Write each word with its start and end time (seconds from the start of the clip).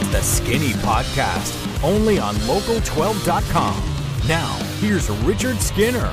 It's 0.00 0.08
the 0.10 0.22
Skinny 0.22 0.74
Podcast, 0.74 1.82
only 1.82 2.20
on 2.20 2.36
local12.com. 2.36 4.28
Now, 4.28 4.54
here's 4.78 5.10
Richard 5.10 5.56
Skinner. 5.56 6.08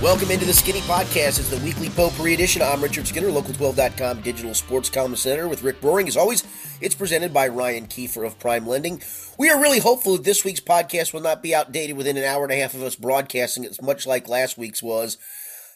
Welcome 0.00 0.30
into 0.30 0.44
the 0.44 0.52
Skinny 0.52 0.78
Podcast. 0.82 1.40
It's 1.40 1.50
the 1.50 1.58
weekly 1.64 1.88
potpourri 1.88 2.34
edition. 2.34 2.62
I'm 2.62 2.80
Richard 2.80 3.08
Skinner, 3.08 3.26
local12.com 3.26 4.20
digital 4.20 4.54
sports 4.54 4.88
columnist 4.90 5.24
center 5.24 5.48
with 5.48 5.64
Rick 5.64 5.80
Broering. 5.80 6.06
As 6.06 6.16
always, 6.16 6.44
it's 6.80 6.94
presented 6.94 7.34
by 7.34 7.48
Ryan 7.48 7.88
Kiefer 7.88 8.24
of 8.24 8.38
Prime 8.38 8.64
Lending. 8.64 9.02
We 9.36 9.50
are 9.50 9.60
really 9.60 9.80
hopeful 9.80 10.12
that 10.12 10.24
this 10.24 10.44
week's 10.44 10.60
podcast 10.60 11.12
will 11.12 11.20
not 11.20 11.42
be 11.42 11.52
outdated 11.52 11.96
within 11.96 12.16
an 12.16 12.22
hour 12.22 12.44
and 12.44 12.52
a 12.52 12.60
half 12.60 12.74
of 12.74 12.82
us 12.84 12.94
broadcasting. 12.94 13.64
It's 13.64 13.82
much 13.82 14.06
like 14.06 14.28
last 14.28 14.56
week's 14.56 14.84
was. 14.84 15.18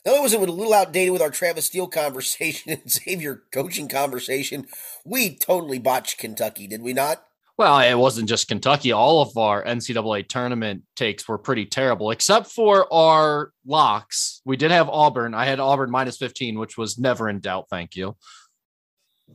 Now, 0.04 0.16
it 0.16 0.22
was 0.22 0.34
a 0.34 0.38
little 0.38 0.74
outdated 0.74 1.12
with 1.12 1.22
our 1.22 1.30
Travis 1.30 1.66
Steele 1.66 1.86
conversation 1.86 2.72
and 2.84 2.90
Xavier 2.90 3.42
coaching 3.52 3.88
conversation. 3.88 4.66
We 5.04 5.36
totally 5.36 5.78
botched 5.78 6.18
Kentucky, 6.18 6.66
did 6.66 6.82
we 6.82 6.92
not? 6.92 7.24
Well, 7.56 7.78
it 7.78 7.94
wasn't 7.94 8.28
just 8.28 8.48
Kentucky. 8.48 8.90
All 8.90 9.22
of 9.22 9.36
our 9.36 9.64
NCAA 9.64 10.28
tournament 10.28 10.82
takes 10.96 11.28
were 11.28 11.38
pretty 11.38 11.66
terrible, 11.66 12.10
except 12.10 12.48
for 12.48 12.92
our 12.92 13.52
locks. 13.64 14.42
We 14.44 14.56
did 14.56 14.72
have 14.72 14.88
Auburn. 14.88 15.34
I 15.34 15.44
had 15.44 15.60
Auburn 15.60 15.90
minus 15.90 16.16
15, 16.16 16.58
which 16.58 16.76
was 16.76 16.98
never 16.98 17.28
in 17.28 17.38
doubt. 17.38 17.66
Thank 17.70 17.94
you. 17.94 18.16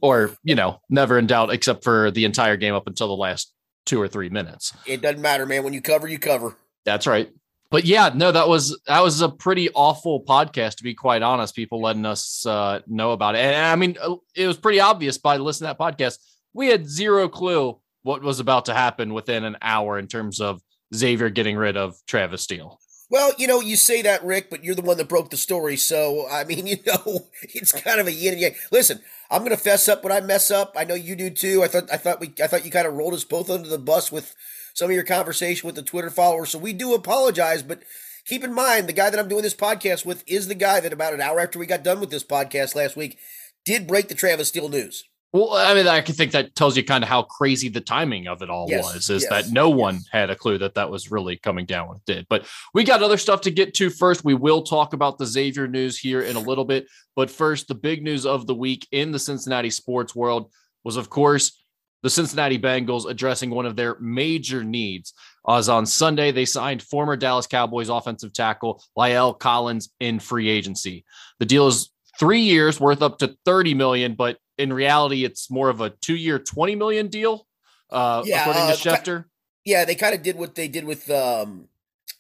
Or, 0.02 0.32
you 0.44 0.54
know, 0.54 0.82
never 0.90 1.18
in 1.18 1.27
doubt, 1.27 1.54
except 1.54 1.86
for 1.86 2.12
the 2.12 2.26
entire 2.26 2.58
game 2.58 2.76
up 2.76 2.88
until 2.88 3.08
the 3.08 3.13
last 3.13 3.54
two 3.86 4.02
or 4.02 4.10
three 4.10 4.30
minutes. 4.30 4.74
It 4.86 5.02
doesn't 5.02 5.22
matter, 5.22 5.46
man. 5.46 5.63
When 5.63 5.74
you 5.74 5.82
cover, 5.82 6.08
you 6.08 6.20
cover. 6.20 6.58
That's 6.84 7.08
right. 7.08 7.30
But 7.72 7.86
yeah, 7.86 8.09
no, 8.14 8.32
that 8.32 8.48
was 8.48 8.80
that 8.88 9.04
was 9.04 9.22
a 9.22 9.30
pretty 9.30 9.70
awful 9.72 10.23
podcast 10.23 10.76
to 10.77 10.84
be 10.84 10.96
quite 10.96 11.22
honest. 11.22 11.55
People 11.55 11.82
letting 11.82 12.05
us 12.05 12.46
uh, 12.46 12.80
know 12.88 13.12
about 13.12 13.36
it, 13.36 13.40
and 13.40 13.55
I 13.55 13.76
mean, 13.76 13.96
uh, 14.02 14.16
it 14.36 14.48
was 14.48 14.58
pretty 14.58 14.80
obvious 14.80 15.18
by 15.18 15.38
listening 15.38 15.70
to 15.70 15.77
that 15.77 15.80
podcast. 15.80 16.18
We 16.54 16.68
had 16.68 16.90
zero 16.90 17.30
clue 17.30 17.80
what 18.02 18.24
was 18.24 18.40
about 18.40 18.66
to 18.66 18.74
happen 18.74 19.13
within 19.13 19.43
an 19.43 19.58
hour 19.62 19.99
in 19.99 20.08
terms 20.08 20.41
of 20.41 20.62
Xavier 20.96 21.30
getting 21.30 21.58
rid 21.58 21.77
of 21.77 21.96
Travis 22.08 22.41
Steele. 22.41 22.80
Well, 23.12 23.34
you 23.40 23.48
know, 23.48 23.60
you 23.60 23.76
say 23.76 24.04
that, 24.04 24.24
Rick, 24.24 24.52
but 24.52 24.63
you're 24.63 24.76
the 24.76 24.84
one 24.84 24.98
that 24.98 25.10
broke 25.10 25.32
the 25.32 25.38
story. 25.38 25.77
So, 25.77 26.27
I 26.30 26.43
mean, 26.43 26.68
you 26.68 26.77
know, 26.86 27.27
it's 27.41 27.71
kind 27.71 27.99
of 27.99 28.08
a 28.08 28.12
yin 28.12 28.34
and 28.34 28.41
yang. 28.41 28.55
Listen, 28.71 28.99
I'm 29.32 29.40
going 29.40 29.52
to 29.52 29.58
fess 29.58 29.88
up 29.88 30.04
when 30.04 30.13
I 30.13 30.21
mess 30.21 30.52
up. 30.52 30.74
I 30.76 30.86
know 30.86 30.96
you 30.96 31.15
do 31.15 31.30
too. 31.30 31.63
I 31.63 31.68
thought, 31.68 31.91
I 31.91 31.98
thought 31.98 32.20
we, 32.20 32.34
I 32.41 32.48
thought 32.48 32.65
you 32.65 32.71
kind 32.71 32.88
of 32.88 32.93
rolled 32.93 33.13
us 33.13 33.24
both 33.24 33.49
under 33.49 33.68
the 33.68 33.80
bus 33.80 34.12
with 34.12 34.36
some 34.80 34.90
of 34.90 34.96
your 34.96 35.04
conversation 35.04 35.68
with 35.68 35.76
the 35.76 35.84
Twitter 35.84 36.10
followers. 36.10 36.49
So 36.49 36.58
we 36.58 36.72
do 36.72 36.94
apologize, 36.94 37.62
but 37.62 37.84
keep 38.26 38.46
in 38.46 38.54
mind 38.54 38.88
the 38.88 38.94
guy 38.94 39.10
that 39.10 39.20
I'm 39.20 39.27
doing 39.27 39.41
this 39.44 39.54
podcast 39.54 40.05
with 40.05 40.24
is 40.26 40.48
the 40.48 40.55
guy 40.55 40.80
that 40.80 40.94
about 40.94 41.13
an 41.13 41.20
hour 41.20 41.41
after 41.41 41.60
we 41.60 41.66
got 41.66 41.84
done 41.84 41.99
with 41.99 42.12
this 42.12 42.24
podcast 42.24 42.76
last 42.76 42.96
week 42.96 43.20
did 43.66 43.88
break 43.88 44.08
the 44.08 44.16
Travis 44.16 44.48
Steele 44.48 44.70
news. 44.70 45.04
Well, 45.34 45.54
I 45.54 45.74
mean, 45.74 45.86
I 45.86 45.99
can 45.99 46.16
think 46.16 46.32
that 46.32 46.55
tells 46.55 46.77
you 46.77 46.84
kind 46.86 47.04
of 47.04 47.10
how 47.10 47.24
crazy 47.24 47.68
the 47.68 47.82
timing 47.82 48.27
of 48.27 48.41
it 48.41 48.49
all 48.49 48.68
yes, 48.70 48.86
was, 48.86 49.10
is 49.10 49.24
yes, 49.24 49.30
that 49.30 49.52
no 49.52 49.68
yes. 49.68 49.77
one 49.77 49.99
had 50.13 50.30
a 50.30 50.36
clue 50.36 50.58
that 50.60 50.76
that 50.76 50.90
was 50.90 51.12
really 51.12 51.36
coming 51.36 51.66
down 51.66 51.90
when 51.90 51.98
it 51.98 52.05
did. 52.05 52.26
But 52.30 52.48
we 52.74 52.86
got 52.86 53.04
other 53.04 53.18
stuff 53.18 53.41
to 53.41 53.52
get 53.52 53.74
to 53.76 53.90
first. 53.90 54.24
We 54.24 54.34
will 54.34 54.64
talk 54.64 54.93
about 54.93 55.18
the 55.18 55.26
Xavier 55.26 55.68
news 55.68 55.99
here 55.99 56.21
in 56.21 56.38
a 56.38 56.40
little 56.40 56.66
bit. 56.66 56.88
But 57.18 57.30
first, 57.30 57.68
the 57.68 57.76
big 57.76 58.02
news 58.02 58.26
of 58.26 58.48
the 58.48 58.55
week 58.55 58.88
in 58.91 59.12
the 59.12 59.20
Cincinnati 59.20 59.70
sports 59.71 60.16
world 60.16 60.49
was, 60.86 60.96
of 60.96 61.10
course, 61.10 61.62
the 62.04 62.10
Cincinnati 62.10 62.58
Bengals 62.58 63.10
addressing 63.10 63.50
one 63.50 63.66
of 63.66 63.76
their 63.76 63.98
major 64.00 64.64
needs. 64.64 65.14
As 65.47 65.69
on 65.69 65.86
Sunday, 65.86 66.31
they 66.31 66.46
signed 66.46 66.81
former 66.81 67.16
Dallas 67.16 67.47
Cowboys 67.47 67.90
offensive 67.90 68.34
tackle 68.34 68.84
La'el 68.97 69.38
Collins 69.38 69.90
in 70.00 70.20
free 70.20 70.50
agency. 70.50 71.06
The 71.40 71.46
deal 71.46 71.68
is 71.68 71.90
three 72.20 72.42
years 72.42 72.80
worth 72.80 73.02
up 73.02 73.18
to 73.20 73.36
30 73.46 73.74
million, 73.74 74.16
but 74.16 74.38
in 74.58 74.74
reality, 74.74 75.24
it's 75.24 75.50
more 75.50 75.70
of 75.70 75.81
a 75.81 75.90
two 75.90 76.16
year, 76.16 76.38
20 76.38 76.75
million 76.75 77.08
deal, 77.08 77.47
uh, 77.90 78.24
yeah, 78.25 78.42
according 78.42 78.64
uh, 78.64 78.75
to 78.75 78.90
Schefter. 78.90 79.25
Yeah, 79.66 79.86
they 79.86 79.96
kind 79.96 80.14
of 80.14 80.22
did 80.22 80.38
what 80.38 80.56
they 80.56 80.68
did 80.68 80.86
with 80.86 81.09
um, 81.09 81.68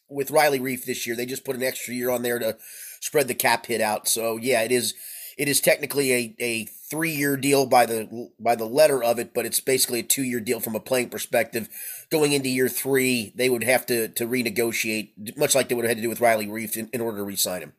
with 0.09 0.31
Riley 0.31 0.59
Reiff 0.59 0.85
this 0.85 1.05
year. 1.05 1.15
They 1.15 1.25
just 1.25 1.45
put 1.45 1.55
an 1.55 1.63
extra 1.63 1.93
year 1.93 2.09
on 2.09 2.23
there 2.23 2.39
to 2.39 2.57
spread 3.01 3.27
the 3.27 3.35
cap 3.35 3.65
hit 3.65 3.81
out. 3.81 4.07
So 4.07 4.37
yeah, 4.37 4.61
it 4.61 4.71
is 4.71 4.93
it 5.39 5.47
is 5.47 5.61
technically 5.61 6.11
a, 6.11 6.35
a 6.39 6.65
three 6.65 7.11
year 7.11 7.37
deal 7.37 7.65
by 7.65 7.85
the 7.85 8.29
by 8.37 8.55
the 8.55 8.65
letter 8.65 9.01
of 9.01 9.17
it, 9.19 9.33
but 9.33 9.45
it's 9.45 9.61
basically 9.61 10.01
a 10.01 10.03
two 10.03 10.23
year 10.23 10.41
deal 10.41 10.59
from 10.59 10.75
a 10.75 10.81
playing 10.81 11.09
perspective. 11.09 11.69
Going 12.11 12.33
into 12.33 12.49
year 12.49 12.67
three, 12.67 13.31
they 13.35 13.49
would 13.49 13.63
have 13.63 13.85
to 13.85 14.09
to 14.09 14.27
renegotiate, 14.27 15.37
much 15.37 15.55
like 15.55 15.69
they 15.69 15.75
would 15.75 15.85
have 15.85 15.91
had 15.91 15.97
to 15.97 16.03
do 16.03 16.09
with 16.09 16.19
Riley 16.19 16.45
Reiff 16.45 16.75
in, 16.75 16.89
in 16.91 16.99
order 16.99 17.17
to 17.17 17.23
re-sign 17.23 17.61
him. 17.61 17.73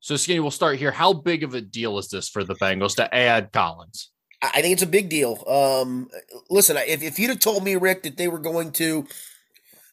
So, 0.00 0.16
Skinny, 0.16 0.40
we'll 0.40 0.50
start 0.50 0.78
here. 0.78 0.90
How 0.90 1.12
big 1.12 1.44
of 1.44 1.54
a 1.54 1.60
deal 1.60 1.98
is 1.98 2.08
this 2.08 2.28
for 2.28 2.42
the 2.42 2.56
Bengals 2.56 2.96
to 2.96 3.14
add 3.14 3.52
Collins? 3.52 4.10
I 4.42 4.60
think 4.60 4.72
it's 4.72 4.82
a 4.82 4.88
big 4.88 5.08
deal. 5.08 5.42
Um, 5.48 6.08
listen, 6.50 6.76
if, 6.76 7.02
if 7.02 7.18
you'd 7.18 7.30
have 7.30 7.40
told 7.40 7.64
me, 7.64 7.76
Rick, 7.76 8.02
that 8.02 8.16
they 8.16 8.28
were 8.28 8.38
going 8.38 8.72
to 8.72 9.06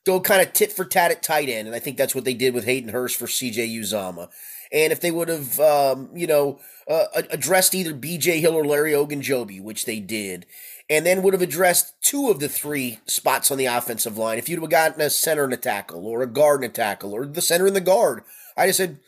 go 0.06 0.20
kind 0.20 0.42
of 0.42 0.54
tit 0.54 0.72
for 0.72 0.86
tat 0.86 1.12
at 1.12 1.24
tight 1.24 1.50
end, 1.50 1.68
and 1.68 1.76
I 1.76 1.80
think 1.80 1.98
that's 1.98 2.14
what 2.14 2.26
they 2.26 2.34
did 2.34 2.54
with 2.54 2.66
Hayden 2.66 2.90
Hurst 2.90 3.16
for 3.18 3.26
CJ 3.26 3.80
Uzomah. 3.80 4.30
And 4.74 4.92
if 4.92 5.00
they 5.00 5.12
would 5.12 5.30
have, 5.30 5.60
um, 5.60 6.10
you 6.16 6.28
know, 6.28 6.60
uh, 6.90 7.06
addressed 7.30 7.76
either 7.76 7.94
BJ 7.94 8.40
Hill 8.40 8.56
or 8.56 8.66
Larry 8.66 8.92
Ogunjobi, 8.92 9.62
which 9.62 9.86
they 9.86 10.00
did, 10.00 10.46
and 10.90 11.06
then 11.06 11.22
would 11.22 11.34
have 11.34 11.42
addressed 11.42 11.94
two 12.02 12.30
of 12.30 12.40
the 12.40 12.50
three 12.50 13.00
spots 13.06 13.52
on 13.52 13.58
the 13.58 13.68
offensive 13.68 14.18
line, 14.18 14.38
if 14.38 14.50
you'd 14.50 14.60
have 14.60 14.70
gotten 14.70 15.00
a 15.00 15.10
center 15.10 15.46
and 15.46 15.54
a 15.54 15.58
tackle, 15.58 16.06
or 16.06 16.22
a 16.22 16.28
guard 16.28 16.64
and 16.64 16.72
a 16.72 16.74
tackle, 16.74 17.14
or 17.14 17.26
the 17.26 17.42
center 17.42 17.68
and 17.68 17.76
the 17.76 17.82
guard, 17.82 18.24
I 18.58 18.68
just 18.68 18.78
said, 18.78 19.00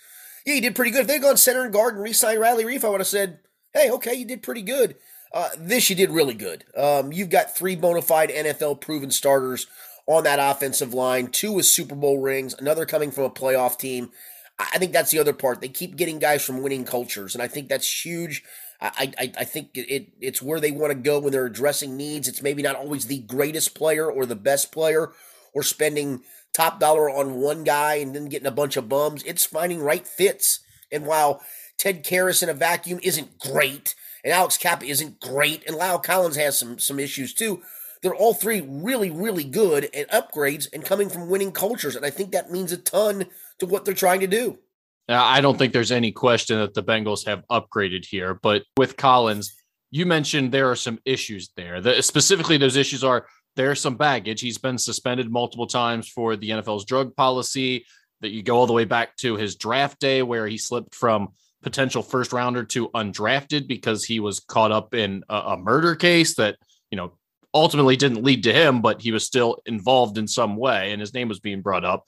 yeah, 0.45 0.53
you 0.53 0.61
did 0.61 0.75
pretty 0.75 0.91
good. 0.91 1.01
If 1.01 1.07
they'd 1.07 1.21
gone 1.21 1.37
center 1.37 1.63
and 1.63 1.73
guard 1.73 1.95
and 1.95 2.03
re-signed 2.03 2.39
Riley 2.39 2.63
Reiff, 2.63 2.83
I 2.85 2.89
would 2.89 3.01
have 3.01 3.07
said, 3.07 3.39
hey, 3.73 3.89
okay, 3.89 4.13
you 4.13 4.25
did 4.25 4.43
pretty 4.43 4.61
good. 4.61 4.95
Uh, 5.33 5.49
this 5.57 5.89
you 5.89 5.95
did 5.95 6.11
really 6.11 6.33
good. 6.33 6.63
Um, 6.77 7.11
you've 7.11 7.29
got 7.29 7.55
three 7.55 7.75
bona 7.75 8.01
fide 8.01 8.29
NFL 8.29 8.79
proven 8.79 9.11
starters 9.11 9.67
on 10.07 10.23
that 10.23 10.39
offensive 10.39 10.93
line, 10.93 11.27
two 11.27 11.51
with 11.51 11.65
Super 11.65 11.95
Bowl 11.95 12.19
rings, 12.19 12.53
another 12.53 12.85
coming 12.85 13.11
from 13.11 13.25
a 13.25 13.29
playoff 13.29 13.77
team. 13.77 14.11
I 14.57 14.77
think 14.77 14.93
that's 14.93 15.11
the 15.11 15.19
other 15.19 15.33
part. 15.33 15.59
They 15.59 15.67
keep 15.67 15.97
getting 15.97 16.19
guys 16.19 16.43
from 16.43 16.61
winning 16.61 16.85
cultures, 16.85 17.35
and 17.35 17.41
I 17.41 17.47
think 17.47 17.67
that's 17.67 18.05
huge. 18.05 18.43
I, 18.81 19.13
I, 19.17 19.31
I 19.39 19.43
think 19.43 19.71
it, 19.73 20.13
it's 20.19 20.41
where 20.41 20.59
they 20.59 20.71
want 20.71 20.91
to 20.91 20.95
go 20.99 21.19
when 21.19 21.31
they're 21.31 21.45
addressing 21.45 21.95
needs. 21.97 22.27
It's 22.27 22.41
maybe 22.41 22.61
not 22.61 22.75
always 22.75 23.07
the 23.07 23.19
greatest 23.19 23.75
player 23.75 24.09
or 24.09 24.25
the 24.25 24.35
best 24.35 24.71
player 24.71 25.11
or 25.53 25.63
spending 25.63 26.23
top 26.53 26.79
dollar 26.79 27.09
on 27.09 27.35
one 27.35 27.63
guy 27.63 27.95
and 27.95 28.15
then 28.15 28.25
getting 28.25 28.47
a 28.47 28.51
bunch 28.51 28.77
of 28.77 28.89
bums. 28.89 29.23
It's 29.23 29.45
finding 29.45 29.81
right 29.81 30.05
fits. 30.05 30.59
And 30.91 31.05
while 31.05 31.41
Ted 31.77 32.03
Karras 32.03 32.43
in 32.43 32.49
a 32.49 32.53
vacuum 32.53 32.99
isn't 33.03 33.39
great, 33.39 33.95
and 34.23 34.33
Alex 34.33 34.57
Cappa 34.57 34.85
isn't 34.85 35.19
great, 35.19 35.65
and 35.67 35.77
La'el 35.77 36.01
Collins 36.03 36.35
has 36.35 36.57
some 36.57 36.79
some 36.79 36.99
issues 36.99 37.33
too, 37.33 37.61
they're 38.01 38.15
all 38.15 38.33
three 38.33 38.61
really, 38.61 39.09
really 39.09 39.43
good 39.43 39.89
and 39.93 40.07
upgrades 40.09 40.67
and 40.73 40.83
coming 40.83 41.09
from 41.09 41.29
winning 41.29 41.51
cultures. 41.51 41.95
And 41.95 42.05
I 42.05 42.09
think 42.09 42.31
that 42.31 42.51
means 42.51 42.71
a 42.71 42.77
ton 42.77 43.25
to 43.59 43.65
what 43.65 43.85
they're 43.85 43.93
trying 43.93 44.19
to 44.21 44.27
do. 44.27 44.59
I 45.07 45.41
don't 45.41 45.57
think 45.57 45.71
there's 45.71 45.91
any 45.91 46.11
question 46.11 46.57
that 46.59 46.73
the 46.73 46.83
Bengals 46.83 47.27
have 47.27 47.43
upgraded 47.51 48.05
here, 48.05 48.33
but 48.33 48.63
with 48.75 48.97
Collins, 48.97 49.55
you 49.91 50.05
mentioned 50.05 50.51
there 50.51 50.71
are 50.71 50.75
some 50.75 50.99
issues 51.05 51.51
there. 51.55 51.79
The, 51.79 52.01
specifically, 52.01 52.57
those 52.57 52.75
issues 52.75 53.03
are 53.03 53.27
there's 53.55 53.79
some 53.79 53.97
baggage. 53.97 54.41
He's 54.41 54.57
been 54.57 54.77
suspended 54.77 55.31
multiple 55.31 55.67
times 55.67 56.09
for 56.09 56.35
the 56.35 56.49
NFL's 56.49 56.85
drug 56.85 57.15
policy. 57.15 57.85
That 58.21 58.29
you 58.29 58.41
go 58.41 58.57
all 58.57 58.65
the 58.65 58.73
way 58.73 58.85
back 58.85 59.15
to 59.17 59.35
his 59.35 59.55
draft 59.55 59.99
day, 59.99 60.23
where 60.23 60.47
he 60.47 60.57
slipped 60.57 60.95
from 60.95 61.29
potential 61.61 62.01
first 62.01 62.31
rounder 62.31 62.63
to 62.63 62.89
undrafted 62.89 63.67
because 63.67 64.03
he 64.03 64.19
was 64.19 64.39
caught 64.39 64.71
up 64.71 64.93
in 64.93 65.23
a, 65.29 65.35
a 65.35 65.57
murder 65.57 65.95
case 65.95 66.35
that 66.35 66.57
you 66.91 66.95
know 66.95 67.13
ultimately 67.55 67.95
didn't 67.95 68.23
lead 68.23 68.43
to 68.43 68.53
him, 68.53 68.81
but 68.81 69.01
he 69.01 69.11
was 69.11 69.25
still 69.25 69.61
involved 69.65 70.17
in 70.17 70.27
some 70.27 70.57
way, 70.57 70.91
and 70.91 70.99
his 70.99 71.13
name 71.13 71.29
was 71.29 71.39
being 71.39 71.61
brought 71.61 71.85
up. 71.85 72.05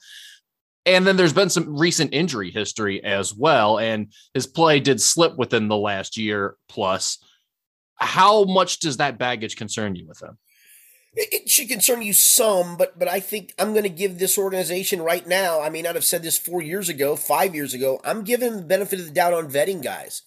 And 0.86 1.06
then 1.06 1.16
there's 1.16 1.32
been 1.32 1.50
some 1.50 1.76
recent 1.76 2.14
injury 2.14 2.50
history 2.50 3.02
as 3.02 3.34
well, 3.34 3.78
and 3.78 4.12
his 4.34 4.46
play 4.46 4.78
did 4.78 5.00
slip 5.00 5.36
within 5.36 5.68
the 5.68 5.76
last 5.76 6.16
year 6.16 6.56
plus. 6.68 7.18
How 7.96 8.44
much 8.44 8.78
does 8.78 8.98
that 8.98 9.18
baggage 9.18 9.56
concern 9.56 9.96
you 9.96 10.06
with 10.06 10.22
him? 10.22 10.38
It 11.14 11.48
should 11.48 11.68
concern 11.68 12.02
you 12.02 12.12
some, 12.12 12.76
but 12.76 12.96
but 12.96 13.08
I 13.08 13.18
think 13.18 13.52
I'm 13.58 13.72
going 13.72 13.82
to 13.82 13.88
give 13.88 14.18
this 14.18 14.38
organization 14.38 15.02
right 15.02 15.26
now. 15.26 15.60
I 15.60 15.68
may 15.68 15.82
not 15.82 15.96
have 15.96 16.04
said 16.04 16.22
this 16.22 16.38
four 16.38 16.62
years 16.62 16.88
ago, 16.88 17.16
five 17.16 17.54
years 17.54 17.74
ago. 17.74 18.00
I'm 18.04 18.22
giving 18.22 18.56
the 18.56 18.62
benefit 18.62 19.00
of 19.00 19.06
the 19.06 19.10
doubt 19.10 19.32
on 19.32 19.50
vetting 19.50 19.82
guys. 19.82 20.22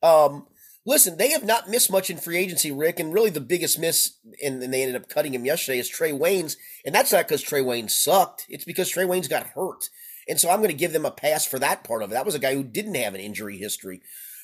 Um, 0.00 0.46
listen, 0.88 1.18
they 1.18 1.30
have 1.30 1.44
not 1.44 1.68
missed 1.68 1.92
much 1.92 2.08
in 2.08 2.16
free 2.16 2.38
agency, 2.38 2.72
Rick, 2.72 2.98
and 2.98 3.12
really 3.12 3.28
the 3.28 3.42
biggest 3.42 3.78
miss, 3.78 4.16
and, 4.42 4.62
and 4.62 4.72
they 4.72 4.82
ended 4.82 5.00
up 5.00 5.08
cutting 5.08 5.34
him 5.34 5.44
yesterday, 5.44 5.78
is 5.78 5.90
Trae 5.90 6.18
Waynes, 6.18 6.56
and 6.84 6.94
that's 6.94 7.12
not 7.12 7.28
because 7.28 7.44
Trae 7.44 7.62
Waynes 7.62 7.90
sucked. 7.90 8.46
It's 8.48 8.64
because 8.64 8.90
Trae 8.90 9.06
Waynes 9.06 9.28
got 9.28 9.48
hurt, 9.48 9.90
and 10.26 10.40
so 10.40 10.48
I'm 10.48 10.60
going 10.60 10.70
to 10.70 10.74
give 10.74 10.94
them 10.94 11.04
a 11.04 11.10
pass 11.10 11.44
for 11.44 11.58
that 11.58 11.84
part 11.84 12.02
of 12.02 12.10
it. 12.10 12.14
That 12.14 12.24
was 12.24 12.34
a 12.34 12.40
guy 12.40 12.54
who 12.54 12.64
didn't 12.64 12.94
have 12.94 13.14
an 13.14 13.20
injury 13.20 13.58
history, 13.58 14.00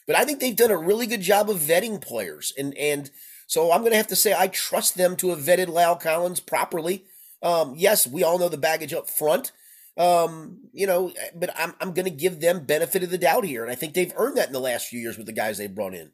but 0.06 0.16
I 0.16 0.24
think 0.24 0.38
they've 0.38 0.54
done 0.54 0.70
a 0.70 0.76
really 0.76 1.06
good 1.06 1.22
job 1.22 1.48
of 1.48 1.56
vetting 1.56 2.00
players, 2.02 2.52
and 2.58 2.76
and 2.76 3.10
so 3.46 3.72
I'm 3.72 3.80
going 3.80 3.92
to 3.92 3.96
have 3.96 4.08
to 4.08 4.16
say 4.16 4.34
I 4.36 4.48
trust 4.48 4.96
them 4.96 5.16
to 5.16 5.30
have 5.30 5.38
vetted 5.38 5.68
La'el 5.68 5.98
Collins 5.98 6.40
properly. 6.40 7.06
Um, 7.42 7.74
yes, 7.74 8.06
we 8.06 8.22
all 8.22 8.38
know 8.38 8.50
the 8.50 8.58
baggage 8.58 8.92
up 8.92 9.08
front. 9.08 9.52
Um, 9.96 10.58
you 10.72 10.86
know, 10.86 11.12
but 11.34 11.50
I'm 11.58 11.74
I'm 11.80 11.92
going 11.92 12.04
to 12.04 12.10
give 12.10 12.40
them 12.40 12.66
benefit 12.66 13.02
of 13.02 13.10
the 13.10 13.16
doubt 13.16 13.44
here, 13.44 13.62
and 13.62 13.72
I 13.72 13.76
think 13.76 13.94
they've 13.94 14.12
earned 14.16 14.36
that 14.36 14.48
in 14.48 14.52
the 14.52 14.60
last 14.60 14.88
few 14.88 15.00
years 15.00 15.16
with 15.16 15.26
the 15.26 15.32
guys 15.32 15.56
they've 15.56 15.74
brought 15.74 15.94
in. 15.94 16.10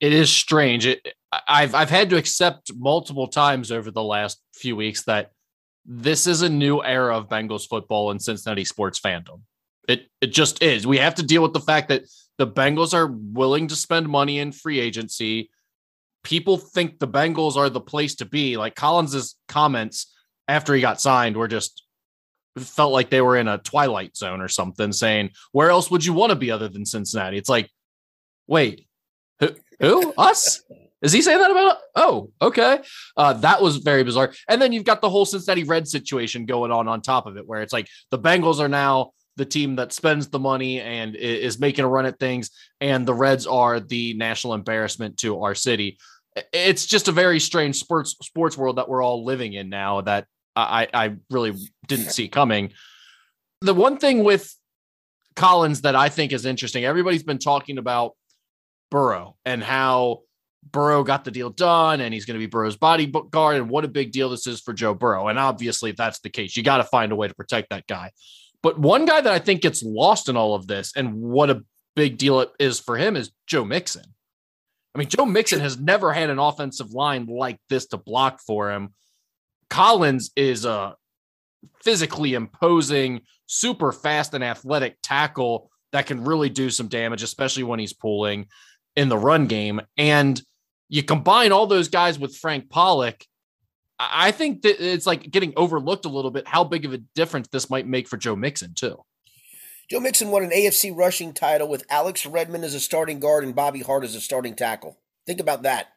It 0.00 0.12
is 0.12 0.30
strange. 0.30 0.86
It, 0.86 1.06
I've 1.46 1.74
I've 1.74 1.90
had 1.90 2.10
to 2.10 2.16
accept 2.16 2.72
multiple 2.74 3.28
times 3.28 3.70
over 3.72 3.90
the 3.90 4.02
last 4.02 4.40
few 4.54 4.76
weeks 4.76 5.04
that 5.04 5.32
this 5.84 6.26
is 6.26 6.42
a 6.42 6.48
new 6.48 6.82
era 6.82 7.16
of 7.16 7.28
Bengals 7.28 7.68
football 7.68 8.10
and 8.10 8.22
Cincinnati 8.22 8.64
sports 8.64 9.00
fandom. 9.00 9.42
It 9.88 10.08
it 10.20 10.28
just 10.28 10.62
is. 10.62 10.86
We 10.86 10.98
have 10.98 11.16
to 11.16 11.22
deal 11.22 11.42
with 11.42 11.52
the 11.52 11.60
fact 11.60 11.88
that 11.88 12.04
the 12.36 12.46
Bengals 12.46 12.94
are 12.94 13.06
willing 13.06 13.68
to 13.68 13.76
spend 13.76 14.08
money 14.08 14.38
in 14.38 14.52
free 14.52 14.80
agency. 14.80 15.50
People 16.22 16.58
think 16.58 16.98
the 16.98 17.08
Bengals 17.08 17.56
are 17.56 17.70
the 17.70 17.80
place 17.80 18.14
to 18.16 18.24
be. 18.24 18.56
Like 18.56 18.74
Collins's 18.74 19.36
comments 19.48 20.14
after 20.46 20.74
he 20.74 20.80
got 20.80 21.00
signed 21.00 21.36
were 21.36 21.48
just 21.48 21.84
felt 22.56 22.92
like 22.92 23.10
they 23.10 23.20
were 23.20 23.36
in 23.36 23.48
a 23.48 23.58
twilight 23.58 24.16
zone 24.16 24.40
or 24.40 24.48
something, 24.48 24.92
saying, 24.92 25.30
"Where 25.52 25.70
else 25.70 25.90
would 25.90 26.04
you 26.04 26.12
want 26.12 26.30
to 26.30 26.36
be 26.36 26.50
other 26.50 26.68
than 26.68 26.86
Cincinnati?" 26.86 27.36
It's 27.36 27.48
like, 27.48 27.70
wait, 28.46 28.87
who? 29.40 29.48
who? 29.80 30.14
Us? 30.16 30.62
Is 31.00 31.12
he 31.12 31.22
saying 31.22 31.38
that 31.38 31.50
about? 31.50 31.76
Oh, 31.94 32.30
okay. 32.42 32.80
Uh, 33.16 33.34
that 33.34 33.62
was 33.62 33.76
very 33.76 34.02
bizarre. 34.02 34.32
And 34.48 34.60
then 34.60 34.72
you've 34.72 34.84
got 34.84 35.00
the 35.00 35.08
whole 35.08 35.24
Cincinnati 35.24 35.64
Red 35.64 35.86
situation 35.86 36.44
going 36.44 36.72
on 36.72 36.88
on 36.88 37.02
top 37.02 37.26
of 37.26 37.36
it, 37.36 37.46
where 37.46 37.62
it's 37.62 37.72
like 37.72 37.88
the 38.10 38.18
Bengals 38.18 38.58
are 38.58 38.68
now 38.68 39.12
the 39.36 39.44
team 39.44 39.76
that 39.76 39.92
spends 39.92 40.28
the 40.28 40.40
money 40.40 40.80
and 40.80 41.14
is 41.14 41.60
making 41.60 41.84
a 41.84 41.88
run 41.88 42.06
at 42.06 42.18
things, 42.18 42.50
and 42.80 43.06
the 43.06 43.14
Reds 43.14 43.46
are 43.46 43.78
the 43.78 44.14
national 44.14 44.54
embarrassment 44.54 45.16
to 45.18 45.42
our 45.42 45.54
city. 45.54 45.98
It's 46.52 46.86
just 46.86 47.08
a 47.08 47.12
very 47.12 47.38
strange 47.38 47.76
sports 47.76 48.16
sports 48.22 48.58
world 48.58 48.76
that 48.76 48.88
we're 48.88 49.02
all 49.02 49.24
living 49.24 49.52
in 49.52 49.68
now 49.68 50.00
that 50.02 50.26
I, 50.56 50.88
I 50.92 51.14
really 51.30 51.54
didn't 51.86 52.10
see 52.10 52.28
coming. 52.28 52.72
The 53.60 53.74
one 53.74 53.98
thing 53.98 54.24
with 54.24 54.52
Collins 55.36 55.82
that 55.82 55.94
I 55.94 56.08
think 56.08 56.32
is 56.32 56.44
interesting, 56.44 56.84
everybody's 56.84 57.22
been 57.22 57.38
talking 57.38 57.78
about 57.78 58.16
Burrow 58.90 59.36
and 59.44 59.62
how 59.62 60.20
Burrow 60.70 61.02
got 61.02 61.24
the 61.24 61.30
deal 61.30 61.50
done 61.50 62.00
and 62.00 62.12
he's 62.12 62.24
going 62.24 62.38
to 62.38 62.44
be 62.44 62.50
Burrow's 62.50 62.76
bodyguard 62.76 63.56
and 63.56 63.70
what 63.70 63.84
a 63.84 63.88
big 63.88 64.12
deal 64.12 64.30
this 64.30 64.46
is 64.46 64.60
for 64.60 64.72
Joe 64.72 64.94
Burrow. 64.94 65.28
And 65.28 65.38
obviously, 65.38 65.90
if 65.90 65.96
that's 65.96 66.20
the 66.20 66.30
case, 66.30 66.56
you 66.56 66.62
got 66.62 66.78
to 66.78 66.84
find 66.84 67.12
a 67.12 67.16
way 67.16 67.28
to 67.28 67.34
protect 67.34 67.70
that 67.70 67.86
guy. 67.86 68.10
But 68.62 68.78
one 68.78 69.04
guy 69.04 69.20
that 69.20 69.32
I 69.32 69.38
think 69.38 69.62
gets 69.62 69.82
lost 69.82 70.28
in 70.28 70.36
all 70.36 70.54
of 70.54 70.66
this 70.66 70.92
and 70.96 71.14
what 71.14 71.50
a 71.50 71.64
big 71.94 72.18
deal 72.18 72.40
it 72.40 72.50
is 72.58 72.80
for 72.80 72.96
him 72.96 73.16
is 73.16 73.30
Joe 73.46 73.64
Mixon. 73.64 74.04
I 74.94 74.98
mean, 74.98 75.08
Joe 75.08 75.26
Mixon 75.26 75.60
has 75.60 75.78
never 75.78 76.12
had 76.12 76.30
an 76.30 76.38
offensive 76.38 76.92
line 76.92 77.26
like 77.26 77.58
this 77.68 77.86
to 77.86 77.96
block 77.96 78.40
for 78.44 78.70
him. 78.70 78.94
Collins 79.70 80.30
is 80.34 80.64
a 80.64 80.96
physically 81.82 82.34
imposing, 82.34 83.22
super 83.46 83.92
fast 83.92 84.34
and 84.34 84.42
athletic 84.42 84.96
tackle 85.02 85.70
that 85.92 86.06
can 86.06 86.24
really 86.24 86.48
do 86.48 86.70
some 86.70 86.88
damage, 86.88 87.22
especially 87.22 87.62
when 87.62 87.78
he's 87.78 87.92
pulling 87.92 88.46
in 88.98 89.08
the 89.08 89.16
run 89.16 89.46
game. 89.46 89.80
And 89.96 90.40
you 90.88 91.02
combine 91.02 91.52
all 91.52 91.66
those 91.66 91.88
guys 91.88 92.18
with 92.18 92.36
Frank 92.36 92.68
Pollack. 92.68 93.24
I 93.98 94.30
think 94.30 94.62
that 94.62 94.80
it's 94.80 95.06
like 95.06 95.30
getting 95.30 95.52
overlooked 95.56 96.04
a 96.04 96.08
little 96.08 96.30
bit 96.30 96.46
how 96.46 96.64
big 96.64 96.84
of 96.84 96.92
a 96.92 96.98
difference 97.14 97.48
this 97.48 97.68
might 97.68 97.86
make 97.86 98.08
for 98.08 98.16
Joe 98.16 98.36
Mixon, 98.36 98.74
too. 98.74 99.02
Joe 99.90 100.00
Mixon 100.00 100.30
won 100.30 100.44
an 100.44 100.50
AFC 100.50 100.94
rushing 100.94 101.32
title 101.32 101.68
with 101.68 101.84
Alex 101.90 102.26
Redmond 102.26 102.64
as 102.64 102.74
a 102.74 102.80
starting 102.80 103.20
guard 103.20 103.44
and 103.44 103.54
Bobby 103.54 103.80
Hart 103.80 104.04
as 104.04 104.14
a 104.14 104.20
starting 104.20 104.54
tackle. 104.54 104.98
Think 105.26 105.40
about 105.40 105.62
that 105.62 105.88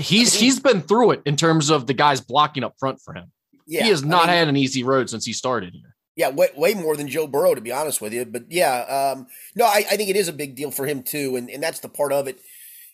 he's 0.00 0.34
he's 0.34 0.58
been 0.58 0.82
through 0.82 1.12
it 1.12 1.22
in 1.24 1.36
terms 1.36 1.70
of 1.70 1.86
the 1.86 1.94
guys 1.94 2.20
blocking 2.20 2.64
up 2.64 2.74
front 2.78 3.00
for 3.00 3.14
him. 3.14 3.30
Yeah, 3.66 3.84
he 3.84 3.90
has 3.90 4.04
not 4.04 4.24
I 4.24 4.26
mean, 4.26 4.36
had 4.36 4.48
an 4.48 4.56
easy 4.56 4.82
road 4.82 5.10
since 5.10 5.24
he 5.24 5.32
started 5.32 5.74
here. 5.74 5.89
Yeah, 6.20 6.28
way, 6.28 6.48
way 6.54 6.74
more 6.74 6.98
than 6.98 7.08
Joe 7.08 7.26
Burrow, 7.26 7.54
to 7.54 7.62
be 7.62 7.72
honest 7.72 8.02
with 8.02 8.12
you. 8.12 8.26
But 8.26 8.44
yeah, 8.50 9.14
um, 9.14 9.26
no, 9.54 9.64
I, 9.64 9.86
I, 9.90 9.96
think 9.96 10.10
it 10.10 10.16
is 10.16 10.28
a 10.28 10.34
big 10.34 10.54
deal 10.54 10.70
for 10.70 10.84
him 10.84 11.02
too, 11.02 11.34
and, 11.34 11.48
and 11.48 11.62
that's 11.62 11.80
the 11.80 11.88
part 11.88 12.12
of 12.12 12.28
it. 12.28 12.42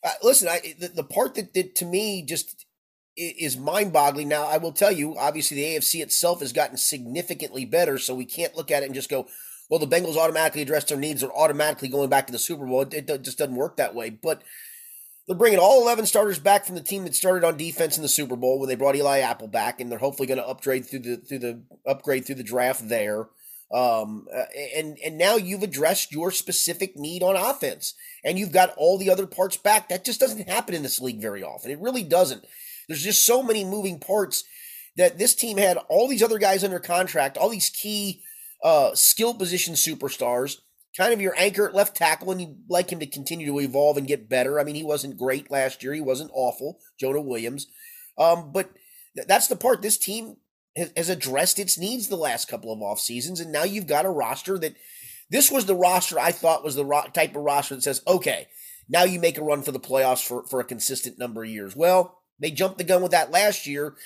Uh, 0.05 0.12
listen, 0.23 0.46
I, 0.46 0.76
the, 0.78 0.87
the 0.87 1.02
part 1.02 1.34
that, 1.34 1.52
that 1.55 1.75
to 1.75 1.87
me 1.87 2.23
just 2.23 2.67
is 3.17 3.56
mind-boggling. 3.56 4.28
Now, 4.28 4.46
I 4.46 4.58
will 4.58 4.70
tell 4.70 4.93
you, 4.93 5.17
obviously, 5.19 5.56
the 5.56 5.64
AFC 5.64 6.02
itself 6.02 6.38
has 6.38 6.52
gotten 6.52 6.76
significantly 6.76 7.64
better, 7.64 7.99
so 7.99 8.14
we 8.14 8.26
can't 8.26 8.56
look 8.56 8.70
at 8.70 8.84
it 8.84 8.87
and 8.87 8.94
just 8.94 9.11
go, 9.11 9.26
"Well, 9.69 9.81
the 9.81 9.88
Bengals 9.88 10.17
automatically 10.17 10.62
address 10.62 10.84
their 10.84 10.96
needs; 10.96 11.23
they're 11.23 11.37
automatically 11.37 11.88
going 11.88 12.08
back 12.08 12.28
to 12.28 12.32
the 12.32 12.38
Super 12.38 12.64
Bowl." 12.64 12.82
It, 12.82 13.11
it 13.11 13.23
just 13.25 13.38
doesn't 13.38 13.56
work 13.56 13.76
that 13.76 13.96
way. 13.96 14.08
But 14.11 14.43
they're 15.26 15.37
bringing 15.37 15.58
all 15.58 15.82
11 15.82 16.06
starters 16.06 16.38
back 16.38 16.64
from 16.64 16.76
the 16.76 16.81
team 16.81 17.05
that 17.05 17.14
started 17.14 17.44
on 17.44 17.56
defense 17.56 17.96
in 17.96 18.02
the 18.02 18.08
Super 18.08 18.37
Bowl 18.37 18.61
when 18.61 18.69
they 18.69 18.76
brought 18.76 18.96
Eli 18.96 19.19
Apple 19.19 19.49
back, 19.49 19.81
and 19.81 19.90
they're 19.90 19.99
hopefully 19.99 20.28
going 20.28 20.38
to 20.38 20.46
upgrade 20.46 20.87
through 20.87 21.00
the 21.00 21.17
through 21.17 21.40
the 21.40 21.62
upgrade 21.84 22.25
through 22.25 22.37
the 22.37 22.44
draft 22.44 22.88
there. 22.88 23.28
Um, 23.73 24.28
and 24.76 24.96
and 25.05 25.19
now 25.19 25.34
you've 25.34 25.64
addressed 25.64 26.12
your 26.12 26.31
specific 26.31 26.96
need 26.96 27.25
on 27.25 27.34
offense, 27.34 27.94
and 28.25 28.38
you've 28.38 28.52
got 28.52 28.75
all 28.76 28.99
the 28.99 29.11
other 29.11 29.26
parts 29.26 29.56
back. 29.56 29.88
That 29.88 30.05
just 30.05 30.20
doesn't 30.20 30.49
happen 30.49 30.75
in 30.75 30.84
this 30.84 31.00
league 31.00 31.20
very 31.20 31.43
often. 31.43 31.73
It 31.73 31.81
really 31.81 32.05
doesn't. 32.05 32.44
There's 32.87 33.02
just 33.02 33.26
so 33.26 33.43
many 33.43 33.64
moving 33.64 33.99
parts 33.99 34.44
that 34.96 35.19
this 35.19 35.34
team 35.34 35.58
had 35.58 35.76
all 35.88 36.06
these 36.06 36.23
other 36.23 36.38
guys 36.38 36.62
under 36.62 36.78
contract, 36.78 37.37
all 37.37 37.49
these 37.49 37.70
key 37.70 38.23
uh, 38.62 38.94
skill 38.94 39.34
position 39.34 39.75
superstars 39.75 40.58
kind 40.96 41.12
of 41.12 41.20
your 41.20 41.34
anchor 41.37 41.69
at 41.69 41.75
left 41.75 41.96
tackle, 41.96 42.31
and 42.31 42.40
you'd 42.40 42.56
like 42.69 42.90
him 42.90 43.00
to 43.00 43.06
continue 43.06 43.46
to 43.46 43.60
evolve 43.60 43.96
and 43.96 44.06
get 44.06 44.28
better. 44.28 44.58
I 44.58 44.64
mean, 44.64 44.75
he 44.75 44.84
wasn't 44.84 45.19
great 45.19 45.50
last 45.50 45.82
year. 45.82 45.93
He 45.93 46.00
wasn't 46.00 46.31
awful, 46.32 46.81
Jonah 46.98 47.20
Williams. 47.20 47.66
Um, 48.19 48.50
but 48.52 48.70
th- 49.14 49.26
that's 49.26 49.46
the 49.46 49.56
part 49.56 49.82
this 49.82 49.98
team 49.98 50.37
has, 50.75 50.93
has, 50.96 51.08
addressed 51.08 51.58
its 51.58 51.78
needs 51.78 52.08
the 52.08 52.16
last 52.16 52.48
couple 52.48 52.72
of 52.72 52.81
off 52.81 53.00
seasons, 53.00 53.40
and 53.40 53.52
now 53.52 53.64
you've 53.64 53.87
got 53.87 54.06
a 54.06 54.10
roster 54.10 54.58
that 54.58 54.75
this 55.31 55.50
was 55.50 55.66
the 55.66 55.75
roster 55.75 56.19
I 56.19 56.32
thought 56.32 56.64
was 56.64 56.76
the 56.76 56.84
ro- 56.84 57.08
type 57.12 57.37
of 57.37 57.42
roster 57.42 57.75
that 57.75 57.82
says, 57.82 58.02
okay, 58.06 58.49
now 58.88 59.04
you 59.04 59.19
make 59.19 59.38
a 59.38 59.44
run 59.44 59.62
for 59.62 59.72
the 59.72 59.81
playoffs 59.81 60.25
for, 60.26 60.46
for 60.46 60.60
a 60.60 60.64
consistent 60.64 61.19
number 61.19 61.42
of 61.42 61.50
years. 61.50 61.75
Well, 61.75 62.20
they 62.38 62.50
jumped 62.50 62.78
the 62.78 62.84
gun 62.84 63.02
with 63.02 63.10
that 63.10 63.31
last 63.31 63.66
year 63.66 63.96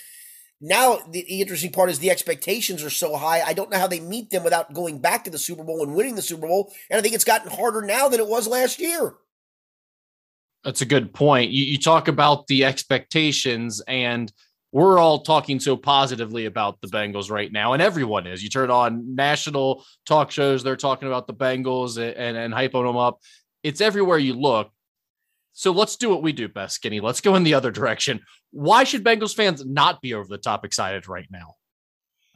now 0.60 0.98
the, 1.10 1.22
the, 1.22 1.40
interesting 1.40 1.72
part 1.72 1.88
is 1.88 1.98
the 1.98 2.10
expectations 2.10 2.82
are 2.82 2.90
so 2.90 3.16
high. 3.16 3.40
I 3.40 3.54
don't 3.54 3.70
know 3.70 3.78
how 3.78 3.86
they 3.86 4.00
meet 4.00 4.30
them 4.30 4.44
without 4.44 4.74
going 4.74 4.98
back 4.98 5.24
to 5.24 5.30
the 5.30 5.38
Super 5.38 5.64
Bowl 5.64 5.82
and 5.82 5.94
winning 5.94 6.16
the 6.16 6.22
Super 6.22 6.46
Bowl. 6.46 6.72
And 6.90 6.98
I 6.98 7.02
think 7.02 7.14
it's 7.14 7.24
gotten 7.24 7.50
harder 7.50 7.82
now 7.82 8.08
than 8.08 8.20
it 8.20 8.28
was 8.28 8.46
last 8.46 8.78
year. 8.78 9.14
That's 10.64 10.82
a 10.82 10.86
good 10.86 11.14
point. 11.14 11.50
You, 11.50 11.64
you 11.64 11.78
talk 11.78 12.08
about 12.08 12.46
the 12.46 12.66
expectations, 12.66 13.80
and 13.88 14.30
we're 14.72 14.98
all 14.98 15.20
talking 15.20 15.58
so 15.58 15.74
positively 15.74 16.44
about 16.44 16.80
the 16.82 16.88
Bengals 16.88 17.30
right 17.30 17.50
now, 17.50 17.72
and 17.72 17.80
everyone 17.80 18.26
is. 18.26 18.42
You 18.42 18.50
turn 18.50 18.70
on 18.70 19.14
national 19.14 19.84
talk 20.04 20.30
shows; 20.30 20.62
they're 20.62 20.76
talking 20.76 21.08
about 21.08 21.26
the 21.26 21.32
Bengals 21.32 21.96
and 21.96 22.14
and, 22.14 22.36
and 22.36 22.52
hyping 22.52 22.86
them 22.86 22.98
up. 22.98 23.20
It's 23.62 23.80
everywhere 23.80 24.18
you 24.18 24.34
look. 24.34 24.70
So 25.60 25.72
let's 25.72 25.96
do 25.96 26.08
what 26.08 26.22
we 26.22 26.32
do 26.32 26.48
best, 26.48 26.76
Skinny. 26.76 27.00
Let's 27.00 27.20
go 27.20 27.34
in 27.34 27.42
the 27.42 27.52
other 27.52 27.70
direction. 27.70 28.20
Why 28.50 28.82
should 28.82 29.04
Bengals 29.04 29.34
fans 29.34 29.62
not 29.62 30.00
be 30.00 30.14
over 30.14 30.26
the 30.26 30.38
top 30.38 30.64
excited 30.64 31.06
right 31.06 31.26
now? 31.30 31.56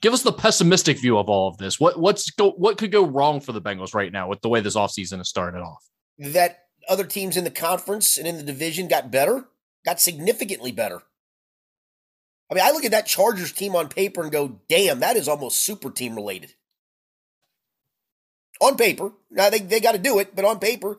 Give 0.02 0.12
us 0.12 0.20
the 0.20 0.30
pessimistic 0.30 0.98
view 0.98 1.16
of 1.16 1.30
all 1.30 1.48
of 1.48 1.56
this. 1.56 1.80
What 1.80 1.98
what's 1.98 2.30
go 2.32 2.50
what 2.50 2.76
could 2.76 2.92
go 2.92 3.06
wrong 3.06 3.40
for 3.40 3.52
the 3.52 3.62
Bengals 3.62 3.94
right 3.94 4.12
now 4.12 4.28
with 4.28 4.42
the 4.42 4.50
way 4.50 4.60
this 4.60 4.76
offseason 4.76 5.16
has 5.16 5.30
started 5.30 5.60
off? 5.60 5.82
That 6.18 6.64
other 6.86 7.04
teams 7.04 7.38
in 7.38 7.44
the 7.44 7.50
conference 7.50 8.18
and 8.18 8.26
in 8.28 8.36
the 8.36 8.42
division 8.42 8.88
got 8.88 9.10
better, 9.10 9.46
got 9.86 10.02
significantly 10.02 10.70
better. 10.70 11.00
I 12.50 12.54
mean, 12.54 12.62
I 12.62 12.72
look 12.72 12.84
at 12.84 12.90
that 12.90 13.06
Chargers 13.06 13.52
team 13.52 13.74
on 13.74 13.88
paper 13.88 14.22
and 14.22 14.30
go, 14.30 14.60
damn, 14.68 15.00
that 15.00 15.16
is 15.16 15.28
almost 15.28 15.60
super 15.60 15.90
team 15.90 16.14
related. 16.14 16.52
On 18.60 18.76
paper. 18.76 19.12
Now 19.30 19.48
they, 19.48 19.60
they 19.60 19.80
got 19.80 19.92
to 19.92 19.98
do 19.98 20.18
it, 20.18 20.36
but 20.36 20.44
on 20.44 20.58
paper, 20.58 20.98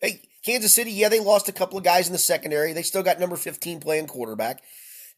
hey, 0.00 0.22
Kansas 0.46 0.72
City, 0.72 0.92
yeah, 0.92 1.08
they 1.08 1.18
lost 1.18 1.48
a 1.48 1.52
couple 1.52 1.76
of 1.76 1.82
guys 1.82 2.06
in 2.06 2.12
the 2.12 2.18
secondary. 2.18 2.72
They 2.72 2.82
still 2.82 3.02
got 3.02 3.18
number 3.18 3.34
15 3.34 3.80
playing 3.80 4.06
quarterback. 4.06 4.62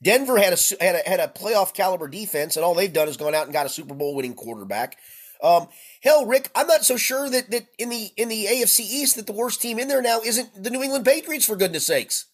Denver 0.02 0.38
had 0.38 0.54
a 0.54 0.84
had 0.84 0.94
a, 0.94 1.08
had 1.08 1.20
a 1.20 1.28
playoff 1.28 1.74
caliber 1.74 2.08
defense, 2.08 2.56
and 2.56 2.64
all 2.64 2.74
they've 2.74 2.92
done 2.92 3.08
is 3.08 3.18
gone 3.18 3.34
out 3.34 3.44
and 3.44 3.52
got 3.52 3.66
a 3.66 3.68
Super 3.68 3.94
Bowl 3.94 4.14
winning 4.14 4.34
quarterback. 4.34 4.96
Um, 5.42 5.68
hell, 6.02 6.24
Rick, 6.24 6.50
I'm 6.54 6.66
not 6.66 6.84
so 6.84 6.96
sure 6.96 7.28
that 7.28 7.50
that 7.50 7.66
in 7.78 7.90
the 7.90 8.10
in 8.16 8.28
the 8.28 8.46
AFC 8.46 8.80
East 8.80 9.16
that 9.16 9.26
the 9.26 9.32
worst 9.34 9.60
team 9.60 9.78
in 9.78 9.88
there 9.88 10.00
now 10.00 10.20
isn't 10.20 10.62
the 10.62 10.70
New 10.70 10.82
England 10.82 11.04
Patriots 11.04 11.44
for 11.44 11.56
goodness 11.56 11.86
sakes. 11.86 12.26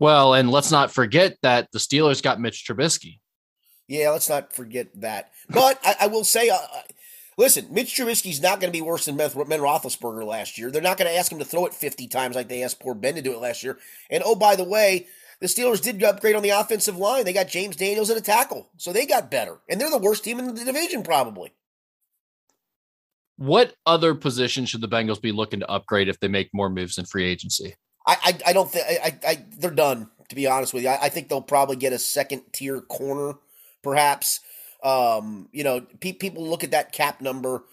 Well, 0.00 0.34
and 0.34 0.50
let's 0.50 0.72
not 0.72 0.92
forget 0.92 1.36
that 1.42 1.70
the 1.72 1.78
Steelers 1.78 2.22
got 2.22 2.40
Mitch 2.40 2.66
Trubisky. 2.66 3.20
Yeah, 3.86 4.10
let's 4.10 4.28
not 4.28 4.52
forget 4.52 4.88
that. 5.00 5.30
But 5.48 5.78
I, 5.84 5.96
I 6.02 6.06
will 6.08 6.24
say, 6.24 6.48
uh, 6.48 6.58
Listen, 7.36 7.66
Mitch 7.70 7.96
Trubisky's 7.96 8.40
not 8.40 8.60
going 8.60 8.72
to 8.72 8.76
be 8.76 8.82
worse 8.82 9.06
than 9.06 9.16
Ben 9.16 9.30
Roethlisberger 9.30 10.24
last 10.26 10.56
year. 10.56 10.70
They're 10.70 10.82
not 10.82 10.98
going 10.98 11.10
to 11.10 11.16
ask 11.16 11.32
him 11.32 11.38
to 11.38 11.44
throw 11.44 11.66
it 11.66 11.74
50 11.74 12.06
times 12.08 12.36
like 12.36 12.48
they 12.48 12.62
asked 12.62 12.80
poor 12.80 12.94
Ben 12.94 13.16
to 13.16 13.22
do 13.22 13.32
it 13.32 13.40
last 13.40 13.62
year. 13.62 13.78
And 14.10 14.22
oh, 14.24 14.34
by 14.36 14.56
the 14.56 14.64
way, 14.64 15.08
the 15.40 15.46
Steelers 15.46 15.82
did 15.82 16.02
upgrade 16.02 16.36
on 16.36 16.42
the 16.42 16.50
offensive 16.50 16.96
line. 16.96 17.24
They 17.24 17.32
got 17.32 17.48
James 17.48 17.76
Daniels 17.76 18.10
at 18.10 18.16
a 18.16 18.22
tackle, 18.22 18.70
so 18.76 18.92
they 18.92 19.06
got 19.06 19.30
better. 19.30 19.58
And 19.68 19.80
they're 19.80 19.90
the 19.90 19.98
worst 19.98 20.24
team 20.24 20.38
in 20.38 20.54
the 20.54 20.64
division, 20.64 21.02
probably. 21.02 21.52
What 23.36 23.74
other 23.84 24.14
position 24.14 24.64
should 24.64 24.80
the 24.80 24.88
Bengals 24.88 25.20
be 25.20 25.32
looking 25.32 25.60
to 25.60 25.70
upgrade 25.70 26.08
if 26.08 26.20
they 26.20 26.28
make 26.28 26.50
more 26.52 26.70
moves 26.70 26.98
in 26.98 27.04
free 27.04 27.24
agency? 27.24 27.74
I 28.06 28.16
I, 28.22 28.50
I 28.50 28.52
don't 28.52 28.70
think 28.70 28.86
I, 28.88 29.18
I 29.26 29.44
they're 29.58 29.70
done. 29.70 30.10
To 30.30 30.34
be 30.34 30.46
honest 30.46 30.72
with 30.72 30.84
you, 30.84 30.88
I, 30.88 31.02
I 31.02 31.08
think 31.10 31.28
they'll 31.28 31.42
probably 31.42 31.76
get 31.76 31.92
a 31.92 31.98
second 31.98 32.42
tier 32.52 32.80
corner, 32.80 33.34
perhaps. 33.82 34.40
Um, 34.84 35.48
you 35.52 35.64
know, 35.64 35.80
pe- 36.00 36.12
people 36.12 36.46
look 36.46 36.62
at 36.62 36.72
that 36.72 36.92
cap 36.92 37.20
number 37.20 37.64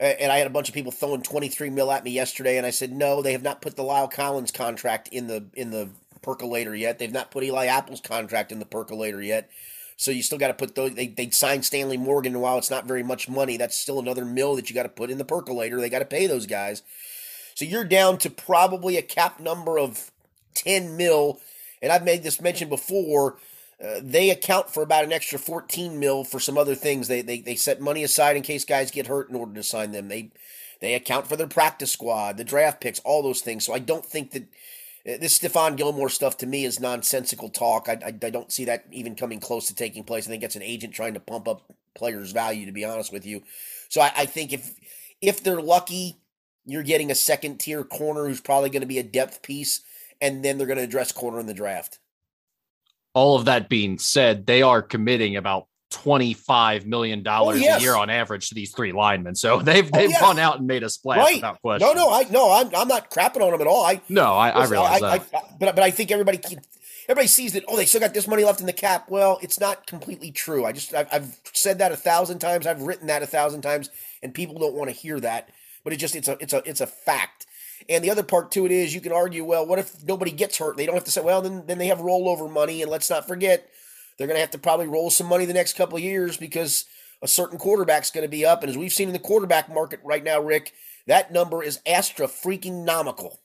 and 0.00 0.30
I 0.30 0.38
had 0.38 0.46
a 0.46 0.50
bunch 0.50 0.68
of 0.68 0.74
people 0.74 0.92
throwing 0.92 1.22
23 1.22 1.70
mil 1.70 1.90
at 1.90 2.04
me 2.04 2.12
yesterday, 2.12 2.56
and 2.56 2.66
I 2.66 2.70
said 2.70 2.92
no, 2.92 3.20
they 3.20 3.32
have 3.32 3.42
not 3.42 3.60
put 3.60 3.76
the 3.76 3.82
La'el 3.82 4.10
Collins 4.10 4.52
contract 4.52 5.08
in 5.08 5.26
the 5.26 5.46
in 5.54 5.70
the 5.70 5.90
percolator 6.22 6.74
yet. 6.74 6.98
They've 6.98 7.12
not 7.12 7.30
put 7.30 7.44
Eli 7.44 7.66
Apple's 7.66 8.00
contract 8.00 8.52
in 8.52 8.58
the 8.58 8.66
percolator 8.66 9.20
yet. 9.20 9.50
So 9.96 10.12
you 10.12 10.22
still 10.22 10.38
got 10.38 10.48
to 10.48 10.54
put 10.54 10.76
those. 10.76 10.94
They 10.94 11.08
they 11.08 11.30
signed 11.30 11.64
Stanley 11.64 11.96
Morgan, 11.96 12.38
while 12.40 12.58
it's 12.58 12.70
not 12.70 12.86
very 12.86 13.02
much 13.02 13.28
money, 13.28 13.56
that's 13.56 13.76
still 13.76 13.98
another 13.98 14.24
mill 14.24 14.54
that 14.56 14.70
you 14.70 14.74
got 14.74 14.84
to 14.84 14.88
put 14.88 15.10
in 15.10 15.18
the 15.18 15.24
percolator. 15.24 15.80
They 15.80 15.90
got 15.90 15.98
to 15.98 16.04
pay 16.04 16.28
those 16.28 16.46
guys. 16.46 16.82
So 17.56 17.64
you're 17.64 17.84
down 17.84 18.18
to 18.18 18.30
probably 18.30 18.96
a 18.96 19.02
cap 19.02 19.40
number 19.40 19.78
of 19.80 20.12
10 20.54 20.96
mil. 20.96 21.40
And 21.82 21.90
I've 21.90 22.04
made 22.04 22.22
this 22.22 22.40
mention 22.40 22.68
before. 22.68 23.38
Uh, 23.82 24.00
they 24.02 24.30
account 24.30 24.68
for 24.70 24.82
about 24.82 25.04
an 25.04 25.12
extra 25.12 25.38
14 25.38 25.98
mil 26.00 26.24
for 26.24 26.40
some 26.40 26.58
other 26.58 26.74
things. 26.74 27.06
They, 27.06 27.22
they 27.22 27.40
they 27.40 27.54
set 27.54 27.80
money 27.80 28.02
aside 28.02 28.36
in 28.36 28.42
case 28.42 28.64
guys 28.64 28.90
get 28.90 29.06
hurt 29.06 29.30
in 29.30 29.36
order 29.36 29.54
to 29.54 29.62
sign 29.62 29.92
them. 29.92 30.08
They 30.08 30.32
they 30.80 30.94
account 30.94 31.28
for 31.28 31.36
their 31.36 31.46
practice 31.46 31.92
squad, 31.92 32.36
the 32.36 32.44
draft 32.44 32.80
picks, 32.80 32.98
all 33.00 33.22
those 33.22 33.40
things. 33.40 33.64
So 33.64 33.72
I 33.72 33.78
don't 33.78 34.04
think 34.04 34.32
that 34.32 34.42
uh, 34.42 35.18
this 35.20 35.38
Stephon 35.38 35.76
Gilmore 35.76 36.08
stuff 36.08 36.36
to 36.38 36.46
me 36.46 36.64
is 36.64 36.80
nonsensical 36.80 37.50
talk. 37.50 37.88
I, 37.88 37.98
I, 38.04 38.08
I 38.08 38.30
don't 38.30 38.50
see 38.50 38.64
that 38.64 38.84
even 38.90 39.14
coming 39.14 39.38
close 39.38 39.68
to 39.68 39.74
taking 39.76 40.02
place. 40.02 40.26
I 40.26 40.30
think 40.30 40.42
it's 40.42 40.56
an 40.56 40.62
agent 40.62 40.92
trying 40.92 41.14
to 41.14 41.20
pump 41.20 41.46
up 41.46 41.72
players' 41.94 42.32
value. 42.32 42.66
To 42.66 42.72
be 42.72 42.84
honest 42.84 43.12
with 43.12 43.24
you, 43.24 43.44
so 43.88 44.00
I, 44.00 44.12
I 44.16 44.26
think 44.26 44.52
if 44.52 44.74
if 45.20 45.40
they're 45.44 45.62
lucky, 45.62 46.16
you're 46.66 46.82
getting 46.82 47.12
a 47.12 47.16
second 47.16 47.58
tier 47.58 47.84
corner 47.84 48.26
who's 48.26 48.40
probably 48.40 48.70
going 48.70 48.80
to 48.80 48.86
be 48.86 48.98
a 48.98 49.04
depth 49.04 49.40
piece, 49.42 49.82
and 50.20 50.44
then 50.44 50.58
they're 50.58 50.66
going 50.66 50.78
to 50.78 50.84
address 50.84 51.12
corner 51.12 51.38
in 51.38 51.46
the 51.46 51.54
draft 51.54 52.00
all 53.18 53.34
of 53.34 53.46
that 53.46 53.68
being 53.68 53.98
said, 53.98 54.46
they 54.46 54.62
are 54.62 54.80
committing 54.80 55.34
about 55.34 55.66
$25 55.90 56.86
million 56.86 57.24
oh, 57.26 57.52
yes. 57.52 57.80
a 57.80 57.82
year 57.82 57.96
on 57.96 58.10
average 58.10 58.50
to 58.50 58.54
these 58.54 58.70
three 58.72 58.92
linemen. 58.92 59.34
So 59.34 59.58
they've 59.58 59.90
they've 59.92 60.08
oh, 60.08 60.12
yes. 60.12 60.20
gone 60.20 60.38
out 60.38 60.58
and 60.58 60.68
made 60.68 60.84
a 60.84 60.88
splash 60.88 61.18
right. 61.18 61.34
without 61.36 61.60
question. 61.60 61.88
No, 61.88 61.94
no, 61.94 62.12
I 62.12 62.22
no, 62.30 62.52
I'm 62.52 62.70
I'm 62.76 62.86
not 62.86 63.10
crapping 63.10 63.40
on 63.40 63.50
them 63.50 63.60
at 63.60 63.66
all. 63.66 63.84
I 63.84 64.00
no, 64.08 64.34
I, 64.34 64.50
I 64.50 64.66
realize 64.66 65.02
I, 65.02 65.18
that. 65.18 65.28
I, 65.34 65.40
but 65.58 65.74
but 65.74 65.82
I 65.82 65.90
think 65.90 66.12
everybody 66.12 66.40
everybody 67.08 67.26
sees 67.26 67.54
that. 67.54 67.64
Oh, 67.66 67.76
they 67.76 67.86
still 67.86 68.00
got 68.00 68.14
this 68.14 68.28
money 68.28 68.44
left 68.44 68.60
in 68.60 68.66
the 68.66 68.72
cap. 68.72 69.08
Well, 69.08 69.40
it's 69.42 69.58
not 69.58 69.86
completely 69.86 70.30
true. 70.30 70.64
I 70.64 70.72
just 70.72 70.94
I've, 70.94 71.08
I've 71.10 71.40
said 71.52 71.78
that 71.78 71.90
a 71.90 71.96
thousand 71.96 72.38
times. 72.38 72.66
I've 72.66 72.82
written 72.82 73.08
that 73.08 73.22
a 73.22 73.26
thousand 73.26 73.62
times, 73.62 73.90
and 74.22 74.32
people 74.32 74.58
don't 74.58 74.74
want 74.74 74.90
to 74.90 74.96
hear 74.96 75.18
that. 75.20 75.48
But 75.82 75.92
it 75.92 75.96
just 75.96 76.14
it's 76.14 76.28
a 76.28 76.36
it's 76.40 76.52
a 76.52 76.62
it's 76.68 76.80
a 76.80 76.86
fact. 76.86 77.46
And 77.88 78.04
the 78.04 78.10
other 78.10 78.22
part 78.22 78.50
to 78.52 78.66
it 78.66 78.72
is 78.72 78.94
you 78.94 79.00
can 79.00 79.12
argue, 79.12 79.44
well, 79.44 79.66
what 79.66 79.78
if 79.78 80.04
nobody 80.04 80.30
gets 80.30 80.58
hurt? 80.58 80.76
They 80.76 80.86
don't 80.86 80.94
have 80.94 81.04
to 81.04 81.10
say, 81.10 81.20
well, 81.20 81.42
then 81.42 81.64
then 81.66 81.78
they 81.78 81.86
have 81.86 81.98
rollover 81.98 82.50
money, 82.50 82.82
and 82.82 82.90
let's 82.90 83.10
not 83.10 83.26
forget 83.26 83.68
they're 84.16 84.26
going 84.26 84.36
to 84.36 84.40
have 84.40 84.50
to 84.50 84.58
probably 84.58 84.88
roll 84.88 85.10
some 85.10 85.28
money 85.28 85.44
the 85.44 85.52
next 85.52 85.76
couple 85.76 85.96
of 85.96 86.02
years 86.02 86.36
because 86.36 86.86
a 87.22 87.28
certain 87.28 87.58
quarterback's 87.58 88.10
going 88.10 88.22
to 88.24 88.28
be 88.28 88.44
up. 88.44 88.62
And 88.62 88.70
as 88.70 88.76
we've 88.76 88.92
seen 88.92 89.08
in 89.08 89.12
the 89.12 89.20
quarterback 89.20 89.72
market 89.72 90.00
right 90.02 90.22
now, 90.22 90.40
Rick, 90.40 90.72
that 91.06 91.32
number 91.32 91.62
is 91.62 91.80
astra 91.86 92.26
freaking 92.26 92.84
nomical. 92.84 93.36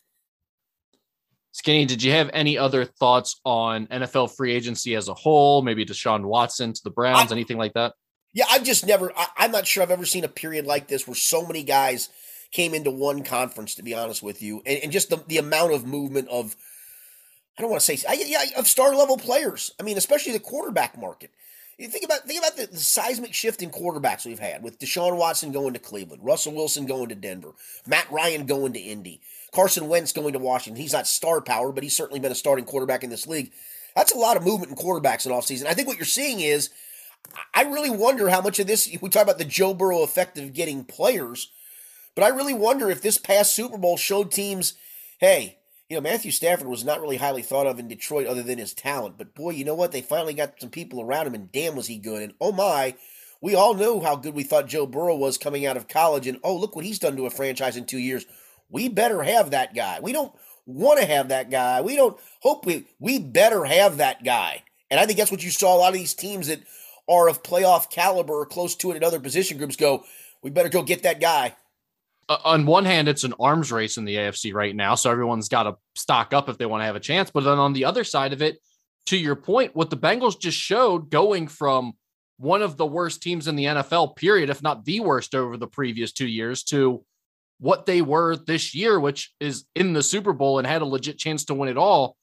Skinny, 1.52 1.86
did 1.86 2.02
you 2.02 2.12
have 2.12 2.32
any 2.34 2.58
other 2.58 2.84
thoughts 2.84 3.40
on 3.46 3.86
NFL 3.88 4.36
free 4.36 4.52
agency 4.52 4.96
as 4.96 5.08
a 5.08 5.14
whole? 5.14 5.62
Maybe 5.62 5.86
Deshaun 5.86 6.26
Watson 6.26 6.74
to 6.74 6.84
the 6.84 6.90
Browns, 6.90 7.32
I, 7.32 7.36
anything 7.36 7.58
like 7.58 7.74
that? 7.74 7.94
Yeah, 8.34 8.46
I've 8.50 8.64
just 8.64 8.88
never, 8.88 9.14
I, 9.16 9.28
I'm 9.38 9.52
not 9.52 9.68
sure 9.68 9.84
I've 9.84 9.92
ever 9.92 10.08
seen 10.08 10.24
a 10.24 10.30
period 10.30 10.66
like 10.66 10.88
this 10.88 11.08
where 11.08 11.16
so 11.16 11.46
many 11.46 11.64
guys– 11.64 12.10
came 12.54 12.74
into 12.74 12.92
one 12.92 13.24
conference, 13.24 13.76
to 13.76 13.84
be 13.84 13.94
honest 13.94 14.24
with 14.24 14.42
you, 14.42 14.62
and, 14.66 14.80
and 14.84 14.92
just 14.92 15.10
the, 15.10 15.18
the 15.28 15.38
amount 15.38 15.74
of 15.74 15.86
movement 15.86 16.30
of, 16.30 16.56
I 17.58 17.62
don't 17.62 17.70
want 17.70 17.82
to 17.82 17.98
say, 17.98 18.16
yeah, 18.26 18.44
of 18.58 18.68
star 18.68 18.96
level 18.96 19.18
players. 19.18 19.74
I 19.80 19.84
mean, 19.84 19.98
especially 19.98 20.32
the 20.32 20.40
quarterback 20.40 20.98
market. 20.98 21.32
You 21.80 21.88
think 21.88 22.06
about 22.06 22.28
think 22.28 22.40
about 22.40 22.56
the, 22.56 22.68
the, 22.68 22.78
seismic 22.78 23.34
shift 23.34 23.64
in 23.64 23.72
quarterbacks 23.72 24.26
we've 24.26 24.40
had 24.40 24.62
with 24.62 24.80
Deshaun 24.80 25.18
Watson 25.18 25.52
going 25.52 25.74
to 25.74 25.80
Cleveland, 25.80 26.24
Russell 26.24 26.54
Wilson 26.54 26.86
going 26.86 27.10
to 27.10 27.16
Denver, 27.16 27.54
Matt 27.88 28.10
Ryan 28.12 28.46
going 28.46 28.74
to 28.74 28.80
Indy, 28.80 29.22
Carson 29.52 29.88
Wentz 29.88 30.14
going 30.14 30.34
to 30.34 30.40
Washington. 30.40 30.80
He's 30.80 30.94
not 30.94 31.08
star 31.08 31.42
power, 31.42 31.72
but 31.72 31.84
he's 31.84 31.98
certainly 31.98 32.20
been 32.20 32.32
a 32.32 32.36
starting 32.36 32.66
quarterback 32.66 33.04
in 33.04 33.10
this 33.10 33.26
league. 33.26 33.52
That's 33.96 34.12
a 34.12 34.18
lot 34.18 34.38
of 34.38 34.46
movement 34.46 34.72
in 34.72 34.78
quarterbacks 34.78 35.26
in 35.26 35.32
offseason. 35.32 35.66
I 35.66 35.74
think 35.74 35.88
what 35.88 35.98
you're 35.98 36.06
seeing 36.06 36.42
is 36.42 36.70
I 37.54 37.64
really 37.64 37.90
wonder 37.90 38.30
how 38.30 38.42
much 38.42 38.60
of 38.60 38.68
this 38.68 38.96
we 39.02 39.10
talk 39.10 39.24
about 39.24 39.40
the 39.40 39.46
Joe 39.46 39.74
Burrow 39.74 40.04
effect 40.04 40.38
of 40.38 40.54
getting 40.54 40.84
players. 40.84 41.50
But 42.16 42.24
I 42.24 42.30
really 42.30 42.54
wonder 42.54 42.90
if 42.90 43.02
this 43.02 43.18
past 43.18 43.56
Super 43.56 43.78
Bowl 43.78 43.98
showed 43.98 44.32
teams, 44.32 44.74
hey, 45.20 45.58
you 45.90 45.98
know, 45.98 46.02
Matthew 46.02 46.32
Stafford 46.32 46.68
was 46.68 46.84
not 46.84 47.02
really 47.02 47.18
highly 47.18 47.42
thought 47.42 47.68
of 47.68 47.80
in 47.80 47.88
Detroit 47.88 48.28
other 48.28 48.44
than 48.44 48.60
his 48.60 48.74
talent. 48.74 49.18
But 49.18 49.36
boy, 49.36 49.52
you 49.52 49.66
know 49.66 49.76
what? 49.76 49.92
They 49.92 50.02
finally 50.02 50.34
got 50.34 50.60
some 50.60 50.70
people 50.70 51.02
around 51.02 51.28
him, 51.28 51.34
and 51.34 51.52
damn, 51.52 51.76
was 51.76 51.88
he 51.88 51.98
good. 51.98 52.22
And 52.22 52.34
oh 52.40 52.52
my, 52.52 52.96
we 53.42 53.56
all 53.56 53.74
knew 53.74 54.02
how 54.02 54.16
good 54.16 54.34
we 54.34 54.44
thought 54.44 54.68
Joe 54.68 54.86
Burrow 54.86 55.16
was 55.16 55.38
coming 55.38 55.66
out 55.66 55.78
of 55.78 55.88
college. 55.88 56.28
And 56.28 56.40
oh, 56.44 56.56
look 56.56 56.76
what 56.76 56.86
he's 56.86 57.00
done 57.00 57.16
to 57.18 57.26
a 57.26 57.30
franchise 57.30 57.78
in 57.78 57.86
two 57.86 57.98
years. 57.98 58.26
We 58.70 58.90
better 58.90 59.22
have 59.24 59.52
that 59.52 59.76
guy. 59.76 60.00
We 60.02 60.14
don't 60.14 60.34
want 60.66 61.00
to 61.00 61.06
have 61.06 61.30
that 61.30 61.52
guy. 61.52 61.82
We 61.82 61.96
don't 61.96 62.18
hope 62.40 62.66
we, 62.66 62.86
we 63.00 63.20
better 63.20 63.66
have 63.66 63.98
that 63.98 64.24
guy. 64.24 64.64
And 64.90 65.00
I 65.00 65.06
think 65.06 65.18
that's 65.18 65.32
what 65.32 65.44
you 65.44 65.52
saw 65.52 65.76
a 65.76 65.80
lot 65.80 65.90
of 65.90 65.94
these 65.96 66.14
teams 66.14 66.48
that 66.48 66.62
are 67.10 67.28
of 67.28 67.44
playoff 67.44 67.90
caliber 67.90 68.34
or 68.34 68.46
close 68.46 68.76
to 68.76 68.92
it 68.92 68.98
in 68.98 69.04
other 69.04 69.20
position 69.20 69.58
groups 69.58 69.76
go, 69.76 70.06
we 70.42 70.50
better 70.50 70.70
go 70.70 70.82
get 70.82 71.04
that 71.04 71.20
guy 71.20 71.56
Uh, 72.30 72.38
on 72.46 72.66
one 72.66 72.86
hand, 72.86 73.08
it's 73.08 73.24
an 73.24 73.34
arms 73.40 73.72
race 73.72 73.98
in 73.98 74.06
the 74.06 74.16
AFC 74.16 74.54
right 74.54 74.76
now, 74.76 74.96
so 74.96 75.12
everyone's 75.12 75.50
got 75.50 75.64
to 75.64 75.76
stock 75.96 76.34
up 76.34 76.50
if 76.50 76.58
they 76.58 76.66
want 76.66 76.82
to 76.82 76.86
have 76.86 76.96
a 76.96 77.02
chance. 77.02 77.32
But 77.32 77.44
then 77.44 77.60
on 77.60 77.74
the 77.74 77.86
other 77.86 78.04
side 78.04 78.34
of 78.34 78.42
it, 78.42 78.58
to 79.08 79.18
your 79.18 79.36
point, 79.36 79.76
what 79.76 79.90
the 79.90 79.98
Bengals 79.98 80.40
just 80.40 80.58
showed, 80.58 81.10
going 81.10 81.48
from 81.48 81.94
one 82.38 82.62
of 82.62 82.78
the 82.78 82.86
worst 82.86 83.22
teams 83.22 83.48
in 83.48 83.56
the 83.56 83.66
NFL, 83.66 84.16
period, 84.16 84.50
if 84.50 84.62
not 84.62 84.86
the 84.86 85.00
worst 85.00 85.36
over 85.36 85.58
the 85.58 85.68
previous 85.68 86.12
two 86.12 86.28
years, 86.28 86.64
to 86.64 87.04
what 87.60 87.86
they 87.86 88.02
were 88.02 88.36
this 88.36 88.74
year, 88.74 89.00
which 89.00 89.34
is 89.40 89.66
in 89.76 89.94
the 89.94 90.04
Super 90.04 90.34
Bowl 90.34 90.58
and 90.60 90.68
had 90.68 90.82
a 90.82 90.86
legit 90.86 91.18
chance 91.18 91.46
to 91.46 91.54
win 91.54 91.70
it 91.70 91.78
all. 91.78 92.18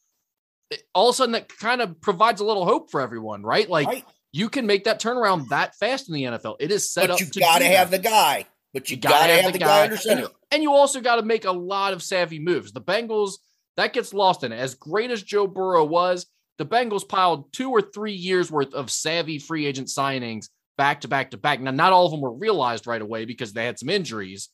All 0.94 1.08
of 1.08 1.14
a 1.14 1.16
sudden, 1.16 1.32
that 1.32 1.48
kind 1.48 1.80
of 1.80 2.00
provides 2.00 2.40
a 2.40 2.44
little 2.44 2.64
hope 2.64 2.90
for 2.90 3.00
everyone, 3.00 3.42
right? 3.42 3.68
Like 3.68 3.86
right. 3.88 4.04
you 4.32 4.48
can 4.48 4.66
make 4.66 4.84
that 4.84 5.00
turnaround 5.00 5.48
that 5.48 5.74
fast 5.76 6.08
in 6.08 6.14
the 6.14 6.24
NFL. 6.24 6.56
It 6.60 6.70
is 6.70 6.92
set 6.92 7.10
up. 7.10 7.18
but 7.18 7.26
up. 7.26 7.34
You 7.34 7.40
got 7.40 7.58
to 7.58 7.64
have 7.64 7.90
the 7.90 7.98
guy. 7.98 8.46
But 8.72 8.90
you, 8.90 8.96
you 8.96 9.02
gotta, 9.02 9.14
gotta, 9.14 9.32
have, 9.32 9.44
have 9.44 9.52
the 9.52 9.58
guy, 9.58 9.66
guy 9.66 9.84
under 9.84 9.96
center. 9.96 10.22
And, 10.22 10.30
and 10.52 10.62
you 10.62 10.72
also 10.72 11.00
got 11.00 11.16
to 11.16 11.22
make 11.22 11.44
a 11.44 11.52
lot 11.52 11.92
of 11.92 12.02
savvy 12.02 12.38
moves. 12.38 12.72
The 12.72 12.80
Bengals, 12.80 13.34
that 13.76 13.92
gets 13.92 14.14
lost 14.14 14.44
in 14.44 14.52
it. 14.52 14.58
As 14.58 14.74
great 14.74 15.10
as 15.10 15.22
Joe 15.22 15.46
Burrow 15.46 15.84
was, 15.84 16.26
the 16.58 16.66
Bengals 16.66 17.08
piled 17.08 17.52
two 17.52 17.70
or 17.70 17.80
three 17.80 18.12
years 18.12 18.50
worth 18.50 18.74
of 18.74 18.90
savvy 18.90 19.38
free 19.38 19.66
agent 19.66 19.88
signings 19.88 20.48
back 20.76 21.00
to 21.00 21.08
back 21.08 21.30
to 21.30 21.36
back. 21.36 21.60
Now, 21.60 21.70
not 21.70 21.92
all 21.92 22.06
of 22.06 22.10
them 22.10 22.20
were 22.20 22.32
realized 22.32 22.86
right 22.86 23.02
away 23.02 23.24
because 23.24 23.52
they 23.52 23.64
had 23.64 23.78
some 23.78 23.88
injuries, 23.88 24.50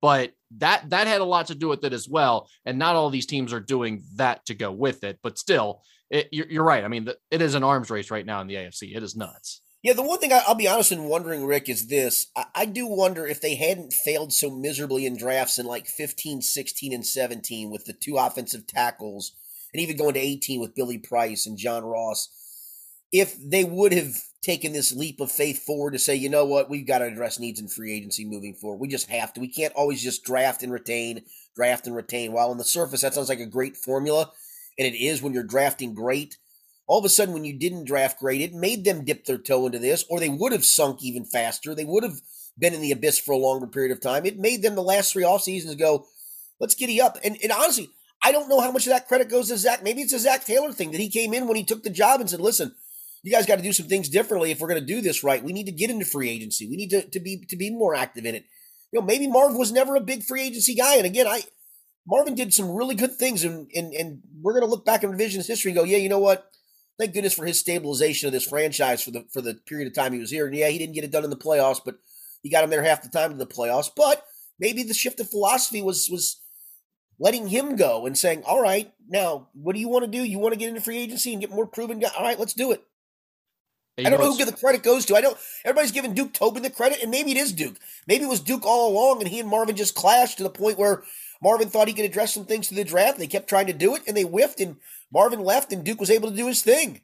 but 0.00 0.32
that 0.58 0.88
that 0.90 1.06
had 1.06 1.20
a 1.20 1.24
lot 1.24 1.46
to 1.48 1.54
do 1.54 1.68
with 1.68 1.84
it 1.84 1.92
as 1.92 2.08
well. 2.08 2.48
And 2.64 2.78
not 2.78 2.96
all 2.96 3.10
these 3.10 3.26
teams 3.26 3.52
are 3.52 3.60
doing 3.60 4.02
that 4.16 4.44
to 4.46 4.54
go 4.54 4.72
with 4.72 5.04
it. 5.04 5.18
But 5.22 5.38
still, 5.38 5.82
it, 6.10 6.28
you're, 6.32 6.46
you're, 6.48 6.64
right. 6.64 6.84
I 6.84 6.88
mean, 6.88 7.08
it 7.30 7.42
is 7.42 7.54
an 7.54 7.62
arms 7.62 7.90
race 7.90 8.10
right 8.10 8.26
now 8.26 8.40
in 8.40 8.46
the 8.46 8.54
AFC. 8.54 8.96
It 8.96 9.02
is 9.02 9.16
nuts. 9.16 9.62
Yeah, 9.82 9.94
the 9.94 10.02
one 10.02 10.18
thing 10.18 10.32
I, 10.32 10.42
will 10.46 10.56
be 10.56 10.68
honest 10.68 10.92
in 10.92 11.04
wondering, 11.04 11.46
Rick, 11.46 11.68
is 11.70 11.86
this. 11.86 12.26
I, 12.36 12.44
I, 12.54 12.64
do 12.66 12.86
wonder 12.86 13.26
if 13.26 13.40
they 13.40 13.54
hadn't 13.54 13.94
failed 13.94 14.32
so 14.32 14.50
miserably 14.50 15.06
in 15.06 15.16
drafts 15.16 15.58
in 15.58 15.64
like 15.64 15.86
15, 15.86 16.42
16, 16.42 16.92
and 16.92 17.06
17 17.06 17.70
with 17.70 17.86
the 17.86 17.94
two 17.94 18.18
offensive 18.18 18.66
tackles, 18.66 19.32
and 19.72 19.80
even 19.80 19.96
going 19.96 20.14
to 20.14 20.20
18 20.20 20.60
with 20.60 20.74
Billy 20.74 20.98
Price 20.98 21.46
and 21.46 21.56
John 21.56 21.82
Ross, 21.84 22.28
if 23.10 23.34
they 23.42 23.64
would 23.64 23.92
have 23.92 24.16
taken 24.42 24.74
this 24.74 24.92
leap 24.92 25.18
of 25.18 25.32
faith 25.32 25.64
forward 25.64 25.92
to 25.92 25.98
say, 25.98 26.14
you 26.14 26.28
know 26.28 26.44
what, 26.44 26.68
we've 26.68 26.86
got 26.86 26.98
to 26.98 27.06
address 27.06 27.38
needs 27.38 27.60
in 27.60 27.68
free 27.68 27.94
agency 27.94 28.26
moving 28.26 28.54
forward. 28.54 28.80
We 28.80 28.88
just 28.88 29.08
have 29.08 29.32
to. 29.32 29.40
We 29.40 29.48
can't 29.48 29.74
always 29.74 30.02
just 30.02 30.24
draft 30.24 30.62
and 30.62 30.72
retain, 30.72 31.22
draft 31.56 31.86
and 31.86 31.96
retain. 31.96 32.32
While 32.32 32.50
on 32.50 32.58
the 32.58 32.64
surface, 32.64 33.00
that 33.00 33.14
sounds 33.14 33.30
like 33.30 33.40
a 33.40 33.46
great 33.46 33.78
formula, 33.78 34.30
and 34.78 34.86
it 34.86 34.98
is 34.98 35.22
when 35.22 35.32
you're 35.32 35.42
drafting 35.42 35.94
great– 35.94 36.36
all 36.90 36.98
of 36.98 37.04
a 37.04 37.08
sudden 37.08 37.32
when 37.32 37.44
you 37.44 37.56
didn't 37.56 37.84
draft 37.84 38.18
great, 38.18 38.40
it 38.40 38.52
made 38.52 38.84
them 38.84 39.04
dip 39.04 39.24
their 39.24 39.38
toe 39.38 39.64
into 39.64 39.78
this, 39.78 40.04
or 40.10 40.18
they 40.18 40.28
would 40.28 40.50
have 40.50 40.64
sunk 40.64 41.04
even 41.04 41.24
faster. 41.24 41.72
They 41.72 41.84
would 41.84 42.02
have 42.02 42.16
been 42.58 42.74
in 42.74 42.80
the 42.80 42.90
abyss 42.90 43.16
for 43.16 43.30
a 43.30 43.36
longer 43.36 43.68
period 43.68 43.92
of 43.92 44.00
time. 44.00 44.26
It 44.26 44.40
made 44.40 44.62
them 44.62 44.74
the 44.74 44.82
last 44.82 45.12
three 45.12 45.22
off 45.22 45.42
seasons 45.42 45.76
go, 45.76 46.06
let's 46.58 46.74
giddy 46.74 47.00
up. 47.00 47.16
And, 47.22 47.36
and 47.44 47.52
honestly, 47.52 47.90
I 48.24 48.32
don't 48.32 48.48
know 48.48 48.60
how 48.60 48.72
much 48.72 48.88
of 48.88 48.92
that 48.92 49.06
credit 49.06 49.30
goes 49.30 49.50
to 49.50 49.56
Zac 49.56 49.84
Maybe 49.84 50.02
it's 50.02 50.12
a 50.12 50.18
Zac 50.18 50.44
Taylor 50.44 50.72
thing 50.72 50.90
that 50.90 51.00
he 51.00 51.08
came 51.08 51.32
in 51.32 51.46
when 51.46 51.56
he 51.56 51.62
took 51.62 51.84
the 51.84 51.90
job 51.90 52.20
and 52.20 52.28
said, 52.28 52.40
listen, 52.40 52.74
you 53.22 53.30
guys 53.30 53.46
got 53.46 53.58
to 53.58 53.62
do 53.62 53.72
some 53.72 53.86
things 53.86 54.08
differently 54.08 54.50
if 54.50 54.58
we're 54.58 54.68
going 54.68 54.80
to 54.80 54.94
do 54.94 55.00
this 55.00 55.22
right. 55.22 55.44
We 55.44 55.52
need 55.52 55.66
to 55.66 55.72
get 55.72 55.90
into 55.90 56.04
free 56.04 56.28
agency. 56.28 56.66
We 56.66 56.76
need 56.76 56.90
to, 56.90 57.08
to 57.08 57.20
be 57.20 57.44
to 57.50 57.56
be 57.56 57.70
more 57.70 57.94
active 57.94 58.26
in 58.26 58.34
it. 58.34 58.46
You 58.90 58.98
know, 58.98 59.06
maybe 59.06 59.28
Marv 59.28 59.54
was 59.54 59.70
never 59.70 59.94
a 59.94 60.00
big 60.00 60.24
free 60.24 60.42
agency 60.42 60.74
guy. 60.74 60.96
And 60.96 61.06
again, 61.06 61.28
I 61.28 61.42
Marvin 62.04 62.34
did 62.34 62.52
some 62.52 62.72
really 62.72 62.96
good 62.96 63.14
things 63.14 63.44
and 63.44 63.70
and, 63.76 63.92
and 63.92 64.22
we're 64.42 64.54
gonna 64.54 64.66
look 64.66 64.84
back 64.84 65.04
in 65.04 65.12
revisionist 65.12 65.46
history 65.46 65.70
and 65.70 65.78
go, 65.78 65.84
yeah, 65.84 65.98
you 65.98 66.08
know 66.08 66.18
what? 66.18 66.50
Thank 67.00 67.14
goodness 67.14 67.34
for 67.34 67.46
his 67.46 67.58
stabilization 67.58 68.26
of 68.26 68.32
this 68.32 68.46
franchise 68.46 69.02
for 69.02 69.10
the 69.10 69.24
for 69.32 69.40
the 69.40 69.54
period 69.54 69.88
of 69.88 69.94
time 69.94 70.12
he 70.12 70.20
was 70.20 70.30
here. 70.30 70.46
And 70.46 70.54
yeah, 70.54 70.68
he 70.68 70.78
didn't 70.78 70.94
get 70.94 71.04
it 71.04 71.10
done 71.10 71.24
in 71.24 71.30
the 71.30 71.36
playoffs, 71.36 71.80
but 71.84 71.96
he 72.42 72.50
got 72.50 72.62
him 72.62 72.70
there 72.70 72.82
half 72.82 73.02
the 73.02 73.08
time 73.08 73.32
in 73.32 73.38
the 73.38 73.46
playoffs. 73.46 73.90
But 73.94 74.24
maybe 74.58 74.82
the 74.82 74.94
shift 74.94 75.18
of 75.18 75.30
philosophy 75.30 75.82
was 75.82 76.08
was 76.10 76.40
letting 77.18 77.48
him 77.48 77.76
go 77.76 78.06
and 78.06 78.16
saying, 78.16 78.42
"All 78.44 78.60
right, 78.60 78.92
now 79.08 79.48
what 79.54 79.74
do 79.74 79.80
you 79.80 79.88
want 79.88 80.04
to 80.04 80.10
do? 80.10 80.22
You 80.22 80.38
want 80.38 80.52
to 80.52 80.58
get 80.58 80.68
into 80.68 80.80
free 80.82 80.98
agency 80.98 81.32
and 81.32 81.40
get 81.40 81.50
more 81.50 81.66
proven 81.66 81.98
guy? 81.98 82.10
All 82.16 82.24
right, 82.24 82.38
let's 82.38 82.54
do 82.54 82.70
it." 82.70 82.84
I 83.98 84.08
don't 84.08 84.20
know 84.20 84.32
who 84.34 84.44
the 84.44 84.52
credit 84.52 84.82
goes 84.82 85.04
to. 85.06 85.16
I 85.16 85.20
don't. 85.20 85.36
Everybody's 85.64 85.92
giving 85.92 86.14
Duke 86.14 86.32
Tobin 86.32 86.62
the 86.62 86.70
credit, 86.70 87.02
and 87.02 87.10
maybe 87.10 87.32
it 87.32 87.36
is 87.36 87.52
Duke. 87.52 87.76
Maybe 88.06 88.24
it 88.24 88.28
was 88.28 88.40
Duke 88.40 88.64
all 88.64 88.90
along, 88.90 89.20
and 89.20 89.28
he 89.28 89.40
and 89.40 89.48
Marvin 89.48 89.76
just 89.76 89.94
clashed 89.94 90.38
to 90.38 90.42
the 90.42 90.50
point 90.50 90.78
where 90.78 91.02
Marvin 91.42 91.68
thought 91.68 91.88
he 91.88 91.94
could 91.94 92.04
address 92.04 92.34
some 92.34 92.44
things 92.44 92.68
to 92.68 92.74
the 92.74 92.84
draft. 92.84 93.18
They 93.18 93.26
kept 93.26 93.48
trying 93.48 93.66
to 93.66 93.72
do 93.72 93.94
it, 93.94 94.02
and 94.06 94.16
they 94.16 94.22
whiffed, 94.22 94.60
and 94.60 94.76
Marvin 95.12 95.40
left, 95.40 95.72
and 95.72 95.84
Duke 95.84 96.00
was 96.00 96.10
able 96.10 96.30
to 96.30 96.36
do 96.36 96.46
his 96.46 96.62
thing. 96.62 97.00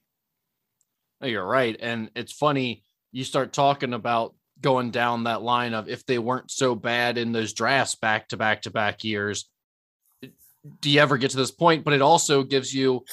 You're 1.23 1.47
right, 1.47 1.77
and 1.81 2.11
it's 2.15 2.33
funny. 2.33 2.83
You 3.13 3.25
start 3.25 3.53
talking 3.53 3.95
about 3.95 4.35
going 4.61 4.91
down 4.91 5.25
that 5.25 5.43
line 5.43 5.75
of 5.75 5.89
if 5.89 6.05
they 6.07 6.19
weren't 6.19 6.51
so 6.51 6.75
bad 6.75 7.19
in 7.19 7.33
those 7.33 7.53
drafts 7.53 7.95
back 7.95 8.29
to 8.29 8.37
back 8.37 8.63
to 8.63 8.71
back 8.71 9.05
years 9.05 9.47
do 10.81 10.91
you 10.91 11.01
ever 11.01 11.17
get 11.17 11.31
to 11.31 11.37
this 11.37 11.51
point? 11.51 11.85
But 11.85 11.95
it 11.95 12.03
also 12.03 12.43
gives 12.43 12.75
you, 12.75 13.05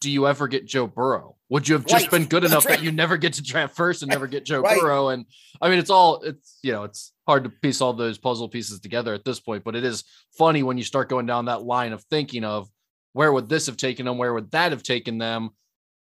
do 0.00 0.10
you 0.10 0.26
ever 0.26 0.48
get 0.48 0.66
Joe 0.66 0.86
Burrow? 0.86 1.36
Would 1.48 1.68
you 1.68 1.74
have 1.74 1.86
just 1.86 2.04
right. 2.04 2.10
been 2.10 2.26
good 2.26 2.44
enough 2.44 2.64
right. 2.64 2.76
that 2.76 2.84
you 2.84 2.92
never 2.92 3.16
get 3.16 3.34
to 3.34 3.42
draft 3.42 3.74
first 3.74 4.02
and 4.02 4.10
never 4.10 4.26
get 4.26 4.44
Joe 4.44 4.60
right. 4.60 4.80
Burrow? 4.80 5.08
And 5.08 5.26
I 5.60 5.68
mean, 5.68 5.78
it's 5.78 5.90
all, 5.90 6.22
it's, 6.22 6.58
you 6.62 6.72
know, 6.72 6.84
it's 6.84 7.12
hard 7.30 7.44
to 7.44 7.50
piece 7.50 7.80
all 7.80 7.92
those 7.92 8.18
puzzle 8.18 8.48
pieces 8.48 8.80
together 8.80 9.14
at 9.14 9.24
this 9.24 9.38
point, 9.38 9.62
but 9.62 9.76
it 9.76 9.84
is 9.84 10.02
funny 10.36 10.64
when 10.64 10.76
you 10.76 10.82
start 10.82 11.08
going 11.08 11.26
down 11.26 11.44
that 11.44 11.62
line 11.62 11.92
of 11.92 12.02
thinking 12.10 12.42
of 12.42 12.68
where 13.12 13.32
would 13.32 13.48
this 13.48 13.66
have 13.66 13.76
taken 13.76 14.04
them? 14.04 14.18
Where 14.18 14.34
would 14.34 14.50
that 14.50 14.72
have 14.72 14.82
taken 14.82 15.16
them? 15.16 15.50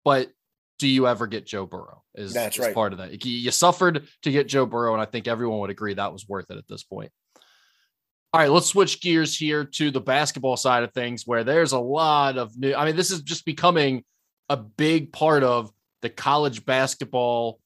But 0.03 0.31
do 0.79 0.87
you 0.87 1.07
ever 1.07 1.27
get 1.27 1.45
Joe 1.45 1.67
Burrow? 1.67 2.01
Is, 2.15 2.33
That's 2.33 2.57
is 2.57 2.65
right. 2.65 2.73
part 2.73 2.93
of 2.93 2.97
that. 2.97 3.23
You 3.23 3.51
suffered 3.51 4.07
to 4.23 4.31
get 4.31 4.47
Joe 4.47 4.65
Burrow, 4.65 4.93
and 4.93 5.01
I 5.01 5.05
think 5.05 5.27
everyone 5.27 5.59
would 5.59 5.69
agree 5.69 5.93
that 5.93 6.11
was 6.11 6.27
worth 6.27 6.49
it 6.49 6.57
at 6.57 6.67
this 6.67 6.81
point. 6.81 7.11
All 8.33 8.41
right, 8.41 8.49
let's 8.49 8.65
switch 8.65 8.99
gears 8.99 9.37
here 9.37 9.65
to 9.65 9.91
the 9.91 10.01
basketball 10.01 10.57
side 10.57 10.81
of 10.81 10.93
things 10.93 11.27
where 11.27 11.43
there's 11.43 11.73
a 11.73 11.79
lot 11.79 12.39
of 12.39 12.57
new. 12.57 12.73
I 12.73 12.85
mean, 12.85 12.95
this 12.95 13.11
is 13.11 13.21
just 13.21 13.45
becoming 13.45 14.03
a 14.49 14.57
big 14.57 15.13
part 15.13 15.43
of 15.43 15.71
the 16.01 16.09
college 16.09 16.65
basketball 16.65 17.59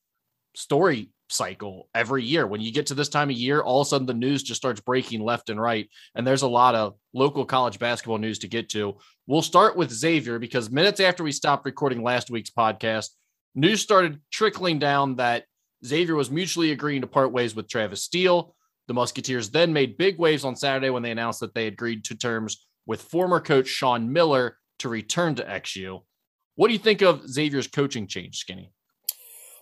story 0.54 1.13
cycle 1.30 1.90
every 1.96 2.24
year. 2.24 2.46
When 2.46 2.62
you 2.62 2.72
get 2.72 2.88
to 2.88 2.94
this 2.94 3.10
time 3.10 3.30
of 3.30 3.36
year, 3.36 3.62
all 3.62 3.82
of 3.82 3.88
a 3.88 3.90
sudden 3.90 4.08
the 4.08 4.14
news 4.14 4.44
just 4.44 4.62
starts 4.62 4.82
breaking 4.82 5.22
left 5.22 5.50
and 5.50 5.60
right. 5.60 5.90
And 6.16 6.26
there's 6.26 6.42
a 6.42 6.48
lot 6.48 6.76
of 6.76 6.96
local 7.14 7.46
college 7.46 7.80
basketball 7.80 8.18
news 8.18 8.40
to 8.40 8.48
get 8.48 8.70
to. 8.70 8.98
We'll 9.28 9.42
start 9.42 9.76
with 9.76 9.92
Xavier 9.92 10.40
because 10.40 10.70
minutes 10.70 11.00
after 11.00 11.24
we 11.24 11.32
stopped 11.32 11.66
recording 11.66 12.04
last 12.04 12.30
week's 12.30 12.52
podcast, 12.52 13.10
news 13.56 13.82
started 13.82 14.20
trickling 14.32 14.80
down 14.80 15.16
that 15.18 15.46
Xavier 15.86 16.16
was 16.16 16.32
mutually 16.32 16.72
agreeing 16.72 17.02
to 17.02 17.08
part 17.08 17.32
ways 17.32 17.56
with 17.56 17.68
Travis 17.68 18.04
Steele. 18.04 18.56
The 18.88 18.94
Musketeers 18.94 19.50
then 19.50 19.74
made 19.74 19.98
big 19.98 20.18
waves 20.18 20.46
on 20.46 20.56
Saturday 20.56 20.90
when 20.90 21.04
they 21.04 21.12
announced 21.12 21.40
that 21.40 21.54
they 21.54 21.68
agreed 21.68 22.04
to 22.06 22.16
terms 22.16 22.66
with 22.86 23.02
former 23.02 23.40
coach 23.40 23.68
Sean 23.68 24.12
Miller 24.12 24.58
to 24.80 24.90
return 24.90 25.36
to 25.36 25.44
XU. 25.44 26.02
What 26.56 26.68
do 26.68 26.74
you 26.74 26.80
think 26.80 27.02
of 27.02 27.28
Xavier's 27.28 27.68
coaching 27.68 28.08
change, 28.08 28.38
Skinny? 28.38 28.72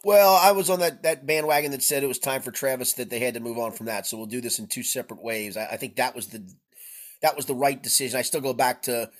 Well, 0.03 0.35
I 0.35 0.51
was 0.51 0.69
on 0.69 0.79
that, 0.79 1.03
that 1.03 1.27
bandwagon 1.27 1.71
that 1.71 1.83
said 1.83 2.03
it 2.03 2.07
was 2.07 2.17
time 2.17 2.41
for 2.41 2.51
Travis 2.51 2.93
that 2.93 3.09
they 3.09 3.19
had 3.19 3.35
to 3.35 3.39
move 3.39 3.59
on 3.59 3.71
from 3.71 3.85
that. 3.85 4.07
So 4.07 4.17
we'll 4.17 4.25
do 4.25 4.41
this 4.41 4.57
in 4.57 4.67
two 4.67 4.83
separate 4.83 5.21
ways. 5.21 5.57
I, 5.57 5.65
I 5.65 5.77
think 5.77 5.95
that 5.95 6.15
was 6.15 6.27
the 6.27 6.43
that 7.21 7.35
was 7.35 7.45
the 7.45 7.53
right 7.53 7.81
decision. 7.81 8.17
I 8.17 8.23
still 8.23 8.41
go 8.41 8.53
back 8.53 8.81
to 8.83 9.11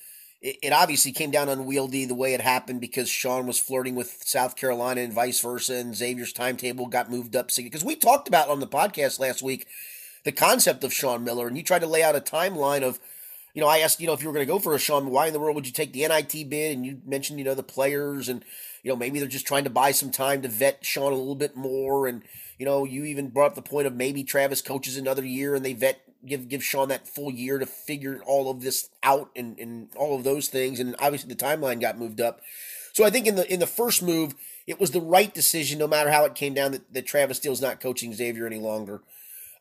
it, 0.41 0.57
it, 0.63 0.73
obviously 0.73 1.11
came 1.11 1.29
down 1.29 1.50
unwieldy 1.50 2.05
the 2.05 2.15
way 2.15 2.33
it 2.33 2.41
happened 2.41 2.81
because 2.81 3.09
Sean 3.09 3.45
was 3.45 3.59
flirting 3.59 3.93
with 3.93 4.23
South 4.25 4.55
Carolina 4.55 5.01
and 5.01 5.13
vice 5.13 5.39
versa, 5.39 5.75
and 5.75 5.95
Xavier's 5.95 6.33
timetable 6.33 6.88
got 6.88 7.11
moved 7.11 7.35
up 7.35 7.51
because 7.55 7.85
we 7.85 7.95
talked 7.95 8.27
about 8.27 8.50
on 8.50 8.59
the 8.59 8.67
podcast 8.67 9.19
last 9.19 9.43
week 9.43 9.67
the 10.23 10.31
concept 10.31 10.83
of 10.83 10.93
Sean 10.93 11.23
Miller, 11.23 11.47
and 11.47 11.57
you 11.57 11.63
tried 11.63 11.79
to 11.79 11.88
lay 11.88 12.03
out 12.03 12.15
a 12.15 12.21
timeline 12.21 12.83
of, 12.83 13.00
you 13.53 13.61
know, 13.61 13.67
I 13.67 13.79
asked, 13.79 14.00
you 14.00 14.07
know, 14.07 14.13
if 14.13 14.21
you 14.21 14.27
were 14.27 14.33
going 14.33 14.45
to 14.45 14.51
go 14.51 14.59
for 14.59 14.75
a 14.75 14.79
Sean, 14.79 15.09
why 15.09 15.27
in 15.27 15.33
the 15.33 15.39
world 15.39 15.55
would 15.55 15.65
you 15.65 15.73
take 15.73 15.93
the 15.93 16.07
NIT 16.07 16.50
bid? 16.50 16.75
And 16.75 16.85
you 16.85 17.01
mentioned, 17.05 17.39
you 17.39 17.45
know, 17.45 17.55
the 17.55 17.63
players, 17.63 18.29
and 18.29 18.45
you 18.83 18.91
know, 18.91 18.95
maybe 18.95 19.19
they're 19.19 19.27
just 19.27 19.47
trying 19.47 19.63
to 19.63 19.69
buy 19.69 19.91
some 19.91 20.11
time 20.11 20.41
to 20.41 20.47
vet 20.47 20.85
Sean 20.85 21.13
a 21.13 21.15
little 21.15 21.35
bit 21.35 21.55
more, 21.55 22.07
and 22.07 22.23
you 22.61 22.65
know, 22.65 22.85
you 22.85 23.05
even 23.05 23.29
brought 23.29 23.47
up 23.47 23.55
the 23.55 23.61
point 23.63 23.88
of 23.88 23.95
maybe 23.95 24.23
Travis 24.23 24.61
coaches 24.61 24.95
another 24.95 25.25
year 25.25 25.55
and 25.55 25.65
they 25.65 25.73
vet 25.73 26.00
give 26.23 26.47
give 26.47 26.63
Sean 26.63 26.89
that 26.89 27.07
full 27.07 27.31
year 27.31 27.57
to 27.57 27.65
figure 27.65 28.21
all 28.25 28.51
of 28.51 28.61
this 28.61 28.89
out 29.01 29.31
and, 29.35 29.57
and 29.57 29.89
all 29.95 30.15
of 30.15 30.23
those 30.23 30.47
things. 30.47 30.79
And 30.79 30.95
obviously 31.00 31.33
the 31.33 31.43
timeline 31.43 31.81
got 31.81 31.97
moved 31.97 32.21
up. 32.21 32.39
So 32.93 33.03
I 33.03 33.09
think 33.09 33.25
in 33.25 33.35
the 33.35 33.51
in 33.51 33.59
the 33.59 33.65
first 33.65 34.03
move, 34.03 34.35
it 34.67 34.79
was 34.79 34.91
the 34.91 35.01
right 35.01 35.33
decision, 35.33 35.79
no 35.79 35.87
matter 35.87 36.11
how 36.11 36.24
it 36.25 36.35
came 36.35 36.53
down 36.53 36.74
that, 36.74 36.94
that 36.94 37.07
Travis 37.07 37.37
Steele's 37.37 37.61
not 37.61 37.81
coaching 37.81 38.13
Xavier 38.13 38.46
any 38.46 38.59
longer. 38.59 39.01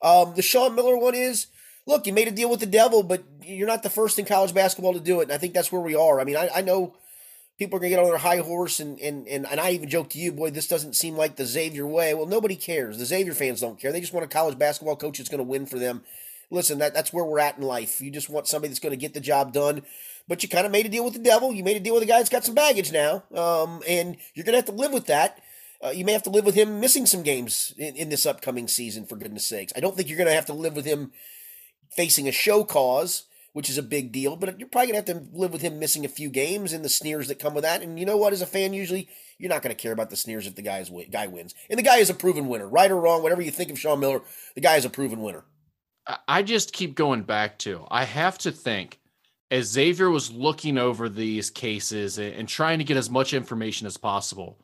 Um, 0.02 0.34
the 0.34 0.42
Sean 0.42 0.74
Miller 0.74 0.98
one 0.98 1.14
is 1.14 1.46
look, 1.86 2.06
you 2.06 2.12
made 2.12 2.28
a 2.28 2.32
deal 2.32 2.50
with 2.50 2.60
the 2.60 2.66
devil, 2.66 3.02
but 3.02 3.24
you're 3.42 3.66
not 3.66 3.82
the 3.82 3.88
first 3.90 4.18
in 4.18 4.26
college 4.26 4.52
basketball 4.52 4.92
to 4.92 5.00
do 5.00 5.20
it. 5.20 5.24
And 5.24 5.32
I 5.32 5.38
think 5.38 5.54
that's 5.54 5.72
where 5.72 5.80
we 5.80 5.94
are. 5.94 6.20
I 6.20 6.24
mean, 6.24 6.36
I, 6.36 6.50
I 6.56 6.60
know 6.60 6.96
people 7.60 7.76
are 7.76 7.80
gonna 7.80 7.90
get 7.90 8.00
on 8.00 8.06
their 8.06 8.18
high 8.18 8.38
horse 8.38 8.80
and, 8.80 8.98
and 8.98 9.28
and 9.28 9.46
and 9.46 9.60
I 9.60 9.70
even 9.70 9.88
joke 9.88 10.10
to 10.10 10.18
you, 10.18 10.32
boy, 10.32 10.50
this 10.50 10.66
doesn't 10.66 10.96
seem 10.96 11.14
like 11.14 11.36
the 11.36 11.46
Xavier 11.46 11.86
way. 11.86 12.12
Well, 12.14 12.26
nobody 12.26 12.56
cares. 12.56 12.98
The 12.98 13.06
Xavier 13.06 13.34
fans 13.34 13.60
don't 13.60 13.78
care. 13.78 13.92
They 13.92 14.00
just 14.00 14.12
want 14.12 14.24
a 14.24 14.28
college 14.28 14.58
basketball 14.58 14.96
coach 14.96 15.18
that's 15.18 15.30
gonna 15.30 15.44
win 15.44 15.66
for 15.66 15.78
them. 15.78 16.02
Listen, 16.50 16.78
that, 16.78 16.92
that's 16.92 17.12
where 17.12 17.24
we're 17.24 17.38
at 17.38 17.58
in 17.58 17.62
life. 17.62 18.00
You 18.00 18.10
just 18.10 18.28
want 18.28 18.48
somebody 18.48 18.70
that's 18.70 18.80
gonna 18.80 18.96
get 18.96 19.14
the 19.14 19.20
job 19.20 19.52
done. 19.52 19.82
But 20.26 20.42
you 20.42 20.48
kind 20.48 20.66
of 20.66 20.72
made 20.72 20.86
a 20.86 20.88
deal 20.88 21.04
with 21.04 21.14
the 21.14 21.20
devil. 21.20 21.52
You 21.52 21.62
made 21.62 21.76
a 21.76 21.80
deal 21.80 21.94
with 21.94 22.02
a 22.02 22.06
guy 22.06 22.18
that's 22.18 22.28
got 22.28 22.44
some 22.44 22.54
baggage 22.54 22.92
now. 22.92 23.22
Um, 23.32 23.82
and 23.86 24.16
you're 24.34 24.44
gonna 24.44 24.58
have 24.58 24.66
to 24.66 24.72
live 24.72 24.92
with 24.92 25.06
that 25.06 25.40
uh, 25.82 25.90
you 25.90 26.04
may 26.04 26.12
have 26.12 26.22
to 26.22 26.30
live 26.30 26.44
with 26.44 26.54
him 26.54 26.80
missing 26.80 27.06
some 27.06 27.22
games 27.22 27.72
in, 27.78 27.96
in 27.96 28.08
this 28.10 28.26
upcoming 28.26 28.68
season, 28.68 29.06
for 29.06 29.16
goodness 29.16 29.46
sakes. 29.46 29.72
I 29.74 29.80
don't 29.80 29.96
think 29.96 30.08
you're 30.08 30.18
going 30.18 30.28
to 30.28 30.34
have 30.34 30.46
to 30.46 30.52
live 30.52 30.76
with 30.76 30.84
him 30.84 31.12
facing 31.90 32.28
a 32.28 32.32
show 32.32 32.64
cause, 32.64 33.24
which 33.52 33.68
is 33.68 33.78
a 33.78 33.82
big 33.82 34.12
deal, 34.12 34.36
but 34.36 34.58
you're 34.58 34.68
probably 34.68 34.88
to 34.92 34.96
have 34.96 35.04
to 35.06 35.36
live 35.38 35.52
with 35.52 35.62
him 35.62 35.78
missing 35.78 36.04
a 36.04 36.08
few 36.08 36.30
games 36.30 36.72
and 36.72 36.84
the 36.84 36.88
sneers 36.88 37.28
that 37.28 37.38
come 37.38 37.54
with 37.54 37.64
that. 37.64 37.82
And 37.82 37.98
you 37.98 38.06
know 38.06 38.16
what? 38.16 38.32
As 38.32 38.42
a 38.42 38.46
fan, 38.46 38.72
usually 38.72 39.08
you're 39.38 39.48
not 39.48 39.62
to 39.62 39.74
care 39.74 39.92
about 39.92 40.10
the 40.10 40.16
sneers 40.16 40.46
if 40.46 40.54
the 40.54 40.62
guy, 40.62 40.84
guy 41.10 41.26
wins. 41.26 41.54
And 41.68 41.78
the 41.78 41.82
guy 41.82 41.96
is 41.96 42.10
a 42.10 42.14
proven 42.14 42.48
winner, 42.48 42.68
right 42.68 42.90
or 42.90 43.00
wrong, 43.00 43.22
whatever 43.22 43.42
you 43.42 43.50
think 43.50 43.70
of 43.70 43.78
Sean 43.78 44.00
Miller, 44.00 44.22
the 44.54 44.60
guy 44.60 44.76
is 44.76 44.84
a 44.84 44.90
proven 44.90 45.20
winner. 45.20 45.44
I 46.26 46.42
just 46.42 46.72
keep 46.72 46.94
going 46.94 47.22
back 47.22 47.58
to 47.60 47.86
I 47.90 48.04
have 48.04 48.38
to 48.38 48.50
think 48.50 48.98
as 49.50 49.66
Xavier 49.66 50.10
was 50.10 50.32
looking 50.32 50.78
over 50.78 51.08
these 51.08 51.50
cases 51.50 52.18
and 52.18 52.48
trying 52.48 52.78
to 52.78 52.84
get 52.84 52.96
as 52.96 53.10
much 53.10 53.32
information 53.32 53.86
as 53.86 53.96
possible 53.96 54.58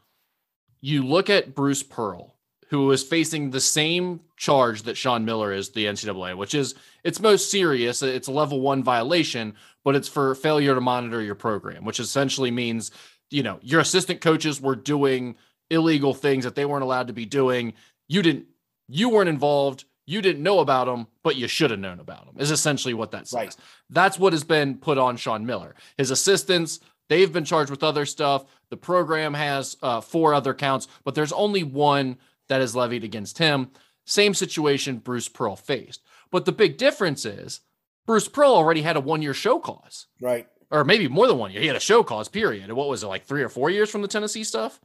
you 0.80 1.04
look 1.04 1.28
at 1.30 1.54
Bruce 1.54 1.82
Pearl, 1.82 2.35
who 2.68 2.90
is 2.90 3.02
facing 3.02 3.50
the 3.50 3.60
same 3.60 4.20
charge 4.36 4.82
that 4.82 4.96
Sean 4.96 5.24
Miller 5.24 5.52
is, 5.52 5.70
the 5.70 5.86
NCAA, 5.86 6.36
which 6.36 6.54
is 6.54 6.74
it's 7.04 7.20
most 7.20 7.50
serious. 7.50 8.02
It's 8.02 8.28
a 8.28 8.32
level 8.32 8.60
one 8.60 8.82
violation, 8.82 9.54
but 9.84 9.94
it's 9.94 10.08
for 10.08 10.34
failure 10.34 10.74
to 10.74 10.80
monitor 10.80 11.22
your 11.22 11.36
program, 11.36 11.84
which 11.84 12.00
essentially 12.00 12.50
means, 12.50 12.90
you 13.30 13.42
know, 13.42 13.58
your 13.62 13.80
assistant 13.80 14.20
coaches 14.20 14.60
were 14.60 14.76
doing 14.76 15.36
illegal 15.70 16.14
things 16.14 16.44
that 16.44 16.54
they 16.54 16.64
weren't 16.64 16.82
allowed 16.82 17.06
to 17.06 17.12
be 17.12 17.24
doing. 17.24 17.72
You 18.08 18.22
didn't, 18.22 18.46
you 18.88 19.08
weren't 19.08 19.28
involved. 19.28 19.84
You 20.08 20.22
didn't 20.22 20.42
know 20.42 20.60
about 20.60 20.86
them, 20.86 21.08
but 21.24 21.36
you 21.36 21.48
should 21.48 21.70
have 21.70 21.80
known 21.80 21.98
about 21.98 22.26
them, 22.26 22.36
is 22.38 22.52
essentially 22.52 22.94
what 22.94 23.10
that 23.10 23.26
says. 23.26 23.36
Right. 23.36 23.56
That's 23.90 24.18
what 24.18 24.32
has 24.32 24.44
been 24.44 24.76
put 24.76 24.98
on 24.98 25.16
Sean 25.16 25.46
Miller. 25.46 25.74
His 25.98 26.12
assistants, 26.12 26.78
they've 27.08 27.32
been 27.32 27.44
charged 27.44 27.70
with 27.70 27.82
other 27.82 28.06
stuff. 28.06 28.44
The 28.70 28.76
program 28.76 29.34
has 29.34 29.76
uh, 29.82 30.00
four 30.00 30.32
other 30.32 30.54
counts, 30.54 30.86
but 31.02 31.16
there's 31.16 31.32
only 31.32 31.64
one 31.64 32.18
that 32.48 32.60
is 32.60 32.76
levied 32.76 33.04
against 33.04 33.38
him. 33.38 33.70
Same 34.04 34.34
situation 34.34 34.98
Bruce 34.98 35.28
Pearl 35.28 35.56
faced. 35.56 36.02
But 36.30 36.44
the 36.44 36.52
big 36.52 36.76
difference 36.76 37.24
is 37.24 37.60
Bruce 38.06 38.28
Pearl 38.28 38.50
already 38.50 38.82
had 38.82 38.96
a 38.96 39.00
one 39.00 39.22
year 39.22 39.34
show 39.34 39.58
cause. 39.58 40.06
Right. 40.20 40.46
Or 40.70 40.84
maybe 40.84 41.08
more 41.08 41.26
than 41.26 41.38
one 41.38 41.52
year. 41.52 41.60
He 41.60 41.66
had 41.66 41.76
a 41.76 41.80
show 41.80 42.02
cause, 42.02 42.28
period. 42.28 42.72
What 42.72 42.88
was 42.88 43.02
it, 43.02 43.08
like 43.08 43.24
three 43.24 43.42
or 43.42 43.48
four 43.48 43.70
years 43.70 43.90
from 43.90 44.02
the 44.02 44.08
Tennessee 44.08 44.44
stuff? 44.44 44.80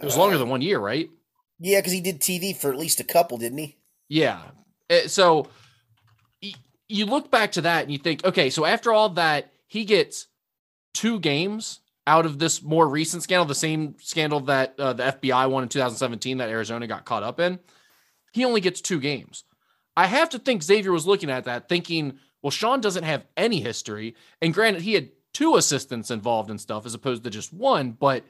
It 0.00 0.04
was 0.04 0.16
uh, 0.16 0.20
longer 0.20 0.38
than 0.38 0.48
one 0.48 0.62
year, 0.62 0.78
right? 0.78 1.08
Yeah, 1.58 1.78
because 1.78 1.92
he 1.92 2.00
did 2.00 2.20
TV 2.20 2.56
for 2.56 2.72
at 2.72 2.78
least 2.78 3.00
a 3.00 3.04
couple, 3.04 3.38
didn't 3.38 3.58
he? 3.58 3.76
Yeah. 4.08 4.40
Eh, 4.90 5.06
so 5.06 5.48
you 6.88 7.06
look 7.06 7.30
back 7.30 7.52
to 7.52 7.62
that 7.62 7.84
and 7.84 7.92
you 7.92 7.98
think, 7.98 8.24
okay, 8.24 8.50
so 8.50 8.64
after 8.64 8.92
all 8.92 9.10
that, 9.10 9.52
he 9.66 9.84
gets 9.84 10.26
two 10.92 11.18
games 11.18 11.80
out 12.06 12.26
of 12.26 12.38
this 12.38 12.62
more 12.62 12.86
recent 12.86 13.22
scandal, 13.22 13.46
the 13.46 13.54
same 13.54 13.96
scandal 13.98 14.40
that 14.40 14.78
uh, 14.78 14.92
the 14.92 15.04
FBI 15.04 15.50
won 15.50 15.62
in 15.62 15.68
2017 15.68 16.38
that 16.38 16.50
Arizona 16.50 16.86
got 16.86 17.04
caught 17.04 17.22
up 17.22 17.40
in, 17.40 17.58
he 18.32 18.44
only 18.44 18.60
gets 18.60 18.80
two 18.80 19.00
games. 19.00 19.44
I 19.96 20.06
have 20.06 20.28
to 20.30 20.38
think 20.38 20.62
Xavier 20.62 20.92
was 20.92 21.06
looking 21.06 21.30
at 21.30 21.44
that 21.44 21.68
thinking, 21.68 22.18
well, 22.42 22.50
Sean 22.50 22.80
doesn't 22.80 23.04
have 23.04 23.24
any 23.36 23.60
history. 23.60 24.16
And 24.42 24.52
granted, 24.52 24.82
he 24.82 24.94
had 24.94 25.10
two 25.32 25.56
assistants 25.56 26.10
involved 26.10 26.50
in 26.50 26.58
stuff 26.58 26.84
as 26.84 26.94
opposed 26.94 27.24
to 27.24 27.30
just 27.30 27.52
one, 27.52 27.92
but 27.92 28.24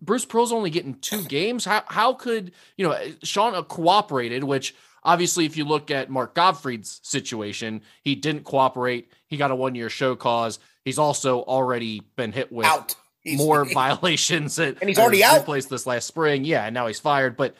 Bruce 0.00 0.24
Pearl's 0.24 0.52
only 0.52 0.70
getting 0.70 0.94
two 0.94 1.22
games. 1.24 1.64
How, 1.64 1.84
how 1.86 2.12
could, 2.14 2.52
you 2.76 2.86
know, 2.86 2.98
Sean 3.22 3.62
cooperated, 3.64 4.42
which 4.42 4.74
obviously, 5.04 5.46
if 5.46 5.56
you 5.56 5.64
look 5.64 5.90
at 5.90 6.10
Mark 6.10 6.34
Gottfried's 6.34 7.00
situation, 7.04 7.82
he 8.02 8.16
didn't 8.16 8.44
cooperate. 8.44 9.10
He 9.26 9.36
got 9.36 9.52
a 9.52 9.56
one 9.56 9.76
year 9.76 9.88
show 9.88 10.16
cause. 10.16 10.58
He's 10.84 10.98
also 10.98 11.42
already 11.42 12.02
been 12.16 12.32
hit 12.32 12.52
with 12.52 12.66
out. 12.66 12.96
more 13.24 13.64
violations, 13.72 14.58
and 14.58 14.76
he's 14.82 14.98
already 14.98 15.24
out. 15.24 15.40
Replaced 15.40 15.70
this 15.70 15.86
last 15.86 16.06
spring, 16.06 16.44
yeah, 16.44 16.64
and 16.64 16.74
now 16.74 16.86
he's 16.86 17.00
fired. 17.00 17.36
But 17.36 17.54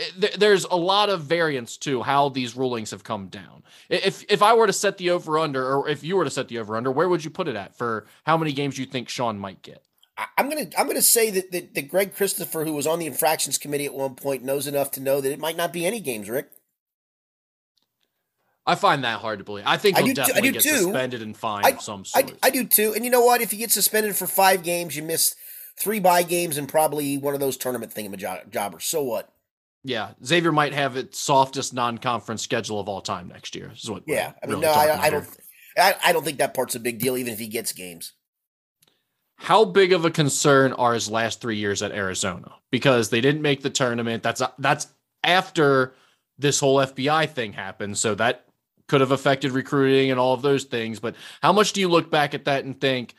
eh, 0.00 0.04
th- 0.20 0.34
there's 0.36 0.64
a 0.64 0.76
lot 0.76 1.08
of 1.10 1.22
variance 1.22 1.76
to 1.78 2.02
how 2.02 2.30
these 2.30 2.56
rulings 2.56 2.90
have 2.90 3.04
come 3.04 3.28
down. 3.28 3.62
If 3.88 4.24
if 4.28 4.42
I 4.42 4.54
were 4.54 4.66
to 4.66 4.72
set 4.72 4.98
the 4.98 5.10
over 5.10 5.38
under, 5.38 5.74
or 5.74 5.88
if 5.88 6.02
you 6.02 6.16
were 6.16 6.24
to 6.24 6.30
set 6.30 6.48
the 6.48 6.58
over 6.58 6.76
under, 6.76 6.90
where 6.90 7.08
would 7.08 7.24
you 7.24 7.30
put 7.30 7.48
it 7.48 7.56
at 7.56 7.76
for 7.76 8.06
how 8.24 8.36
many 8.36 8.52
games 8.52 8.78
you 8.78 8.86
think 8.86 9.08
Sean 9.08 9.38
might 9.38 9.62
get? 9.62 9.84
I'm 10.36 10.48
gonna 10.48 10.66
I'm 10.78 10.86
gonna 10.86 11.02
say 11.02 11.30
that, 11.30 11.52
that 11.52 11.74
that 11.74 11.88
Greg 11.88 12.14
Christopher, 12.14 12.64
who 12.64 12.72
was 12.72 12.86
on 12.86 12.98
the 12.98 13.06
infractions 13.06 13.58
committee 13.58 13.86
at 13.86 13.94
one 13.94 14.14
point, 14.14 14.42
knows 14.42 14.66
enough 14.66 14.90
to 14.92 15.00
know 15.00 15.20
that 15.20 15.32
it 15.32 15.38
might 15.38 15.56
not 15.56 15.72
be 15.72 15.86
any 15.86 16.00
games. 16.00 16.28
Rick, 16.28 16.50
I 18.64 18.76
find 18.76 19.04
that 19.04 19.20
hard 19.20 19.40
to 19.40 19.44
believe. 19.44 19.64
I 19.66 19.76
think 19.76 19.98
I 19.98 20.02
he'll 20.02 20.14
do 20.14 20.22
I 20.22 20.26
definitely 20.26 20.50
do 20.50 20.52
get 20.52 20.62
too. 20.62 20.78
suspended 20.78 21.22
and 21.22 21.36
fined 21.36 21.66
of 21.66 21.82
some 21.82 22.04
I, 22.14 22.22
sort. 22.22 22.38
I 22.42 22.50
do 22.50 22.64
too. 22.64 22.92
And 22.94 23.04
you 23.04 23.10
know 23.10 23.24
what? 23.24 23.40
If 23.40 23.52
you 23.52 23.58
get 23.58 23.70
suspended 23.70 24.14
for 24.14 24.26
five 24.26 24.62
games, 24.62 24.96
you 24.96 25.02
miss 25.02 25.34
three 25.78 25.98
buy 25.98 26.22
games 26.22 26.56
and 26.56 26.68
probably 26.68 27.18
one 27.18 27.34
of 27.34 27.40
those 27.40 27.56
tournament 27.56 27.92
thingamajobbers. 27.92 28.82
So 28.82 29.02
what? 29.02 29.32
yeah, 29.84 30.10
Xavier 30.24 30.52
might 30.52 30.74
have 30.74 30.96
its 30.96 31.18
softest 31.18 31.74
non-conference 31.74 32.42
schedule 32.42 32.78
of 32.78 32.88
all 32.88 33.00
time 33.00 33.28
next 33.28 33.56
year. 33.56 33.72
Is 33.74 33.90
what 33.90 34.04
Yeah, 34.06 34.32
I 34.42 34.46
mean, 34.46 34.60
really 34.60 34.66
no, 34.66 34.72
I, 34.72 35.02
I 35.02 35.10
don't. 35.10 35.28
I, 35.76 35.94
I 36.04 36.12
don't 36.12 36.24
think 36.24 36.38
that 36.38 36.54
part's 36.54 36.74
a 36.74 36.80
big 36.80 36.98
deal, 36.98 37.16
even 37.16 37.32
if 37.32 37.38
he 37.38 37.48
gets 37.48 37.72
games. 37.72 38.12
How 39.36 39.64
big 39.64 39.92
of 39.92 40.04
a 40.04 40.10
concern 40.10 40.72
are 40.74 40.94
his 40.94 41.10
last 41.10 41.40
three 41.40 41.56
years 41.56 41.82
at 41.82 41.90
Arizona? 41.90 42.52
Because 42.70 43.10
they 43.10 43.20
didn't 43.20 43.42
make 43.42 43.62
the 43.62 43.70
tournament. 43.70 44.22
That's 44.22 44.42
that's 44.58 44.86
after 45.24 45.94
this 46.38 46.60
whole 46.60 46.76
FBI 46.76 47.30
thing 47.30 47.52
happened. 47.52 47.98
So 47.98 48.14
that 48.14 48.44
could 48.86 49.00
have 49.00 49.10
affected 49.10 49.52
recruiting 49.52 50.10
and 50.10 50.18
all 50.18 50.34
of 50.34 50.42
those 50.42 50.64
things. 50.64 51.00
But 51.00 51.14
how 51.40 51.52
much 51.52 51.72
do 51.72 51.80
you 51.80 51.88
look 51.88 52.10
back 52.10 52.34
at 52.34 52.44
that 52.44 52.64
and 52.64 52.80
think 52.80 53.14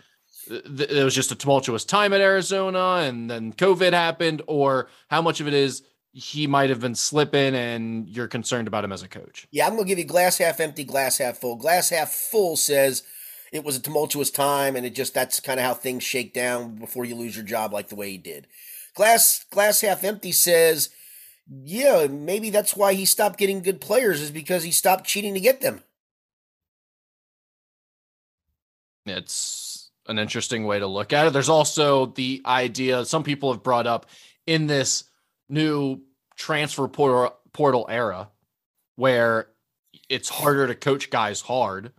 th- 0.48 0.64
th- 0.64 0.90
it 0.90 1.04
was 1.04 1.16
just 1.16 1.32
a 1.32 1.36
tumultuous 1.36 1.86
time 1.86 2.14
at 2.14 2.22
Arizona 2.22 2.98
and 3.04 3.30
then 3.30 3.54
COVID 3.54 3.94
happened? 3.94 4.42
Or 4.48 4.90
how 5.10 5.22
much 5.22 5.40
of 5.40 5.48
it 5.48 5.54
is 5.54 5.84
he 6.12 6.46
might 6.46 6.70
have 6.70 6.80
been 6.80 6.96
slipping 6.96 7.56
and 7.56 8.08
you're 8.08 8.28
concerned 8.28 8.68
about 8.68 8.84
him 8.84 8.92
as 8.92 9.04
a 9.04 9.08
coach? 9.08 9.48
Yeah, 9.52 9.66
I'm 9.66 9.76
gonna 9.76 9.88
give 9.88 9.98
you 9.98 10.06
glass 10.06 10.38
half 10.38 10.60
empty, 10.60 10.84
glass 10.84 11.18
half 11.18 11.38
full. 11.38 11.56
Glass 11.56 11.90
half 11.90 12.12
full 12.12 12.56
says 12.56 13.04
it 13.52 13.64
was 13.64 13.78
a 13.78 13.82
tumultuous 13.82 14.32
time, 14.32 14.76
and 14.76 14.86
it 14.86 14.96
just 14.96 15.14
that's 15.14 15.40
kind 15.40 15.60
of 15.60 15.66
how 15.66 15.74
things 15.74 16.04
shake 16.04 16.34
down 16.34 16.76
before 16.76 17.06
you 17.06 17.16
lose 17.16 17.36
your 17.36 17.46
job, 17.46 17.72
like 17.72 17.90
the 17.90 17.96
way 17.96 18.12
he 18.12 18.18
did. 18.18 18.48
Glass 18.96 19.46
glass 19.50 19.82
half 19.82 20.04
empty 20.04 20.32
says, 20.32 20.90
yeah, 21.50 22.08
maybe 22.10 22.50
that's 22.50 22.76
why 22.76 22.94
he 22.94 23.06
stopped 23.06 23.38
getting 23.38 23.62
good 23.62 23.82
players 23.82 24.22
is 24.22 24.32
because 24.32 24.64
he 24.64 24.72
stopped 24.72 25.06
cheating 25.06 25.34
to 25.34 25.40
get 25.40 25.62
them. 25.62 25.82
It's 29.06 29.92
an 30.08 30.20
interesting 30.20 30.66
way 30.66 30.80
to 30.80 30.88
look 30.88 31.14
at 31.14 31.28
it. 31.28 31.34
There's 31.34 31.50
also 31.50 32.08
the 32.08 32.42
idea 32.46 33.06
some 33.06 33.24
people 33.24 33.52
have 33.52 33.64
brought 33.64 33.88
up 33.88 34.06
in 34.48 34.68
this 34.68 35.06
new 35.50 36.02
transfer 36.36 36.88
portal, 36.88 37.36
portal 37.52 37.86
era 37.90 38.30
where 38.96 39.50
it's 40.10 40.30
harder 40.30 40.68
to 40.68 40.76
coach 40.76 41.10
guys 41.10 41.42
hard 41.42 41.92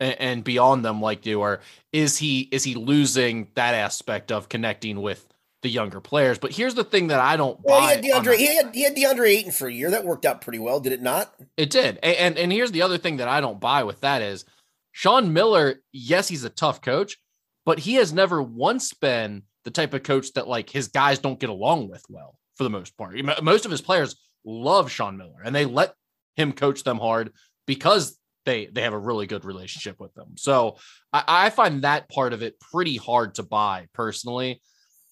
and, 0.00 0.20
and 0.20 0.44
beyond 0.44 0.84
them 0.84 1.00
like 1.00 1.26
you 1.26 1.42
are 1.42 1.60
is 1.92 2.18
he 2.18 2.40
is 2.52 2.64
he 2.64 2.74
losing 2.74 3.48
that 3.54 3.74
aspect 3.74 4.30
of 4.32 4.48
connecting 4.48 5.00
with 5.00 5.26
the 5.66 5.70
younger 5.72 6.00
players 6.00 6.38
but 6.38 6.52
here's 6.52 6.74
the 6.76 6.84
thing 6.84 7.08
that 7.08 7.18
i 7.18 7.36
don't 7.36 7.58
Well, 7.64 7.80
buy 7.80 7.96
he 8.00 8.10
had 8.10 8.24
DeAndre. 8.24 8.36
He 8.36 8.54
had 8.56 8.74
he 8.74 8.82
had 8.84 8.94
DeAndre 8.96 9.28
Ayton 9.28 9.50
for 9.52 9.66
a 9.66 9.72
year. 9.72 9.90
That 9.90 10.04
worked 10.04 10.24
out 10.24 10.40
pretty 10.40 10.60
well, 10.60 10.78
did 10.78 10.92
it 10.92 11.02
not? 11.02 11.34
It 11.56 11.70
did. 11.70 11.96
A- 12.04 12.20
And, 12.20 12.38
and 12.38 12.52
here's 12.52 12.70
the 12.70 12.82
other 12.82 12.98
thing 12.98 13.16
that 13.16 13.26
I 13.28 13.40
don't 13.40 13.58
buy 13.60 13.82
with 13.84 14.00
that 14.02 14.22
is 14.22 14.44
Sean 14.92 15.32
Miller, 15.32 15.76
yes, 15.92 16.28
he's 16.28 16.44
a 16.44 16.50
tough 16.50 16.80
coach, 16.80 17.16
but 17.64 17.78
he 17.80 17.94
has 17.94 18.12
never 18.12 18.40
once 18.42 18.94
been 18.94 19.42
the 19.64 19.70
type 19.72 19.92
of 19.94 20.02
coach 20.04 20.32
that 20.34 20.46
like 20.46 20.70
his 20.70 20.88
guys 20.88 21.18
don't 21.18 21.40
get 21.40 21.50
along 21.50 21.88
with 21.90 22.04
well 22.08 22.38
for 22.56 22.62
the 22.64 22.70
most 22.70 22.96
part. 22.96 23.16
Most 23.42 23.64
of 23.64 23.70
his 23.72 23.80
players 23.82 24.14
love 24.44 24.90
Sean 24.90 25.16
Miller 25.16 25.42
and 25.44 25.52
they 25.54 25.64
let 25.64 25.92
him 26.36 26.52
coach 26.52 26.84
them 26.84 26.98
hard 26.98 27.32
because 27.66 28.16
they 28.44 28.66
they 28.66 28.82
have 28.82 28.92
a 28.94 28.98
really 28.98 29.26
good 29.26 29.44
relationship 29.44 29.98
with 29.98 30.14
them. 30.14 30.34
So 30.36 30.76
I, 31.12 31.24
I 31.26 31.50
find 31.50 31.82
that 31.82 32.08
part 32.08 32.32
of 32.32 32.42
it 32.42 32.54
pretty 32.60 32.96
hard 32.96 33.34
to 33.34 33.42
buy 33.42 33.88
personally. 33.92 34.62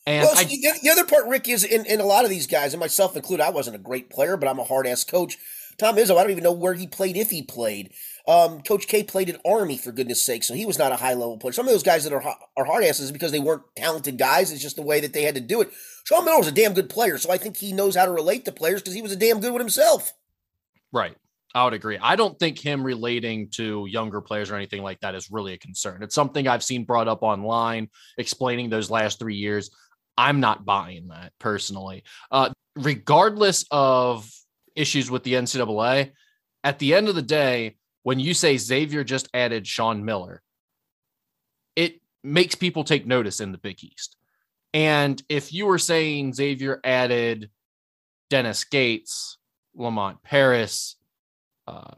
And 0.06 0.24
well, 0.24 0.36
I, 0.36 0.44
the, 0.44 0.78
the 0.82 0.90
other 0.90 1.04
part, 1.04 1.26
Rick, 1.26 1.48
is 1.48 1.64
in, 1.64 1.86
in 1.86 2.00
a 2.00 2.04
lot 2.04 2.24
of 2.24 2.30
these 2.30 2.46
guys, 2.46 2.74
and 2.74 2.80
myself 2.80 3.16
included, 3.16 3.42
I 3.42 3.50
wasn't 3.50 3.76
a 3.76 3.80
great 3.80 4.10
player, 4.10 4.36
but 4.36 4.48
I'm 4.48 4.58
a 4.58 4.64
hard 4.64 4.86
ass 4.86 5.02
coach. 5.04 5.38
Tom 5.78 5.96
Izzo, 5.96 6.16
I 6.16 6.22
don't 6.22 6.30
even 6.30 6.44
know 6.44 6.52
where 6.52 6.74
he 6.74 6.86
played 6.86 7.16
if 7.16 7.30
he 7.30 7.42
played. 7.42 7.92
Um, 8.28 8.60
coach 8.62 8.86
K 8.86 9.02
played 9.02 9.28
at 9.28 9.40
Army 9.44 9.76
for 9.76 9.92
goodness 9.92 10.24
sake, 10.24 10.44
so 10.44 10.54
he 10.54 10.66
was 10.66 10.78
not 10.78 10.92
a 10.92 10.96
high 10.96 11.14
level 11.14 11.36
player. 11.36 11.52
Some 11.52 11.66
of 11.66 11.72
those 11.72 11.82
guys 11.82 12.04
that 12.04 12.12
are 12.12 12.22
are 12.56 12.64
hard 12.64 12.84
asses 12.84 13.10
because 13.10 13.32
they 13.32 13.40
weren't 13.40 13.62
talented 13.76 14.16
guys. 14.16 14.52
It's 14.52 14.62
just 14.62 14.76
the 14.76 14.82
way 14.82 15.00
that 15.00 15.12
they 15.12 15.22
had 15.22 15.34
to 15.34 15.40
do 15.40 15.60
it. 15.60 15.72
Sean 16.04 16.24
Miller 16.24 16.38
was 16.38 16.48
a 16.48 16.52
damn 16.52 16.74
good 16.74 16.88
player, 16.88 17.18
so 17.18 17.30
I 17.30 17.38
think 17.38 17.56
he 17.56 17.72
knows 17.72 17.96
how 17.96 18.04
to 18.04 18.12
relate 18.12 18.44
to 18.44 18.52
players 18.52 18.82
because 18.82 18.94
he 18.94 19.02
was 19.02 19.12
a 19.12 19.16
damn 19.16 19.40
good 19.40 19.52
one 19.52 19.60
himself. 19.60 20.12
Right. 20.92 21.16
I 21.54 21.64
would 21.64 21.74
agree. 21.74 21.98
I 22.02 22.16
don't 22.16 22.36
think 22.38 22.58
him 22.58 22.82
relating 22.82 23.48
to 23.50 23.86
younger 23.86 24.20
players 24.20 24.50
or 24.50 24.56
anything 24.56 24.82
like 24.82 25.00
that 25.00 25.14
is 25.14 25.30
really 25.30 25.52
a 25.52 25.58
concern. 25.58 26.02
It's 26.02 26.14
something 26.14 26.48
I've 26.48 26.64
seen 26.64 26.84
brought 26.84 27.06
up 27.06 27.22
online 27.22 27.88
explaining 28.18 28.70
those 28.70 28.90
last 28.90 29.20
three 29.20 29.36
years. 29.36 29.70
I'm 30.16 30.40
not 30.40 30.64
buying 30.64 31.08
that 31.08 31.32
personally. 31.38 32.04
Uh, 32.30 32.50
regardless 32.76 33.64
of 33.70 34.30
issues 34.76 35.10
with 35.10 35.22
the 35.22 35.34
NCAA, 35.34 36.12
at 36.62 36.78
the 36.78 36.94
end 36.94 37.08
of 37.08 37.14
the 37.14 37.22
day, 37.22 37.76
when 38.02 38.20
you 38.20 38.34
say 38.34 38.56
Xavier 38.56 39.04
just 39.04 39.28
added 39.34 39.66
Sean 39.66 40.04
Miller, 40.04 40.42
it 41.76 42.00
makes 42.22 42.54
people 42.54 42.84
take 42.84 43.06
notice 43.06 43.40
in 43.40 43.52
the 43.52 43.58
Big 43.58 43.82
East. 43.82 44.16
And 44.72 45.22
if 45.28 45.52
you 45.52 45.66
were 45.66 45.78
saying 45.78 46.34
Xavier 46.34 46.80
added 46.82 47.50
Dennis 48.30 48.64
Gates, 48.64 49.38
Lamont 49.74 50.22
Paris, 50.22 50.96
uh, 51.66 51.94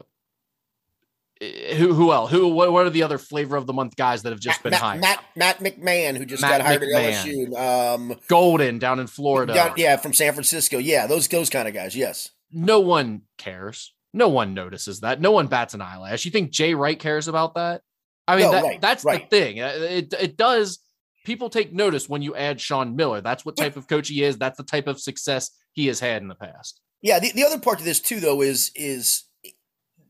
who 1.41 1.93
who 1.93 2.11
else? 2.11 2.31
Who 2.31 2.47
what, 2.49 2.71
what 2.71 2.85
are 2.85 2.89
the 2.89 3.03
other 3.03 3.17
flavor 3.17 3.55
of 3.57 3.67
the 3.67 3.73
month 3.73 3.95
guys 3.95 4.23
that 4.23 4.31
have 4.31 4.39
just 4.39 4.61
been 4.63 4.71
Matt, 4.71 4.81
hired? 4.81 5.01
Matt, 5.01 5.23
Matt 5.35 5.59
McMahon, 5.59 6.17
who 6.17 6.25
just 6.25 6.41
Matt 6.41 6.59
got 6.59 6.61
hired 6.67 6.81
McMahon. 6.81 7.13
at 7.13 7.25
LSU. 7.25 7.93
Um, 7.95 8.15
Golden 8.27 8.79
down 8.79 8.99
in 8.99 9.07
Florida. 9.07 9.53
down- 9.53 9.73
yeah, 9.77 9.97
from 9.97 10.13
San 10.13 10.33
Francisco. 10.33 10.77
Yeah, 10.77 11.07
those 11.07 11.27
those 11.27 11.49
kind 11.49 11.67
of 11.67 11.73
guys. 11.73 11.95
Yes. 11.95 12.29
No 12.51 12.79
one 12.79 13.23
cares. 13.37 13.93
No 14.13 14.29
one 14.29 14.53
notices 14.53 15.01
that. 15.01 15.19
No 15.21 15.31
one 15.31 15.47
bats 15.47 15.73
an 15.73 15.81
eyelash. 15.81 16.25
You 16.25 16.31
think 16.31 16.51
Jay 16.51 16.73
Wright 16.73 16.97
cares 16.99 17.27
about 17.27 17.55
that? 17.55 17.81
I 18.27 18.35
mean, 18.35 18.45
No, 18.45 18.51
that, 18.53 18.63
right, 18.63 18.81
that's 18.81 19.03
right. 19.05 19.29
the 19.29 19.37
thing. 19.39 19.61
Uh, 19.61 19.73
It 19.77 20.13
it 20.19 20.37
does. 20.37 20.79
People 21.25 21.49
take 21.49 21.73
notice 21.73 22.07
when 22.07 22.21
you 22.21 22.35
add 22.35 22.59
Sean 22.61 22.95
Miller. 22.95 23.19
That's 23.21 23.43
what 23.45 23.57
type 23.57 23.75
of 23.75 23.87
coach 23.87 24.07
he 24.07 24.23
is. 24.23 24.37
That's 24.37 24.57
the 24.57 24.63
type 24.63 24.87
of 24.87 24.99
success 24.99 25.51
he 25.73 25.87
has 25.87 25.99
had 25.99 26.21
in 26.21 26.29
the 26.29 26.35
past. 26.35 26.79
Yeah, 27.01 27.19
the, 27.19 27.31
the 27.33 27.43
other 27.45 27.59
part 27.59 27.79
to 27.79 27.83
this 27.85 27.99
too, 27.99 28.19
though, 28.21 28.41
is 28.41 28.71
is 28.75 29.23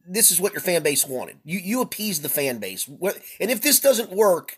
this 0.08 0.32
is 0.32 0.40
what 0.40 0.54
your 0.54 0.62
fan 0.62 0.84
base 0.84 1.06
wanted. 1.06 1.38
You 1.44 1.60
you 1.60 1.82
appease 1.82 2.22
the 2.22 2.30
fan 2.30 2.60
base, 2.60 2.88
and 2.88 3.52
if 3.52 3.62
this 3.62 3.80
doesn't 3.80 4.12
work, 4.12 4.58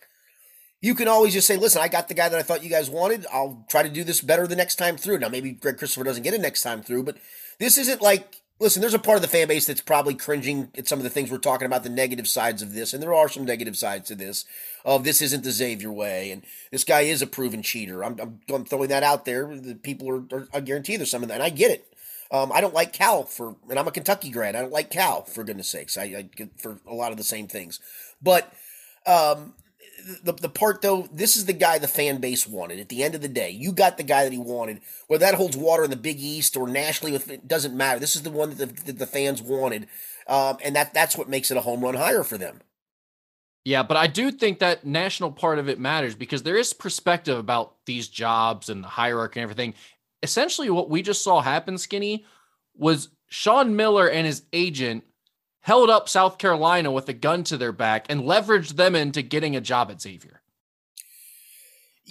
you 0.81 0.95
can 0.95 1.07
always 1.07 1.33
just 1.33 1.47
say, 1.47 1.57
"Listen, 1.57 1.81
I 1.81 1.87
got 1.87 2.07
the 2.07 2.13
guy 2.13 2.29
that 2.29 2.39
I 2.39 2.43
thought 2.43 2.63
you 2.63 2.69
guys 2.69 2.89
wanted. 2.89 3.25
I'll 3.31 3.65
try 3.69 3.83
to 3.83 3.89
do 3.89 4.03
this 4.03 4.21
better 4.21 4.47
the 4.47 4.55
next 4.55 4.75
time 4.75 4.97
through." 4.97 5.19
Now, 5.19 5.29
maybe 5.29 5.51
Greg 5.51 5.77
Christopher 5.77 6.03
doesn't 6.03 6.23
get 6.23 6.33
it 6.33 6.41
next 6.41 6.61
time 6.61 6.81
through, 6.81 7.03
but 7.03 7.17
this 7.59 7.77
isn't 7.77 8.01
like. 8.01 8.35
Listen, 8.61 8.81
there's 8.81 8.93
a 8.93 8.99
part 8.99 9.15
of 9.15 9.21
the 9.21 9.29
fan 9.29 9.47
base 9.47 9.65
that's 9.65 9.79
probably 9.79 10.13
cringing 10.13 10.69
at 10.77 10.85
some 10.85 10.99
of 10.99 11.03
the 11.03 11.09
things 11.09 11.31
we're 11.31 11.37
talking 11.37 11.65
about, 11.65 11.83
the 11.83 11.89
negative 11.89 12.27
sides 12.27 12.61
of 12.61 12.73
this, 12.73 12.93
and 12.93 13.01
there 13.01 13.13
are 13.13 13.29
some 13.29 13.45
negative 13.45 13.77
sides 13.77 14.09
to 14.09 14.15
this. 14.15 14.43
Of 14.83 15.05
this 15.05 15.21
isn't 15.21 15.45
the 15.45 15.51
Xavier 15.51 15.93
way, 15.93 16.29
and 16.29 16.43
this 16.69 16.83
guy 16.83 17.01
is 17.01 17.21
a 17.21 17.27
proven 17.27 17.63
cheater. 17.63 18.03
I'm, 18.03 18.19
I'm, 18.19 18.41
I'm 18.53 18.65
throwing 18.65 18.89
that 18.89 19.01
out 19.01 19.23
there. 19.23 19.55
The 19.55 19.75
people 19.75 20.09
are, 20.09 20.23
are, 20.33 20.47
I 20.53 20.59
guarantee 20.59 20.97
there's 20.97 21.09
some 21.09 21.23
of 21.23 21.29
that, 21.29 21.35
and 21.35 21.43
I 21.43 21.51
get 21.51 21.71
it. 21.71 21.88
Um, 22.31 22.51
I 22.51 22.61
don't 22.61 22.73
like 22.73 22.93
Cal 22.93 23.23
for, 23.23 23.55
and 23.69 23.79
I'm 23.79 23.87
a 23.87 23.91
Kentucky 23.91 24.29
grad. 24.29 24.55
I 24.55 24.61
don't 24.61 24.71
like 24.71 24.91
Cal 24.91 25.23
for 25.23 25.43
goodness 25.43 25.69
sakes. 25.69 25.97
I, 25.97 26.03
I 26.03 26.49
for 26.57 26.79
a 26.87 26.93
lot 26.93 27.11
of 27.11 27.17
the 27.17 27.23
same 27.23 27.47
things, 27.47 27.79
but 28.21 28.53
um, 29.07 29.55
the 30.23 30.33
the 30.33 30.49
part 30.49 30.81
though, 30.81 31.07
this 31.11 31.35
is 31.35 31.45
the 31.45 31.53
guy 31.53 31.79
the 31.79 31.87
fan 31.87 32.17
base 32.17 32.47
wanted. 32.47 32.79
At 32.79 32.89
the 32.89 33.03
end 33.03 33.15
of 33.15 33.21
the 33.21 33.27
day, 33.27 33.49
you 33.49 33.71
got 33.71 33.97
the 33.97 34.03
guy 34.03 34.23
that 34.23 34.31
he 34.33 34.39
wanted. 34.39 34.81
Whether 35.07 35.25
that 35.25 35.35
holds 35.35 35.57
water 35.57 35.83
in 35.83 35.89
the 35.89 35.95
Big 35.95 36.19
East 36.19 36.55
or 36.55 36.67
nationally, 36.67 37.15
it 37.15 37.47
doesn't 37.47 37.75
matter. 37.75 37.99
This 37.99 38.15
is 38.15 38.23
the 38.23 38.29
one 38.29 38.55
that 38.55 38.57
the, 38.57 38.83
that 38.83 38.99
the 38.99 39.07
fans 39.07 39.41
wanted, 39.41 39.87
um, 40.27 40.57
and 40.63 40.75
that 40.75 40.93
that's 40.93 41.17
what 41.17 41.29
makes 41.29 41.49
it 41.49 41.57
a 41.57 41.61
home 41.61 41.81
run 41.81 41.95
hire 41.95 42.23
for 42.23 42.37
them. 42.37 42.61
Yeah, 43.65 43.83
but 43.83 43.97
I 43.97 44.07
do 44.07 44.31
think 44.31 44.59
that 44.59 44.85
national 44.85 45.31
part 45.31 45.59
of 45.59 45.67
it 45.67 45.79
matters 45.79 46.15
because 46.15 46.43
there 46.43 46.57
is 46.57 46.73
perspective 46.73 47.37
about 47.37 47.75
these 47.85 48.07
jobs 48.07 48.69
and 48.69 48.83
the 48.83 48.87
hierarchy 48.87 49.39
and 49.39 49.43
everything. 49.43 49.73
Essentially, 50.21 50.69
what 50.69 50.89
we 50.89 51.01
just 51.01 51.23
saw 51.23 51.41
happen, 51.41 51.77
Skinny, 51.77 52.25
was 52.75 53.09
Sean 53.27 53.75
Miller 53.75 54.09
and 54.09 54.25
his 54.25 54.43
agent 54.53 55.03
held 55.61 55.89
up 55.89 56.09
South 56.09 56.37
Carolina 56.37 56.91
with 56.91 57.07
a 57.09 57.13
gun 57.13 57.43
to 57.45 57.57
their 57.57 57.71
back 57.71 58.05
and 58.09 58.21
leveraged 58.21 58.75
them 58.75 58.95
into 58.95 59.21
getting 59.21 59.55
a 59.55 59.61
job 59.61 59.91
at 59.91 60.01
Xavier. 60.01 60.41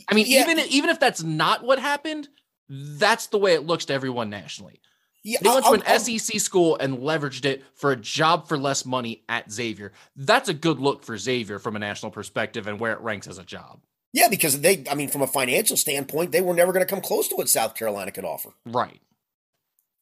I 0.09 0.15
mean, 0.15 0.27
Yeah. 0.29 0.43
even 0.43 0.59
even 0.71 0.91
if 0.91 1.01
that's 1.01 1.23
not 1.23 1.65
what 1.65 1.79
happened, 1.79 2.29
that's 2.69 3.27
the 3.29 3.39
way 3.39 3.55
it 3.55 3.67
looks 3.67 3.87
to 3.87 3.95
everyone 3.95 4.31
nationally. 4.31 4.81
Yeah, 5.25 5.39
They 5.43 5.49
oh, 5.51 5.55
went 5.55 5.67
oh. 5.67 5.69
to 5.77 5.77
I'll- 5.77 5.83
an 5.83 5.83
I'll- 5.87 6.19
SEC 6.19 6.39
school 6.41 6.77
and 6.77 6.99
leveraged 6.99 7.45
it 7.45 7.65
for 7.75 7.91
a 7.91 7.97
job 7.97 8.47
for 8.49 8.57
less 8.57 8.85
money 8.87 9.25
at 9.29 9.51
Xavier. 9.51 9.93
That's 10.15 10.49
a 10.49 10.55
good 10.55 10.79
look 10.79 11.05
for 11.05 11.19
Xavier 11.19 11.59
from 11.59 11.75
a 11.77 11.79
national 11.81 12.13
perspective 12.13 12.67
and 12.69 12.79
where 12.79 12.93
it 12.93 13.01
ranks 13.01 13.27
as 13.27 13.39
a 13.39 13.45
job. 13.45 13.81
Yeah, 14.13 14.29
because 14.29 14.61
they, 14.61 14.85
I 14.91 14.95
mean, 14.95 15.09
from 15.09 15.23
a 15.23 15.27
financial 15.27 15.77
standpoint, 15.77 16.33
they 16.33 16.41
were 16.41 16.55
never 16.55 16.73
going 16.73 16.85
to 16.85 16.91
come 16.91 17.03
close 17.03 17.29
to 17.29 17.37
what 17.37 17.49
South 17.49 17.75
Carolina 17.75 18.11
could 18.11 18.25
offer. 18.25 18.51
Right. 18.65 19.01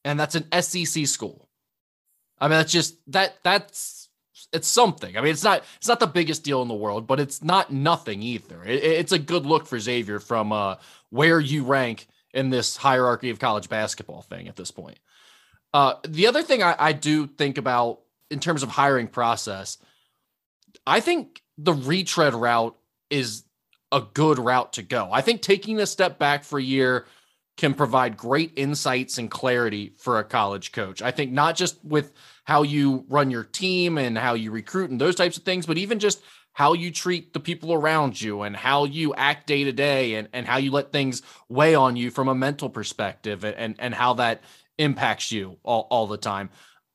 And 0.05 0.19
that's 0.19 0.37
an 0.37 0.47
SEC 0.63 1.07
school. 1.07 1.49
I 2.39 2.47
mean, 2.49 2.59
that's 2.59 2.73
just 2.73 2.97
that 3.09 3.39
that's 3.43 4.09
it's 4.53 4.69
something. 4.69 5.17
I 5.17 5.21
mean, 5.21 5.33
it's 5.33 5.43
not 5.43 5.65
it's 5.79 5.89
not 5.89 6.01
the 6.01 6.07
biggest 6.07 6.45
deal 6.45 6.63
in 6.63 6.69
the 6.69 6.75
world, 6.75 7.07
but 7.07 7.19
it's 7.19 7.43
not 7.43 7.73
nothing 7.73 8.23
either. 8.23 8.63
It, 8.63 8.85
it's 8.85 9.13
a 9.13 9.19
good 9.19 9.47
look 9.47 9.67
for 9.67 9.79
Xavier 9.79 10.21
from 10.21 10.53
uh, 10.53 10.77
where 11.11 11.41
you 11.41 11.65
rank 11.65 12.07
in 12.33 12.51
this 12.51 12.77
hierarchy 12.77 13.31
of 13.31 13.39
college 13.39 13.69
basketball 13.69 14.23
thing 14.23 14.47
at 14.47 14.57
this 14.57 14.71
point. 14.71 14.99
Uh, 15.73 15.95
the 16.07 16.27
other 16.27 16.43
thing 16.43 16.63
I, 16.63 16.77
I 16.79 16.93
do 16.93 17.27
think 17.27 17.59
about 17.59 18.01
in 18.31 18.41
terms 18.41 18.63
of 18.63 18.69
hiring 18.69 19.09
process, 19.09 19.79
I 20.87 21.01
think 21.01 21.43
the 21.59 21.73
retread 21.73 22.35
route 22.35 22.77
is 23.11 23.45
a 23.93 24.01
good 24.01 24.39
route 24.39 24.73
to 24.75 24.83
go. 24.83 25.09
I 25.13 25.21
think 25.21 25.43
taking 25.43 25.81
a 25.81 25.87
step 25.87 26.19
back 26.19 26.45
for 26.45 26.59
a 26.59 26.63
year 26.63 27.07
can 27.57 27.73
provide 27.73 28.17
great 28.17 28.53
insights 28.57 29.17
and 29.19 29.31
clarity 29.31 29.93
for 29.97 30.19
a 30.19 30.25
college 30.25 30.73
coach. 30.73 31.01
I 31.01 31.11
think 31.11 31.33
not 31.33 31.57
just 31.57 31.83
with 31.85 32.13
how 32.45 32.63
you 32.63 33.05
run 33.09 33.31
your 33.31 33.45
team 33.45 33.97
and 33.97 34.19
how 34.19 34.35
you 34.35 34.51
recruit 34.51 34.91
and 34.91 35.01
those 35.01 35.15
types 35.15 35.37
of 35.37 35.45
things, 35.45 35.67
but 35.67 35.79
even 35.79 35.99
just 35.99 36.23
how 36.53 36.73
you 36.73 36.91
treat 36.91 37.33
the 37.33 37.41
people 37.41 37.73
around 37.73 38.21
you 38.21 38.43
and 38.43 38.57
how 38.57 38.85
you 38.85 39.15
act 39.15 39.47
day 39.47 39.65
to 39.65 39.73
day 39.73 40.15
and, 40.15 40.29
and 40.33 40.47
how 40.47 40.57
you 40.57 40.71
let 40.71 40.93
things 40.93 41.23
weigh 41.49 41.75
on 41.75 41.97
you 41.97 42.11
from 42.11 42.29
a 42.29 42.35
mental 42.35 42.69
perspective 42.69 43.45
and, 43.45 43.57
and, 43.57 43.75
and 43.79 43.95
how 43.95 44.15
that 44.15 44.43
impacts 44.79 45.33
you 45.33 45.59
all, 45.63 45.87
all 45.91 46.07
the 46.07 46.17
time. 46.17 46.51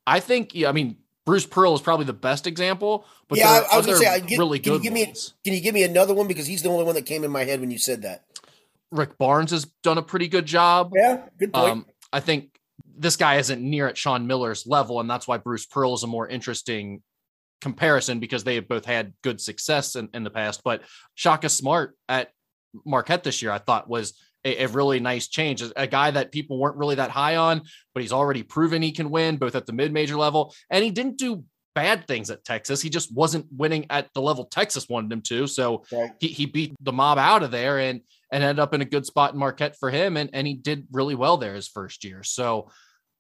I 0.06 0.20
think, 0.20 0.54
I 0.66 0.72
mean, 0.72 0.98
Bruce 1.32 1.46
Pearl 1.46 1.74
is 1.74 1.80
probably 1.80 2.06
the 2.06 2.12
best 2.12 2.46
example, 2.46 3.06
but 3.30 3.38
yeah, 3.38 3.64
I, 3.72 3.76
I 3.76 3.78
was 3.78 3.86
going 3.86 3.98
to 3.98 4.06
say, 4.06 4.20
get, 4.20 4.38
really 4.38 4.60
can 4.60 4.74
good. 4.74 4.84
You 4.84 4.90
give 4.90 4.94
me, 4.94 5.06
can 5.06 5.54
you 5.54 5.62
give 5.62 5.74
me 5.74 5.84
another 5.84 6.14
one 6.14 6.28
because 6.28 6.46
he's 6.46 6.62
the 6.62 6.68
only 6.68 6.84
one 6.84 6.94
that 6.96 7.06
came 7.06 7.24
in 7.24 7.32
my 7.32 7.46
head 7.46 7.62
when 7.62 7.72
you 7.72 7.78
said 7.78 8.02
that. 8.02 8.26
Rick 8.92 9.18
Barnes 9.18 9.52
has 9.52 9.64
done 9.82 9.98
a 9.98 10.02
pretty 10.02 10.28
good 10.28 10.46
job. 10.46 10.92
Yeah, 10.94 11.22
good 11.40 11.54
point. 11.54 11.72
Um, 11.72 11.86
I 12.12 12.20
think 12.20 12.60
this 12.98 13.16
guy 13.16 13.38
isn't 13.38 13.62
near 13.62 13.88
at 13.88 13.98
Sean 13.98 14.28
Miller's 14.28 14.68
level, 14.68 15.00
and 15.00 15.10
that's 15.10 15.26
why 15.26 15.38
Bruce 15.38 15.66
Pearl 15.66 15.94
is 15.94 16.04
a 16.04 16.08
more 16.08 16.28
interesting 16.28 17.02
comparison 17.62 18.20
because 18.20 18.44
they 18.44 18.56
have 18.56 18.68
both 18.68 18.84
had 18.84 19.14
good 19.22 19.40
success 19.40 19.96
in, 19.96 20.10
in 20.14 20.26
the 20.26 20.32
past. 20.32 20.66
But 20.66 20.82
Shaka 21.16 21.48
Smart 21.48 21.96
at 22.10 22.34
Marquette 22.86 23.24
this 23.24 23.42
year, 23.42 23.52
I 23.52 23.60
thought 23.60 23.90
was 23.90 24.16
a, 24.44 24.64
a, 24.64 24.68
really 24.68 25.00
nice 25.00 25.28
change. 25.28 25.64
A 25.76 25.88
guy 25.88 26.12
that 26.12 26.32
people 26.32 26.58
weren't 26.60 26.78
really 26.78 26.96
that 26.96 27.12
high 27.12 27.36
on, 27.36 27.62
but 27.94 28.02
he's 28.02 28.12
already 28.12 28.44
proven 28.44 28.82
he 28.82 28.92
can 28.92 29.10
win 29.10 29.38
both 29.38 29.56
at 29.56 29.66
the 29.66 29.74
mid 29.74 29.94
major 29.94 30.18
level, 30.18 30.54
and 30.70 30.84
he 30.84 30.92
didn't 30.92 31.18
do 31.18 31.44
bad 31.74 32.08
things 32.08 32.30
at 32.30 32.44
Texas. 32.44 32.82
He 32.82 32.90
just 32.90 33.14
wasn't 33.14 33.46
winning 33.52 33.86
at 33.90 34.10
the 34.14 34.22
level 34.22 34.46
Texas 34.46 34.90
wanted 34.90 35.12
him 35.12 35.22
to. 35.24 35.48
So 35.48 35.84
right. 35.92 36.12
he, 36.20 36.28
he 36.28 36.46
beat 36.46 36.76
the 36.82 36.92
mob 36.92 37.18
out 37.18 37.44
of 37.44 37.52
there 37.52 37.80
and 37.80 38.02
and 38.32 38.44
ended 38.44 38.60
up 38.60 38.74
in 38.74 38.82
a 38.82 38.86
good 38.86 39.06
spot 39.06 39.34
in 39.34 39.40
Marquette 39.40 39.78
for 39.78 39.90
him. 39.90 40.16
And, 40.16 40.30
and 40.34 40.48
he 40.48 40.54
did 40.54 40.88
really 40.92 41.16
well 41.16 41.38
there 41.38 41.54
his 41.54 41.68
first 41.68 42.04
year. 42.04 42.24
So 42.24 42.70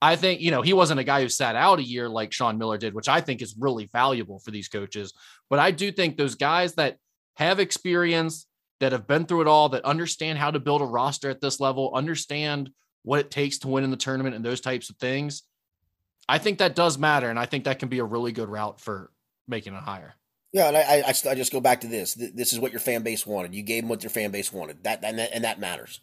I 0.01 0.15
think, 0.15 0.39
you 0.41 0.51
know, 0.51 0.61
he 0.61 0.73
wasn't 0.73 1.01
a 1.01 1.03
guy 1.03 1.21
who 1.21 1.29
sat 1.29 1.55
out 1.55 1.79
a 1.79 1.83
year 1.83 2.09
like 2.09 2.31
Sean 2.31 2.57
Miller 2.57 2.77
did, 2.77 2.93
which 2.93 3.09
I 3.09 3.19
think 3.19 3.41
is 3.41 3.55
really 3.59 3.89
valuable 3.91 4.39
for 4.39 4.51
these 4.51 4.69
coaches. 4.69 5.13
But 5.49 5.59
I 5.59 5.71
do 5.71 5.91
think 5.91 6.17
those 6.17 6.35
guys 6.35 6.75
that 6.75 6.95
have 7.35 7.59
experience, 7.59 8.47
that 8.81 8.91
have 8.91 9.07
been 9.07 9.25
through 9.25 9.41
it 9.41 9.47
all, 9.47 9.69
that 9.69 9.85
understand 9.85 10.39
how 10.39 10.51
to 10.51 10.59
build 10.59 10.81
a 10.81 10.85
roster 10.85 11.29
at 11.29 11.39
this 11.39 11.59
level, 11.59 11.91
understand 11.93 12.71
what 13.03 13.19
it 13.19 13.31
takes 13.31 13.59
to 13.59 13.67
win 13.67 13.83
in 13.83 13.91
the 13.91 13.97
tournament 13.97 14.35
and 14.35 14.43
those 14.43 14.59
types 14.59 14.89
of 14.89 14.97
things. 14.97 15.43
I 16.27 16.39
think 16.39 16.57
that 16.57 16.75
does 16.75 16.97
matter. 16.97 17.29
And 17.29 17.39
I 17.39 17.45
think 17.45 17.63
that 17.63 17.79
can 17.79 17.89
be 17.89 17.99
a 17.99 18.03
really 18.03 18.31
good 18.31 18.49
route 18.49 18.81
for 18.81 19.11
making 19.47 19.75
a 19.75 19.79
hire. 19.79 20.15
Yeah, 20.51 20.67
and 20.67 20.77
I, 20.77 20.81
I, 20.81 21.31
I 21.31 21.35
just 21.35 21.51
go 21.51 21.61
back 21.61 21.81
to 21.81 21.87
this. 21.87 22.15
This 22.15 22.53
is 22.53 22.59
what 22.59 22.71
your 22.71 22.81
fan 22.81 23.03
base 23.03 23.25
wanted. 23.25 23.53
You 23.55 23.61
gave 23.61 23.83
them 23.83 23.89
what 23.89 24.03
your 24.03 24.09
fan 24.09 24.31
base 24.31 24.51
wanted. 24.51 24.83
That 24.83 25.03
and 25.03 25.17
that, 25.19 25.29
and 25.31 25.43
that 25.43 25.59
matters. 25.59 26.01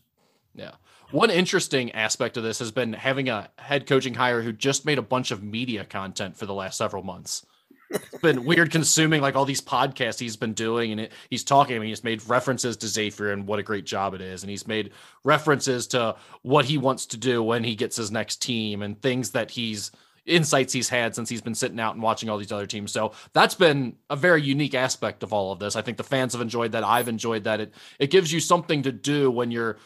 Yeah. 0.54 0.72
One 1.10 1.30
interesting 1.30 1.90
aspect 1.92 2.36
of 2.36 2.42
this 2.44 2.58
has 2.60 2.70
been 2.70 2.92
having 2.92 3.28
a 3.28 3.50
head 3.58 3.86
coaching 3.86 4.14
hire 4.14 4.42
who 4.42 4.52
just 4.52 4.86
made 4.86 4.98
a 4.98 5.02
bunch 5.02 5.30
of 5.30 5.42
media 5.42 5.84
content 5.84 6.36
for 6.36 6.46
the 6.46 6.54
last 6.54 6.78
several 6.78 7.02
months. 7.02 7.44
It's 7.90 8.18
been 8.22 8.44
weird 8.44 8.70
consuming 8.70 9.22
like 9.22 9.34
all 9.36 9.44
these 9.44 9.60
podcasts 9.60 10.18
he's 10.18 10.36
been 10.36 10.52
doing, 10.52 10.92
and 10.92 11.00
it, 11.02 11.12
he's 11.30 11.44
talking. 11.44 11.76
I 11.76 11.78
mean, 11.78 11.88
he's 11.88 12.04
made 12.04 12.26
references 12.28 12.76
to 12.78 12.88
Xavier 12.88 13.32
and 13.32 13.46
what 13.46 13.58
a 13.58 13.62
great 13.62 13.86
job 13.86 14.14
it 14.14 14.20
is, 14.20 14.42
and 14.42 14.50
he's 14.50 14.66
made 14.66 14.92
references 15.24 15.86
to 15.88 16.16
what 16.42 16.66
he 16.66 16.78
wants 16.78 17.06
to 17.06 17.16
do 17.16 17.42
when 17.42 17.64
he 17.64 17.74
gets 17.74 17.96
his 17.96 18.10
next 18.10 18.42
team 18.42 18.82
and 18.82 19.00
things 19.00 19.30
that 19.30 19.50
he's 19.50 19.90
insights 20.26 20.72
he's 20.72 20.90
had 20.90 21.14
since 21.14 21.28
he's 21.28 21.40
been 21.40 21.54
sitting 21.54 21.80
out 21.80 21.94
and 21.94 22.02
watching 22.02 22.28
all 22.28 22.36
these 22.36 22.52
other 22.52 22.66
teams. 22.66 22.92
So 22.92 23.12
that's 23.32 23.54
been 23.54 23.96
a 24.10 24.16
very 24.16 24.42
unique 24.42 24.74
aspect 24.74 25.22
of 25.22 25.32
all 25.32 25.52
of 25.52 25.58
this. 25.58 25.74
I 25.74 25.82
think 25.82 25.96
the 25.96 26.04
fans 26.04 26.34
have 26.34 26.42
enjoyed 26.42 26.72
that. 26.72 26.84
I've 26.84 27.08
enjoyed 27.08 27.44
that. 27.44 27.60
It 27.60 27.74
it 27.98 28.10
gives 28.10 28.32
you 28.32 28.40
something 28.40 28.82
to 28.82 28.92
do 28.92 29.30
when 29.30 29.50
you're 29.50 29.78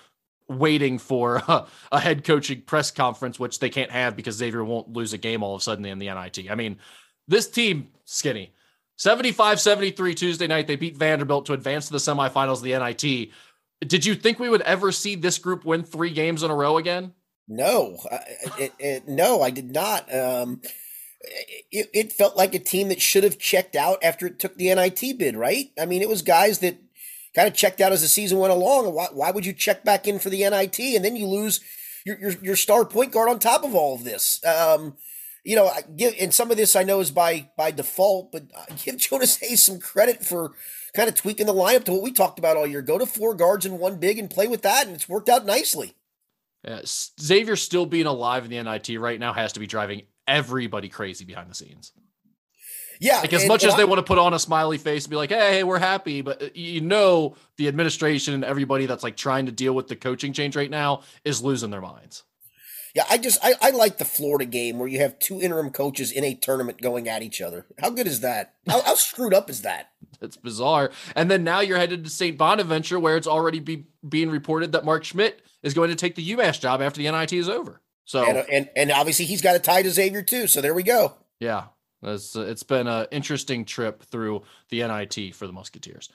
waiting 0.49 0.99
for 0.99 1.37
a, 1.49 1.67
a 1.93 2.01
head 2.01 2.25
coaching 2.25 2.63
press 2.63 2.91
conference, 2.91 3.39
which 3.39 3.59
they 3.59 3.71
can't 3.71 3.91
have 3.91 4.17
because 4.17 4.37
Xavier 4.37 4.65
won't 4.65 4.93
lose 4.93 5.13
a 5.13 5.19
game 5.19 5.43
all 5.43 5.55
of 5.55 5.61
a 5.61 5.65
sudden 5.65 5.85
in 5.85 5.99
the 5.99 6.13
NIT. 6.13 6.51
I 6.51 6.55
mean, 6.55 6.79
this 7.29 7.49
team, 7.49 7.89
skinny. 8.05 8.53
75 8.97 9.61
73 9.61 10.15
Tuesday 10.15 10.47
night. 10.47 10.67
They 10.67 10.77
beat 10.77 10.97
Vanderbilt 10.97 11.47
to 11.47 11.55
advance 11.55 11.87
to 11.87 11.93
the 11.93 11.99
semifinals 11.99 12.59
of 12.59 12.63
the 12.63 12.79
NIT. 12.79 13.31
Did 13.87 14.07
you 14.07 14.15
think 14.15 14.39
we 14.39 14.49
would 14.49 14.61
ever 14.63 14.93
see 14.93 15.17
this 15.17 15.39
group 15.39 15.65
win 15.65 15.83
three 15.83 16.11
games 16.11 16.43
in 16.43 16.51
a 16.51 16.55
row 16.55 16.77
again? 16.77 17.13
No, 17.49 17.99
it, 18.59 18.73
it, 18.79 19.09
no, 19.09 19.43
I 19.43 19.51
did 19.51 19.73
not. 19.73 20.03
Um, 20.15 20.63
it, 21.71 21.91
it 21.93 22.13
felt 22.13 22.37
like 22.37 22.55
a 22.55 22.61
team 22.61 22.89
that 22.89 23.03
should 23.03 23.25
have 23.25 23.39
checked 23.39 23.75
out 23.75 24.03
after 24.03 24.27
it 24.27 24.39
took 24.39 24.57
the 24.57 24.73
NIT 24.73 25.19
bid, 25.19 25.37
right? 25.37 25.71
I 25.81 25.87
mean, 25.87 26.03
it 26.03 26.09
was 26.09 26.23
guys 26.23 26.61
that 26.61 26.79
kind 27.35 27.49
of 27.49 27.55
checked 27.55 27.81
out 27.81 27.93
as 27.93 28.03
the 28.03 28.09
season 28.09 28.39
went 28.39 28.53
along. 28.53 28.93
Why, 28.95 29.09
why 29.13 29.31
would 29.31 29.47
you 29.47 29.53
check 29.53 29.85
back 29.85 30.07
in 30.07 30.19
for 30.19 30.31
the 30.31 30.49
NIT 30.49 30.79
and 30.79 31.05
then 31.05 31.17
you 31.17 31.27
lose 31.27 31.61
your, 32.05 32.19
your, 32.19 32.33
your 32.43 32.57
star 32.57 32.85
point 32.85 33.13
guard 33.13 33.29
on 33.29 33.39
top 33.39 33.65
of 33.65 33.75
all 33.75 33.95
of 33.95 34.05
this? 34.05 34.45
Um, 34.45 34.97
you 35.45 35.57
know, 35.57 35.67
I 35.67 35.83
give 35.83 36.15
and 36.21 36.33
some 36.33 36.51
of 36.51 36.57
this 36.57 36.77
I 36.77 36.85
know 36.85 37.01
is 37.01 37.11
by 37.11 37.51
by 37.57 37.71
default, 37.71 38.33
but 38.33 38.45
give 38.85 38.99
Jonas 38.99 39.37
Hayes 39.39 39.65
some 39.65 39.81
credit 39.81 40.25
for 40.25 40.53
kind 40.95 41.09
of 41.09 41.15
tweaking 41.15 41.47
the 41.47 41.55
lineup 41.55 41.85
to 41.85 41.93
what 41.93 42.03
we 42.03 42.13
talked 42.13 42.39
about 42.39 42.57
all 42.57 42.67
year. 42.67 42.83
Go 42.83 42.99
to 42.99 43.07
four 43.07 43.35
guards 43.35 43.67
and 43.67 43.79
one 43.79 43.99
big 43.99 44.19
and 44.19 44.31
play 44.31 44.47
with 44.47 44.63
that, 44.63 44.87
and 44.87 44.95
it's 44.95 45.09
worked 45.09 45.29
out 45.29 45.45
nicely. 45.45 45.95
Yeah, 46.65 46.83
Xavier 46.85 47.57
still 47.57 47.87
being 47.87 48.07
alive 48.07 48.45
in 48.45 48.51
the 48.51 48.63
NIT 48.63 49.01
right 49.01 49.19
now 49.19 49.33
has 49.33 49.55
to 49.55 49.61
be 49.61 49.67
driving 49.67 50.03
everybody 50.29 50.89
crazy 50.89 51.25
behind 51.25 51.51
the 51.51 51.55
scenes. 51.55 51.93
Yeah, 53.01 53.19
like 53.19 53.33
as 53.33 53.43
and, 53.43 53.49
much 53.49 53.65
and 53.65 53.71
as 53.71 53.75
I, 53.75 53.79
they 53.79 53.85
want 53.85 53.99
to 53.99 54.05
put 54.05 54.19
on 54.19 54.33
a 54.33 54.39
smiley 54.39 54.79
face 54.79 55.05
and 55.05 55.11
be 55.11 55.17
like, 55.17 55.31
"Hey, 55.31 55.55
hey, 55.55 55.65
we're 55.65 55.81
happy," 55.81 56.21
but 56.21 56.41
uh, 56.41 56.49
you 56.55 56.83
know, 56.83 57.35
the 57.57 57.67
administration 57.67 58.35
and 58.35 58.45
everybody 58.45 58.87
that's 58.87 59.03
like 59.03 59.17
trying 59.17 59.47
to 59.47 59.53
deal 59.53 59.73
with 59.73 59.89
the 59.89 59.97
coaching 59.97 60.33
change 60.33 60.55
right 60.55 60.71
now 60.71 61.03
is 61.25 61.43
losing 61.43 61.71
their 61.71 61.81
minds. 61.81 62.23
Yeah, 62.95 63.05
I 63.09 63.17
just 63.17 63.39
I, 63.43 63.55
I 63.61 63.71
like 63.71 63.99
the 63.99 64.05
Florida 64.05 64.45
game 64.45 64.79
where 64.79 64.89
you 64.89 64.99
have 65.01 65.19
two 65.19 65.41
interim 65.41 65.71
coaches 65.71 66.13
in 66.13 66.25
a 66.25 66.35
tournament 66.35 66.83
going 66.83 67.09
at 67.09 67.23
each 67.23 67.41
other. 67.41 67.67
How 67.79 67.91
good 67.91 68.07
is 68.07 68.21
that? 68.21 68.55
How, 68.69 68.83
how 68.83 68.95
screwed 68.97 69.33
up 69.33 69.49
is 69.49 69.63
that? 69.63 69.91
It's 70.21 70.37
bizarre. 70.37 70.91
And 71.17 71.31
then 71.31 71.43
now 71.43 71.61
you're 71.61 71.79
headed 71.79 72.05
to 72.05 72.11
St. 72.11 72.37
Bonaventure, 72.37 73.01
where 73.01 73.17
it's 73.17 73.27
already 73.27 73.61
be, 73.61 73.87
being 74.07 74.31
reported 74.31 74.73
that 74.73 74.85
Mark 74.85 75.05
Schmidt 75.05 75.43
is 75.63 75.75
going 75.75 75.91
to 75.91 75.97
take 75.97 76.15
the 76.17 76.31
UMass 76.33 76.61
job 76.61 76.83
after 76.83 77.03
the 77.03 77.11
NIT 77.11 77.33
is 77.33 77.49
over. 77.49 77.81
So 78.05 78.25
and 78.25 78.39
uh, 78.39 78.45
and, 78.51 78.69
and 78.77 78.93
obviously 78.93 79.25
he's 79.25 79.43
got 79.43 79.57
a 79.57 79.59
tie 79.59 79.83
to 79.83 79.91
Xavier 79.91 80.23
too. 80.23 80.47
So 80.47 80.61
there 80.61 80.75
we 80.75 80.83
go. 80.83 81.15
Yeah, 81.41 81.67
it's, 82.03 82.37
uh, 82.37 82.43
it's 82.43 82.63
been 82.63 82.87
an 82.87 83.07
interesting 83.11 83.65
trip 83.65 84.03
through 84.03 84.43
the 84.69 84.87
NIT 84.87 85.35
for 85.35 85.47
the 85.47 85.53
Musketeers. 85.53 86.09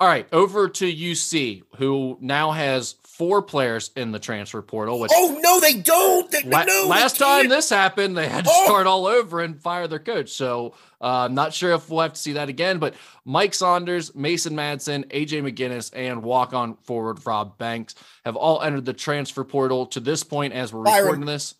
All 0.00 0.08
right, 0.08 0.26
over 0.32 0.68
to 0.68 0.92
UC, 0.92 1.62
who 1.76 2.18
now 2.20 2.50
has 2.50 2.96
four 3.04 3.42
players 3.42 3.92
in 3.94 4.10
the 4.10 4.18
transfer 4.18 4.60
portal. 4.60 4.98
Which 4.98 5.12
oh 5.14 5.38
no, 5.40 5.60
they 5.60 5.74
don't. 5.74 6.28
They, 6.30 6.42
la- 6.42 6.64
no, 6.64 6.86
last 6.88 7.16
time 7.16 7.48
this 7.48 7.70
happened, 7.70 8.16
they 8.16 8.28
had 8.28 8.44
to 8.44 8.50
oh. 8.52 8.64
start 8.64 8.88
all 8.88 9.06
over 9.06 9.40
and 9.40 9.60
fire 9.60 9.86
their 9.86 10.00
coach. 10.00 10.30
So 10.30 10.74
uh, 11.00 11.26
I'm 11.26 11.34
not 11.34 11.54
sure 11.54 11.72
if 11.72 11.88
we'll 11.88 12.00
have 12.00 12.14
to 12.14 12.20
see 12.20 12.32
that 12.32 12.48
again. 12.48 12.78
But 12.78 12.94
Mike 13.24 13.54
Saunders, 13.54 14.14
Mason 14.16 14.54
Madsen, 14.54 15.04
AJ 15.12 15.48
McGinnis, 15.48 15.92
and 15.94 16.24
walk-on 16.24 16.74
forward 16.82 17.24
Rob 17.24 17.56
Banks 17.56 17.94
have 18.24 18.34
all 18.34 18.62
entered 18.62 18.86
the 18.86 18.92
transfer 18.92 19.44
portal 19.44 19.86
to 19.86 20.00
this 20.00 20.24
point 20.24 20.54
as 20.54 20.72
we're 20.72 20.84
Fire 20.84 21.02
recording 21.02 21.22
him. 21.22 21.26
this. 21.28 21.54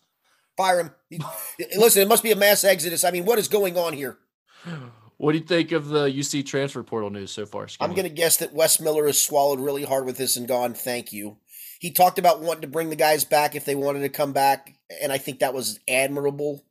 Fire 0.57 0.79
him. 0.81 0.91
Listen, 1.77 2.01
it 2.01 2.09
must 2.09 2.23
be 2.23 2.31
a 2.31 2.35
mass 2.35 2.65
exodus. 2.65 3.05
I 3.05 3.11
mean, 3.11 3.23
what 3.23 3.39
is 3.39 3.47
going 3.47 3.77
on 3.77 3.93
here? 3.93 4.17
What 5.25 5.31
do 5.31 5.39
you 5.39 5.43
think 5.43 5.71
of 5.71 5.87
the 5.87 6.05
UC 6.05 6.45
transfer 6.45 6.83
portal 6.83 7.09
news 7.09 7.31
so 7.31 7.47
far? 7.47 7.67
Skinny? 7.67 7.89
I'm 7.89 7.95
going 7.95 8.07
to 8.07 8.13
guess 8.13 8.37
that 8.37 8.53
Wes 8.53 8.79
Miller 8.79 9.07
has 9.07 9.19
swallowed 9.19 9.59
really 9.59 9.83
hard 9.83 10.05
with 10.05 10.17
this 10.17 10.37
and 10.37 10.47
gone, 10.47 10.75
thank 10.75 11.11
you. 11.11 11.37
He 11.79 11.89
talked 11.89 12.19
about 12.19 12.41
wanting 12.41 12.61
to 12.61 12.67
bring 12.67 12.91
the 12.91 12.95
guys 12.95 13.23
back 13.25 13.55
if 13.55 13.65
they 13.65 13.73
wanted 13.73 14.01
to 14.01 14.09
come 14.09 14.33
back, 14.33 14.75
and 15.01 15.11
I 15.11 15.17
think 15.17 15.39
that 15.39 15.55
was 15.55 15.79
admirable. 15.89 16.63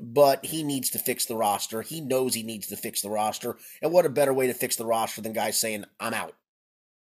But 0.00 0.46
he 0.46 0.62
needs 0.62 0.88
to 0.90 0.98
fix 0.98 1.26
the 1.26 1.36
roster. 1.36 1.82
He 1.82 2.00
knows 2.00 2.32
he 2.32 2.42
needs 2.42 2.68
to 2.68 2.76
fix 2.78 3.02
the 3.02 3.10
roster. 3.10 3.58
And 3.82 3.92
what 3.92 4.06
a 4.06 4.08
better 4.08 4.32
way 4.32 4.46
to 4.46 4.54
fix 4.54 4.76
the 4.76 4.86
roster 4.86 5.20
than 5.20 5.34
guys 5.34 5.58
saying, 5.58 5.84
I'm 6.00 6.14
out. 6.14 6.32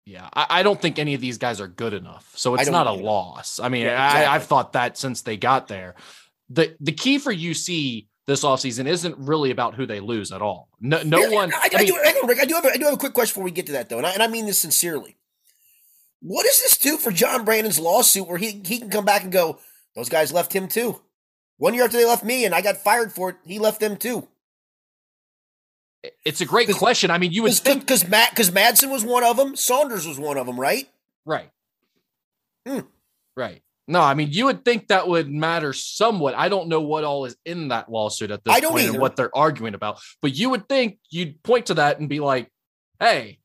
Yeah, 0.05 0.29
I, 0.31 0.45
I 0.49 0.63
don't 0.63 0.81
think 0.81 0.99
any 0.99 1.15
of 1.15 1.19
these 1.19 1.37
guys 1.37 1.59
are 1.59 1.67
good 1.67 1.93
enough. 1.93 2.31
So 2.33 2.55
it's 2.55 2.69
not 2.69 2.87
a 2.87 2.93
loss. 2.93 3.59
I 3.59 3.67
mean, 3.67 3.87
yeah, 3.87 4.05
exactly. 4.05 4.25
I, 4.25 4.35
I've 4.35 4.45
thought 4.45 4.71
that 4.71 4.97
since 4.97 5.21
they 5.21 5.35
got 5.35 5.67
there. 5.67 5.95
The 6.49 6.77
the 6.79 6.93
key 6.93 7.17
for 7.17 7.33
UC 7.33 8.07
this 8.27 8.43
offseason 8.43 8.87
isn't 8.87 9.17
really 9.17 9.51
about 9.51 9.73
who 9.73 9.85
they 9.85 10.01
lose 10.01 10.31
at 10.33 10.41
all. 10.41 10.67
No, 10.81 11.01
no 11.01 11.21
yeah, 11.21 11.29
one. 11.29 11.53
I, 11.53 11.57
I, 11.57 11.69
I, 11.73 11.77
mean, 11.79 11.87
do, 11.87 12.27
Rick, 12.27 12.39
I, 12.41 12.45
do 12.45 12.55
have 12.55 12.65
a, 12.65 12.69
I 12.69 12.77
do 12.77 12.85
have 12.85 12.93
a 12.93 12.97
quick 12.97 13.13
question 13.13 13.31
before 13.31 13.45
we 13.45 13.51
get 13.51 13.65
to 13.67 13.71
that, 13.71 13.89
though, 13.89 13.97
and 13.97 14.05
I, 14.05 14.11
and 14.11 14.21
I 14.21 14.27
mean 14.27 14.45
this 14.45 14.59
sincerely. 14.59 15.15
What 16.21 16.43
does 16.43 16.61
this 16.61 16.77
do 16.77 16.97
for 16.97 17.11
John 17.11 17.45
Brannen's 17.45 17.79
lawsuit 17.79 18.27
where 18.27 18.37
he, 18.37 18.61
he 18.65 18.79
can 18.79 18.89
come 18.89 19.05
back 19.05 19.23
and 19.23 19.31
go, 19.31 19.59
those 19.95 20.09
guys 20.09 20.33
left 20.33 20.53
him 20.53 20.67
too? 20.67 21.01
One 21.57 21.73
year 21.73 21.85
after 21.85 21.97
they 21.97 22.05
left 22.05 22.23
me 22.23 22.43
and 22.43 22.53
I 22.53 22.61
got 22.61 22.77
fired 22.77 23.13
for 23.13 23.29
it, 23.29 23.37
he 23.45 23.59
left 23.59 23.79
them 23.79 23.95
too. 23.95 24.27
It's 26.25 26.41
a 26.41 26.45
great 26.45 26.71
question. 26.73 27.11
I 27.11 27.17
mean, 27.17 27.31
you 27.31 27.43
would 27.43 27.53
think 27.53 27.81
because 27.81 28.07
Matt 28.07 28.29
because 28.29 28.51
Madsen 28.51 28.91
was 28.91 29.03
one 29.03 29.23
of 29.23 29.35
them. 29.35 29.55
Saunders 29.55 30.07
was 30.07 30.19
one 30.19 30.37
of 30.37 30.45
them, 30.45 30.59
right? 30.59 30.87
Right. 31.25 31.49
Hmm. 32.65 32.81
Right. 33.35 33.61
No, 33.87 34.01
I 34.01 34.13
mean, 34.15 34.29
you 34.31 34.45
would 34.45 34.65
think 34.65 34.87
that 34.89 35.07
would 35.07 35.29
matter 35.31 35.71
somewhat. 35.71 36.35
I 36.35 36.49
don't 36.49 36.67
know 36.67 36.81
what 36.81 37.03
all 37.05 37.23
is 37.25 37.37
in 37.45 37.69
that 37.69 37.89
lawsuit 37.89 38.31
at 38.31 38.43
this 38.43 38.53
I 38.53 38.59
don't 38.59 38.71
point 38.71 38.83
either. 38.83 38.91
and 38.93 39.01
what 39.01 39.15
they're 39.15 39.35
arguing 39.35 39.75
about, 39.75 39.99
but 40.21 40.35
you 40.35 40.49
would 40.49 40.67
think 40.67 40.99
you'd 41.09 41.41
point 41.43 41.67
to 41.67 41.75
that 41.75 41.99
and 41.99 42.09
be 42.09 42.19
like, 42.19 42.51
hey, 42.99 43.39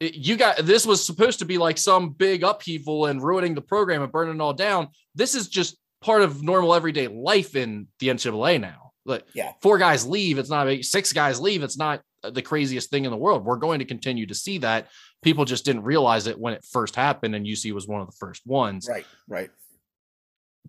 you 0.00 0.36
got 0.36 0.58
this 0.58 0.86
was 0.86 1.04
supposed 1.04 1.40
to 1.40 1.44
be 1.44 1.58
like 1.58 1.78
some 1.78 2.10
big 2.10 2.44
upheaval 2.44 3.06
and 3.06 3.20
ruining 3.22 3.54
the 3.56 3.60
program 3.60 4.02
and 4.02 4.12
burning 4.12 4.36
it 4.36 4.40
all 4.40 4.52
down. 4.54 4.88
This 5.16 5.34
is 5.34 5.48
just 5.48 5.76
part 6.00 6.22
of 6.22 6.42
normal 6.44 6.74
everyday 6.74 7.08
life 7.08 7.56
in 7.56 7.88
the 7.98 8.08
NCAA 8.08 8.60
now. 8.60 8.92
Like, 9.04 9.24
Yeah. 9.34 9.52
four 9.62 9.78
guys 9.78 10.06
leave, 10.06 10.38
it's 10.38 10.50
not 10.50 10.68
six 10.84 11.12
guys 11.12 11.40
leave, 11.40 11.64
it's 11.64 11.78
not 11.78 12.02
the 12.22 12.42
craziest 12.42 12.90
thing 12.90 13.04
in 13.04 13.10
the 13.10 13.16
world. 13.16 13.44
We're 13.44 13.56
going 13.56 13.80
to 13.80 13.84
continue 13.84 14.26
to 14.26 14.34
see 14.34 14.58
that. 14.58 14.88
People 15.22 15.44
just 15.44 15.64
didn't 15.64 15.82
realize 15.82 16.28
it 16.28 16.38
when 16.38 16.52
it 16.54 16.64
first 16.70 16.94
happened, 16.94 17.34
and 17.34 17.44
UC 17.44 17.72
was 17.72 17.88
one 17.88 18.00
of 18.00 18.06
the 18.06 18.16
first 18.20 18.42
ones 18.46 18.86
Right, 18.88 19.06
right, 19.26 19.50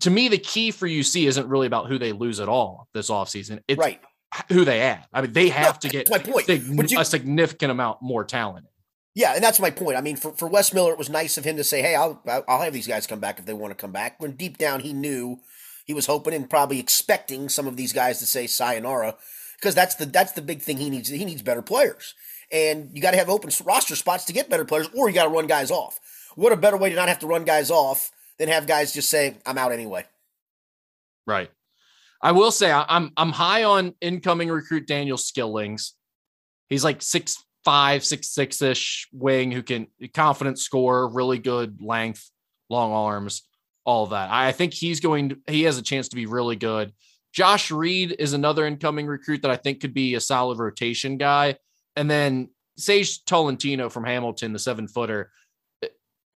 to 0.00 0.10
me, 0.10 0.28
the 0.28 0.38
key 0.38 0.70
for 0.70 0.88
UC 0.88 1.26
isn't 1.26 1.48
really 1.48 1.66
about 1.66 1.88
who 1.88 1.98
they 1.98 2.12
lose 2.12 2.40
at 2.40 2.48
all 2.48 2.88
this 2.94 3.10
offseason. 3.10 3.60
It's 3.68 3.78
right. 3.78 4.00
who 4.48 4.64
they 4.64 4.80
add. 4.80 5.06
I 5.12 5.22
mean, 5.22 5.32
they 5.32 5.48
have 5.48 5.78
to 5.80 5.88
get 5.88 6.08
my 6.10 6.18
point. 6.18 6.46
sig- 6.46 6.62
you- 6.90 7.00
a 7.00 7.04
significant 7.04 7.70
amount 7.70 8.02
more 8.02 8.24
talent. 8.24 8.66
Yeah, 9.14 9.34
and 9.34 9.42
that's 9.42 9.58
my 9.58 9.70
point. 9.70 9.96
I 9.96 10.00
mean, 10.02 10.16
for, 10.16 10.32
for 10.32 10.46
Wes 10.46 10.72
Miller, 10.72 10.92
it 10.92 10.98
was 10.98 11.10
nice 11.10 11.36
of 11.36 11.44
him 11.44 11.56
to 11.56 11.64
say, 11.64 11.82
"Hey, 11.82 11.96
I'll 11.96 12.22
I'll 12.46 12.62
have 12.62 12.72
these 12.72 12.86
guys 12.86 13.08
come 13.08 13.18
back 13.18 13.38
if 13.40 13.44
they 13.44 13.52
want 13.52 13.72
to 13.72 13.74
come 13.74 13.90
back." 13.90 14.20
When 14.20 14.32
deep 14.36 14.56
down 14.56 14.80
he 14.80 14.92
knew 14.92 15.40
he 15.84 15.92
was 15.92 16.06
hoping 16.06 16.32
and 16.32 16.48
probably 16.48 16.78
expecting 16.78 17.48
some 17.48 17.66
of 17.66 17.76
these 17.76 17.92
guys 17.92 18.20
to 18.20 18.26
say 18.26 18.46
sayonara, 18.46 19.16
because 19.58 19.74
that's 19.74 19.96
the 19.96 20.06
that's 20.06 20.32
the 20.32 20.42
big 20.42 20.62
thing 20.62 20.76
he 20.76 20.90
needs. 20.90 21.08
He 21.08 21.24
needs 21.24 21.42
better 21.42 21.60
players, 21.60 22.14
and 22.52 22.90
you 22.92 23.02
got 23.02 23.10
to 23.10 23.16
have 23.16 23.28
open 23.28 23.50
roster 23.64 23.96
spots 23.96 24.24
to 24.26 24.32
get 24.32 24.48
better 24.48 24.64
players, 24.64 24.88
or 24.96 25.08
you 25.08 25.14
got 25.16 25.24
to 25.24 25.30
run 25.30 25.48
guys 25.48 25.72
off. 25.72 25.98
What 26.36 26.52
a 26.52 26.56
better 26.56 26.76
way 26.76 26.90
to 26.90 26.96
not 26.96 27.08
have 27.08 27.18
to 27.18 27.26
run 27.26 27.44
guys 27.44 27.70
off 27.70 28.12
than 28.40 28.48
have 28.48 28.66
guys 28.66 28.92
just 28.92 29.08
say, 29.08 29.36
"I'm 29.46 29.58
out 29.58 29.70
anyway." 29.70 30.04
Right. 31.26 31.50
I 32.22 32.32
will 32.32 32.50
say 32.50 32.72
I'm 32.72 33.12
I'm 33.16 33.30
high 33.30 33.64
on 33.64 33.94
incoming 34.00 34.48
recruit 34.48 34.88
Daniel 34.88 35.16
Skillings. 35.16 35.92
He's 36.68 36.82
like 36.82 37.02
six 37.02 37.44
five, 37.64 38.04
six 38.04 38.30
six 38.30 38.60
ish 38.62 39.08
wing 39.12 39.52
who 39.52 39.62
can 39.62 39.86
confident 40.14 40.58
score, 40.58 41.08
really 41.08 41.38
good 41.38 41.80
length, 41.82 42.30
long 42.68 42.92
arms, 42.92 43.42
all 43.84 44.06
that. 44.08 44.30
I 44.30 44.52
think 44.52 44.74
he's 44.74 45.00
going 45.00 45.30
to 45.30 45.38
he 45.46 45.62
has 45.62 45.78
a 45.78 45.82
chance 45.82 46.08
to 46.08 46.16
be 46.16 46.26
really 46.26 46.56
good. 46.56 46.92
Josh 47.32 47.70
Reed 47.70 48.16
is 48.18 48.32
another 48.32 48.66
incoming 48.66 49.06
recruit 49.06 49.42
that 49.42 49.50
I 49.50 49.56
think 49.56 49.80
could 49.80 49.94
be 49.94 50.14
a 50.14 50.20
solid 50.20 50.58
rotation 50.58 51.16
guy. 51.16 51.56
And 51.94 52.10
then 52.10 52.48
Sage 52.76 53.24
Tolentino 53.24 53.88
from 53.88 54.04
Hamilton, 54.04 54.52
the 54.52 54.58
seven 54.58 54.88
footer. 54.88 55.30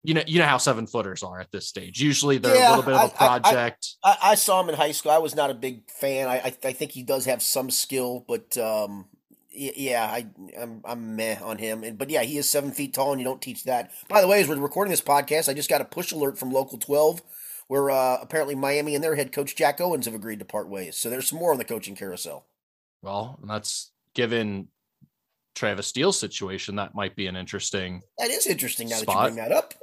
You 0.03 0.15
know, 0.15 0.23
you 0.25 0.39
know 0.39 0.45
how 0.45 0.57
seven 0.57 0.87
footers 0.87 1.21
are 1.21 1.39
at 1.39 1.51
this 1.51 1.67
stage. 1.67 2.01
Usually 2.01 2.39
they're 2.39 2.55
Yeah, 2.55 2.69
a 2.69 2.75
little 2.75 2.83
bit 2.83 2.95
of 2.95 3.11
a 3.11 3.15
project. 3.15 3.97
I, 4.03 4.17
I 4.23 4.35
saw 4.35 4.61
him 4.61 4.69
in 4.69 4.75
high 4.75 4.93
school. 4.93 5.11
I 5.11 5.19
was 5.19 5.35
not 5.35 5.51
a 5.51 5.53
big 5.53 5.89
fan. 5.91 6.27
I 6.27 6.37
I, 6.37 6.53
I 6.63 6.73
think 6.73 6.91
he 6.91 7.03
does 7.03 7.25
have 7.25 7.43
some 7.43 7.69
skill, 7.69 8.25
but 8.27 8.57
um, 8.57 9.05
yeah, 9.51 10.03
I 10.03 10.25
I'm 10.59 10.81
I'm 10.85 11.15
meh 11.15 11.37
on 11.41 11.59
him. 11.59 11.83
And 11.83 11.97
but 11.97 12.09
yeah, 12.09 12.23
he 12.23 12.37
is 12.37 12.49
seven 12.49 12.71
feet 12.71 12.93
tall, 12.93 13.11
and 13.11 13.21
you 13.21 13.25
don't 13.25 13.41
teach 13.41 13.63
that. 13.65 13.91
By 14.09 14.21
the 14.21 14.27
way, 14.27 14.41
as 14.41 14.47
we're 14.47 14.55
recording 14.55 14.91
this 14.91 15.01
podcast, 15.01 15.49
I 15.49 15.53
just 15.53 15.69
got 15.69 15.81
a 15.81 15.85
push 15.85 16.11
alert 16.11 16.37
from 16.37 16.51
Local 16.51 16.79
Twelve, 16.79 17.21
where 17.67 17.91
uh, 17.91 18.17
apparently 18.21 18.55
Miami 18.55 18.95
and 18.95 19.03
their 19.03 19.15
head 19.15 19.31
coach 19.31 19.55
Jack 19.55 19.79
Owens 19.79 20.05
have 20.05 20.15
agreed 20.15 20.39
to 20.39 20.45
part 20.45 20.67
ways. 20.67 20.97
So 20.97 21.09
there's 21.09 21.27
some 21.27 21.37
more 21.37 21.51
on 21.51 21.59
the 21.59 21.65
coaching 21.65 21.95
carousel. 21.95 22.47
Well, 23.03 23.37
and 23.39 23.49
that's 23.49 23.91
given 24.15 24.69
Travis 25.55 25.87
Steele's 25.87 26.19
situation, 26.19 26.75
that 26.77 26.95
might 26.95 27.15
be 27.15 27.27
an 27.27 27.35
interesting. 27.35 28.01
That 28.17 28.29
is 28.29 28.47
interesting. 28.47 28.89
Now 28.89 28.99
that 28.99 29.07
you 29.07 29.19
bring 29.19 29.35
that 29.35 29.51
up. 29.51 29.73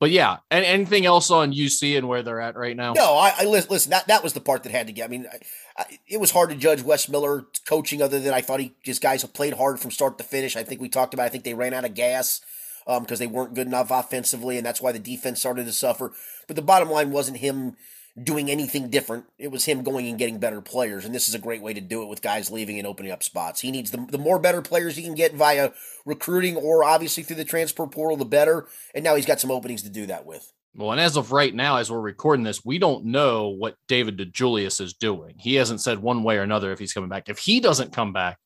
But 0.00 0.12
yeah, 0.12 0.38
and 0.50 0.64
anything 0.64 1.06
else 1.06 1.30
on 1.30 1.52
UC 1.52 1.98
and 1.98 2.06
where 2.06 2.22
they're 2.22 2.40
at 2.40 2.56
right 2.56 2.76
now? 2.76 2.92
No, 2.92 3.16
I, 3.16 3.32
I 3.38 3.44
listen. 3.46 3.90
that 3.90 4.06
that 4.06 4.22
was 4.22 4.32
the 4.32 4.40
part 4.40 4.62
that 4.62 4.70
had 4.70 4.86
to 4.86 4.92
get. 4.92 5.06
I 5.06 5.08
mean, 5.08 5.26
I, 5.30 5.38
I, 5.76 5.98
it 6.06 6.20
was 6.20 6.30
hard 6.30 6.50
to 6.50 6.56
judge 6.56 6.82
Wes 6.82 7.08
Miller 7.08 7.46
coaching, 7.66 8.00
other 8.00 8.20
than 8.20 8.32
I 8.32 8.40
thought 8.40 8.60
he 8.60 8.74
just 8.84 9.02
guys 9.02 9.22
have 9.22 9.34
played 9.34 9.54
hard 9.54 9.80
from 9.80 9.90
start 9.90 10.16
to 10.18 10.24
finish. 10.24 10.56
I 10.56 10.62
think 10.62 10.80
we 10.80 10.88
talked 10.88 11.14
about. 11.14 11.26
I 11.26 11.30
think 11.30 11.42
they 11.42 11.54
ran 11.54 11.74
out 11.74 11.84
of 11.84 11.94
gas 11.94 12.40
um, 12.86 13.02
because 13.02 13.18
they 13.18 13.26
weren't 13.26 13.54
good 13.54 13.66
enough 13.66 13.90
offensively, 13.90 14.56
and 14.56 14.64
that's 14.64 14.80
why 14.80 14.92
the 14.92 15.00
defense 15.00 15.40
started 15.40 15.66
to 15.66 15.72
suffer. 15.72 16.12
But 16.46 16.54
the 16.54 16.62
bottom 16.62 16.90
line 16.90 17.10
wasn't 17.10 17.38
him 17.38 17.76
doing 18.22 18.50
anything 18.50 18.90
different. 18.90 19.24
It 19.38 19.50
was 19.50 19.64
him 19.64 19.82
going 19.82 20.06
and 20.06 20.18
getting 20.18 20.38
better 20.38 20.60
players, 20.60 21.04
and 21.04 21.14
this 21.14 21.28
is 21.28 21.34
a 21.34 21.38
great 21.38 21.62
way 21.62 21.74
to 21.74 21.80
do 21.80 22.02
it 22.02 22.08
with 22.08 22.22
guys 22.22 22.50
leaving 22.50 22.78
and 22.78 22.86
opening 22.86 23.12
up 23.12 23.22
spots. 23.22 23.60
He 23.60 23.70
needs 23.70 23.90
the 23.90 24.06
the 24.10 24.18
more 24.18 24.38
better 24.38 24.62
players 24.62 24.96
he 24.96 25.02
can 25.02 25.14
get 25.14 25.34
via 25.34 25.72
recruiting 26.04 26.56
or 26.56 26.84
obviously 26.84 27.22
through 27.22 27.36
the 27.36 27.44
transfer 27.44 27.86
portal, 27.86 28.16
the 28.16 28.24
better. 28.24 28.66
And 28.94 29.04
now 29.04 29.14
he's 29.14 29.26
got 29.26 29.40
some 29.40 29.50
openings 29.50 29.82
to 29.82 29.90
do 29.90 30.06
that 30.06 30.26
with. 30.26 30.52
Well, 30.74 30.92
and 30.92 31.00
as 31.00 31.16
of 31.16 31.32
right 31.32 31.54
now, 31.54 31.76
as 31.76 31.90
we're 31.90 32.00
recording 32.00 32.44
this, 32.44 32.64
we 32.64 32.78
don't 32.78 33.06
know 33.06 33.48
what 33.48 33.74
David 33.88 34.16
DeJulius 34.16 34.80
is 34.80 34.94
doing. 34.94 35.34
He 35.38 35.54
hasn't 35.54 35.80
said 35.80 35.98
one 35.98 36.22
way 36.22 36.38
or 36.38 36.42
another 36.42 36.72
if 36.72 36.78
he's 36.78 36.92
coming 36.92 37.08
back. 37.08 37.28
If 37.28 37.38
he 37.38 37.58
doesn't 37.58 37.92
come 37.92 38.12
back, 38.12 38.38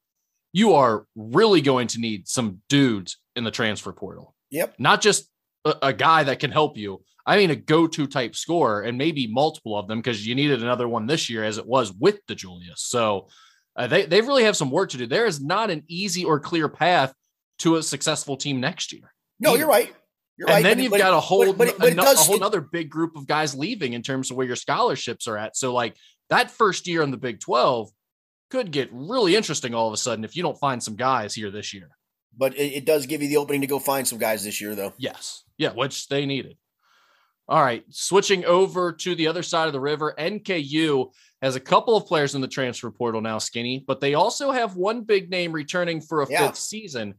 you 0.53 0.75
are 0.75 1.07
really 1.15 1.61
going 1.61 1.89
to 1.89 2.01
need 2.01 2.29
some 2.29 2.63
dudes 2.69 3.19
in 3.37 3.45
the 3.45 3.51
transfer 3.51 3.93
portal. 3.93 4.35
Yep. 4.51 4.77
Not 4.79 5.01
just 5.01 5.29
a, 5.65 5.75
a 5.83 5.93
guy 5.93 6.25
that 6.25 6.39
can 6.39 6.51
help 6.51 6.77
you. 6.77 7.03
I 7.25 7.37
mean, 7.37 7.51
a 7.51 7.57
go-to 7.57 8.07
type 8.07 8.35
scorer, 8.35 8.83
and 8.83 8.99
maybe 8.99 9.27
multiple 9.27 9.79
of 9.79 9.87
them 9.89 9.99
because 10.01 10.27
you 10.27 10.35
needed 10.35 10.63
another 10.63 10.89
one 10.89 11.07
this 11.07 11.31
year, 11.31 11.45
as 11.45 11.59
it 11.59 11.67
was 11.67 11.93
with 11.93 12.25
DeJulius. 12.27 12.79
So 12.79 13.29
uh, 13.77 13.87
they 13.87 14.07
they 14.07 14.21
really 14.21 14.45
have 14.45 14.57
some 14.57 14.71
work 14.71 14.91
to 14.91 14.97
do. 14.99 15.07
There 15.07 15.27
is 15.27 15.41
not 15.41 15.71
an 15.71 15.85
easy 15.89 16.25
or 16.25 16.41
clear 16.41 16.69
path 16.69 17.15
to 17.61 17.77
a 17.77 17.83
successful 17.83 18.37
team 18.37 18.61
next 18.61 18.93
year. 18.93 19.13
No, 19.39 19.51
Either. 19.51 19.59
you're 19.61 19.69
right. 19.69 19.93
You're 20.37 20.49
and 20.49 20.57
right. 20.57 20.63
then 20.65 20.79
you've 20.81 20.93
it- 20.93 20.99
got 20.99 21.13
a 21.15 21.21
whole, 21.21 21.53
but, 21.53 21.69
but, 21.69 21.79
but 21.79 21.89
it 21.93 21.97
does 21.97 22.19
a 22.21 22.25
whole 22.25 22.37
it- 22.37 22.43
other 22.43 22.61
big 22.61 22.91
group 22.91 23.15
of 23.17 23.27
guys 23.27 23.55
leaving 23.55 23.93
in 23.93 24.03
terms 24.03 24.31
of 24.31 24.37
where 24.37 24.47
your 24.47 24.57
scholarships 24.57 25.29
are 25.29 25.37
at. 25.39 25.57
So 25.57 25.73
like 25.73 25.97
that 26.31 26.51
first 26.51 26.87
year 26.89 27.03
in 27.03 27.11
the 27.11 27.17
Big 27.19 27.39
12 27.41 27.91
could 28.51 28.71
get 28.73 28.89
really 28.93 29.37
interesting 29.37 29.75
all 29.75 29.87
of 29.87 29.95
a 29.95 29.97
sudden 29.97 30.25
if 30.25 30.35
you 30.35 30.43
don't 30.43 30.59
find 30.59 30.83
some 30.83 30.97
guys 30.97 31.35
here 31.35 31.51
this 31.51 31.73
year. 31.73 31.91
but 32.37 32.55
it, 32.57 32.73
it 32.79 32.85
does 32.87 33.07
give 33.07 33.23
you 33.23 33.29
the 33.29 33.37
opening 33.37 33.61
to 33.61 33.67
go 33.67 33.79
find 33.79 34.09
some 34.09 34.19
guys 34.19 34.43
this 34.43 34.61
year, 34.61 34.75
though. 34.75 34.93
Yes. 34.99 35.45
Yeah, 35.59 35.71
which 35.73 36.09
they 36.09 36.27
needed. 36.27 36.57
All 37.49 37.63
right, 37.63 37.85
switching 37.91 38.45
over 38.45 38.93
to 38.93 39.15
the 39.15 39.27
other 39.27 39.43
side 39.43 39.67
of 39.67 39.73
the 39.73 39.81
river, 39.81 40.15
NKU 40.19 41.11
has 41.43 41.57
a 41.57 41.61
couple 41.61 41.97
of 41.97 42.07
players 42.07 42.35
in 42.35 42.41
the 42.41 42.49
transfer 42.49 42.91
portal 42.91 43.21
now, 43.21 43.39
Skinny, 43.39 43.85
but 43.87 44.01
they 44.01 44.15
also 44.15 44.53
have 44.53 44.77
one 44.77 45.03
big 45.03 45.29
name 45.29 45.53
returning 45.53 46.01
for 46.01 46.23
a 46.23 46.31
Yeah. 46.31 46.47
fifth 46.47 46.59
season. 46.59 47.15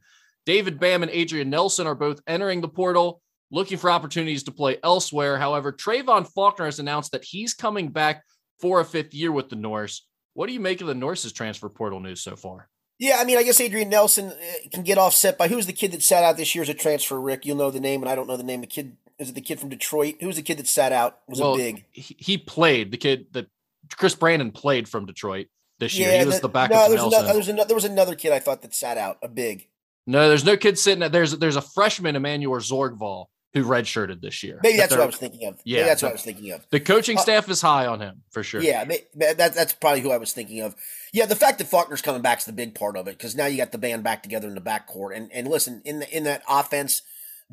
David 0.46 0.80
Bam 0.80 1.04
and 1.04 1.12
Adrian 1.12 1.50
Nelson 1.50 1.88
are 1.88 1.96
both 1.96 2.22
entering 2.26 2.62
the 2.62 2.68
portal, 2.70 3.22
looking 3.52 3.78
for 3.78 3.92
opportunities 3.92 4.44
to 4.44 4.52
play 4.52 4.78
elsewhere. 4.84 5.38
However, 5.38 5.72
Trevon 5.72 6.26
Faulkner 6.34 6.66
has 6.66 6.80
announced 6.80 7.12
that 7.12 7.26
he's 7.26 7.54
coming 7.54 7.90
back 7.90 8.24
for 8.60 8.80
a 8.80 8.86
fifth 8.86 9.14
year 9.14 9.32
with 9.32 9.50
the 9.50 9.56
Norse. 9.58 10.08
What 10.34 10.48
do 10.48 10.54
you 10.54 10.60
make 10.60 10.82
of 10.82 10.88
the 10.88 10.96
Norse's 10.96 11.34
transfer 11.34 11.70
portal 11.70 12.00
news 12.00 12.22
so 12.22 12.36
far? 12.36 12.70
Yeah, 13.00 13.18
I 13.20 13.26
mean, 13.26 13.38
I 13.38 13.44
guess 13.44 13.60
Adrian 13.60 13.90
Nelson 13.90 14.30
uh, 14.32 14.36
can 14.72 14.84
get 14.84 14.98
offset 14.98 15.38
by 15.38 15.48
who's 15.50 15.66
the 15.66 15.74
kid 15.74 15.92
that 15.92 16.02
sat 16.02 16.24
out 16.24 16.38
this 16.38 16.56
year 16.56 16.62
as 16.62 16.70
a 16.70 16.74
transfer. 16.74 17.20
Rick, 17.20 17.46
you'll 17.46 17.58
know 17.58 17.72
the 17.72 17.80
name, 17.80 18.02
and 18.02 18.10
I 18.10 18.16
don't 18.16 18.28
know 18.28 18.38
the 18.38 18.44
name. 18.44 18.62
The 18.62 18.68
kid 18.68 18.96
is 19.20 19.30
it 19.30 19.36
the 19.36 19.42
kid 19.42 19.60
from 19.60 19.70
Detroit? 19.70 20.16
Who's 20.20 20.36
the 20.36 20.42
kid 20.42 20.58
that 20.58 20.68
sat 20.68 20.92
out? 20.92 21.20
Was 21.28 21.40
Well, 21.40 21.56
a 21.56 21.58
big. 21.58 21.86
He, 21.92 22.38
played 22.38 22.92
the 22.92 22.98
kid 22.98 23.28
that 23.34 23.48
Chris 23.96 24.16
Brandon 24.16 24.52
played 24.52 24.88
from 24.90 25.06
Detroit 25.06 25.48
this 25.80 25.98
year. 25.98 26.12
Yeah, 26.12 26.20
he 26.20 26.26
was 26.26 26.36
that- 26.36 26.42
the 26.42 26.50
backup 26.50 26.76
No, 26.76 26.90
there's 26.90 27.02
another, 27.04 27.34
there's 27.34 27.48
another, 27.50 27.68
there 27.68 27.76
was 27.76 27.86
another 27.86 28.16
kid 28.16 28.32
I 28.32 28.40
thought 28.40 28.62
that 28.62 28.74
sat 28.74 28.98
out. 28.98 29.18
A 29.22 29.28
big. 29.28 29.68
No, 30.06 30.28
there's 30.28 30.44
no 30.46 30.58
kid 30.58 30.78
sitting. 30.78 31.04
At, 31.04 31.12
there's 31.12 31.38
there's 31.38 31.56
a 31.56 31.62
freshman 31.62 32.16
Emmanuel 32.16 32.60
Zorgval 32.60 33.28
who 33.54 33.64
redshirted 33.64 34.20
this 34.20 34.42
year. 34.44 34.60
Maybe 34.64 34.78
That 34.78 34.90
that's 34.90 34.92
what 34.94 35.02
I 35.02 35.06
was 35.06 35.16
thinking 35.16 35.48
of. 35.48 35.60
Yeah, 35.64 35.78
Maybe 35.78 35.90
that's 35.90 36.02
what 36.02 36.10
I 36.10 36.14
was 36.14 36.24
thinking 36.24 36.52
of. 36.52 36.66
The 36.72 36.80
coaching 36.80 37.18
Uh, 37.18 37.22
staff 37.22 37.48
is 37.50 37.62
high 37.62 37.86
on 37.86 38.02
him 38.02 38.24
for 38.32 38.42
sure. 38.44 38.62
Yeah, 38.62 38.84
that, 39.16 39.38
that's 39.38 39.74
probably 39.74 40.02
who 40.02 40.12
I 40.12 40.18
was 40.18 40.34
thinking 40.34 40.62
of. 40.62 40.76
Yeah, 41.14 41.28
the 41.28 41.36
fact 41.36 41.60
that 41.60 41.68
Faulkner's 41.68 42.02
coming 42.02 42.24
back 42.24 42.40
is 42.40 42.46
the 42.46 42.52
big 42.52 42.74
part 42.74 42.98
of 42.98 43.08
it 43.08 43.18
because 43.18 43.36
now 43.36 43.46
you 43.46 43.58
got 43.58 43.72
the 43.72 43.78
band 43.78 44.04
back 44.04 44.24
together 44.24 44.48
in 44.48 44.56
the 44.56 44.62
backcourt. 44.62 45.16
And 45.16 45.32
and 45.32 45.48
listen, 45.48 45.82
in 45.86 46.00
the 46.00 46.10
in 46.18 46.24
that 46.24 46.42
offense, 46.50 47.04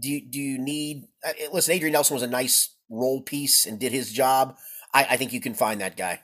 do 0.01 0.09
you 0.09 0.21
do 0.21 0.41
you 0.41 0.59
need? 0.59 1.05
Uh, 1.25 1.33
listen, 1.53 1.75
Adrian 1.75 1.93
Nelson 1.93 2.15
was 2.15 2.23
a 2.23 2.29
nice 2.29 2.75
role 2.89 3.21
piece 3.21 3.67
and 3.67 3.79
did 3.79 3.93
his 3.93 4.13
job. 4.13 4.57
I, 4.93 5.07
I 5.11 5.17
think 5.17 5.33
you 5.33 5.41
can 5.41 5.55
find 5.55 5.81
that 5.81 5.97
guy. 5.97 6.21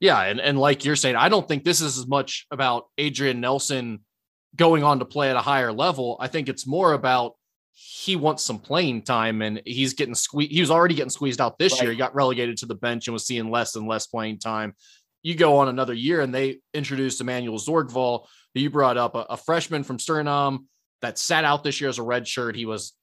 Yeah, 0.00 0.22
and, 0.22 0.40
and 0.40 0.58
like 0.58 0.84
you're 0.84 0.96
saying, 0.96 1.16
I 1.16 1.28
don't 1.28 1.46
think 1.46 1.62
this 1.62 1.82
is 1.82 1.98
as 1.98 2.06
much 2.06 2.46
about 2.50 2.86
Adrian 2.96 3.40
Nelson 3.40 4.00
going 4.56 4.82
on 4.82 4.98
to 5.00 5.04
play 5.04 5.28
at 5.28 5.36
a 5.36 5.40
higher 5.40 5.72
level. 5.72 6.16
I 6.18 6.26
think 6.26 6.48
it's 6.48 6.66
more 6.66 6.94
about 6.94 7.34
he 7.72 8.16
wants 8.16 8.42
some 8.42 8.58
playing 8.58 9.02
time 9.02 9.42
and 9.42 9.60
he's 9.66 9.94
getting 9.94 10.14
squeezed. 10.14 10.52
He 10.52 10.60
was 10.60 10.70
already 10.70 10.94
getting 10.94 11.10
squeezed 11.10 11.40
out 11.40 11.58
this 11.58 11.80
year. 11.80 11.90
He 11.90 11.96
got 11.96 12.14
relegated 12.14 12.56
to 12.58 12.66
the 12.66 12.74
bench 12.74 13.08
and 13.08 13.12
was 13.12 13.26
seeing 13.26 13.50
less 13.50 13.76
and 13.76 13.86
less 13.86 14.06
playing 14.06 14.38
time. 14.38 14.74
You 15.22 15.34
go 15.34 15.58
on 15.58 15.68
another 15.68 15.94
year 15.94 16.22
and 16.22 16.34
they 16.34 16.60
introduced 16.72 17.20
Emmanuel 17.20 17.58
Zorgval, 17.58 18.26
who 18.54 18.60
you 18.60 18.70
brought 18.70 18.96
up, 18.96 19.14
a, 19.14 19.26
a 19.30 19.36
freshman 19.36 19.82
from 19.82 19.98
Suriname 19.98 20.64
that 21.02 21.18
sat 21.18 21.44
out 21.44 21.64
this 21.64 21.80
year 21.80 21.90
as 21.90 21.98
a 21.98 22.02
red 22.02 22.26
shirt. 22.26 22.56
He 22.56 22.66
was 22.66 22.94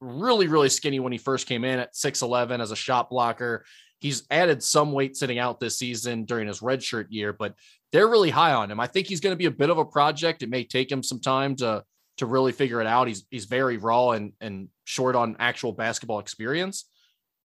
really, 0.00 0.46
really 0.46 0.68
skinny 0.68 1.00
when 1.00 1.12
he 1.12 1.18
first 1.18 1.46
came 1.46 1.64
in 1.64 1.78
at 1.78 1.94
6'11 1.94 2.60
as 2.60 2.70
a 2.70 2.76
shot 2.76 3.10
blocker. 3.10 3.64
He's 3.98 4.22
added 4.30 4.62
some 4.62 4.92
weight 4.92 5.16
sitting 5.16 5.38
out 5.38 5.60
this 5.60 5.78
season 5.78 6.24
during 6.24 6.48
his 6.48 6.60
redshirt 6.60 7.06
year, 7.10 7.32
but 7.32 7.54
they're 7.92 8.08
really 8.08 8.30
high 8.30 8.52
on 8.52 8.70
him. 8.70 8.80
I 8.80 8.86
think 8.86 9.06
he's 9.06 9.20
going 9.20 9.32
to 9.32 9.38
be 9.38 9.46
a 9.46 9.50
bit 9.50 9.70
of 9.70 9.78
a 9.78 9.84
project. 9.84 10.42
It 10.42 10.48
may 10.48 10.64
take 10.64 10.90
him 10.90 11.02
some 11.02 11.20
time 11.20 11.56
to 11.56 11.84
to 12.16 12.26
really 12.26 12.52
figure 12.52 12.80
it 12.80 12.86
out. 12.86 13.08
He's 13.08 13.26
he's 13.30 13.46
very 13.46 13.76
raw 13.76 14.10
and 14.10 14.32
and 14.40 14.68
short 14.84 15.16
on 15.16 15.36
actual 15.38 15.72
basketball 15.72 16.18
experience, 16.18 16.86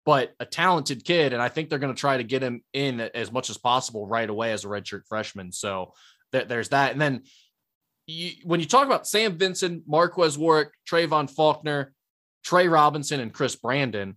but 0.05 0.33
a 0.39 0.47
talented 0.47 1.05
kid. 1.05 1.33
And 1.33 1.43
I 1.43 1.49
think 1.49 1.69
they're 1.69 1.79
going 1.79 1.95
to 1.95 2.01
try 2.01 2.17
to 2.17 2.25
get 2.25 2.43
him 2.43 2.63
in 2.73 3.01
as 3.01 3.33
much 3.33 3.51
as 3.51 3.59
possible 3.59 4.07
right 4.07 4.29
away 4.29 4.53
as 4.53 4.65
a 4.65 4.69
redshirt 4.69 5.07
freshman. 5.09 5.51
So 5.51 5.95
th- 6.33 6.49
there's 6.49 6.71
that. 6.71 6.93
And 6.93 7.01
then 7.01 7.23
you, 8.07 8.33
when 8.45 8.61
you 8.61 8.67
talk 8.67 8.87
about 8.87 9.07
Sam 9.07 9.39
Vincent, 9.39 9.85
Marques 9.87 10.37
Warrick, 10.37 10.71
Trevon 10.89 11.31
Faulkner, 11.31 11.93
Trey 12.45 12.69
Robinson, 12.69 13.21
and 13.21 13.33
Chris 13.33 13.57
Brandon, 13.57 14.17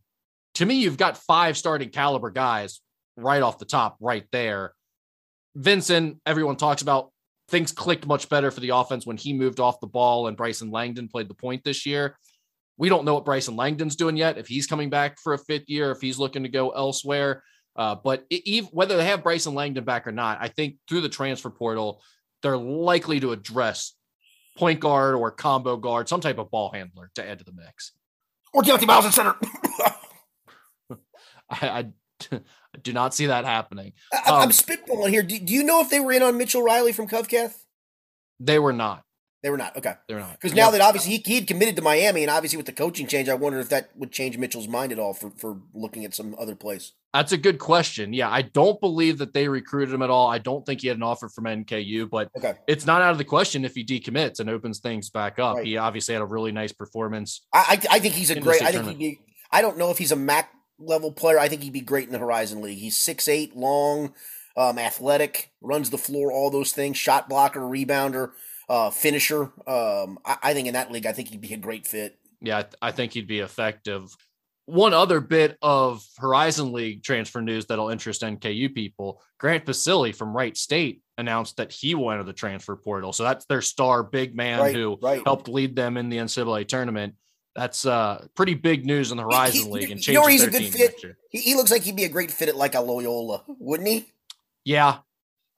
to 0.56 0.66
me, 0.66 0.76
you've 0.76 0.98
got 0.98 1.18
five 1.18 1.58
starting 1.58 1.90
caliber 1.90 2.32
guys 2.32 2.82
right 3.16 3.42
off 3.42 3.60
the 3.60 3.66
top, 3.66 3.98
right 4.00 4.26
there. 4.32 4.74
Vincent, 5.56 6.18
everyone 6.26 6.56
talks 6.56 6.82
about 6.82 7.12
things 7.50 7.72
clicked 7.72 8.06
much 8.06 8.30
better 8.30 8.52
for 8.52 8.60
the 8.60 8.70
offense 8.70 9.06
when 9.06 9.18
he 9.18 9.34
moved 9.34 9.60
off 9.60 9.80
the 9.80 9.88
ball 9.88 10.28
and 10.28 10.36
Bryson 10.36 10.70
Langdon 10.70 11.08
played 11.08 11.30
the 11.30 11.34
point 11.34 11.64
this 11.64 11.86
year. 11.86 12.18
We 12.78 12.90
don't 12.90 13.06
know 13.06 13.16
what 13.16 13.26
Bryson 13.26 13.56
Langdon's 13.56 13.96
doing 13.96 14.18
yet, 14.18 14.38
if 14.38 14.48
he's 14.48 14.68
coming 14.68 14.90
back 14.90 15.18
for 15.24 15.34
a 15.34 15.38
fifth 15.38 15.68
year, 15.68 15.92
if 15.92 16.02
he's 16.02 16.20
looking 16.20 16.44
to 16.44 16.50
go 16.50 16.70
elsewhere. 16.72 17.44
Uh, 17.76 17.96
but 17.96 18.26
it, 18.30 18.66
whether 18.72 18.98
they 18.98 19.06
have 19.06 19.24
Bryson 19.24 19.54
Langdon 19.54 19.84
back 19.84 20.08
or 20.08 20.12
not, 20.12 20.40
I 20.42 20.48
think 20.48 20.76
through 20.90 21.02
the 21.02 21.10
transfer 21.10 21.50
portal, 21.50 22.02
they're 22.42 22.58
likely 22.58 23.20
to 23.20 23.32
address 23.32 23.94
point 24.58 24.80
guard 24.80 25.16
or 25.16 25.32
combo 25.32 25.78
guard, 25.78 26.10
some 26.10 26.22
type 26.22 26.38
of 26.38 26.52
ball 26.52 26.72
handler 26.72 27.12
to 27.16 27.28
add 27.28 27.40
to 27.40 27.46
the 27.46 27.54
mix. 27.54 27.94
Or 28.54 28.62
Deontay 28.64 28.88
Miles 28.88 29.06
in 29.06 29.12
center. 29.12 29.36
I, 31.50 31.68
I, 31.70 31.86
do 32.84 32.94
not 32.94 33.14
see 33.14 33.28
that 33.28 33.46
happening. 33.46 33.94
I, 34.12 34.30
am 34.30 34.42
um, 34.44 34.50
spitballing 34.50 35.10
here. 35.10 35.24
Do, 35.24 35.38
do, 35.40 35.54
you 35.54 35.64
know 35.64 35.82
if 35.82 35.90
they 35.90 36.00
were 36.00 36.12
in 36.12 36.24
on 36.24 36.38
Mitchell 36.38 36.62
Riley 36.64 36.92
from 36.92 37.08
Covcath? 37.08 37.54
They 38.40 38.60
were 38.60 38.74
not. 38.74 39.04
They 39.48 39.52
were 39.52 39.58
not. 39.58 39.78
Okay. 39.78 39.94
They 40.10 40.14
were 40.14 40.20
not. 40.20 40.34
Because 40.34 40.54
now 40.54 40.72
that 40.72 40.82
obviously 40.82 41.14
he, 41.14 41.24
he 41.26 41.36
had 41.36 41.48
committed 41.48 41.78
to 41.78 41.82
Miami, 41.82 42.22
and 42.22 42.30
obviously 42.30 42.58
with 42.58 42.66
the 42.66 42.74
coaching 42.74 43.08
change, 43.08 43.30
I 43.30 43.34
wonder 43.34 43.62
if 43.62 43.70
that 43.70 43.92
would 43.96 44.12
change 44.12 44.38
Mitchell's 44.38 44.68
mind 44.68 44.92
at 44.92 45.00
all 45.00 45.14
for, 45.14 45.30
for 45.38 45.62
looking 45.74 46.04
at 46.04 46.14
some 46.14 46.36
other 46.38 46.54
place. 46.54 46.92
That's 47.14 47.32
a 47.32 47.38
good 47.38 47.58
question. 47.58 48.12
Yeah, 48.12 48.30
I 48.30 48.42
don't 48.42 48.78
believe 48.82 49.20
that 49.20 49.34
they 49.34 49.48
recruited 49.48 49.96
him 49.96 50.02
at 50.02 50.10
all. 50.10 50.28
I 50.28 50.38
don't 50.38 50.66
think 50.66 50.82
he 50.82 50.90
had 50.90 50.98
an 50.98 51.04
offer 51.04 51.30
from 51.30 51.46
NKU, 51.46 52.10
but 52.10 52.30
okay. 52.36 52.56
it's 52.68 52.86
not 52.86 53.02
out 53.02 53.12
of 53.12 53.18
the 53.18 53.24
question 53.24 53.64
if 53.64 53.74
he 53.74 53.86
decommits 53.86 54.42
and 54.42 54.50
opens 54.50 54.80
things 54.80 55.10
back 55.10 55.40
up. 55.40 55.56
Right. 55.56 55.66
He 55.66 55.78
obviously 55.78 56.14
had 56.14 56.22
a 56.22 56.26
really 56.26 56.52
nice 56.52 56.74
performance. 56.74 57.46
I, 57.54 57.80
I, 57.90 57.96
I 57.96 58.00
think 58.00 58.16
he's 58.16 58.32
a 58.32 58.38
great. 58.42 58.62
I 58.62 58.74
think 58.74 58.86
he'd 58.90 59.00
be. 59.00 59.20
I 59.50 59.62
don't 59.62 59.78
know 59.78 59.92
if 59.92 59.98
he's 59.98 60.12
a 60.12 60.18
MAC 60.18 60.52
level 60.78 61.14
player. 61.14 61.40
I 61.40 61.48
think 61.48 61.64
he'd 61.64 61.72
be 61.72 61.80
great 61.80 62.08
in 62.08 62.12
the 62.12 62.20
Horizon 62.20 62.62
League. 62.62 62.80
He's 62.80 62.98
six 62.98 63.30
eight, 63.30 63.56
long, 63.56 64.14
um, 64.58 64.78
athletic, 64.78 65.54
runs 65.62 65.90
the 65.90 65.98
floor, 65.98 66.34
all 66.34 66.52
those 66.52 66.74
things. 66.74 66.98
Shot 66.98 67.30
blocker, 67.30 67.62
rebounder, 67.62 68.32
uh, 68.70 68.90
finisher. 68.90 69.44
Um, 69.66 70.20
I, 70.26 70.38
I, 70.44 70.54
think 70.54 70.68
in 70.68 70.74
that 70.74 70.92
league, 70.92 71.06
I 71.06 71.14
think 71.14 71.30
he'd 71.30 71.42
be 71.42 71.54
a 71.54 71.58
great 71.58 71.88
fit. 71.88 72.18
Yeah, 72.42 72.60
I, 72.60 72.62
th- 72.64 72.76
I 72.82 72.92
think 72.92 73.14
he'd 73.14 73.28
be 73.28 73.40
effective. 73.40 74.16
One 74.66 74.94
other 74.94 75.22
bit 75.22 75.58
of 75.62 76.06
Horizon 76.18 76.74
League 76.74 77.04
transfer 77.04 77.42
news 77.42 77.66
that'll 77.68 77.90
interest 77.90 78.22
NKU 78.22 78.74
people: 78.74 79.22
Grant 79.38 79.66
Basile 79.66 80.12
from 80.12 80.36
Wright 80.36 80.58
State 80.58 81.02
announced 81.18 81.58
that 81.58 81.72
he 81.72 81.96
will 81.96 82.12
enter 82.12 82.24
the 82.24 82.34
transfer 82.34 82.76
portal. 82.76 83.14
So 83.14 83.24
that's 83.24 83.46
their 83.46 83.62
star 83.62 84.04
big 84.04 84.36
man 84.36 84.60
right, 84.60 84.76
who 84.76 85.00
right. 85.02 85.24
helped 85.24 85.48
lead 85.48 85.76
them 85.76 85.98
in 85.98 86.10
the 86.10 86.18
NCAA 86.18 86.68
tournament. 86.68 87.16
That's 87.56 87.86
uh 87.86 88.28
pretty 88.36 88.54
big 88.54 88.86
news 88.86 89.12
in 89.12 89.18
the 89.18 89.24
Horizon 89.24 89.68
he, 89.68 89.72
League 89.72 89.92
and 89.92 90.06
you 90.06 90.14
know 90.14 90.28
he's 90.28 90.44
a 90.44 90.52
good 90.52 90.66
fit. 90.66 91.02
He, 91.32 91.40
he, 91.40 91.56
looks 91.56 91.72
like 91.72 91.82
he'd 91.82 91.96
be 91.96 92.04
a 92.04 92.10
great 92.10 92.30
fit 92.30 92.50
at 92.50 92.56
like 92.56 92.76
a 92.76 92.82
Loyola, 92.82 93.44
wouldn't 93.48 93.88
he? 93.88 94.06
Yeah, 94.64 94.98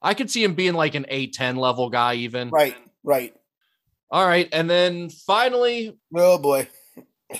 I 0.00 0.14
could 0.14 0.30
see 0.30 0.42
him 0.42 0.54
being 0.54 0.72
like 0.72 0.94
an 0.94 1.04
A10 1.10 1.58
level 1.58 1.90
guy, 1.90 2.14
even. 2.14 2.48
Right, 2.48 2.74
right. 3.02 3.34
All 4.10 4.26
right, 4.26 4.48
and 4.52 4.68
then 4.68 5.08
finally, 5.08 5.96
oh 6.14 6.38
boy, 6.38 6.68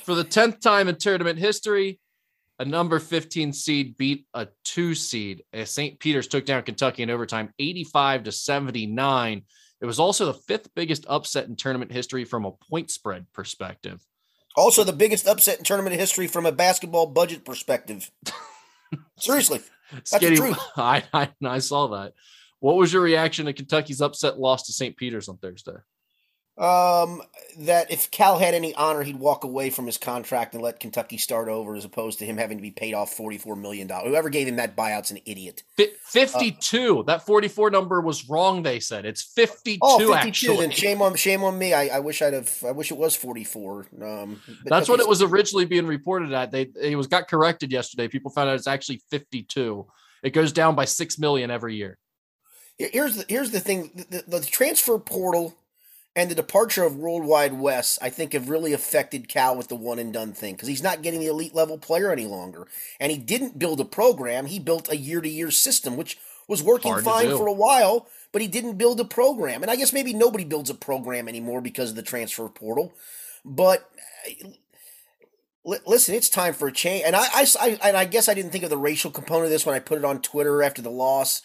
for 0.04 0.14
the 0.14 0.24
tenth 0.24 0.60
time 0.60 0.88
in 0.88 0.96
tournament 0.96 1.38
history, 1.38 1.98
a 2.60 2.64
number 2.64 2.98
15 2.98 3.52
seed 3.52 3.96
beat 3.96 4.26
a 4.34 4.46
two 4.64 4.94
seed. 4.94 5.42
Uh, 5.52 5.58
As 5.58 5.70
St. 5.70 5.98
Peter's 5.98 6.28
took 6.28 6.44
down 6.44 6.62
Kentucky 6.62 7.02
in 7.02 7.10
overtime, 7.10 7.52
85 7.58 8.24
to 8.24 8.32
79. 8.32 9.42
It 9.80 9.86
was 9.86 9.98
also 9.98 10.26
the 10.26 10.34
fifth 10.34 10.68
biggest 10.74 11.06
upset 11.08 11.48
in 11.48 11.56
tournament 11.56 11.90
history 11.90 12.24
from 12.24 12.44
a 12.44 12.52
point 12.52 12.90
spread 12.90 13.26
perspective. 13.32 14.00
Also, 14.56 14.84
the 14.84 14.92
biggest 14.92 15.26
upset 15.26 15.58
in 15.58 15.64
tournament 15.64 15.96
history 15.96 16.26
from 16.26 16.44
a 16.44 16.52
basketball 16.52 17.06
budget 17.06 17.44
perspective. 17.46 18.10
Seriously, 19.18 19.60
that's 19.90 20.18
truth. 20.18 20.58
I, 20.76 21.04
I 21.14 21.30
I 21.42 21.58
saw 21.60 21.86
that. 21.88 22.12
What 22.60 22.76
was 22.76 22.92
your 22.92 23.02
reaction 23.02 23.46
to 23.46 23.52
Kentucky's 23.52 24.00
upset 24.00 24.38
loss 24.38 24.64
to 24.64 24.72
St. 24.72 24.96
Peter's 24.96 25.28
on 25.28 25.38
Thursday? 25.38 25.76
Um, 26.58 27.22
that 27.60 27.90
if 27.90 28.10
Cal 28.10 28.38
had 28.38 28.52
any 28.52 28.74
honor, 28.74 29.02
he'd 29.02 29.18
walk 29.18 29.44
away 29.44 29.70
from 29.70 29.86
his 29.86 29.96
contract 29.96 30.52
and 30.52 30.62
let 30.62 30.78
Kentucky 30.78 31.16
start 31.16 31.48
over, 31.48 31.74
as 31.74 31.86
opposed 31.86 32.18
to 32.18 32.26
him 32.26 32.36
having 32.36 32.58
to 32.58 32.62
be 32.62 32.70
paid 32.70 32.92
off 32.92 33.14
forty-four 33.14 33.56
million 33.56 33.86
dollars. 33.86 34.08
Whoever 34.08 34.28
gave 34.28 34.46
him 34.46 34.56
that 34.56 34.76
buyout's 34.76 35.10
an 35.10 35.20
idiot. 35.24 35.62
Fifty-two. 36.04 36.98
Uh, 36.98 37.02
that 37.04 37.24
forty-four 37.24 37.70
number 37.70 38.02
was 38.02 38.28
wrong. 38.28 38.62
They 38.62 38.78
said 38.78 39.06
it's 39.06 39.22
fifty-two. 39.22 39.78
Oh, 39.80 39.98
52. 40.12 40.12
Actually, 40.28 40.56
then 40.58 40.70
shame 40.70 41.00
on 41.00 41.14
shame 41.14 41.44
on 41.44 41.58
me. 41.58 41.72
I, 41.72 41.96
I 41.96 42.00
wish 42.00 42.20
I'd 42.20 42.34
have. 42.34 42.54
I 42.66 42.72
wish 42.72 42.90
it 42.90 42.98
was 42.98 43.16
forty-four. 43.16 43.86
Um, 44.02 44.42
that's 44.66 44.88
what 44.88 45.00
it 45.00 45.08
was 45.08 45.22
originally 45.22 45.64
being 45.64 45.86
reported 45.86 46.30
at. 46.34 46.50
They 46.50 46.70
it 46.78 46.96
was 46.96 47.06
got 47.06 47.26
corrected 47.26 47.72
yesterday. 47.72 48.06
People 48.06 48.32
found 48.32 48.50
out 48.50 48.56
it's 48.56 48.66
actually 48.66 49.00
fifty-two. 49.10 49.86
It 50.22 50.34
goes 50.34 50.52
down 50.52 50.74
by 50.74 50.84
six 50.84 51.18
million 51.18 51.50
every 51.50 51.76
year. 51.76 51.96
Here's 52.88 53.16
the 53.16 53.24
here's 53.28 53.50
the 53.50 53.60
thing: 53.60 53.90
the, 53.94 54.24
the, 54.26 54.38
the 54.38 54.46
transfer 54.46 54.98
portal 54.98 55.56
and 56.16 56.30
the 56.30 56.34
departure 56.34 56.82
of 56.84 56.96
Worldwide 56.96 57.52
Wes, 57.52 57.98
I 58.00 58.10
think, 58.10 58.32
have 58.32 58.48
really 58.48 58.72
affected 58.72 59.28
Cal 59.28 59.56
with 59.56 59.68
the 59.68 59.76
one 59.76 59.98
and 59.98 60.12
done 60.12 60.32
thing 60.32 60.54
because 60.54 60.68
he's 60.68 60.82
not 60.82 61.02
getting 61.02 61.20
the 61.20 61.26
elite 61.26 61.54
level 61.54 61.78
player 61.78 62.10
any 62.10 62.26
longer. 62.26 62.66
And 62.98 63.12
he 63.12 63.18
didn't 63.18 63.58
build 63.58 63.80
a 63.80 63.84
program, 63.84 64.46
he 64.46 64.58
built 64.58 64.90
a 64.90 64.96
year 64.96 65.20
to 65.20 65.28
year 65.28 65.50
system, 65.50 65.96
which 65.96 66.18
was 66.48 66.62
working 66.62 66.92
Hard 66.92 67.04
fine 67.04 67.36
for 67.36 67.46
a 67.46 67.52
while, 67.52 68.08
but 68.32 68.42
he 68.42 68.48
didn't 68.48 68.78
build 68.78 68.98
a 68.98 69.04
program. 69.04 69.62
And 69.62 69.70
I 69.70 69.76
guess 69.76 69.92
maybe 69.92 70.12
nobody 70.12 70.44
builds 70.44 70.70
a 70.70 70.74
program 70.74 71.28
anymore 71.28 71.60
because 71.60 71.90
of 71.90 71.96
the 71.96 72.02
transfer 72.02 72.48
portal. 72.48 72.92
But 73.44 73.88
uh, 74.26 75.76
listen, 75.86 76.14
it's 76.14 76.28
time 76.28 76.54
for 76.54 76.68
a 76.68 76.72
change. 76.72 77.04
And 77.06 77.14
I, 77.14 77.24
I, 77.32 77.46
I, 77.60 77.78
and 77.84 77.96
I 77.96 78.04
guess 78.04 78.28
I 78.28 78.34
didn't 78.34 78.50
think 78.50 78.64
of 78.64 78.70
the 78.70 78.76
racial 78.76 79.10
component 79.10 79.44
of 79.44 79.50
this 79.50 79.64
when 79.64 79.76
I 79.76 79.80
put 79.80 79.98
it 79.98 80.04
on 80.04 80.22
Twitter 80.22 80.62
after 80.62 80.82
the 80.82 80.90
loss. 80.90 81.42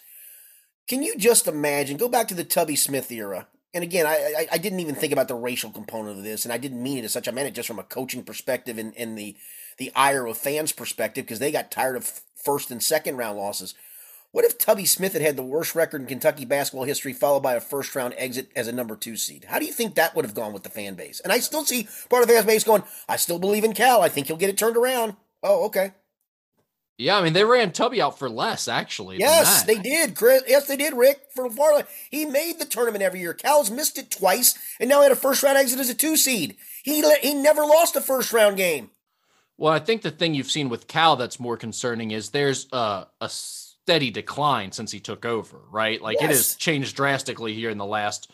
Can 0.87 1.01
you 1.01 1.17
just 1.17 1.47
imagine? 1.47 1.97
Go 1.97 2.09
back 2.09 2.27
to 2.27 2.35
the 2.35 2.43
Tubby 2.43 2.75
Smith 2.75 3.11
era 3.11 3.47
and 3.75 3.83
again, 3.83 4.05
I, 4.07 4.15
I, 4.15 4.47
I 4.53 4.57
didn't 4.57 4.79
even 4.79 4.95
think 4.95 5.11
about 5.11 5.27
the 5.27 5.35
racial 5.35 5.69
component 5.69 6.17
of 6.17 6.23
this, 6.23 6.45
and 6.45 6.53
I 6.53 6.57
didn't 6.57 6.81
mean 6.81 6.97
it 6.97 7.03
as 7.03 7.11
such. 7.11 7.27
I 7.27 7.31
meant 7.31 7.49
it 7.49 7.53
just 7.53 7.67
from 7.67 7.77
a 7.77 7.83
coaching 7.83 8.23
perspective 8.23 8.77
and, 8.77 8.93
and 8.97 9.17
the 9.17 9.35
the 9.77 9.91
ire 9.93 10.25
of 10.25 10.37
fans' 10.37 10.71
perspective 10.71 11.25
because 11.25 11.39
they 11.39 11.51
got 11.51 11.69
tired 11.69 11.97
of 11.97 12.21
first 12.41 12.71
and 12.71 12.81
second 12.81 13.17
round 13.17 13.37
losses. 13.37 13.75
What 14.31 14.45
if 14.45 14.57
Tubby 14.57 14.85
Smith 14.85 15.11
had 15.11 15.21
had 15.21 15.35
the 15.35 15.43
worst 15.43 15.75
record 15.75 16.01
in 16.01 16.07
Kentucky 16.07 16.45
basketball 16.45 16.85
history, 16.85 17.11
followed 17.11 17.41
by 17.41 17.55
a 17.55 17.59
first 17.59 17.93
round 17.95 18.13
exit 18.17 18.49
as 18.55 18.69
a 18.69 18.71
number 18.71 18.95
two 18.95 19.17
seed? 19.17 19.47
How 19.49 19.59
do 19.59 19.65
you 19.65 19.73
think 19.73 19.95
that 19.95 20.15
would 20.15 20.23
have 20.23 20.33
gone 20.33 20.53
with 20.53 20.63
the 20.63 20.69
fan 20.69 20.95
base? 20.95 21.19
And 21.19 21.33
I 21.33 21.39
still 21.39 21.65
see 21.65 21.89
part 22.09 22.21
of 22.21 22.29
the 22.29 22.35
fan 22.35 22.45
base 22.45 22.63
going, 22.63 22.83
"I 23.09 23.17
still 23.17 23.39
believe 23.39 23.65
in 23.65 23.73
Cal. 23.73 24.01
I 24.01 24.07
think 24.07 24.27
he'll 24.27 24.37
get 24.37 24.49
it 24.49 24.57
turned 24.57 24.77
around." 24.77 25.17
Oh, 25.43 25.65
okay. 25.65 25.91
Yeah, 26.97 27.17
I 27.17 27.23
mean 27.23 27.33
they 27.33 27.43
ran 27.43 27.71
Tubby 27.71 28.01
out 28.01 28.17
for 28.17 28.29
less 28.29 28.67
actually. 28.67 29.17
Yes, 29.17 29.63
they 29.63 29.75
did, 29.75 30.15
Chris. 30.15 30.43
Yes, 30.47 30.67
they 30.67 30.77
did, 30.77 30.93
Rick. 30.93 31.23
For 31.33 31.49
far 31.49 31.83
he 32.09 32.25
made 32.25 32.59
the 32.59 32.65
tournament 32.65 33.03
every 33.03 33.19
year. 33.19 33.33
Cal's 33.33 33.69
missed 33.69 33.97
it 33.97 34.09
twice, 34.09 34.57
and 34.79 34.89
now 34.89 34.99
he 34.99 35.03
had 35.03 35.11
a 35.11 35.15
first 35.15 35.43
round 35.43 35.57
exit 35.57 35.79
as 35.79 35.89
a 35.89 35.93
two 35.93 36.15
seed. 36.15 36.55
He 36.83 37.03
he 37.21 37.33
never 37.33 37.61
lost 37.61 37.95
a 37.95 38.01
first 38.01 38.31
round 38.31 38.57
game. 38.57 38.91
Well, 39.57 39.73
I 39.73 39.79
think 39.79 40.01
the 40.01 40.11
thing 40.11 40.33
you've 40.33 40.51
seen 40.51 40.69
with 40.69 40.87
Cal 40.87 41.15
that's 41.15 41.39
more 41.39 41.55
concerning 41.57 42.11
is 42.11 42.29
there's 42.29 42.67
a, 42.73 43.07
a 43.21 43.29
steady 43.29 44.11
decline 44.11 44.71
since 44.71 44.91
he 44.91 44.99
took 44.99 45.25
over, 45.25 45.59
right? 45.71 46.01
Like 46.01 46.17
yes. 46.19 46.23
it 46.23 46.27
has 46.27 46.55
changed 46.55 46.95
drastically 46.95 47.53
here 47.53 47.69
in 47.69 47.77
the 47.77 47.85
last 47.85 48.31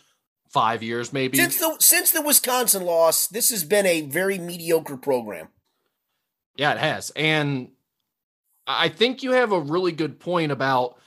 five 0.49 0.84
years, 0.84 1.14
maybe 1.14 1.38
since 1.38 1.57
the 1.57 1.76
since 1.80 2.12
the 2.12 2.22
Wisconsin 2.22 2.84
loss. 2.84 3.28
This 3.28 3.49
has 3.49 3.64
been 3.64 3.86
a 3.86 4.01
very 4.01 4.38
mediocre 4.38 4.97
program. 4.97 5.49
Yeah, 6.55 6.74
it 6.74 6.80
has, 6.80 7.12
and 7.16 7.70
I 8.68 8.89
think 8.89 9.24
you 9.24 9.32
have 9.32 9.51
a 9.51 9.59
really 9.59 9.91
good 9.91 10.20
point 10.20 10.51
about 10.51 10.97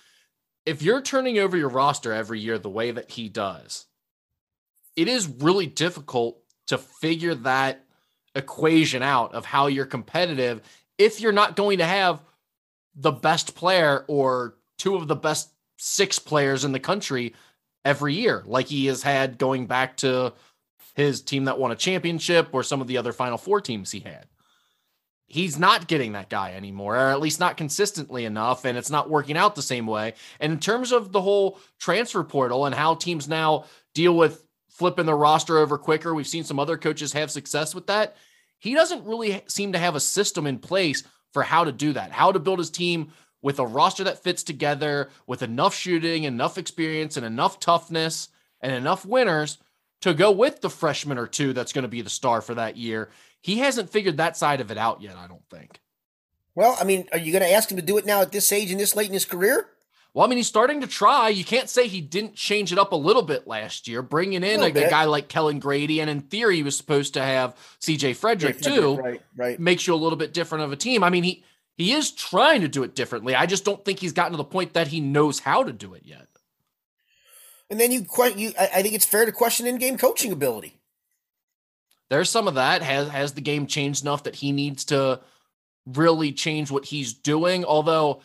if 0.66 0.82
you're 0.82 1.02
turning 1.02 1.38
over 1.38 1.56
your 1.56 1.68
roster 1.68 2.12
every 2.12 2.40
year 2.40 2.58
the 2.58 2.70
way 2.70 2.90
that 2.90 3.10
he 3.10 3.28
does, 3.28 3.86
it 4.96 5.08
is 5.08 5.28
really 5.28 5.66
difficult 5.66 6.38
to 6.66 6.78
figure 6.78 7.34
that 7.34 7.84
equation 8.34 9.02
out 9.02 9.34
of 9.34 9.44
how 9.44 9.66
you're 9.66 9.86
competitive 9.86 10.62
if 10.98 11.20
you're 11.20 11.32
not 11.32 11.56
going 11.56 11.78
to 11.78 11.86
have 11.86 12.22
the 12.94 13.12
best 13.12 13.54
player 13.54 14.04
or 14.08 14.56
two 14.78 14.96
of 14.96 15.08
the 15.08 15.16
best 15.16 15.50
six 15.76 16.18
players 16.18 16.64
in 16.64 16.72
the 16.72 16.80
country 16.80 17.34
every 17.84 18.14
year, 18.14 18.42
like 18.46 18.68
he 18.68 18.86
has 18.86 19.02
had 19.02 19.38
going 19.38 19.66
back 19.66 19.96
to 19.98 20.32
his 20.94 21.20
team 21.20 21.44
that 21.44 21.58
won 21.58 21.72
a 21.72 21.76
championship 21.76 22.48
or 22.52 22.62
some 22.62 22.80
of 22.80 22.86
the 22.86 22.96
other 22.96 23.12
Final 23.12 23.38
Four 23.38 23.60
teams 23.60 23.90
he 23.90 24.00
had 24.00 24.26
he's 25.34 25.58
not 25.58 25.88
getting 25.88 26.12
that 26.12 26.30
guy 26.30 26.52
anymore, 26.52 26.94
or 26.94 27.10
at 27.10 27.18
least 27.18 27.40
not 27.40 27.56
consistently 27.56 28.24
enough, 28.24 28.64
and 28.64 28.78
it's 28.78 28.88
not 28.88 29.10
working 29.10 29.36
out 29.36 29.56
the 29.56 29.62
same 29.62 29.84
way. 29.84 30.14
And 30.38 30.52
in 30.52 30.60
terms 30.60 30.92
of 30.92 31.10
the 31.10 31.20
whole 31.20 31.58
transfer 31.80 32.22
portal 32.22 32.66
and 32.66 32.74
how 32.74 32.94
teams 32.94 33.26
now 33.26 33.64
deal 33.94 34.16
with 34.16 34.44
flipping 34.68 35.06
the 35.06 35.14
roster 35.14 35.58
over 35.58 35.76
quicker, 35.76 36.14
we've 36.14 36.28
seen 36.28 36.44
some 36.44 36.60
other 36.60 36.76
coaches 36.76 37.12
have 37.14 37.32
success 37.32 37.74
with 37.74 37.88
that. 37.88 38.16
He 38.60 38.74
doesn't 38.74 39.06
really 39.06 39.42
seem 39.48 39.72
to 39.72 39.78
have 39.80 39.96
a 39.96 40.00
system 40.00 40.46
in 40.46 40.60
place 40.60 41.02
for 41.32 41.42
how 41.42 41.64
to 41.64 41.72
do 41.72 41.92
that, 41.94 42.12
how 42.12 42.30
to 42.30 42.38
build 42.38 42.60
his 42.60 42.70
team 42.70 43.10
with 43.42 43.58
a 43.58 43.66
roster 43.66 44.04
that 44.04 44.22
fits 44.22 44.44
together, 44.44 45.10
with 45.26 45.42
enough 45.42 45.74
shooting, 45.74 46.22
enough 46.22 46.58
experience, 46.58 47.16
and 47.16 47.26
enough 47.26 47.58
toughness, 47.58 48.28
and 48.60 48.72
enough 48.72 49.04
winners 49.04 49.58
to 50.02 50.14
go 50.14 50.30
with 50.30 50.60
the 50.60 50.70
freshman 50.70 51.18
or 51.18 51.26
two 51.26 51.52
that's 51.52 51.72
going 51.72 51.82
to 51.82 51.88
be 51.88 52.02
the 52.02 52.08
star 52.08 52.40
for 52.40 52.54
that 52.54 52.76
year. 52.76 53.10
He 53.44 53.58
hasn't 53.58 53.90
figured 53.90 54.16
that 54.16 54.38
side 54.38 54.62
of 54.62 54.70
it 54.70 54.78
out 54.78 55.02
yet, 55.02 55.16
I 55.18 55.26
don't 55.26 55.46
think. 55.50 55.78
Well, 56.54 56.78
I 56.80 56.84
mean, 56.84 57.06
are 57.12 57.18
you 57.18 57.30
going 57.30 57.44
to 57.44 57.52
ask 57.52 57.70
him 57.70 57.76
to 57.76 57.82
do 57.82 57.98
it 57.98 58.06
now 58.06 58.22
at 58.22 58.32
this 58.32 58.50
age 58.50 58.70
and 58.70 58.80
this 58.80 58.96
late 58.96 59.08
in 59.08 59.12
his 59.12 59.26
career? 59.26 59.68
Well, 60.14 60.24
I 60.24 60.30
mean, 60.30 60.38
he's 60.38 60.46
starting 60.46 60.80
to 60.80 60.86
try. 60.86 61.28
You 61.28 61.44
can't 61.44 61.68
say 61.68 61.86
he 61.86 62.00
didn't 62.00 62.36
change 62.36 62.72
it 62.72 62.78
up 62.78 62.92
a 62.92 62.96
little 62.96 63.20
bit 63.20 63.46
last 63.46 63.86
year, 63.86 64.00
bringing 64.00 64.42
in 64.42 64.62
a, 64.62 64.68
a, 64.68 64.70
guy 64.70 65.04
like 65.04 65.28
Kellan 65.28 65.58
Grady, 65.58 66.00
and 66.00 66.08
in 66.08 66.22
theory, 66.22 66.56
he 66.56 66.62
was 66.62 66.74
supposed 66.74 67.12
to 67.14 67.22
have 67.22 67.54
C.J. 67.80 68.14
Frederick, 68.14 68.62
too. 68.62 68.96
Right, 68.96 69.20
right. 69.36 69.60
Makes 69.60 69.86
you 69.86 69.92
a 69.92 69.96
little 69.96 70.16
bit 70.16 70.32
different 70.32 70.64
of 70.64 70.72
a 70.72 70.76
team. 70.76 71.04
I 71.04 71.10
mean, 71.10 71.24
he 71.24 71.44
he 71.76 71.92
is 71.92 72.12
trying 72.12 72.62
to 72.62 72.68
do 72.68 72.82
it 72.82 72.94
differently. 72.94 73.34
I 73.34 73.44
just 73.44 73.66
don't 73.66 73.84
think 73.84 73.98
he's 73.98 74.14
gotten 74.14 74.32
to 74.32 74.38
the 74.38 74.44
point 74.44 74.72
that 74.72 74.88
he 74.88 75.02
knows 75.02 75.40
how 75.40 75.64
to 75.64 75.72
do 75.72 75.92
it 75.92 76.06
yet. 76.06 76.28
And 77.68 77.78
then 77.78 77.92
you, 77.92 78.06
you 78.36 78.52
I 78.58 78.80
think 78.80 78.94
it's 78.94 79.04
fair 79.04 79.26
to 79.26 79.32
question 79.32 79.66
in-game 79.66 79.98
coaching 79.98 80.32
ability 80.32 80.80
there's 82.14 82.30
some 82.30 82.46
of 82.46 82.54
that. 82.54 82.80
Has 82.80 83.08
has 83.08 83.32
the 83.32 83.40
game 83.40 83.66
changed 83.66 84.02
enough 84.02 84.22
that 84.22 84.36
he 84.36 84.52
needs 84.52 84.84
to 84.86 85.20
really 85.84 86.30
change 86.30 86.70
what 86.70 86.84
he's 86.84 87.12
doing? 87.12 87.64
Although 87.64 88.22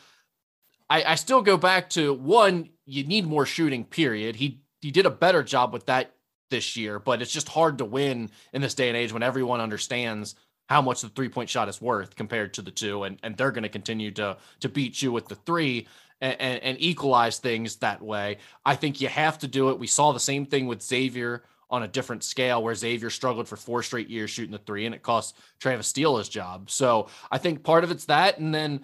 I, 0.87 1.03
I 1.03 1.15
still 1.15 1.41
go 1.41 1.57
back 1.57 1.89
to 1.91 2.13
one, 2.13 2.69
you 2.85 3.03
need 3.03 3.25
more 3.25 3.47
shooting, 3.47 3.83
period. 3.83 4.35
He 4.35 4.61
he 4.79 4.91
did 4.91 5.07
a 5.07 5.09
better 5.09 5.41
job 5.41 5.73
with 5.73 5.87
that 5.87 6.13
this 6.51 6.77
year, 6.77 6.99
but 6.99 7.23
it's 7.23 7.31
just 7.31 7.49
hard 7.49 7.79
to 7.79 7.85
win 7.85 8.29
in 8.53 8.61
this 8.61 8.75
day 8.75 8.89
and 8.89 8.97
age 8.97 9.11
when 9.11 9.23
everyone 9.23 9.59
understands 9.59 10.35
how 10.67 10.83
much 10.83 11.01
the 11.01 11.09
three 11.09 11.29
point 11.29 11.49
shot 11.49 11.67
is 11.67 11.81
worth 11.81 12.15
compared 12.15 12.53
to 12.53 12.61
the 12.61 12.71
two, 12.71 13.05
and 13.05 13.17
and 13.23 13.37
they're 13.37 13.51
going 13.51 13.63
to 13.63 13.69
continue 13.69 14.11
to 14.11 14.37
to 14.59 14.69
beat 14.69 15.01
you 15.01 15.11
with 15.11 15.27
the 15.27 15.35
three. 15.35 15.87
And, 16.21 16.41
and, 16.41 16.63
and 16.63 16.77
equalize 16.81 17.39
things 17.39 17.77
that 17.77 18.01
way. 18.01 18.39
I 18.65 18.75
think 18.75 18.99
you 18.99 19.07
have 19.07 19.39
to 19.39 19.47
do 19.47 19.69
it. 19.69 19.79
We 19.79 19.87
saw 19.87 20.11
the 20.11 20.19
same 20.19 20.45
thing 20.45 20.67
with 20.67 20.81
Xavier 20.81 21.43
on 21.69 21.83
a 21.83 21.87
different 21.87 22.23
scale 22.23 22.63
where 22.63 22.73
Xavier 22.73 23.09
struggled 23.09 23.47
for 23.47 23.55
four 23.55 23.83
straight 23.83 24.09
years 24.09 24.29
shooting 24.29 24.51
the 24.51 24.57
three 24.57 24.85
and 24.85 24.95
it 24.95 25.03
cost 25.03 25.37
Travis 25.59 25.87
Steele 25.87 26.17
his 26.17 26.29
job. 26.29 26.69
So 26.69 27.07
I 27.31 27.37
think 27.37 27.63
part 27.63 27.83
of 27.83 27.91
it's 27.91 28.05
that. 28.05 28.39
And 28.39 28.53
then 28.53 28.81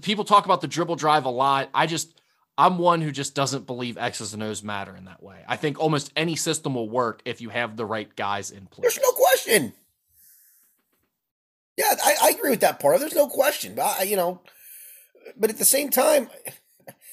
people 0.00 0.24
talk 0.24 0.46
about 0.46 0.60
the 0.60 0.68
dribble 0.68 0.96
drive 0.96 1.26
a 1.26 1.30
lot. 1.30 1.68
I 1.74 1.86
just, 1.86 2.20
I'm 2.56 2.78
one 2.78 3.02
who 3.02 3.10
just 3.10 3.34
doesn't 3.34 3.66
believe 3.66 3.98
X's 3.98 4.32
and 4.32 4.42
O's 4.42 4.62
matter 4.62 4.96
in 4.96 5.04
that 5.04 5.22
way. 5.22 5.44
I 5.46 5.56
think 5.56 5.78
almost 5.78 6.12
any 6.16 6.36
system 6.36 6.74
will 6.74 6.88
work 6.88 7.20
if 7.24 7.40
you 7.40 7.50
have 7.50 7.76
the 7.76 7.86
right 7.86 8.14
guys 8.16 8.50
in 8.50 8.66
place. 8.66 8.82
There's 8.82 9.02
no 9.02 9.12
question. 9.12 9.72
Yeah, 11.76 11.94
I, 12.04 12.16
I 12.22 12.30
agree 12.30 12.50
with 12.50 12.60
that 12.60 12.80
part. 12.80 13.00
There's 13.00 13.14
no 13.14 13.28
question. 13.28 13.74
But 13.74 14.00
I, 14.00 14.02
you 14.04 14.16
know, 14.16 14.40
but 15.36 15.50
at 15.50 15.58
the 15.58 15.64
same 15.64 15.90
time, 15.90 16.28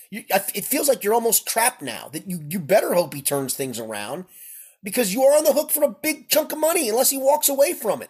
you, 0.10 0.24
it 0.30 0.66
feels 0.66 0.88
like 0.88 1.04
you're 1.04 1.14
almost 1.14 1.48
trapped 1.48 1.82
now. 1.82 2.10
That 2.12 2.30
you 2.30 2.44
you 2.50 2.60
better 2.60 2.94
hope 2.94 3.14
he 3.14 3.22
turns 3.22 3.54
things 3.54 3.80
around 3.80 4.26
because 4.84 5.14
you 5.14 5.24
are 5.24 5.38
on 5.38 5.44
the 5.44 5.54
hook 5.54 5.72
for 5.72 5.84
a 5.84 5.90
big 5.90 6.30
chunk 6.30 6.52
of 6.52 6.60
money 6.60 6.90
unless 6.90 7.10
he 7.10 7.18
walks 7.18 7.50
away 7.50 7.74
from 7.74 8.02
it. 8.02 8.10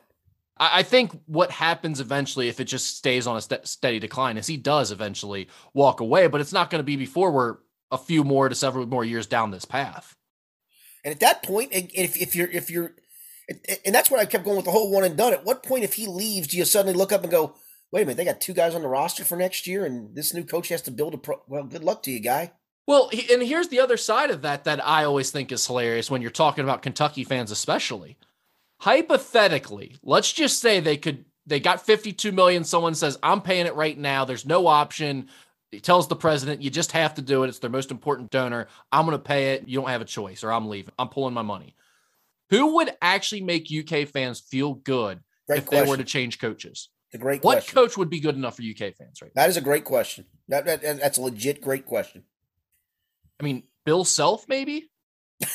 I 0.59 0.83
think 0.83 1.11
what 1.27 1.51
happens 1.51 1.99
eventually, 1.99 2.47
if 2.47 2.59
it 2.59 2.65
just 2.65 2.97
stays 2.97 3.27
on 3.27 3.37
a 3.37 3.41
st- 3.41 3.67
steady 3.67 3.99
decline, 3.99 4.37
is 4.37 4.47
he 4.47 4.57
does 4.57 4.91
eventually 4.91 5.47
walk 5.73 5.99
away, 5.99 6.27
but 6.27 6.41
it's 6.41 6.53
not 6.53 6.69
going 6.69 6.79
to 6.79 6.83
be 6.83 6.95
before 6.95 7.31
we're 7.31 7.57
a 7.91 7.97
few 7.97 8.23
more 8.23 8.49
to 8.49 8.55
several 8.55 8.85
more 8.87 9.05
years 9.05 9.27
down 9.27 9.51
this 9.51 9.65
path. 9.65 10.15
And 11.03 11.13
at 11.13 11.19
that 11.19 11.43
point, 11.43 11.69
if, 11.71 12.19
if 12.19 12.35
you're 12.35 12.49
if 12.49 12.69
you're, 12.69 12.95
and 13.85 13.93
that's 13.93 14.09
what 14.09 14.19
I 14.19 14.25
kept 14.25 14.43
going 14.43 14.57
with 14.57 14.65
the 14.65 14.71
whole 14.71 14.91
one 14.91 15.03
and 15.03 15.15
done. 15.15 15.31
At 15.31 15.45
what 15.45 15.63
point, 15.63 15.83
if 15.83 15.93
he 15.93 16.07
leaves, 16.07 16.47
do 16.47 16.57
you 16.57 16.65
suddenly 16.65 16.97
look 16.97 17.11
up 17.11 17.21
and 17.21 17.31
go, 17.31 17.55
"Wait 17.91 18.01
a 18.01 18.05
minute, 18.05 18.17
they 18.17 18.25
got 18.25 18.41
two 18.41 18.53
guys 18.53 18.75
on 18.75 18.81
the 18.81 18.87
roster 18.87 19.23
for 19.23 19.37
next 19.37 19.67
year, 19.67 19.85
and 19.85 20.15
this 20.15 20.33
new 20.33 20.43
coach 20.43 20.69
has 20.69 20.81
to 20.83 20.91
build 20.91 21.13
a 21.13 21.17
pro." 21.17 21.41
Well, 21.47 21.63
good 21.63 21.83
luck 21.83 22.03
to 22.03 22.11
you, 22.11 22.19
guy. 22.19 22.53
Well, 22.87 23.11
and 23.31 23.43
here's 23.43 23.67
the 23.67 23.81
other 23.81 23.97
side 23.97 24.31
of 24.31 24.41
that 24.43 24.63
that 24.63 24.85
I 24.85 25.03
always 25.03 25.29
think 25.29 25.51
is 25.51 25.67
hilarious 25.67 26.09
when 26.09 26.21
you're 26.21 26.31
talking 26.31 26.63
about 26.63 26.81
Kentucky 26.81 27.25
fans, 27.25 27.51
especially. 27.51 28.17
Hypothetically, 28.79 29.97
let's 30.03 30.31
just 30.31 30.59
say 30.59 30.79
they 30.79 30.97
could 30.97 31.25
they 31.45 31.59
got 31.59 31.85
52 31.85 32.31
million. 32.31 32.63
Someone 32.63 32.93
says, 32.93 33.17
I'm 33.23 33.41
paying 33.41 33.67
it 33.67 33.75
right 33.75 33.97
now. 33.97 34.25
There's 34.25 34.45
no 34.45 34.67
option. 34.67 35.29
He 35.71 35.79
tells 35.79 36.07
the 36.07 36.15
president, 36.15 36.61
you 36.61 36.69
just 36.69 36.91
have 36.91 37.15
to 37.15 37.21
do 37.21 37.43
it. 37.43 37.47
It's 37.47 37.59
their 37.59 37.69
most 37.69 37.89
important 37.89 38.31
donor. 38.31 38.67
I'm 38.91 39.05
going 39.05 39.17
to 39.17 39.23
pay 39.23 39.53
it. 39.53 39.67
You 39.67 39.79
don't 39.79 39.89
have 39.89 40.01
a 40.01 40.05
choice, 40.05 40.43
or 40.43 40.51
I'm 40.51 40.67
leaving. 40.67 40.93
I'm 40.99 41.07
pulling 41.07 41.33
my 41.33 41.41
money. 41.41 41.75
Who 42.49 42.75
would 42.75 42.91
actually 43.01 43.41
make 43.41 43.69
UK 43.71 44.07
fans 44.07 44.39
feel 44.39 44.73
good 44.73 45.21
great 45.47 45.59
if 45.59 45.65
question. 45.65 45.85
they 45.85 45.89
were 45.89 45.97
to 45.97 46.03
change 46.03 46.39
coaches? 46.39 46.89
a 47.13 47.17
great 47.17 47.41
what 47.43 47.55
question. 47.55 47.73
coach 47.73 47.97
would 47.97 48.09
be 48.09 48.19
good 48.19 48.35
enough 48.35 48.57
for 48.57 48.63
UK 48.63 48.93
fans 48.93 49.21
right 49.21 49.31
That 49.33 49.49
is 49.49 49.55
a 49.55 49.61
great 49.61 49.85
question. 49.85 50.25
That, 50.49 50.65
that, 50.65 50.81
that's 50.81 51.17
a 51.17 51.21
legit 51.21 51.61
great 51.61 51.85
question. 51.85 52.23
I 53.39 53.43
mean, 53.43 53.63
Bill 53.85 54.03
Self, 54.03 54.45
maybe. 54.47 54.89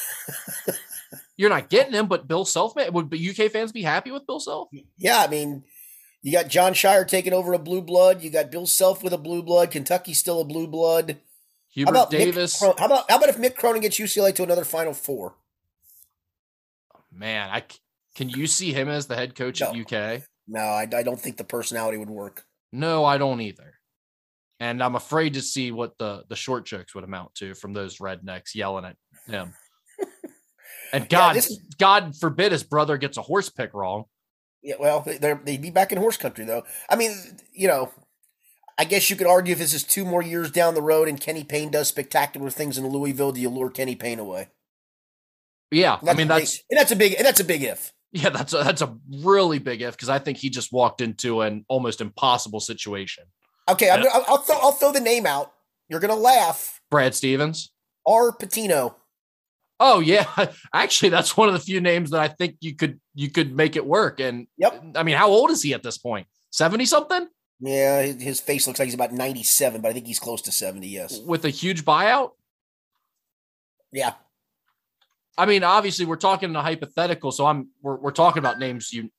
You're 1.37 1.51
not 1.51 1.68
getting 1.68 1.93
him, 1.93 2.07
but 2.07 2.28
Bill 2.28 2.45
Self, 2.45 2.74
would 2.76 3.12
UK 3.12 3.51
fans 3.51 3.72
be 3.72 3.83
happy 3.83 4.11
with 4.11 4.26
Bill 4.26 4.41
Self? 4.41 4.68
Yeah, 4.97 5.18
I 5.18 5.28
mean, 5.28 5.64
you 6.22 6.33
got 6.33 6.49
Jon 6.49 6.72
Scheyer 6.72 7.07
taking 7.07 7.33
over 7.33 7.53
a 7.53 7.59
blue 7.59 7.83
blood. 7.83 8.22
You 8.22 8.30
got 8.30 8.51
Bill 8.51 8.66
Self 8.66 9.03
with 9.03 9.12
a 9.12 9.18
blue 9.18 9.43
blood. 9.43 9.70
Kentucky's 9.70 10.18
still 10.18 10.41
a 10.41 10.45
blue 10.45 10.68
blood. 10.68 11.18
Hubert 11.70 11.97
how 11.97 12.07
Davis. 12.07 12.62
Mick, 12.62 12.78
how 12.78 12.87
about 12.87 13.11
how 13.11 13.16
about 13.16 13.28
if 13.28 13.39
Mick 13.39 13.57
Cronin 13.57 13.83
gets 13.83 13.99
UCLA 13.99 14.35
to 14.35 14.43
another 14.43 14.64
Final 14.64 14.93
Four? 14.93 15.35
Man, 17.11 17.51
I 17.51 17.64
can 18.14 18.28
you 18.28 18.47
see 18.47 18.72
him 18.72 18.89
as 18.89 19.07
the 19.07 19.16
head 19.16 19.35
coach 19.35 19.61
no. 19.61 19.70
at 19.70 19.93
UK? 19.93 20.22
No, 20.47 20.61
I, 20.61 20.83
I 20.95 21.03
don't 21.03 21.20
think 21.20 21.39
the 21.39 21.45
personality 21.45 21.97
would 21.97 22.11
work. 22.11 22.45
No, 22.72 23.05
I 23.05 23.18
don't 23.18 23.41
either 23.41 23.74
and 24.62 24.80
I'm 24.80 24.94
afraid 24.94 25.34
to 25.34 25.42
see 25.42 25.72
what 25.72 25.98
the 25.98 26.22
the 26.28 26.36
short 26.36 26.64
jokes 26.64 26.94
would 26.94 27.02
amount 27.04 27.34
to 27.36 27.54
from 27.54 27.72
those 27.72 27.98
rednecks 27.98 28.54
yelling 28.54 28.84
at 28.84 28.96
him. 29.26 29.54
And 30.94 31.08
God, 31.08 31.36
yeah, 31.36 31.38
is, 31.38 31.58
God 31.78 32.14
forbid 32.20 32.52
his 32.52 32.64
brother 32.64 32.98
gets 32.98 33.16
a 33.16 33.22
horse 33.22 33.48
pick 33.48 33.72
wrong. 33.72 34.04
Yeah, 34.62 34.74
well, 34.78 35.00
they'd 35.00 35.62
be 35.62 35.70
back 35.70 35.90
in 35.90 35.96
horse 35.96 36.18
country 36.18 36.44
though. 36.44 36.64
I 36.90 36.96
mean, 36.96 37.16
you 37.54 37.66
know, 37.66 37.90
I 38.76 38.84
guess 38.84 39.08
you 39.08 39.16
could 39.16 39.26
argue 39.26 39.52
if 39.52 39.58
this 39.58 39.72
is 39.72 39.84
two 39.84 40.04
more 40.04 40.22
years 40.22 40.50
down 40.50 40.74
the 40.74 40.82
road 40.82 41.08
and 41.08 41.18
Kenny 41.18 41.44
Payne 41.44 41.70
does 41.70 41.88
spectacular 41.88 42.50
things 42.50 42.76
in 42.76 42.86
Louisville, 42.86 43.32
do 43.32 43.40
you 43.40 43.48
lure 43.48 43.70
Kenny 43.70 43.96
Payne 43.96 44.18
away? 44.18 44.50
Yeah, 45.70 45.98
I 46.06 46.12
mean 46.12 46.28
that's 46.28 46.58
big, 46.58 46.66
and 46.70 46.78
that's 46.78 46.92
a 46.92 46.96
big 46.96 47.14
and 47.14 47.24
that's 47.24 47.40
a 47.40 47.44
big 47.44 47.62
if. 47.62 47.94
Yeah, 48.12 48.28
that's 48.28 48.52
a, 48.52 48.58
that's 48.58 48.82
a 48.82 48.94
really 49.24 49.60
big 49.60 49.80
if 49.80 49.96
because 49.96 50.10
I 50.10 50.18
think 50.18 50.36
he 50.36 50.50
just 50.50 50.74
walked 50.74 51.00
into 51.00 51.40
an 51.40 51.64
almost 51.68 52.02
impossible 52.02 52.60
situation. 52.60 53.24
Okay, 53.68 53.90
I'm, 53.90 54.04
I'll, 54.12 54.24
I'll, 54.28 54.42
th- 54.42 54.58
I'll 54.60 54.72
throw 54.72 54.92
the 54.92 55.00
name 55.00 55.26
out. 55.26 55.52
You're 55.88 56.00
gonna 56.00 56.16
laugh. 56.16 56.80
Brad 56.90 57.14
Stevens. 57.14 57.72
R. 58.06 58.32
Pitino. 58.32 58.94
Oh 59.78 60.00
yeah, 60.00 60.26
actually, 60.74 61.10
that's 61.10 61.36
one 61.36 61.48
of 61.48 61.54
the 61.54 61.60
few 61.60 61.80
names 61.80 62.10
that 62.10 62.20
I 62.20 62.28
think 62.28 62.56
you 62.60 62.74
could 62.74 63.00
you 63.14 63.30
could 63.30 63.54
make 63.54 63.76
it 63.76 63.86
work. 63.86 64.20
And 64.20 64.46
yep, 64.56 64.82
I 64.94 65.02
mean, 65.02 65.16
how 65.16 65.28
old 65.28 65.50
is 65.50 65.62
he 65.62 65.74
at 65.74 65.82
this 65.82 65.98
point? 65.98 66.26
Seventy 66.50 66.86
something. 66.86 67.28
Yeah, 67.60 68.02
his 68.02 68.40
face 68.40 68.66
looks 68.66 68.78
like 68.78 68.86
he's 68.86 68.94
about 68.94 69.12
ninety-seven, 69.12 69.80
but 69.80 69.88
I 69.88 69.92
think 69.92 70.06
he's 70.06 70.18
close 70.18 70.42
to 70.42 70.52
seventy. 70.52 70.88
Yes, 70.88 71.20
with 71.20 71.44
a 71.44 71.50
huge 71.50 71.84
buyout. 71.84 72.30
Yeah, 73.92 74.14
I 75.36 75.46
mean, 75.46 75.64
obviously, 75.64 76.04
we're 76.04 76.16
talking 76.16 76.50
in 76.50 76.56
a 76.56 76.62
hypothetical, 76.62 77.32
so 77.32 77.46
I'm 77.46 77.68
we're, 77.80 77.96
we're 77.96 78.10
talking 78.10 78.40
about 78.40 78.58
names 78.58 78.92
you 78.92 79.10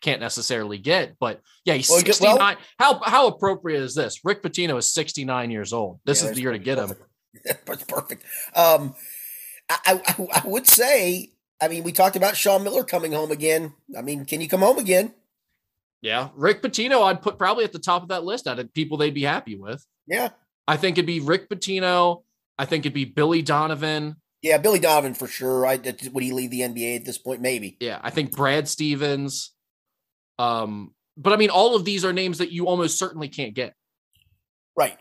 can't 0.00 0.20
necessarily 0.20 0.78
get, 0.78 1.16
but 1.18 1.40
yeah, 1.64 1.74
he's 1.74 1.88
well, 1.88 1.98
69. 2.00 2.36
Well, 2.36 2.56
how 2.78 3.00
how 3.04 3.26
appropriate 3.28 3.82
is 3.82 3.94
this? 3.94 4.20
Rick 4.24 4.42
Pitino 4.42 4.78
is 4.78 4.92
69 4.92 5.50
years 5.50 5.72
old. 5.72 6.00
This 6.04 6.22
yeah, 6.22 6.30
is 6.30 6.36
the 6.36 6.42
year 6.42 6.52
to 6.52 6.58
get 6.58 6.78
perfect. 6.78 7.00
him. 7.44 7.56
That's 7.66 7.84
perfect. 7.84 8.24
Um, 8.54 8.94
I, 9.68 10.00
I 10.06 10.26
I 10.34 10.42
would 10.46 10.66
say, 10.66 11.30
I 11.60 11.68
mean, 11.68 11.84
we 11.84 11.92
talked 11.92 12.16
about 12.16 12.36
Sean 12.36 12.64
Miller 12.64 12.84
coming 12.84 13.12
home 13.12 13.30
again. 13.30 13.74
I 13.96 14.02
mean, 14.02 14.24
can 14.24 14.40
you 14.40 14.48
come 14.48 14.60
home 14.60 14.78
again? 14.78 15.14
Yeah, 16.02 16.30
Rick 16.34 16.62
Pitino, 16.62 17.02
I'd 17.02 17.20
put 17.20 17.38
probably 17.38 17.64
at 17.64 17.72
the 17.72 17.78
top 17.78 18.02
of 18.02 18.08
that 18.08 18.24
list 18.24 18.46
out 18.46 18.58
of 18.58 18.72
people 18.72 18.96
they'd 18.96 19.12
be 19.14 19.24
happy 19.24 19.54
with. 19.54 19.84
Yeah, 20.06 20.30
I 20.66 20.76
think 20.76 20.96
it'd 20.96 21.06
be 21.06 21.20
Rick 21.20 21.48
Pitino. 21.50 22.22
I 22.58 22.64
think 22.64 22.84
it'd 22.84 22.94
be 22.94 23.04
Billy 23.04 23.42
Donovan. 23.42 24.16
Yeah, 24.42 24.58
Billy 24.58 24.78
Donovan 24.78 25.14
for 25.14 25.26
sure. 25.26 25.66
I 25.66 25.76
would 25.76 26.22
he 26.22 26.32
leave 26.32 26.50
the 26.50 26.60
NBA 26.60 26.96
at 26.96 27.04
this 27.04 27.18
point? 27.18 27.40
Maybe. 27.40 27.76
Yeah, 27.80 28.00
I 28.02 28.10
think 28.10 28.32
Brad 28.32 28.68
Stevens. 28.68 29.52
Um, 30.40 30.94
but 31.16 31.32
I 31.32 31.36
mean, 31.36 31.50
all 31.50 31.76
of 31.76 31.84
these 31.84 32.04
are 32.04 32.12
names 32.12 32.38
that 32.38 32.50
you 32.50 32.66
almost 32.66 32.98
certainly 32.98 33.28
can't 33.28 33.54
get. 33.54 33.74
Right. 34.74 34.98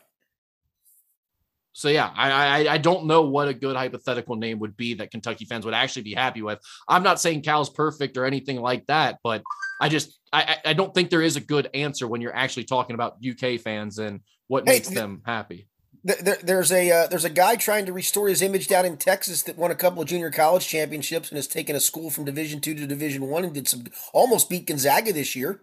So 1.71 1.87
yeah, 1.87 2.11
I, 2.13 2.31
I 2.31 2.73
I 2.73 2.77
don't 2.77 3.05
know 3.05 3.21
what 3.21 3.47
a 3.47 3.53
good 3.53 3.77
hypothetical 3.77 4.35
name 4.35 4.59
would 4.59 4.75
be 4.75 4.95
that 4.95 5.11
Kentucky 5.11 5.45
fans 5.45 5.63
would 5.63 5.73
actually 5.73 6.01
be 6.01 6.13
happy 6.13 6.41
with. 6.41 6.59
I'm 6.89 7.03
not 7.03 7.21
saying 7.21 7.43
Cal's 7.43 7.69
perfect 7.69 8.17
or 8.17 8.25
anything 8.25 8.59
like 8.59 8.85
that, 8.87 9.19
but 9.23 9.43
I 9.79 9.87
just 9.87 10.19
I 10.33 10.57
I 10.65 10.73
don't 10.73 10.93
think 10.93 11.09
there 11.09 11.21
is 11.21 11.37
a 11.37 11.41
good 11.41 11.69
answer 11.73 12.05
when 12.05 12.19
you're 12.19 12.35
actually 12.35 12.65
talking 12.65 12.95
about 12.95 13.17
UK 13.25 13.61
fans 13.61 13.97
and 13.97 14.19
what 14.47 14.67
hey, 14.67 14.73
makes 14.73 14.89
them 14.89 15.21
happy. 15.25 15.69
There, 16.03 16.37
there's 16.41 16.71
a 16.71 16.91
uh, 16.91 17.07
there's 17.07 17.25
a 17.25 17.29
guy 17.29 17.55
trying 17.55 17.85
to 17.85 17.93
restore 17.93 18.29
his 18.29 18.41
image 18.41 18.67
down 18.67 18.85
in 18.85 18.97
Texas 18.97 19.43
that 19.43 19.57
won 19.57 19.71
a 19.71 19.75
couple 19.75 20.01
of 20.01 20.07
junior 20.07 20.31
college 20.31 20.67
championships 20.67 21.29
and 21.29 21.37
has 21.37 21.47
taken 21.47 21.75
a 21.75 21.79
school 21.79 22.09
from 22.09 22.25
Division 22.25 22.61
two 22.61 22.73
to 22.75 22.87
Division 22.87 23.27
one 23.27 23.43
and 23.43 23.53
did 23.53 23.67
some 23.67 23.83
almost 24.13 24.49
beat 24.49 24.67
Gonzaga 24.67 25.11
this 25.11 25.35
year. 25.35 25.61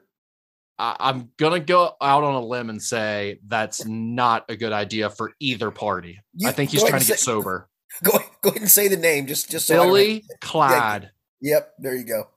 I'm 0.79 1.31
gonna 1.39 1.61
go 1.61 1.97
out 2.03 2.23
on 2.23 2.35
a 2.35 2.45
limb 2.45 2.69
and 2.69 2.83
say 2.83 3.39
that's 3.47 3.87
not 3.87 4.45
a 4.51 4.57
good 4.57 4.73
idea 4.73 5.09
for 5.09 5.33
either 5.41 5.71
party. 5.71 6.21
You, 6.35 6.49
I 6.49 6.53
think 6.53 6.71
he's 6.71 6.83
trying 6.83 7.01
to 7.01 7.07
say, 7.07 7.15
get 7.15 7.21
sober. 7.21 7.69
Go 8.03 8.19
go 8.43 8.51
ahead 8.51 8.61
and 8.61 8.71
say 8.71 8.89
the 8.89 8.99
name, 8.99 9.27
just 9.27 9.51
just 9.51 9.67
so 9.69 9.83
Billy 9.83 10.23
Clyde. 10.43 11.11
Yeah, 11.41 11.55
yep, 11.55 11.73
there 11.79 11.95
you 11.95 12.05
go. 12.05 12.29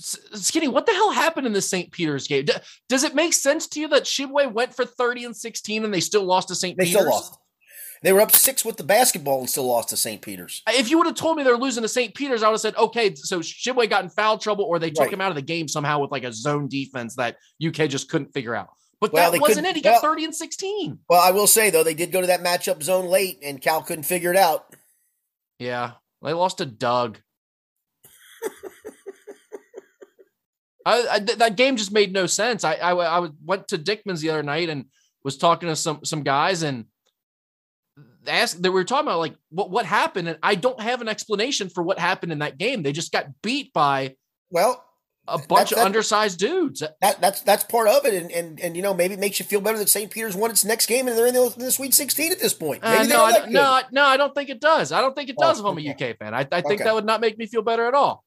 Skinny, 0.00 0.68
what 0.68 0.86
the 0.86 0.92
hell 0.92 1.10
happened 1.10 1.46
in 1.46 1.52
the 1.52 1.60
St. 1.60 1.90
Peter's 1.92 2.26
game? 2.26 2.46
Does 2.88 3.04
it 3.04 3.14
make 3.14 3.32
sense 3.32 3.66
to 3.68 3.80
you 3.80 3.88
that 3.88 4.04
Tshiebwe 4.04 4.52
went 4.52 4.74
for 4.74 4.84
30 4.84 5.26
and 5.26 5.36
16 5.36 5.84
and 5.84 5.92
they 5.92 6.00
still 6.00 6.24
lost 6.24 6.48
to 6.48 6.54
St. 6.54 6.78
Peter's? 6.78 6.92
They 6.92 6.98
still 6.98 7.10
lost. 7.10 7.38
They 8.02 8.14
were 8.14 8.22
up 8.22 8.32
six 8.32 8.64
with 8.64 8.78
the 8.78 8.82
basketball 8.82 9.40
and 9.40 9.50
still 9.50 9.66
lost 9.66 9.90
to 9.90 9.96
St. 9.96 10.22
Peter's. 10.22 10.62
If 10.68 10.90
you 10.90 10.96
would 10.96 11.06
have 11.06 11.16
told 11.16 11.36
me 11.36 11.42
they're 11.42 11.58
losing 11.58 11.82
to 11.82 11.88
St. 11.88 12.14
Peter's, 12.14 12.42
I 12.42 12.48
would 12.48 12.54
have 12.54 12.60
said, 12.60 12.76
okay, 12.76 13.14
so 13.14 13.40
Tshiebwe 13.40 13.90
got 13.90 14.04
in 14.04 14.10
foul 14.10 14.38
trouble 14.38 14.64
or 14.64 14.78
they 14.78 14.90
took 14.90 15.04
right. 15.04 15.12
him 15.12 15.20
out 15.20 15.28
of 15.28 15.36
the 15.36 15.42
game 15.42 15.68
somehow 15.68 15.98
with 15.98 16.10
like 16.10 16.24
a 16.24 16.32
zone 16.32 16.66
defense 16.66 17.16
that 17.16 17.36
UK 17.64 17.90
just 17.90 18.08
couldn't 18.08 18.32
figure 18.32 18.54
out. 18.54 18.68
But 19.02 19.12
well, 19.12 19.30
that 19.30 19.40
wasn't 19.40 19.66
it. 19.66 19.76
He 19.76 19.82
got 19.82 20.02
well, 20.02 20.12
30 20.12 20.26
and 20.26 20.34
16. 20.34 20.98
Well, 21.08 21.20
I 21.20 21.30
will 21.30 21.46
say, 21.46 21.70
though, 21.70 21.84
they 21.84 21.94
did 21.94 22.12
go 22.12 22.20
to 22.20 22.26
that 22.28 22.42
matchup 22.42 22.82
zone 22.82 23.06
late 23.06 23.38
and 23.42 23.60
Cal 23.60 23.82
couldn't 23.82 24.04
figure 24.04 24.30
it 24.30 24.36
out. 24.36 24.74
Yeah. 25.58 25.92
They 26.22 26.32
lost 26.32 26.58
to 26.58 26.66
Doug. 26.66 27.18
I, 30.86 31.06
I, 31.10 31.18
that 31.18 31.56
game 31.56 31.76
just 31.76 31.92
made 31.92 32.12
no 32.12 32.26
sense. 32.26 32.64
I, 32.64 32.74
I, 32.74 32.92
I 32.94 33.28
went 33.44 33.68
to 33.68 33.78
Dickmann's 33.78 34.20
the 34.20 34.30
other 34.30 34.42
night 34.42 34.68
and 34.68 34.86
was 35.22 35.36
talking 35.36 35.68
to 35.68 35.76
some 35.76 36.04
some 36.04 36.22
guys 36.22 36.62
and 36.62 36.86
asked 38.26 38.62
that 38.62 38.70
we 38.70 38.74
were 38.74 38.84
talking 38.84 39.06
about 39.06 39.18
like 39.18 39.34
what 39.50 39.70
what 39.70 39.86
happened 39.86 40.28
and 40.28 40.38
I 40.42 40.54
don't 40.54 40.80
have 40.80 41.00
an 41.00 41.08
explanation 41.08 41.68
for 41.68 41.82
what 41.82 41.98
happened 41.98 42.32
in 42.32 42.38
that 42.38 42.58
game. 42.58 42.82
They 42.82 42.92
just 42.92 43.12
got 43.12 43.42
beat 43.42 43.72
by 43.72 44.16
well 44.50 44.84
a 45.28 45.38
bunch 45.38 45.72
of 45.72 45.78
undersized 45.78 46.38
dudes. 46.38 46.82
That 47.00 47.20
that's 47.20 47.42
that's 47.42 47.64
part 47.64 47.88
of 47.88 48.04
it, 48.04 48.14
and 48.14 48.30
and 48.32 48.60
and 48.60 48.76
you 48.76 48.82
know 48.82 48.94
maybe 48.94 49.14
it 49.14 49.20
makes 49.20 49.38
you 49.38 49.44
feel 49.44 49.60
better 49.60 49.78
that 49.78 49.88
St. 49.88 50.10
Peter's 50.10 50.36
won 50.36 50.50
its 50.50 50.64
next 50.64 50.86
game 50.86 51.08
and 51.08 51.16
they're 51.16 51.26
in 51.26 51.34
the, 51.34 51.52
in 51.56 51.64
the 51.64 51.70
Sweet 51.70 51.94
Sixteen 51.94 52.32
at 52.32 52.40
this 52.40 52.54
point. 52.54 52.82
Uh, 52.82 53.04
no, 53.04 53.24
I, 53.24 53.46
no, 53.48 53.80
no, 53.92 54.04
I 54.04 54.16
don't 54.16 54.34
think 54.34 54.50
it 54.50 54.60
does. 54.60 54.92
I 54.92 55.00
don't 55.00 55.14
think 55.14 55.30
it 55.30 55.36
does. 55.38 55.60
Oh, 55.60 55.68
if 55.68 55.78
I'm 55.78 55.78
a 55.78 55.90
UK 55.90 56.18
fan, 56.18 56.34
I, 56.34 56.40
I 56.40 56.60
think 56.62 56.80
okay. 56.80 56.84
that 56.84 56.94
would 56.94 57.06
not 57.06 57.20
make 57.20 57.38
me 57.38 57.46
feel 57.46 57.62
better 57.62 57.86
at 57.86 57.94
all. 57.94 58.24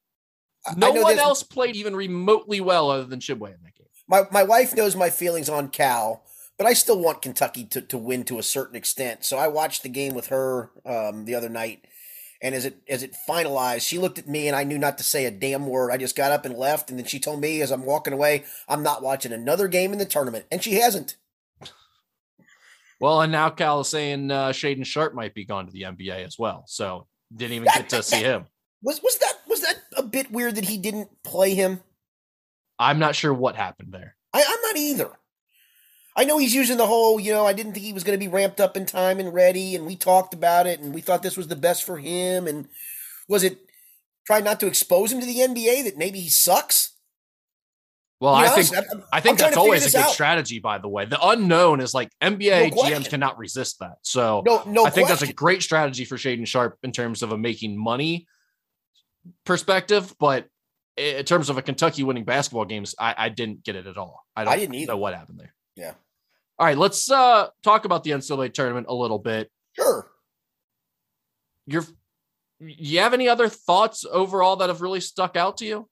No 0.76 0.92
one 0.92 1.18
else 1.18 1.42
played 1.42 1.76
even 1.76 1.94
remotely 1.94 2.60
well 2.60 2.90
other 2.90 3.04
than 3.04 3.20
Tshiebwe 3.20 3.48
in 3.48 3.62
that 3.62 3.74
game. 3.76 3.86
My 4.08 4.22
my 4.30 4.42
wife 4.42 4.74
knows 4.74 4.96
my 4.96 5.10
feelings 5.10 5.48
on 5.48 5.68
Cal, 5.68 6.24
but 6.56 6.66
I 6.66 6.72
still 6.72 6.98
want 6.98 7.22
Kentucky 7.22 7.64
to, 7.66 7.80
to 7.82 7.98
win 7.98 8.24
to 8.24 8.38
a 8.38 8.42
certain 8.42 8.76
extent. 8.76 9.24
So 9.24 9.36
I 9.38 9.48
watched 9.48 9.82
the 9.82 9.88
game 9.88 10.14
with 10.14 10.28
her 10.28 10.70
um, 10.86 11.24
the 11.24 11.34
other 11.34 11.48
night, 11.48 11.86
and 12.40 12.54
as 12.54 12.64
it 12.64 12.78
as 12.88 13.02
it 13.02 13.16
finalized, 13.28 13.86
she 13.86 13.98
looked 13.98 14.18
at 14.18 14.28
me 14.28 14.46
and 14.46 14.56
I 14.56 14.64
knew 14.64 14.78
not 14.78 14.98
to 14.98 15.04
say 15.04 15.24
a 15.24 15.30
damn 15.30 15.66
word. 15.66 15.90
I 15.90 15.96
just 15.96 16.16
got 16.16 16.32
up 16.32 16.44
and 16.44 16.56
left, 16.56 16.90
and 16.90 16.98
then 16.98 17.06
she 17.06 17.18
told 17.18 17.40
me 17.40 17.60
as 17.60 17.70
I'm 17.70 17.84
walking 17.84 18.12
away, 18.12 18.44
I'm 18.68 18.82
not 18.82 19.02
watching 19.02 19.32
another 19.32 19.68
game 19.68 19.92
in 19.92 19.98
the 19.98 20.06
tournament, 20.06 20.46
and 20.50 20.62
she 20.62 20.74
hasn't. 20.74 21.16
Well, 23.00 23.20
and 23.20 23.32
now 23.32 23.50
Cal 23.50 23.80
is 23.80 23.88
saying 23.88 24.30
uh, 24.30 24.50
Shaedon 24.50 24.86
Sharpe 24.86 25.14
might 25.14 25.34
be 25.34 25.44
gone 25.44 25.66
to 25.66 25.72
the 25.72 25.82
NBA 25.82 26.24
as 26.24 26.38
well, 26.38 26.64
so 26.66 27.06
didn't 27.34 27.52
even 27.52 27.66
that, 27.66 27.76
get 27.76 27.88
to 27.90 27.96
that, 27.96 28.04
see 28.04 28.22
him. 28.22 28.46
Was 28.82 29.02
was 29.02 29.16
that 29.16 29.43
was 29.54 29.62
that 29.62 29.84
a 29.96 30.02
bit 30.02 30.32
weird 30.32 30.56
that 30.56 30.64
he 30.64 30.78
didn't 30.78 31.08
play 31.22 31.54
him? 31.54 31.80
I'm 32.76 32.98
not 32.98 33.14
sure 33.14 33.32
what 33.32 33.54
happened 33.54 33.92
there. 33.92 34.16
I, 34.32 34.42
I'm 34.42 34.62
not 34.62 34.76
either. 34.76 35.10
I 36.16 36.24
know 36.24 36.38
he's 36.38 36.54
using 36.54 36.76
the 36.76 36.86
whole, 36.86 37.20
you 37.20 37.32
know, 37.32 37.46
I 37.46 37.52
didn't 37.52 37.74
think 37.74 37.84
he 37.84 37.92
was 37.92 38.02
going 38.02 38.18
to 38.18 38.24
be 38.24 38.30
ramped 38.30 38.60
up 38.60 38.76
in 38.76 38.84
time 38.84 39.20
and 39.20 39.32
ready, 39.32 39.76
and 39.76 39.86
we 39.86 39.94
talked 39.94 40.34
about 40.34 40.66
it, 40.66 40.80
and 40.80 40.92
we 40.92 41.00
thought 41.00 41.22
this 41.22 41.36
was 41.36 41.46
the 41.46 41.54
best 41.54 41.84
for 41.84 41.98
him. 41.98 42.48
And 42.48 42.66
was 43.28 43.44
it 43.44 43.58
trying 44.26 44.42
not 44.42 44.58
to 44.58 44.66
expose 44.66 45.12
him 45.12 45.20
to 45.20 45.26
the 45.26 45.38
NBA 45.38 45.84
that 45.84 45.96
maybe 45.96 46.18
he 46.18 46.28
sucks? 46.28 46.90
Well, 48.20 48.34
I 48.34 48.48
think 48.48 48.76
I'm, 48.76 49.04
I 49.12 49.20
think 49.20 49.38
that's 49.38 49.56
always 49.56 49.86
a 49.86 49.96
good 49.96 50.06
out. 50.06 50.10
strategy. 50.10 50.58
By 50.58 50.78
the 50.78 50.88
way, 50.88 51.04
the 51.04 51.24
unknown 51.24 51.80
is 51.80 51.94
like 51.94 52.10
NBA 52.20 52.74
no 52.74 52.82
GMs 52.82 53.08
cannot 53.08 53.38
resist 53.38 53.78
that. 53.80 53.98
So 54.02 54.42
no, 54.44 54.64
no 54.66 54.84
I 54.84 54.90
think 54.90 55.06
question. 55.06 55.26
that's 55.26 55.30
a 55.30 55.34
great 55.34 55.62
strategy 55.62 56.04
for 56.04 56.16
Shaedon 56.16 56.46
Sharpe 56.46 56.76
in 56.82 56.90
terms 56.90 57.22
of 57.22 57.30
a 57.30 57.38
making 57.38 57.76
money 57.76 58.26
perspective. 59.44 60.14
But 60.18 60.48
in 60.96 61.24
terms 61.24 61.50
of 61.50 61.58
a 61.58 61.62
Kentucky 61.62 62.02
winning 62.02 62.24
basketball 62.24 62.64
games, 62.64 62.94
I, 62.98 63.14
I 63.16 63.28
didn't 63.28 63.64
get 63.64 63.76
it 63.76 63.86
at 63.86 63.96
all. 63.96 64.24
I, 64.36 64.44
don't 64.44 64.52
I 64.52 64.56
didn't 64.56 64.86
know 64.86 64.96
what 64.96 65.14
happened 65.14 65.40
there. 65.40 65.54
Yeah. 65.76 65.92
All 66.58 66.66
right, 66.66 66.78
let's 66.78 67.10
uh 67.10 67.48
talk 67.64 67.84
about 67.84 68.04
the 68.04 68.12
NCAA 68.12 68.54
tournament 68.54 68.86
a 68.88 68.94
little 68.94 69.18
bit. 69.18 69.50
Sure. 69.72 70.08
You're 71.66 71.84
you 72.60 73.00
have 73.00 73.14
any 73.14 73.28
other 73.28 73.48
thoughts 73.48 74.04
overall 74.10 74.56
that 74.56 74.68
have 74.68 74.80
really 74.80 75.00
stuck 75.00 75.36
out 75.36 75.56
to 75.58 75.66
you? 75.66 75.88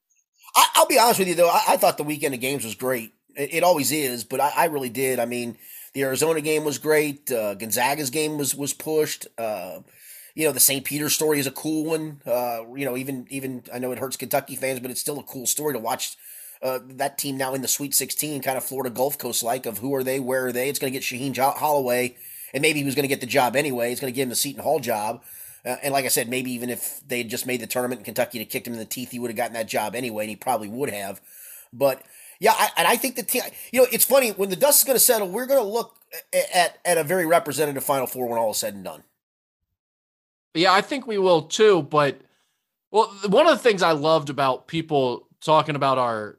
I, 0.54 0.66
will 0.76 0.86
be 0.86 0.98
honest 0.98 1.18
with 1.18 1.28
you 1.28 1.34
though, 1.34 1.48
I, 1.48 1.62
I, 1.70 1.76
thought 1.76 1.96
the 1.96 2.04
weekend 2.04 2.34
of 2.34 2.40
games 2.40 2.64
was 2.64 2.74
great. 2.74 3.12
It, 3.36 3.54
it 3.54 3.64
always 3.64 3.90
is, 3.90 4.24
but 4.24 4.40
I, 4.40 4.52
I, 4.56 4.64
really 4.66 4.90
did. 4.90 5.18
I 5.18 5.24
mean, 5.24 5.56
the 5.94 6.02
Arizona 6.02 6.40
game 6.40 6.64
was 6.64 6.78
great. 6.78 7.30
Uh, 7.30 7.54
Gonzaga's 7.54 8.10
game 8.10 8.38
was 8.38 8.54
was 8.54 8.72
pushed. 8.72 9.26
Uh, 9.36 9.80
you 10.34 10.46
know, 10.46 10.52
the 10.52 10.60
St. 10.60 10.84
Peter 10.84 11.08
story 11.08 11.38
is 11.38 11.46
a 11.46 11.50
cool 11.50 11.84
one. 11.84 12.20
Uh, 12.26 12.62
you 12.74 12.84
know, 12.84 12.96
even 12.96 13.26
even 13.30 13.64
I 13.72 13.78
know 13.78 13.92
it 13.92 13.98
hurts 13.98 14.16
Kentucky 14.16 14.56
fans, 14.56 14.80
but 14.80 14.90
it's 14.90 15.00
still 15.00 15.18
a 15.18 15.24
cool 15.24 15.46
story 15.46 15.74
to 15.74 15.78
watch 15.78 16.16
uh, 16.62 16.78
that 16.82 17.18
team 17.18 17.36
now 17.36 17.54
in 17.54 17.62
the 17.62 17.68
Sweet 17.68 17.94
16, 17.94 18.40
kind 18.42 18.56
of 18.56 18.64
Florida 18.64 18.90
Gulf 18.90 19.18
Coast 19.18 19.42
like 19.42 19.66
of 19.66 19.78
who 19.78 19.94
are 19.94 20.04
they, 20.04 20.20
where 20.20 20.46
are 20.46 20.52
they? 20.52 20.68
It's 20.68 20.78
going 20.78 20.92
to 20.92 20.98
get 20.98 21.02
Shaheen 21.02 21.36
Holloway, 21.36 22.16
and 22.54 22.62
maybe 22.62 22.78
he 22.78 22.84
was 22.84 22.94
going 22.94 23.04
to 23.04 23.08
get 23.08 23.20
the 23.20 23.26
job 23.26 23.56
anyway. 23.56 23.90
It's 23.90 24.00
going 24.00 24.12
to 24.12 24.14
give 24.14 24.24
him 24.24 24.30
the 24.30 24.36
Seton 24.36 24.62
Hall 24.62 24.78
job. 24.78 25.22
Uh, 25.64 25.76
and 25.82 25.92
like 25.92 26.04
I 26.04 26.08
said, 26.08 26.28
maybe 26.28 26.52
even 26.52 26.70
if 26.70 27.00
they 27.06 27.18
had 27.18 27.28
just 27.28 27.46
made 27.46 27.60
the 27.60 27.66
tournament 27.66 28.00
in 28.00 28.04
Kentucky 28.04 28.38
to 28.38 28.44
kicked 28.44 28.66
him 28.66 28.72
in 28.72 28.78
the 28.78 28.84
teeth, 28.84 29.10
he 29.10 29.18
would 29.18 29.30
have 29.30 29.36
gotten 29.36 29.54
that 29.54 29.68
job 29.68 29.94
anyway, 29.94 30.24
and 30.24 30.30
he 30.30 30.36
probably 30.36 30.68
would 30.68 30.90
have. 30.90 31.20
But 31.72 32.02
yeah, 32.40 32.54
I, 32.56 32.70
and 32.76 32.88
I 32.88 32.96
think 32.96 33.16
the 33.16 33.22
team, 33.22 33.42
you 33.72 33.80
know, 33.80 33.86
it's 33.92 34.04
funny 34.04 34.30
when 34.30 34.48
the 34.48 34.56
dust 34.56 34.82
is 34.82 34.84
going 34.84 34.96
to 34.96 35.04
settle, 35.04 35.28
we're 35.28 35.46
going 35.46 35.62
to 35.62 35.68
look 35.68 35.96
at, 36.32 36.78
at 36.84 36.98
a 36.98 37.04
very 37.04 37.26
representative 37.26 37.84
Final 37.84 38.06
Four 38.06 38.28
when 38.28 38.38
all 38.38 38.50
is 38.50 38.56
said 38.56 38.74
and 38.74 38.84
done. 38.84 39.04
Yeah, 40.54 40.72
I 40.72 40.80
think 40.80 41.06
we 41.06 41.18
will 41.18 41.42
too. 41.42 41.82
But 41.82 42.20
well, 42.90 43.06
one 43.28 43.46
of 43.46 43.56
the 43.56 43.62
things 43.62 43.82
I 43.82 43.92
loved 43.92 44.30
about 44.30 44.66
people 44.66 45.28
talking 45.40 45.76
about 45.76 45.98
our 45.98 46.38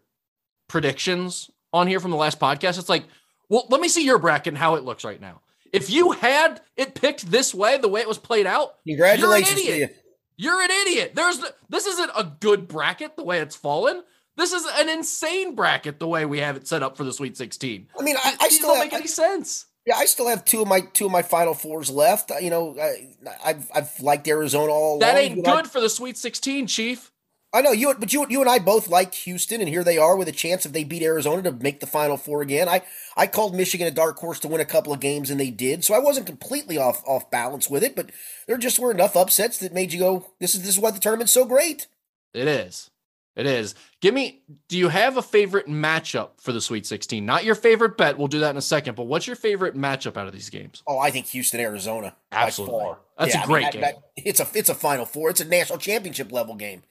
predictions 0.67 1.49
on 1.71 1.87
here 1.87 1.99
from 1.99 2.11
the 2.11 2.17
last 2.17 2.39
podcast. 2.39 2.79
It's 2.79 2.89
like, 2.89 3.05
well, 3.49 3.65
let 3.69 3.81
me 3.81 3.87
see 3.87 4.05
your 4.05 4.19
bracket 4.19 4.49
and 4.49 4.57
how 4.57 4.75
it 4.75 4.83
looks 4.83 5.03
right 5.03 5.19
now. 5.19 5.41
If 5.71 5.89
you 5.89 6.11
had 6.11 6.61
it 6.77 6.93
picked 6.93 7.29
this 7.29 7.53
way, 7.53 7.77
the 7.77 7.87
way 7.87 8.01
it 8.01 8.07
was 8.07 8.19
played 8.19 8.45
out, 8.45 8.75
congratulations 8.85 9.63
you're 9.63 9.73
an 9.73 9.73
idiot. 9.73 9.89
You. 9.89 10.03
You're 10.35 10.61
an 10.61 10.71
idiot. 10.71 11.11
There's 11.15 11.39
this 11.69 11.85
isn't 11.85 12.11
a 12.15 12.31
good 12.39 12.67
bracket 12.67 13.15
the 13.15 13.23
way 13.23 13.39
it's 13.39 13.55
fallen. 13.55 14.03
This 14.35 14.51
is 14.51 14.65
an 14.79 14.89
insane 14.89 15.55
bracket 15.55 15.99
the 15.99 16.07
way 16.07 16.25
we 16.25 16.39
have 16.39 16.57
it 16.57 16.67
set 16.67 16.81
up 16.81 16.97
for 16.97 17.03
the 17.03 17.13
Sweet 17.13 17.37
16. 17.37 17.87
I 17.99 18.03
mean, 18.03 18.15
I, 18.17 18.35
I 18.41 18.49
still 18.49 18.69
don't 18.69 18.77
have, 18.77 18.85
make 18.85 18.93
any 18.93 19.07
sense. 19.07 19.65
Yeah, 19.85 19.95
I 19.97 20.05
still 20.05 20.29
have 20.29 20.45
two 20.45 20.61
of 20.61 20.67
my 20.67 20.81
two 20.81 21.05
of 21.05 21.11
my 21.11 21.21
Final 21.21 21.53
Fours 21.53 21.89
left. 21.89 22.31
You 22.41 22.49
know, 22.49 22.77
I, 22.79 23.47
have 23.47 23.69
I've 23.75 23.99
liked 23.99 24.27
Arizona 24.27 24.71
all. 24.71 24.99
That 24.99 25.15
along. 25.15 25.23
ain't 25.23 25.45
good 25.45 25.67
for 25.67 25.81
the 25.81 25.89
Sweet 25.89 26.17
16, 26.17 26.67
Chief. 26.67 27.11
I 27.55 27.61
know 27.61 27.71
you, 27.71 27.93
but 27.99 28.11
you, 28.11 28.25
you 28.29 28.41
and 28.41 28.49
I 28.49 28.57
both 28.57 28.87
like 28.87 29.13
Houston, 29.13 29.61
and 29.61 29.69
here 29.69 29.83
they 29.83 29.99
are 29.99 30.17
with 30.17 30.27
a 30.27 30.31
chance 30.31 30.65
if 30.65 30.71
they 30.71 30.83
beat 30.83 31.03
Arizona 31.03 31.43
to 31.43 31.51
make 31.51 31.81
the 31.81 31.85
Final 31.85 32.17
Four 32.17 32.41
again. 32.41 32.67
I, 32.67 32.81
I 33.15 33.27
called 33.27 33.55
Michigan 33.55 33.85
a 33.85 33.91
dark 33.91 34.17
horse 34.17 34.39
to 34.39 34.47
win 34.47 34.59
a 34.59 34.65
couple 34.65 34.91
of 34.91 34.99
games, 34.99 35.29
and 35.29 35.39
they 35.39 35.51
did, 35.51 35.83
so 35.83 35.93
I 35.93 35.99
wasn't 35.99 36.25
completely 36.25 36.79
off 36.79 37.03
off 37.05 37.29
balance 37.29 37.69
with 37.69 37.83
it. 37.83 37.95
But 37.95 38.09
there 38.47 38.57
just 38.57 38.79
were 38.79 38.89
enough 38.89 39.15
upsets 39.15 39.59
that 39.59 39.71
made 39.71 39.93
you 39.93 39.99
go, 39.99 40.31
"This 40.39 40.55
is 40.55 40.61
this 40.61 40.71
is 40.71 40.79
why 40.79 40.89
the 40.89 40.99
tournament's 40.99 41.31
so 41.31 41.45
great." 41.45 41.85
It 42.33 42.47
is, 42.47 42.89
it 43.35 43.45
is. 43.45 43.73
Give 43.99 44.13
me. 44.13 44.43
Do 44.67 44.77
you 44.77 44.89
have 44.89 45.17
a 45.17 45.21
favorite 45.21 45.67
matchup 45.67 46.39
for 46.39 46.51
the 46.51 46.61
Sweet 46.61 46.85
Sixteen? 46.85 47.25
Not 47.25 47.43
your 47.43 47.55
favorite 47.55 47.97
bet. 47.97 48.17
We'll 48.17 48.27
do 48.27 48.39
that 48.39 48.51
in 48.51 48.57
a 48.57 48.61
second. 48.61 48.95
But 48.95 49.05
what's 49.07 49.25
your 49.25 49.35
favorite 49.35 49.75
matchup 49.75 50.17
out 50.17 50.27
of 50.27 50.33
these 50.33 50.49
games? 50.49 50.83
Oh, 50.85 50.99
I 50.99 51.09
think 51.09 51.25
Houston 51.27 51.59
Arizona. 51.59 52.15
Absolutely, 52.31 52.93
that's 53.17 53.33
yeah, 53.33 53.43
a 53.43 53.47
great 53.47 53.65
I 53.65 53.71
mean, 53.71 53.81
game. 53.81 53.93
it's 54.17 54.39
a 54.39 54.47
it's 54.53 54.69
a 54.69 54.75
Final 54.75 55.05
Four. 55.05 55.31
It's 55.31 55.41
a 55.41 55.45
national 55.45 55.79
championship 55.79 56.31
level 56.31 56.55
game. 56.55 56.83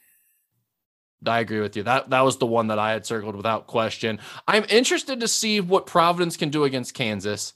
I 1.24 1.40
agree 1.40 1.60
with 1.60 1.76
you. 1.76 1.84
That 1.84 2.10
that 2.10 2.22
was 2.22 2.38
the 2.38 2.46
one 2.46 2.68
that 2.68 2.78
I 2.78 2.92
had 2.92 3.06
circled 3.06 3.36
without 3.36 3.66
question. 3.66 4.18
I'm 4.48 4.64
interested 4.68 5.20
to 5.20 5.28
see 5.28 5.60
what 5.60 5.86
Providence 5.86 6.36
can 6.36 6.50
do 6.50 6.64
against 6.64 6.94
Kansas. 6.94 7.54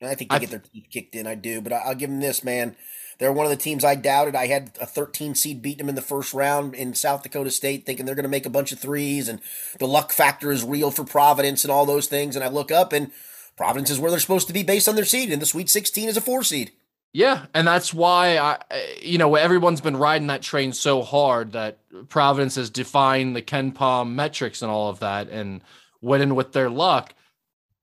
I 0.00 0.14
think 0.14 0.30
they 0.30 0.36
I, 0.36 0.38
get 0.38 0.50
their 0.50 0.60
teeth 0.60 0.86
kicked 0.90 1.14
in. 1.16 1.26
I 1.26 1.34
do, 1.34 1.60
but 1.60 1.72
I'll 1.72 1.94
give 1.94 2.10
them 2.10 2.20
this, 2.20 2.44
man. 2.44 2.76
They're 3.18 3.32
one 3.32 3.46
of 3.46 3.50
the 3.50 3.56
teams 3.56 3.84
I 3.84 3.96
doubted. 3.96 4.36
I 4.36 4.46
had 4.46 4.70
a 4.80 4.86
13 4.86 5.34
seed 5.34 5.60
beating 5.60 5.78
them 5.78 5.88
in 5.88 5.94
the 5.96 6.02
first 6.02 6.32
round 6.32 6.74
in 6.74 6.94
South 6.94 7.22
Dakota 7.22 7.50
State, 7.50 7.84
thinking 7.84 8.06
they're 8.06 8.14
going 8.14 8.22
to 8.22 8.28
make 8.28 8.46
a 8.46 8.50
bunch 8.50 8.70
of 8.70 8.78
threes, 8.78 9.28
and 9.28 9.40
the 9.78 9.88
luck 9.88 10.12
factor 10.12 10.52
is 10.52 10.64
real 10.64 10.90
for 10.90 11.04
Providence 11.04 11.64
and 11.64 11.72
all 11.72 11.84
those 11.84 12.06
things. 12.06 12.36
And 12.36 12.44
I 12.44 12.48
look 12.48 12.70
up, 12.70 12.92
and 12.92 13.10
Providence 13.56 13.90
is 13.90 13.98
where 13.98 14.10
they're 14.10 14.20
supposed 14.20 14.46
to 14.46 14.52
be 14.52 14.62
based 14.62 14.88
on 14.88 14.94
their 14.94 15.04
seed, 15.04 15.32
and 15.32 15.42
the 15.42 15.46
Sweet 15.46 15.68
16 15.68 16.08
is 16.08 16.16
a 16.16 16.20
four 16.20 16.44
seed. 16.44 16.70
Yeah, 17.12 17.46
and 17.54 17.66
that's 17.66 17.92
why 17.92 18.36
I, 18.38 18.58
you 19.02 19.18
know, 19.18 19.34
everyone's 19.34 19.80
been 19.80 19.96
riding 19.96 20.28
that 20.28 20.42
train 20.42 20.72
so 20.72 21.02
hard 21.02 21.52
that 21.52 21.78
Providence 22.08 22.54
has 22.54 22.70
defined 22.70 23.34
the 23.34 23.42
KenPom 23.42 24.12
metrics 24.12 24.62
and 24.62 24.70
all 24.70 24.90
of 24.90 25.00
that, 25.00 25.28
and 25.28 25.62
winning 26.00 26.34
with 26.34 26.52
their 26.52 26.70
luck. 26.70 27.14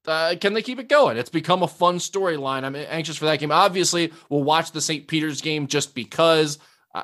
Uh, 0.07 0.35
can 0.39 0.53
they 0.53 0.61
keep 0.61 0.79
it 0.79 0.89
going? 0.89 1.17
It's 1.17 1.29
become 1.29 1.63
a 1.63 1.67
fun 1.67 1.97
storyline. 1.97 2.63
I'm 2.63 2.75
anxious 2.75 3.17
for 3.17 3.25
that 3.25 3.39
game. 3.39 3.51
Obviously, 3.51 4.11
we'll 4.29 4.43
watch 4.43 4.71
the 4.71 4.81
St. 4.81 5.07
Peter's 5.07 5.41
game 5.41 5.67
just 5.67 5.95
because. 5.95 6.59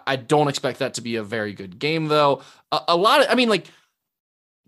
I 0.07 0.15
don't 0.15 0.47
expect 0.47 0.79
that 0.79 0.93
to 0.93 1.01
be 1.01 1.17
a 1.17 1.23
very 1.23 1.51
good 1.51 1.77
game, 1.77 2.07
though. 2.07 2.41
A, 2.71 2.79
a 2.89 2.95
lot 2.95 3.21
of, 3.21 3.27
I 3.29 3.35
mean, 3.35 3.49
like, 3.49 3.67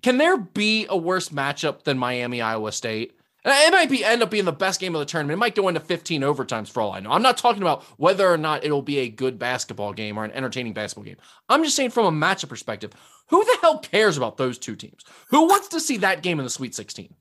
can 0.01 0.17
there 0.17 0.35
be 0.37 0.85
a 0.89 0.97
worse 0.97 1.29
matchup 1.29 1.83
than 1.83 1.97
Miami 1.97 2.41
Iowa 2.41 2.73
State? 2.73 3.17
And 3.45 3.53
It 3.53 3.75
might 3.75 3.89
be 3.89 4.05
end 4.05 4.23
up 4.23 4.31
being 4.31 4.45
the 4.45 4.53
best 4.53 4.79
game 4.79 4.95
of 4.95 4.99
the 4.99 5.05
tournament. 5.05 5.37
It 5.37 5.39
might 5.39 5.55
go 5.55 5.67
into 5.67 5.79
15 5.79 6.21
overtimes 6.21 6.69
for 6.69 6.81
all 6.81 6.93
I 6.93 7.01
know. 7.01 7.11
I'm 7.11 7.21
not 7.21 7.37
talking 7.37 7.61
about 7.61 7.83
whether 7.97 8.29
or 8.29 8.37
not 8.37 8.63
it'll 8.63 8.81
be 8.81 8.99
a 8.99 9.09
good 9.09 9.37
basketball 9.37 9.93
game 9.93 10.17
or 10.17 10.23
an 10.23 10.31
entertaining 10.31 10.73
basketball 10.73 11.03
game. 11.03 11.17
I'm 11.49 11.63
just 11.63 11.75
saying 11.75 11.89
from 11.89 12.05
a 12.05 12.25
matchup 12.25 12.49
perspective, 12.49 12.91
who 13.29 13.43
the 13.43 13.57
hell 13.61 13.79
cares 13.79 14.17
about 14.17 14.37
those 14.37 14.57
two 14.57 14.75
teams? 14.75 15.03
Who 15.29 15.47
wants 15.47 15.69
to 15.69 15.81
see 15.81 15.97
that 15.97 16.21
game 16.21 16.39
in 16.39 16.45
the 16.45 16.49
Sweet 16.49 16.73
16? 16.75 17.13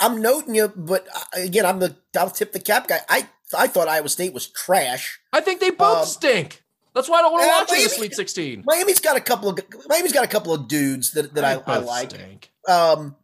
I'm 0.00 0.20
noting 0.20 0.54
you, 0.54 0.68
but 0.68 1.06
uh, 1.14 1.42
again, 1.42 1.66
I'm 1.66 1.78
the 1.80 1.96
I'll 2.18 2.30
tip 2.30 2.52
the 2.52 2.60
cap 2.60 2.88
guy. 2.88 3.00
I 3.08 3.28
I 3.56 3.66
thought 3.66 3.88
Iowa 3.88 4.08
State 4.08 4.32
was 4.32 4.46
trash. 4.46 5.20
I 5.32 5.40
think 5.40 5.60
they 5.60 5.70
both 5.70 5.98
um, 5.98 6.04
stink. 6.04 6.62
That's 6.94 7.08
why 7.08 7.18
I 7.18 7.22
don't 7.22 7.32
want 7.32 7.44
to 7.44 7.50
uh, 7.50 7.58
watch 7.58 7.70
Miami, 7.70 7.84
the 7.84 7.90
Sweet 7.90 8.14
16. 8.14 8.62
Miami's 8.64 9.00
got 9.00 9.16
a 9.16 9.20
couple 9.20 9.48
of 9.50 9.58
Miami's 9.88 10.12
got 10.12 10.24
a 10.24 10.28
couple 10.28 10.54
of 10.54 10.68
dudes 10.68 11.12
that, 11.12 11.34
that 11.34 11.44
I, 11.44 11.60
I, 11.66 11.78
like. 11.78 12.10
Stink. 12.10 12.52
Um, 12.68 13.16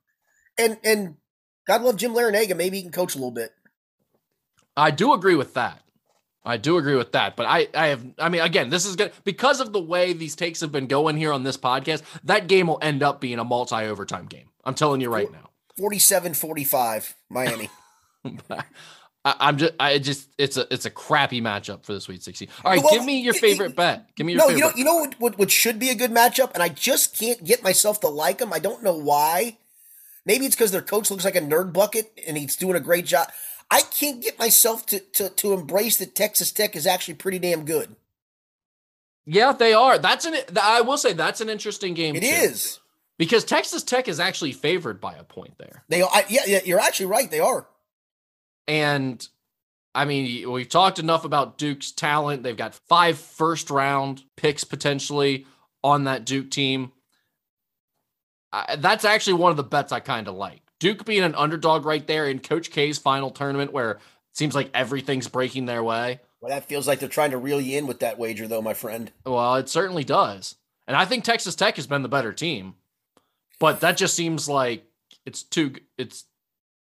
and 0.58 0.76
and 0.82 1.14
God 1.66 1.82
love 1.82 1.96
Jim 1.96 2.12
Larrañaga. 2.12 2.56
Maybe 2.56 2.78
he 2.78 2.82
can 2.82 2.92
coach 2.92 3.14
a 3.14 3.18
little 3.18 3.30
bit. 3.30 3.52
I 4.76 4.90
do 4.90 5.12
agree 5.12 5.36
with 5.36 5.54
that. 5.54 5.82
I 6.44 6.56
do 6.56 6.78
agree 6.78 6.96
with 6.96 7.12
that. 7.12 7.36
But 7.36 7.46
I, 7.46 7.68
I 7.74 7.88
have, 7.88 8.04
I 8.18 8.30
mean, 8.30 8.40
again, 8.40 8.70
this 8.70 8.86
is 8.86 8.96
good 8.96 9.12
because 9.24 9.60
of 9.60 9.74
the 9.74 9.80
way 9.80 10.14
these 10.14 10.34
takes 10.34 10.62
have 10.62 10.72
been 10.72 10.86
going 10.86 11.16
here 11.16 11.32
on 11.32 11.42
this 11.42 11.58
podcast. 11.58 12.02
That 12.24 12.46
game 12.48 12.66
will 12.66 12.78
end 12.80 13.02
up 13.02 13.20
being 13.20 13.38
a 13.38 13.44
multi 13.44 13.76
overtime 13.76 14.24
game. 14.26 14.48
I'm 14.64 14.74
telling 14.74 15.02
you 15.02 15.10
right 15.10 15.30
now 15.30 15.49
47 15.80 16.34
45, 16.34 17.16
Miami. 17.30 17.70
I, 19.24 19.48
am 19.48 19.56
just, 19.56 19.72
I 19.80 19.98
just, 19.98 20.28
it's 20.36 20.58
a, 20.58 20.66
it's 20.70 20.84
a 20.84 20.90
crappy 20.90 21.40
matchup 21.40 21.86
for 21.86 21.94
the 21.94 22.02
Sweet 22.02 22.22
16. 22.22 22.48
All 22.62 22.70
right, 22.70 22.82
well, 22.82 22.92
give 22.92 23.02
me 23.02 23.20
your 23.20 23.32
favorite 23.32 23.70
it, 23.70 23.76
bet. 23.76 24.14
Give 24.14 24.26
me 24.26 24.34
your 24.34 24.42
no, 24.42 24.48
favorite. 24.48 24.58
you 24.58 24.64
know, 24.64 24.72
you 24.76 24.84
know 24.84 24.96
what, 24.96 25.20
what, 25.20 25.38
what 25.38 25.50
should 25.50 25.78
be 25.78 25.88
a 25.88 25.94
good 25.94 26.10
matchup, 26.10 26.52
and 26.52 26.62
I 26.62 26.68
just 26.68 27.18
can't 27.18 27.42
get 27.42 27.62
myself 27.62 27.98
to 28.00 28.08
like 28.08 28.38
them. 28.38 28.52
I 28.52 28.58
don't 28.58 28.82
know 28.82 28.94
why. 28.94 29.56
Maybe 30.26 30.44
it's 30.44 30.54
because 30.54 30.70
their 30.70 30.82
coach 30.82 31.10
looks 31.10 31.24
like 31.24 31.36
a 31.36 31.40
nerd 31.40 31.72
bucket 31.72 32.12
and 32.28 32.36
he's 32.36 32.56
doing 32.56 32.76
a 32.76 32.80
great 32.80 33.06
job. 33.06 33.28
I 33.70 33.80
can't 33.80 34.22
get 34.22 34.38
myself 34.38 34.84
to 34.86 35.00
to 35.14 35.30
to 35.30 35.54
embrace 35.54 35.96
that 35.96 36.14
Texas 36.14 36.52
Tech 36.52 36.76
is 36.76 36.86
actually 36.86 37.14
pretty 37.14 37.38
damn 37.38 37.64
good. 37.64 37.96
Yeah, 39.24 39.52
they 39.52 39.72
are. 39.72 39.96
That's 39.96 40.26
an. 40.26 40.34
I 40.60 40.82
will 40.82 40.98
say 40.98 41.14
that's 41.14 41.40
an 41.40 41.48
interesting 41.48 41.94
game. 41.94 42.16
It 42.16 42.20
too. 42.20 42.26
is 42.26 42.79
because 43.20 43.44
Texas 43.44 43.82
Tech 43.82 44.08
is 44.08 44.18
actually 44.18 44.52
favored 44.52 44.98
by 44.98 45.12
a 45.14 45.22
point 45.22 45.58
there. 45.58 45.84
They, 45.90 46.02
I, 46.02 46.24
yeah, 46.30 46.40
yeah, 46.46 46.60
you're 46.64 46.80
actually 46.80 47.04
right. 47.04 47.30
They 47.30 47.38
are. 47.38 47.66
And 48.66 49.28
I 49.94 50.06
mean, 50.06 50.50
we've 50.50 50.70
talked 50.70 50.98
enough 50.98 51.26
about 51.26 51.58
Duke's 51.58 51.92
talent. 51.92 52.42
They've 52.42 52.56
got 52.56 52.74
five 52.74 53.18
first 53.18 53.68
round 53.68 54.22
picks 54.38 54.64
potentially 54.64 55.44
on 55.84 56.04
that 56.04 56.24
Duke 56.24 56.50
team. 56.50 56.92
I, 58.54 58.76
that's 58.76 59.04
actually 59.04 59.34
one 59.34 59.50
of 59.50 59.58
the 59.58 59.64
bets 59.64 59.92
I 59.92 60.00
kind 60.00 60.26
of 60.26 60.34
like. 60.34 60.62
Duke 60.78 61.04
being 61.04 61.22
an 61.22 61.34
underdog 61.34 61.84
right 61.84 62.06
there 62.06 62.26
in 62.26 62.38
Coach 62.38 62.70
K's 62.70 62.96
final 62.96 63.28
tournament, 63.28 63.70
where 63.70 63.90
it 63.90 64.00
seems 64.32 64.54
like 64.54 64.70
everything's 64.72 65.28
breaking 65.28 65.66
their 65.66 65.84
way. 65.84 66.20
Well, 66.40 66.48
that 66.48 66.64
feels 66.64 66.88
like 66.88 67.00
they're 67.00 67.08
trying 67.10 67.32
to 67.32 67.36
reel 67.36 67.60
you 67.60 67.76
in 67.76 67.86
with 67.86 68.00
that 68.00 68.18
wager, 68.18 68.48
though, 68.48 68.62
my 68.62 68.72
friend. 68.72 69.12
Well, 69.26 69.56
it 69.56 69.68
certainly 69.68 70.04
does. 70.04 70.56
And 70.86 70.96
I 70.96 71.04
think 71.04 71.22
Texas 71.22 71.54
Tech 71.54 71.76
has 71.76 71.86
been 71.86 72.00
the 72.00 72.08
better 72.08 72.32
team, 72.32 72.76
but 73.60 73.78
that 73.80 73.96
just 73.96 74.14
seems 74.14 74.48
like 74.48 74.84
it's 75.24 75.44
too 75.44 75.74
it's 75.96 76.24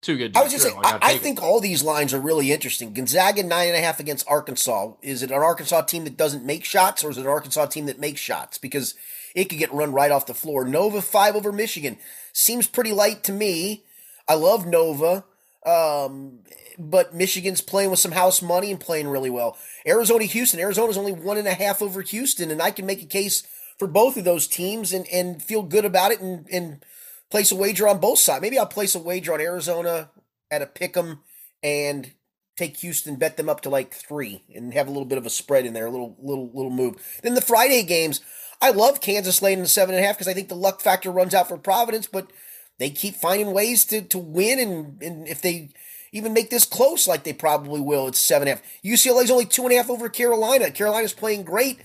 too 0.01 0.17
good. 0.17 0.37
I 0.37 0.43
was 0.43 0.53
just 0.53 0.65
saying, 0.65 0.81
I, 0.83 0.99
I 1.03 1.19
think 1.19 1.43
all 1.43 1.61
these 1.61 1.83
lines 1.83 2.15
are 2.15 2.21
really 2.21 2.53
interesting. 2.53 2.95
Gonzaga 2.95 3.43
nine 3.43 3.69
and 3.69 3.77
a 3.77 3.81
half 3.81 4.01
against 4.01 4.29
Arkansas. 4.29 4.93
Is 5.03 5.23
it 5.23 5.31
an 5.31 5.37
Arkansas 5.37 5.83
team 5.83 6.05
that 6.05 6.17
doesn't 6.17 6.45
make 6.45 6.65
shots, 6.65 7.05
or 7.05 7.11
is 7.11 7.19
it 7.19 7.23
an 7.23 7.27
Arkansas 7.27 7.67
team 7.67 7.87
that 7.87 7.99
makes 7.99 8.21
shots? 8.21 8.57
Because 8.57 8.95
it 9.35 9.47
could 9.47 9.59
get 9.59 9.73
run 9.73 9.93
right 9.93 10.11
off 10.11 10.27
the 10.27 10.35
floor. 10.35 10.65
Nova 10.65 11.03
five 11.03 11.37
over 11.37 11.53
Michigan 11.53 11.99
seems 12.33 12.67
pretty 12.67 12.93
light 12.93 13.25
to 13.25 13.33
me. 13.33 13.85
I 14.29 14.35
love 14.35 14.67
Nova, 14.67 15.25
um, 15.67 16.41
but 16.79 17.15
Michigan's 17.15 17.61
playing 17.61 17.91
with 17.91 17.99
some 17.99 18.13
house 18.13 18.41
money 18.41 18.71
and 18.71 18.79
playing 18.79 19.09
really 19.09 19.31
well. 19.31 19.59
Arizona 19.87 20.25
Houston. 20.25 20.61
Arizona's 20.61 20.99
only 20.99 21.13
one 21.13 21.39
and 21.39 21.49
a 21.49 21.55
half 21.55 21.83
over 21.83 22.03
Houston, 22.03 22.53
and 22.53 22.63
I 22.63 22.71
can 22.71 22.87
make 22.87 23.03
a 23.03 23.07
case 23.07 23.45
for 23.79 23.89
both 23.89 24.17
of 24.17 24.25
those 24.25 24.47
teams 24.47 24.93
and 24.93 25.07
and 25.09 25.43
feel 25.43 25.63
good 25.63 25.85
about 25.85 26.13
it 26.13 26.21
and 26.21 26.47
and 26.51 26.85
place 27.31 27.53
a 27.53 27.57
wager 27.57 27.89
on 27.89 27.99
both 28.01 28.19
sides. 28.19 28.43
Maybe 28.43 28.59
I'll 28.59 28.67
place 28.67 28.95
a 28.95 29.01
wager 29.01 29.35
on 29.35 29.41
Arizona 29.41 30.11
at 30.51 30.63
a 30.63 30.67
pick 30.67 30.97
'em 30.97 31.21
and 31.63 32.13
take 32.57 32.79
Houston, 32.79 33.17
bet 33.17 33.37
them 33.37 33.49
up 33.49 33.61
to 33.63 33.71
like 33.71 33.95
three, 33.95 34.45
and 34.55 34.75
have 34.75 34.89
a 34.89 34.91
little 34.91 35.05
bit 35.05 35.19
of 35.19 35.27
a 35.27 35.31
spread 35.31 35.65
in 35.65 35.75
there, 35.75 35.87
a 35.87 35.91
little 35.91 36.17
little 36.21 36.51
little 36.53 36.71
move. 36.71 36.97
Then 37.23 37.35
the 37.35 37.41
Friday 37.41 37.83
games, 37.83 38.21
I 38.61 38.71
love 38.71 39.01
Kansas 39.01 39.43
laying 39.43 39.61
the 39.61 39.69
seven 39.69 39.95
and 39.95 40.05
a 40.05 40.07
half 40.07 40.17
because 40.17 40.29
I 40.29 40.35
think 40.35 40.49
the 40.49 40.57
luck 40.57 40.81
factor 40.81 41.11
runs 41.11 41.35
out 41.35 41.49
for 41.49 41.57
Providence, 41.57 42.07
but 42.07 42.33
they 42.79 42.91
keep 42.91 43.15
finding 43.15 43.53
ways 43.53 43.85
to 43.87 44.03
to 44.03 44.19
win, 44.19 44.59
and 44.59 45.03
and 45.03 45.29
if 45.29 45.41
they 45.41 45.71
even 46.11 46.33
make 46.33 46.51
this 46.51 46.65
close 46.65 47.07
like 47.07 47.25
they 47.25 47.33
probably 47.33 47.81
will, 47.81 48.09
it's 48.09 48.19
seven 48.19 48.49
and 48.49 48.59
a 48.59 48.63
half. 48.63 48.83
UCLA's 48.85 49.31
only 49.31 49.45
two 49.45 49.63
and 49.65 49.73
a 49.73 49.77
half 49.77 49.91
over 49.91 50.09
Carolina. 50.09 50.71
Carolina's 50.71 51.13
playing 51.13 51.45
great. 51.45 51.81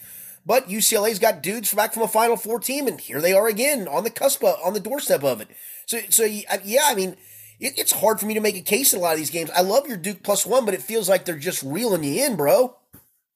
But 0.45 0.67
UCLA's 0.67 1.19
got 1.19 1.41
dudes 1.41 1.73
back 1.73 1.93
from 1.93 2.03
a 2.03 2.07
Final 2.07 2.35
Four 2.35 2.59
team, 2.59 2.87
and 2.87 2.99
here 2.99 3.21
they 3.21 3.33
are 3.33 3.47
again 3.47 3.87
on 3.87 4.03
the 4.03 4.09
cusp, 4.09 4.43
on 4.43 4.73
the 4.73 4.79
doorstep 4.79 5.23
of 5.23 5.39
it. 5.39 5.47
So, 5.85 5.99
so 6.09 6.23
yeah, 6.23 6.83
I 6.85 6.95
mean, 6.95 7.15
it, 7.59 7.77
it's 7.77 7.93
hard 7.93 8.19
for 8.19 8.25
me 8.25 8.33
to 8.33 8.41
make 8.41 8.57
a 8.57 8.61
case 8.61 8.93
in 8.93 8.99
a 8.99 9.01
lot 9.01 9.13
of 9.13 9.19
these 9.19 9.29
games. 9.29 9.49
I 9.55 9.61
love 9.61 9.87
your 9.87 9.97
Duke 9.97 10.21
plus 10.21 10.45
one, 10.45 10.65
but 10.65 10.73
it 10.73 10.81
feels 10.81 11.07
like 11.07 11.23
they're 11.23 11.37
just 11.37 11.63
reeling 11.63 12.03
you 12.03 12.25
in, 12.25 12.35
bro. 12.35 12.75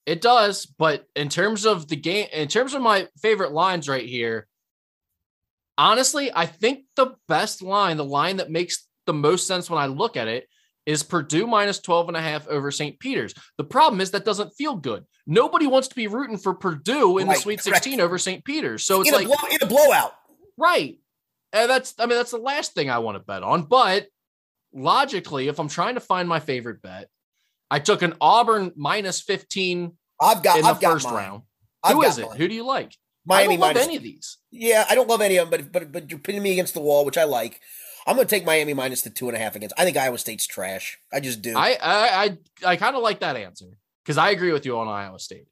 It 0.06 0.22
does, 0.22 0.66
but 0.66 1.08
in 1.16 1.30
terms 1.30 1.66
of 1.66 1.88
the 1.88 1.98
game, 1.98 2.28
in 2.32 2.48
terms 2.48 2.74
of 2.74 2.82
my 2.82 3.08
favorite 3.22 3.52
lines 3.52 3.90
right 3.90 4.06
here, 4.06 4.48
honestly, 5.78 6.32
I 6.34 6.46
think 6.46 6.86
the 6.96 7.16
best 7.28 7.62
line, 7.62 7.98
the 7.98 8.06
line 8.06 8.38
that 8.38 8.52
makes 8.52 8.86
the 9.06 9.14
most 9.14 9.48
sense 9.48 9.70
when 9.70 9.82
I 9.82 9.88
look 9.88 10.16
at 10.16 10.28
it, 10.28 10.48
is 10.88 11.04
Purdue 11.04 11.46
minus 11.46 11.80
12 11.80 12.08
and 12.08 12.18
a 12.18 12.22
half 12.22 12.48
over 12.48 12.72
St. 12.72 12.98
Peter's. 12.98 13.34
The 13.58 13.66
problem 13.66 14.00
is 14.00 14.12
that 14.12 14.26
doesn't 14.26 14.54
feel 14.54 14.76
good. 14.76 15.04
Nobody 15.28 15.68
wants 15.68 15.90
to 15.90 15.96
be 15.96 16.08
rooting 16.08 16.38
for 16.38 16.54
Purdue 16.54 17.18
in 17.18 17.28
right, 17.28 17.36
the 17.36 17.42
Sweet 17.42 17.62
16 17.62 18.00
over 18.00 18.18
St. 18.18 18.44
Peter's. 18.46 18.86
So 18.86 19.02
it's 19.02 19.10
in 19.10 19.16
like 19.16 19.26
a 19.26 19.28
blow, 19.28 19.50
in 19.52 19.58
a 19.62 19.66
blowout. 19.66 20.14
Right. 20.58 20.98
And 21.52 21.70
that's 21.70 21.94
I 22.00 22.06
mean 22.06 22.18
that's 22.18 22.32
the 22.32 22.38
last 22.38 22.74
thing 22.74 22.90
I 22.90 23.00
want 23.00 23.16
to 23.16 23.20
bet 23.20 23.44
on, 23.44 23.64
but 23.64 24.08
logically 24.74 25.50
if 25.50 25.60
I'm 25.60 25.68
trying 25.68 25.96
to 25.96 26.00
find 26.00 26.28
my 26.28 26.40
favorite 26.40 26.82
bet, 26.82 27.10
I 27.70 27.80
took 27.80 28.02
an 28.02 28.14
Auburn 28.22 28.72
minus 28.78 29.22
15 29.22 29.92
I've 30.22 30.42
got 30.42 30.58
in 30.58 30.64
the 30.64 30.70
I've 30.70 30.82
first 30.82 31.06
round. 31.06 31.44
I've 31.84 31.94
Who 31.94 32.04
is 32.04 32.18
it? 32.18 32.28
Mine. 32.28 32.38
Who 32.38 32.48
do 32.48 32.56
you 32.56 32.66
like? 32.66 32.96
Miami 33.26 33.56
I 33.56 33.58
don't 33.58 33.76
love 33.76 33.78
any 33.78 33.98
of 33.98 34.04
these. 34.04 34.38
Yeah, 34.52 34.86
I 34.90 34.96
don't 34.96 35.10
love 35.10 35.20
any 35.20 35.36
of 35.36 35.50
them, 35.50 35.62
but 35.62 35.72
but 35.74 35.92
but 35.92 36.10
you're 36.10 36.20
pinning 36.20 36.44
me 36.44 36.54
against 36.54 36.74
the 36.74 36.80
wall, 36.80 37.04
which 37.04 37.18
I 37.18 37.26
like. 37.26 37.60
I'm 38.08 38.16
going 38.16 38.26
to 38.26 38.36
take 38.36 38.46
Miami 38.46 38.74
minus 38.74 39.02
the 39.02 39.10
two 39.10 39.28
and 39.28 39.36
a 39.36 39.40
half 39.40 39.56
against. 39.56 39.76
I 39.78 39.84
think 39.84 39.98
Iowa 39.98 40.18
State's 40.18 40.48
trash. 40.48 40.98
I 41.12 41.20
just 41.20 41.42
do. 41.42 41.56
I 41.56 41.78
I 41.82 42.38
I, 42.64 42.72
I 42.72 42.76
kind 42.78 42.96
of 42.96 43.04
like 43.04 43.20
that 43.20 43.36
answer 43.36 43.66
because 44.04 44.18
I 44.18 44.30
agree 44.32 44.54
with 44.54 44.66
you 44.66 44.78
on 44.80 44.88
Iowa 44.88 45.20
State. 45.20 45.48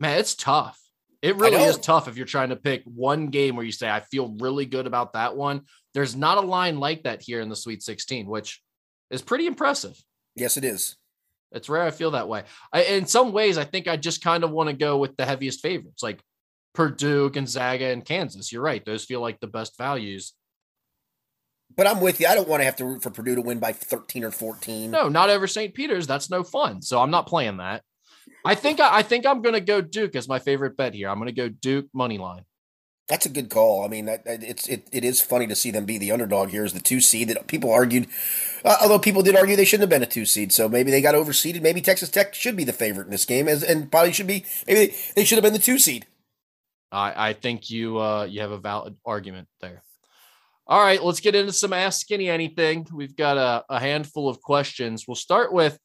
Man, 0.00 0.18
it's 0.18 0.34
tough. 0.34 0.80
It 1.22 1.36
really 1.36 1.62
is 1.62 1.78
tough 1.78 2.08
if 2.08 2.18
you're 2.18 2.26
trying 2.26 2.50
to 2.50 2.56
pick 2.56 2.82
one 2.84 3.28
game 3.28 3.56
where 3.56 3.64
you 3.64 3.72
say 3.72 3.88
I 3.88 4.00
feel 4.00 4.36
really 4.40 4.66
good 4.66 4.86
about 4.86 5.14
that 5.14 5.36
one. 5.36 5.62
There's 5.94 6.14
not 6.14 6.36
a 6.36 6.46
line 6.46 6.80
like 6.80 7.04
that 7.04 7.22
here 7.22 7.40
in 7.40 7.48
the 7.48 7.56
Sweet 7.56 7.82
16, 7.82 8.26
which 8.26 8.60
is 9.10 9.22
pretty 9.22 9.46
impressive. 9.46 9.98
Yes, 10.36 10.58
it 10.58 10.64
is. 10.64 10.96
It's 11.52 11.68
rare 11.68 11.84
I 11.84 11.92
feel 11.92 12.10
that 12.10 12.28
way. 12.28 12.42
I, 12.72 12.82
in 12.82 13.06
some 13.06 13.32
ways, 13.32 13.56
I 13.56 13.64
think 13.64 13.88
I 13.88 13.96
just 13.96 14.22
kind 14.22 14.44
of 14.44 14.50
want 14.50 14.68
to 14.68 14.76
go 14.76 14.98
with 14.98 15.16
the 15.16 15.24
heaviest 15.24 15.60
favorites, 15.60 16.02
like 16.02 16.20
Purdue, 16.74 17.30
Gonzaga, 17.30 17.86
and 17.86 18.04
Kansas. 18.04 18.52
You're 18.52 18.60
right; 18.60 18.84
those 18.84 19.04
feel 19.04 19.20
like 19.20 19.40
the 19.40 19.46
best 19.46 19.78
values. 19.78 20.34
But 21.76 21.86
I'm 21.86 22.00
with 22.00 22.20
you. 22.20 22.26
I 22.26 22.34
don't 22.34 22.48
want 22.48 22.60
to 22.60 22.64
have 22.64 22.76
to 22.76 22.84
root 22.84 23.02
for 23.02 23.10
Purdue 23.10 23.34
to 23.34 23.42
win 23.42 23.58
by 23.58 23.72
13 23.72 24.24
or 24.24 24.30
14. 24.30 24.90
No, 24.90 25.08
not 25.08 25.30
over 25.30 25.46
St. 25.46 25.74
Peter's. 25.74 26.06
That's 26.06 26.30
no 26.30 26.42
fun. 26.44 26.82
So 26.82 27.00
I'm 27.00 27.10
not 27.10 27.26
playing 27.26 27.56
that. 27.56 27.82
I 28.44 28.54
think 28.54 28.80
I, 28.80 28.98
I 28.98 29.02
think 29.02 29.26
I'm 29.26 29.42
going 29.42 29.54
to 29.54 29.60
go 29.60 29.80
Duke 29.80 30.14
as 30.14 30.28
my 30.28 30.38
favorite 30.38 30.76
bet 30.76 30.94
here. 30.94 31.08
I'm 31.08 31.18
going 31.18 31.26
to 31.26 31.32
go 31.32 31.48
Duke 31.48 31.86
money 31.92 32.18
line. 32.18 32.44
That's 33.06 33.26
a 33.26 33.30
good 33.30 33.50
call. 33.50 33.84
I 33.84 33.88
mean, 33.88 34.08
it's 34.08 34.66
it, 34.66 34.88
it 34.90 35.04
is 35.04 35.20
funny 35.20 35.46
to 35.46 35.54
see 35.54 35.70
them 35.70 35.84
be 35.84 35.98
the 35.98 36.10
underdog 36.10 36.48
here 36.48 36.64
as 36.64 36.72
the 36.72 36.80
two 36.80 37.00
seed 37.00 37.28
that 37.28 37.46
people 37.48 37.70
argued. 37.70 38.06
Uh, 38.64 38.76
although 38.80 38.98
people 38.98 39.22
did 39.22 39.36
argue 39.36 39.56
they 39.56 39.66
shouldn't 39.66 39.82
have 39.82 39.90
been 39.90 40.02
a 40.02 40.10
two 40.10 40.24
seed, 40.24 40.52
so 40.52 40.70
maybe 40.70 40.90
they 40.90 41.02
got 41.02 41.14
overseeded. 41.14 41.60
Maybe 41.60 41.82
Texas 41.82 42.08
Tech 42.08 42.34
should 42.34 42.56
be 42.56 42.64
the 42.64 42.72
favorite 42.72 43.04
in 43.04 43.10
this 43.10 43.26
game, 43.26 43.46
as 43.46 43.62
and 43.62 43.90
probably 43.90 44.12
should 44.12 44.26
be. 44.26 44.46
Maybe 44.66 44.86
they, 44.86 44.94
they 45.16 45.24
should 45.24 45.36
have 45.36 45.42
been 45.42 45.52
the 45.52 45.58
two 45.58 45.78
seed. 45.78 46.06
I 46.90 47.28
I 47.28 47.32
think 47.34 47.68
you 47.68 47.98
uh 47.98 48.24
you 48.24 48.40
have 48.40 48.52
a 48.52 48.58
valid 48.58 48.96
argument 49.04 49.48
there. 49.60 49.82
All 50.66 50.80
right, 50.80 51.02
let's 51.02 51.20
get 51.20 51.34
into 51.34 51.52
some 51.52 51.72
Ask 51.74 52.00
Skinny 52.00 52.28
Anything. 52.30 52.86
We've 52.92 53.14
got 53.16 53.36
a, 53.36 53.64
a 53.68 53.78
handful 53.78 54.28
of 54.30 54.40
questions. 54.40 55.04
We'll 55.06 55.14
start 55.14 55.52
with 55.52 55.78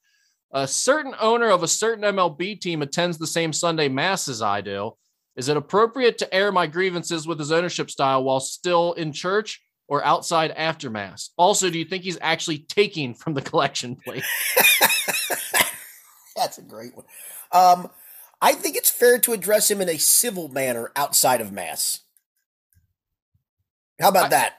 A 0.53 0.67
certain 0.67 1.13
owner 1.19 1.49
of 1.49 1.63
a 1.63 1.67
certain 1.67 2.03
MLB 2.03 2.59
team 2.61 2.81
attends 2.81 3.17
the 3.17 3.27
same 3.27 3.51
Sunday 3.53 3.89
mass 3.89 4.27
as 4.29 4.41
I 4.41 4.61
do. 4.61 4.93
Is 5.35 5.47
it 5.49 5.57
appropriate 5.57 6.17
to 6.19 6.33
air 6.33 6.51
my 6.51 6.65
grievances 6.65 7.27
with 7.27 7.39
his 7.39 7.51
ownership 7.51 7.91
style 7.91 8.23
while 8.23 8.39
still 8.39 8.93
in 8.93 9.11
church 9.13 9.61
or 9.87 10.03
outside 10.03 10.51
after 10.51 10.89
mass? 10.89 11.29
Also, 11.37 11.69
do 11.69 11.77
you 11.77 11.85
think 11.85 12.03
he's 12.03 12.17
actually 12.21 12.59
taking 12.59 13.13
from 13.13 13.33
the 13.33 13.41
collection 13.41 13.95
plate? 13.95 14.23
That's 16.35 16.57
a 16.57 16.61
great 16.61 16.95
one. 16.95 17.05
Um, 17.51 17.89
I 18.41 18.53
think 18.53 18.77
it's 18.77 18.89
fair 18.89 19.19
to 19.19 19.33
address 19.33 19.69
him 19.69 19.81
in 19.81 19.89
a 19.89 19.97
civil 19.97 20.47
manner 20.47 20.91
outside 20.95 21.41
of 21.41 21.51
mass. 21.51 21.99
How 23.99 24.07
about 24.09 24.27
I- 24.27 24.29
that? 24.29 24.53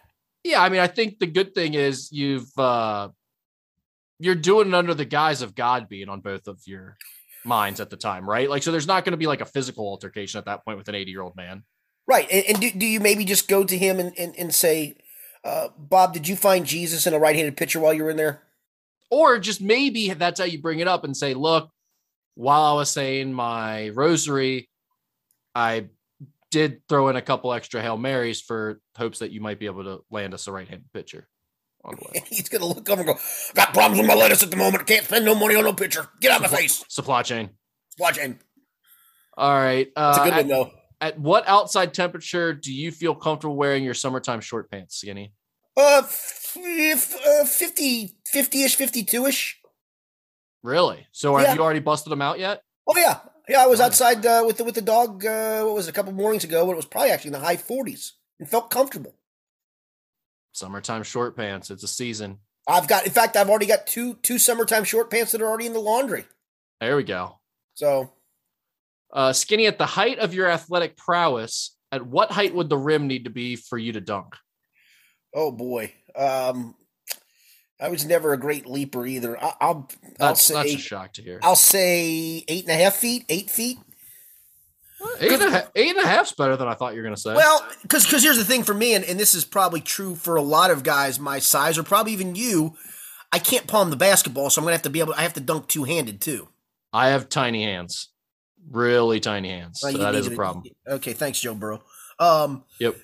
Yeah, 0.44 0.62
I 0.62 0.68
mean, 0.68 0.80
I 0.80 0.86
think 0.86 1.18
the 1.18 1.26
good 1.26 1.54
thing 1.54 1.74
is 1.74 2.10
you've 2.12 2.56
uh 2.58 3.10
you're 4.18 4.34
doing 4.34 4.68
it 4.68 4.74
under 4.74 4.94
the 4.94 5.04
guise 5.04 5.42
of 5.42 5.54
God 5.54 5.88
being 5.88 6.08
on 6.08 6.20
both 6.20 6.46
of 6.46 6.60
your 6.66 6.96
minds 7.44 7.80
at 7.80 7.90
the 7.90 7.96
time, 7.96 8.28
right? 8.28 8.50
Like, 8.50 8.62
so 8.62 8.70
there's 8.70 8.86
not 8.86 9.04
going 9.04 9.12
to 9.12 9.18
be 9.18 9.26
like 9.26 9.40
a 9.40 9.46
physical 9.46 9.86
altercation 9.86 10.38
at 10.38 10.44
that 10.44 10.64
point 10.64 10.76
with 10.76 10.88
an 10.88 10.94
80 10.94 11.10
year 11.10 11.22
old 11.22 11.36
man. 11.36 11.64
Right. 12.06 12.28
And, 12.30 12.44
and 12.46 12.60
do, 12.60 12.70
do 12.70 12.86
you 12.86 13.00
maybe 13.00 13.24
just 13.24 13.48
go 13.48 13.64
to 13.64 13.78
him 13.78 13.98
and, 13.98 14.12
and, 14.18 14.34
and 14.36 14.54
say, 14.54 14.96
uh, 15.44 15.68
Bob, 15.78 16.12
did 16.12 16.28
you 16.28 16.36
find 16.36 16.66
Jesus 16.66 17.06
in 17.06 17.14
a 17.14 17.18
right 17.18 17.34
handed 17.34 17.56
pitcher 17.56 17.80
while 17.80 17.94
you 17.94 18.04
were 18.04 18.10
in 18.10 18.16
there? 18.16 18.42
Or 19.10 19.38
just 19.38 19.60
maybe 19.60 20.12
that's 20.12 20.38
how 20.38 20.46
you 20.46 20.60
bring 20.60 20.80
it 20.80 20.88
up 20.88 21.02
and 21.02 21.16
say, 21.16 21.34
look, 21.34 21.70
while 22.34 22.62
I 22.62 22.72
was 22.74 22.90
saying 22.90 23.32
my 23.32 23.88
rosary, 23.90 24.68
I 25.54 25.86
did 26.50 26.82
throw 26.88 27.08
in 27.08 27.16
a 27.16 27.22
couple 27.22 27.52
extra 27.52 27.80
Hail 27.80 27.96
Marys 27.96 28.40
for 28.40 28.80
hopes 28.96 29.20
that 29.20 29.30
you 29.30 29.40
might 29.40 29.58
be 29.58 29.66
able 29.66 29.84
to 29.84 30.00
land 30.10 30.34
us 30.34 30.46
a 30.46 30.52
right 30.52 30.68
handed 30.68 30.92
pitcher 30.92 31.28
on 31.84 31.94
the 31.96 32.02
way. 32.12 32.24
He's 32.28 32.48
going 32.48 32.60
to 32.60 32.66
look 32.66 32.88
over 32.90 33.00
and 33.02 33.08
go, 33.08 33.16
Got 33.54 33.72
problems 33.72 33.98
with 34.00 34.08
my 34.08 34.14
lettuce 34.14 34.42
at 34.42 34.50
the 34.50 34.56
moment. 34.56 34.86
Can't 34.86 35.04
spend 35.04 35.24
no 35.24 35.34
money 35.34 35.54
on 35.54 35.64
no 35.64 35.72
pitcher. 35.72 36.08
Get 36.20 36.32
out 36.32 36.44
of 36.44 36.50
my 36.50 36.56
face. 36.58 36.84
Supply 36.88 37.22
chain. 37.22 37.50
Supply 37.90 38.10
chain. 38.12 38.38
All 39.36 39.52
right. 39.54 39.88
Uh, 39.96 40.18
a 40.20 40.24
good 40.24 40.32
at, 40.32 40.38
one, 40.38 40.48
though. 40.48 40.70
at 41.00 41.18
what 41.18 41.48
outside 41.48 41.94
temperature 41.94 42.52
do 42.52 42.72
you 42.72 42.90
feel 42.92 43.14
comfortable 43.14 43.56
wearing 43.56 43.84
your 43.84 43.94
summertime 43.94 44.40
short 44.40 44.70
pants, 44.70 44.96
Skinny? 44.96 45.32
Uh, 45.76 46.02
f- 46.04 46.56
f- 46.58 47.16
uh 47.26 47.44
50 47.44 48.12
ish, 48.34 48.74
52 48.76 49.26
ish. 49.26 49.56
Really? 50.62 51.06
So 51.12 51.36
have 51.36 51.46
Yeah. 51.46 51.54
you 51.54 51.60
already 51.62 51.80
busted 51.80 52.10
them 52.10 52.20
out 52.20 52.38
yet? 52.38 52.62
Oh, 52.86 52.96
yeah. 52.98 53.20
Yeah, 53.50 53.64
I 53.64 53.66
was 53.66 53.80
outside 53.80 54.24
uh, 54.24 54.44
with 54.46 54.58
the 54.58 54.64
with 54.64 54.76
the 54.76 54.80
dog. 54.80 55.26
Uh, 55.26 55.62
what 55.64 55.74
was 55.74 55.88
it, 55.88 55.90
a 55.90 55.92
couple 55.92 56.12
mornings 56.12 56.44
ago? 56.44 56.64
When 56.64 56.74
it 56.74 56.76
was 56.76 56.86
probably 56.86 57.10
actually 57.10 57.30
in 57.30 57.32
the 57.32 57.40
high 57.40 57.56
forties 57.56 58.12
and 58.38 58.48
felt 58.48 58.70
comfortable. 58.70 59.16
Summertime 60.52 61.02
short 61.02 61.36
pants. 61.36 61.68
It's 61.68 61.82
a 61.82 61.88
season. 61.88 62.38
I've 62.68 62.86
got, 62.86 63.06
in 63.06 63.10
fact, 63.10 63.36
I've 63.36 63.50
already 63.50 63.66
got 63.66 63.88
two 63.88 64.14
two 64.22 64.38
summertime 64.38 64.84
short 64.84 65.10
pants 65.10 65.32
that 65.32 65.42
are 65.42 65.48
already 65.48 65.66
in 65.66 65.72
the 65.72 65.80
laundry. 65.80 66.26
There 66.80 66.94
we 66.94 67.02
go. 67.02 67.40
So 67.74 68.12
Uh, 69.12 69.32
Skinny, 69.32 69.66
at 69.66 69.78
the 69.78 69.86
height 69.86 70.20
of 70.20 70.32
your 70.32 70.48
athletic 70.48 70.96
prowess, 70.96 71.76
at 71.90 72.06
what 72.06 72.30
height 72.30 72.54
would 72.54 72.68
the 72.68 72.78
rim 72.78 73.08
need 73.08 73.24
to 73.24 73.30
be 73.30 73.56
for 73.56 73.76
you 73.76 73.92
to 73.94 74.00
dunk? 74.00 74.36
Oh 75.34 75.50
boy. 75.50 75.92
Um 76.14 76.76
I 77.80 77.88
was 77.88 78.04
never 78.04 78.32
a 78.32 78.36
great 78.38 78.66
leaper 78.66 79.06
either. 79.06 79.42
I, 79.42 79.54
I'll 79.60 79.88
I'll 80.20 80.28
That's, 80.28 80.42
say 80.42 80.54
that's 80.54 80.74
a 80.74 80.78
shock 80.78 81.14
to 81.14 81.22
hear. 81.22 81.40
I'll 81.42 81.56
say 81.56 82.44
eight 82.46 82.64
and 82.64 82.70
a 82.70 82.82
half 82.82 82.96
feet, 82.96 83.24
eight 83.28 83.50
feet. 83.50 83.78
Eight 85.18 85.32
and, 85.32 85.42
a 85.42 85.50
half, 85.50 85.70
eight 85.74 85.96
and 85.96 86.04
a 86.04 86.06
half's 86.06 86.32
better 86.32 86.58
than 86.58 86.68
I 86.68 86.74
thought 86.74 86.92
you 86.92 86.98
were 86.98 87.04
going 87.04 87.14
to 87.14 87.20
say. 87.20 87.34
Well, 87.34 87.66
because 87.80 88.04
because 88.04 88.22
here's 88.22 88.36
the 88.36 88.44
thing 88.44 88.64
for 88.64 88.74
me, 88.74 88.94
and, 88.94 89.02
and 89.04 89.18
this 89.18 89.34
is 89.34 89.46
probably 89.46 89.80
true 89.80 90.14
for 90.14 90.36
a 90.36 90.42
lot 90.42 90.70
of 90.70 90.82
guys 90.82 91.18
my 91.18 91.38
size, 91.38 91.78
or 91.78 91.82
probably 91.82 92.12
even 92.12 92.34
you. 92.34 92.76
I 93.32 93.38
can't 93.38 93.66
palm 93.66 93.88
the 93.90 93.96
basketball, 93.96 94.50
so 94.50 94.60
I'm 94.60 94.64
gonna 94.64 94.74
have 94.74 94.82
to 94.82 94.90
be 94.90 95.00
able. 95.00 95.14
I 95.14 95.22
have 95.22 95.32
to 95.34 95.40
dunk 95.40 95.68
two 95.68 95.84
handed 95.84 96.20
too. 96.20 96.48
I 96.92 97.08
have 97.08 97.30
tiny 97.30 97.62
hands, 97.62 98.10
really 98.70 99.20
tiny 99.20 99.48
hands. 99.48 99.80
Well, 99.82 99.92
So 99.92 99.98
that 99.98 100.26
a 100.26 100.36
problem. 100.36 100.64
Okay, 100.86 101.14
thanks, 101.14 101.40
Joe 101.40 101.54
Burrow. 101.54 101.82
Um, 102.18 102.64
Yep. 102.78 102.96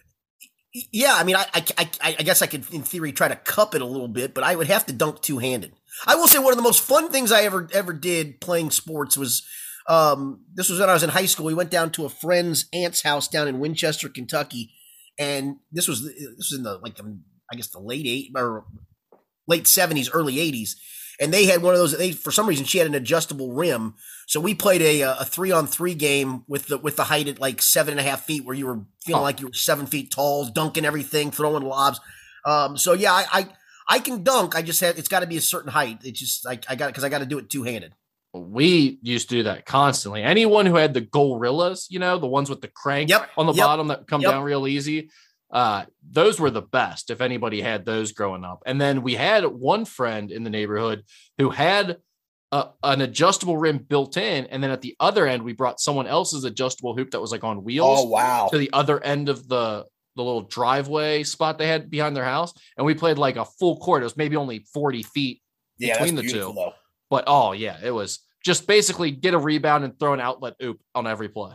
Yeah, 0.93 1.15
I 1.15 1.25
mean, 1.25 1.37
I, 1.37 1.47
I, 1.55 1.65
I, 1.79 2.17
I 2.19 2.23
guess 2.23 2.43
I 2.43 2.47
could, 2.47 2.71
in 2.73 2.83
theory, 2.83 3.13
try 3.13 3.29
to 3.29 3.37
cup 3.37 3.75
it 3.75 3.81
a 3.81 3.87
little 3.87 4.09
bit, 4.09 4.35
but 4.35 4.45
I 4.45 4.55
would 4.55 4.67
have 4.67 4.85
to 4.87 4.93
dunk 4.93 5.23
two 5.23 5.39
handed. 5.39 5.73
I 6.07 6.17
will 6.17 6.27
say 6.29 6.39
one 6.39 6.53
of 6.53 6.59
the 6.59 6.63
most 6.63 6.83
fun 6.83 7.11
things 7.11 7.33
I 7.33 7.43
ever 7.43 7.69
ever 7.73 7.93
did 7.93 8.41
playing 8.41 8.71
sports 8.71 9.17
was, 9.17 9.47
um, 9.89 10.45
this 10.53 10.69
was 10.69 10.79
when 10.79 10.91
I 10.91 10.93
was 10.93 11.03
in 11.03 11.11
high 11.11 11.27
school. 11.27 11.47
We 11.47 11.55
went 11.55 11.71
down 11.71 11.91
to 11.93 12.05
a 12.05 12.11
friend's 12.11 12.67
aunt's 12.73 13.03
house 13.03 13.29
down 13.29 13.49
in 13.49 13.59
Winchester, 13.59 14.09
Kentucky, 14.09 14.75
and 15.19 15.57
this 15.73 15.89
was 15.89 16.05
this 16.05 16.37
was 16.37 16.55
in 16.59 16.65
the 16.65 16.79
like 16.79 16.97
the 16.97 17.19
I 17.51 17.57
guess 17.57 17.69
the 17.69 17.81
late 17.81 18.07
eight 18.07 18.33
or 18.37 18.67
late 19.49 19.67
seventies, 19.67 20.11
early 20.11 20.39
eighties. 20.41 20.77
And 21.19 21.33
they 21.33 21.47
had 21.47 21.63
one 21.63 21.73
of 21.73 21.81
those. 21.81 21.97
They 21.97 22.13
for 22.13 22.31
some 22.31 22.47
reason 22.47 22.67
she 22.67 22.79
had 22.79 22.87
an 22.87 22.95
adjustable 22.95 23.55
rim, 23.55 23.95
so 24.27 24.41
we 24.41 24.55
played 24.55 24.83
a 24.83 25.01
a 25.03 25.25
three 25.25 25.51
on 25.53 25.67
three 25.67 25.95
game 25.95 26.45
with 26.47 26.67
the 26.67 26.79
with 26.79 26.97
the 26.97 27.05
height 27.05 27.29
at 27.29 27.41
like 27.41 27.63
seven 27.63 27.93
and 27.93 28.01
a 28.01 28.03
half 28.09 28.25
feet, 28.25 28.45
where 28.45 28.55
you 28.55 28.67
were 28.67 28.81
feeling 29.05 29.21
Oh. 29.21 29.25
like 29.25 29.41
you 29.41 29.47
were 29.47 29.53
seven 29.55 29.87
feet 29.87 30.11
tall, 30.11 30.45
dunking 30.47 30.85
everything, 30.85 31.31
throwing 31.31 31.63
lobs. 31.63 32.01
Um, 32.45 32.77
so 32.77 32.93
yeah, 32.93 33.13
I, 33.13 33.25
I 33.33 33.49
I 33.89 33.99
can 34.01 34.23
dunk. 34.23 34.55
I 34.57 34.63
just 34.63 34.81
have 34.81 34.99
it's 34.99 35.09
got 35.09 35.21
to 35.21 35.27
be 35.27 35.37
a 35.37 35.41
certain 35.41 35.71
height. 35.73 35.99
It's 36.05 36.19
just 36.21 36.45
like 36.45 36.65
I 36.69 36.75
got 36.75 36.89
because 36.89 37.05
I 37.05 37.09
got 37.09 37.19
to 37.21 37.27
do 37.27 37.39
it 37.39 37.49
two 37.49 37.63
handed. 37.63 37.95
We 38.35 38.99
used 39.01 39.31
to 39.31 39.37
do 39.37 39.43
that 39.45 39.65
constantly. 39.65 40.23
Anyone 40.23 40.67
who 40.67 40.75
had 40.75 40.93
the 40.93 41.01
gorillas, 41.01 41.87
you 41.89 41.99
know, 41.99 42.19
the 42.19 42.27
ones 42.27 42.51
with 42.51 42.61
the 42.61 42.69
crank 42.69 43.09
Yep, 43.09 43.31
on 43.39 43.47
the 43.47 43.55
yep, 43.55 43.65
bottom 43.65 43.89
that 43.89 44.07
come 44.07 44.21
yep. 44.21 44.33
down 44.33 44.43
real 44.45 44.67
easy, 44.67 45.09
uh, 45.51 45.85
those 46.11 46.39
were 46.39 46.51
the 46.51 46.61
best 46.61 47.11
if 47.11 47.23
anybody 47.23 47.63
had 47.63 47.87
those 47.87 48.13
growing 48.13 48.45
up. 48.45 48.63
And 48.67 48.79
then 48.79 49.03
we 49.03 49.15
had 49.15 49.47
one 49.47 49.87
friend 49.87 50.31
in 50.31 50.43
the 50.45 50.51
neighborhood 50.51 51.05
who 51.39 51.49
had 51.49 51.97
a, 52.53 52.69
an 52.83 53.01
adjustable 53.01 53.57
rim 53.57 53.79
built 53.79 54.17
in. 54.17 54.47
And 54.47 54.63
then 54.63 54.71
at 54.71 54.81
the 54.81 54.95
other 55.01 55.27
end, 55.27 55.43
we 55.43 55.53
brought 55.53 55.81
someone 55.81 56.07
else's 56.07 56.45
adjustable 56.45 56.95
hoop 56.97 57.11
that 57.11 57.21
was 57.21 57.33
like 57.33 57.45
on 57.45 57.65
wheels 57.65 58.01
Oh 58.03 58.07
wow! 58.07 58.49
to 58.51 58.59
the 58.59 58.71
other 58.73 59.03
end 59.03 59.29
of 59.29 59.49
the 59.49 59.85
the 60.17 60.23
little 60.25 60.43
driveway 60.43 61.23
spot 61.25 61.59
they 61.59 61.67
had 61.69 61.91
behind 61.91 62.17
their 62.17 62.25
house. 62.25 62.55
And 62.79 62.87
we 62.87 62.95
played 62.95 63.19
like 63.19 63.37
a 63.37 63.45
full 63.45 63.77
court. 63.79 64.01
It 64.03 64.05
was 64.05 64.17
maybe 64.17 64.37
only 64.37 64.65
40 64.73 65.03
feet 65.03 65.43
Yeah, 65.79 65.99
between 65.99 66.15
the 66.15 66.23
two. 66.23 66.39
though. 66.39 66.73
but 67.11 67.25
oh 67.27 67.53
yeah, 67.53 67.77
it 67.85 67.91
was 67.91 68.21
just 68.45 68.67
basically 68.67 69.11
get 69.11 69.35
a 69.35 69.39
rebound 69.39 69.85
and 69.85 69.99
throw 69.99 70.15
an 70.15 70.21
outlet 70.21 70.55
oop 70.63 70.81
on 70.95 71.07
every 71.07 71.29
play. 71.29 71.53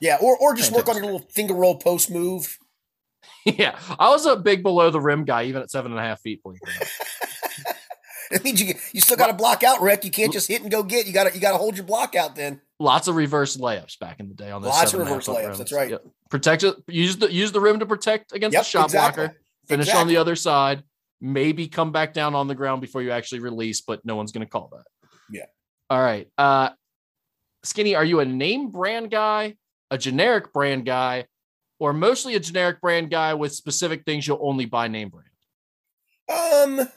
Yeah, 0.00 0.18
or 0.20 0.36
or 0.36 0.54
just 0.54 0.72
work 0.72 0.80
on 0.88 0.96
Fantastic. 0.96 1.02
your 1.04 1.12
little 1.14 1.28
finger 1.30 1.54
roll 1.54 1.78
post 1.78 2.10
move. 2.10 2.58
yeah, 3.46 3.78
I 3.98 4.10
was 4.10 4.26
a 4.26 4.36
big 4.36 4.62
below 4.62 4.90
the 4.90 5.00
rim 5.00 5.24
guy, 5.24 5.44
even 5.44 5.62
at 5.62 5.70
seven 5.70 5.92
and 5.92 5.98
a 5.98 6.02
half 6.02 6.20
feet. 6.20 6.42
believe 6.42 6.60
it 8.30 8.34
or 8.34 8.36
not. 8.36 8.40
It 8.40 8.44
means 8.44 8.62
you 8.62 8.74
you 8.92 9.00
still 9.00 9.16
got 9.16 9.26
to 9.28 9.32
block 9.34 9.62
out, 9.62 9.80
Rick. 9.80 10.04
You 10.04 10.10
can't 10.10 10.32
just 10.32 10.48
hit 10.48 10.62
and 10.62 10.70
go 10.70 10.82
get. 10.82 11.06
You 11.06 11.12
got 11.12 11.28
to 11.28 11.34
you 11.34 11.40
got 11.40 11.52
to 11.52 11.58
hold 11.58 11.76
your 11.76 11.86
block 11.86 12.14
out. 12.14 12.36
Then 12.36 12.60
Lots 12.80 13.06
of 13.08 13.16
reverse 13.16 13.56
layups 13.56 13.98
back 13.98 14.18
in 14.20 14.28
the 14.28 14.34
day 14.34 14.50
on 14.50 14.60
those. 14.62 14.70
Lots 14.70 14.84
of 14.84 14.88
seven 14.90 15.06
and 15.06 15.10
a 15.10 15.14
half 15.14 15.28
reverse 15.28 15.36
layups, 15.42 15.46
rims. 15.46 15.58
that's 15.58 15.72
right. 15.72 15.90
Yep. 15.90 16.04
Protect 16.30 16.62
it. 16.64 16.76
Use 16.88 17.16
the 17.16 17.32
use 17.32 17.52
the 17.52 17.60
rim 17.60 17.78
to 17.78 17.86
protect 17.86 18.32
against 18.32 18.54
Yep, 18.54 18.62
the 18.62 18.68
shot 18.68 18.84
exactly. 18.86 19.24
blocker. 19.26 19.40
Finish 19.68 19.94
on 19.94 20.08
the 20.08 20.16
other 20.16 20.36
side. 20.36 20.82
Maybe 21.20 21.68
come 21.68 21.92
back 21.92 22.12
down 22.12 22.34
on 22.34 22.48
the 22.48 22.54
ground 22.54 22.80
before 22.80 23.00
you 23.00 23.10
actually 23.12 23.38
release, 23.40 23.80
but 23.80 24.04
no 24.04 24.16
one's 24.16 24.32
going 24.32 24.44
to 24.44 24.50
call 24.50 24.70
that. 24.72 24.84
Yeah. 25.30 25.46
All 25.88 26.00
right. 26.02 26.28
Uh, 26.36 26.70
Skinny, 27.62 27.94
are 27.94 28.04
you 28.04 28.20
a 28.20 28.26
name 28.26 28.70
brand 28.70 29.10
guy, 29.10 29.56
a 29.90 29.96
generic 29.96 30.52
brand 30.52 30.84
guy, 30.84 31.24
or 31.78 31.94
mostly 31.94 32.34
a 32.34 32.40
generic 32.40 32.80
brand 32.82 33.10
guy 33.10 33.32
with 33.34 33.54
specific 33.54 34.04
things 34.04 34.26
you'll 34.26 34.38
only 34.42 34.66
buy 34.66 34.88
name 34.88 35.10
brand? 35.10 36.80
Um. 36.80 36.88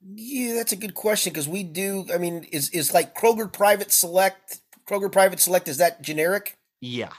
Yeah, 0.00 0.54
that's 0.54 0.72
a 0.72 0.76
good 0.76 0.94
question 0.94 1.32
because 1.32 1.48
we 1.48 1.62
do. 1.62 2.06
I 2.12 2.18
mean, 2.18 2.44
is 2.52 2.70
is 2.70 2.94
like 2.94 3.14
Kroger 3.16 3.52
Private 3.52 3.92
Select? 3.92 4.60
Kroger 4.88 5.10
Private 5.10 5.40
Select 5.40 5.68
is 5.68 5.78
that 5.78 6.02
generic? 6.02 6.56
Yeah, 6.80 7.12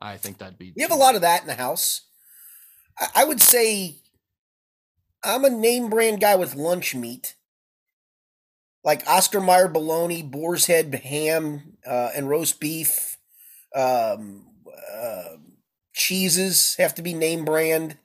I 0.00 0.16
think 0.16 0.38
that'd 0.38 0.58
be. 0.58 0.72
We 0.76 0.82
have 0.82 0.90
a 0.90 0.96
lot 0.96 1.14
of 1.14 1.20
that 1.22 1.42
in 1.42 1.46
the 1.46 1.54
house. 1.54 2.02
I, 2.98 3.08
I 3.16 3.24
would 3.24 3.40
say 3.40 3.96
I'm 5.22 5.44
a 5.44 5.50
name 5.50 5.88
brand 5.88 6.20
guy 6.20 6.34
with 6.36 6.54
lunch 6.56 6.94
meat, 6.94 7.36
like 8.82 9.06
Oscar 9.06 9.40
Mayer 9.40 9.68
bologna, 9.68 10.22
boar's 10.22 10.66
head 10.66 10.92
ham, 10.94 11.76
uh, 11.86 12.10
and 12.14 12.28
roast 12.28 12.58
beef. 12.60 13.16
Um, 13.74 14.46
uh, 14.92 15.36
cheeses 15.94 16.74
have 16.76 16.94
to 16.96 17.02
be 17.02 17.14
name 17.14 17.44
brand. 17.44 17.96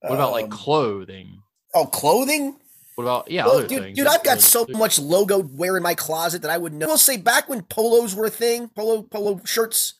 What 0.00 0.14
about 0.14 0.32
like 0.32 0.44
Um, 0.44 0.50
clothing? 0.50 1.42
oh 1.74 1.86
clothing? 1.86 2.60
What 2.96 3.04
about 3.04 3.30
yeah, 3.30 3.44
Well, 3.46 3.58
other 3.58 3.66
dude, 3.68 3.82
things? 3.82 3.98
dude, 3.98 4.06
I've 4.06 4.24
got 4.24 4.40
so 4.40 4.66
much 4.70 4.98
logo 4.98 5.38
wear 5.38 5.76
in 5.76 5.82
my 5.82 5.94
closet 5.94 6.42
that 6.42 6.50
I 6.50 6.56
would 6.58 6.72
know. 6.72 6.88
I'll 6.90 6.98
say 6.98 7.16
back 7.18 7.48
when 7.48 7.62
polos 7.62 8.14
were 8.14 8.24
a 8.26 8.30
thing, 8.30 8.68
polo 8.68 9.02
polo 9.02 9.40
shirts. 9.44 9.94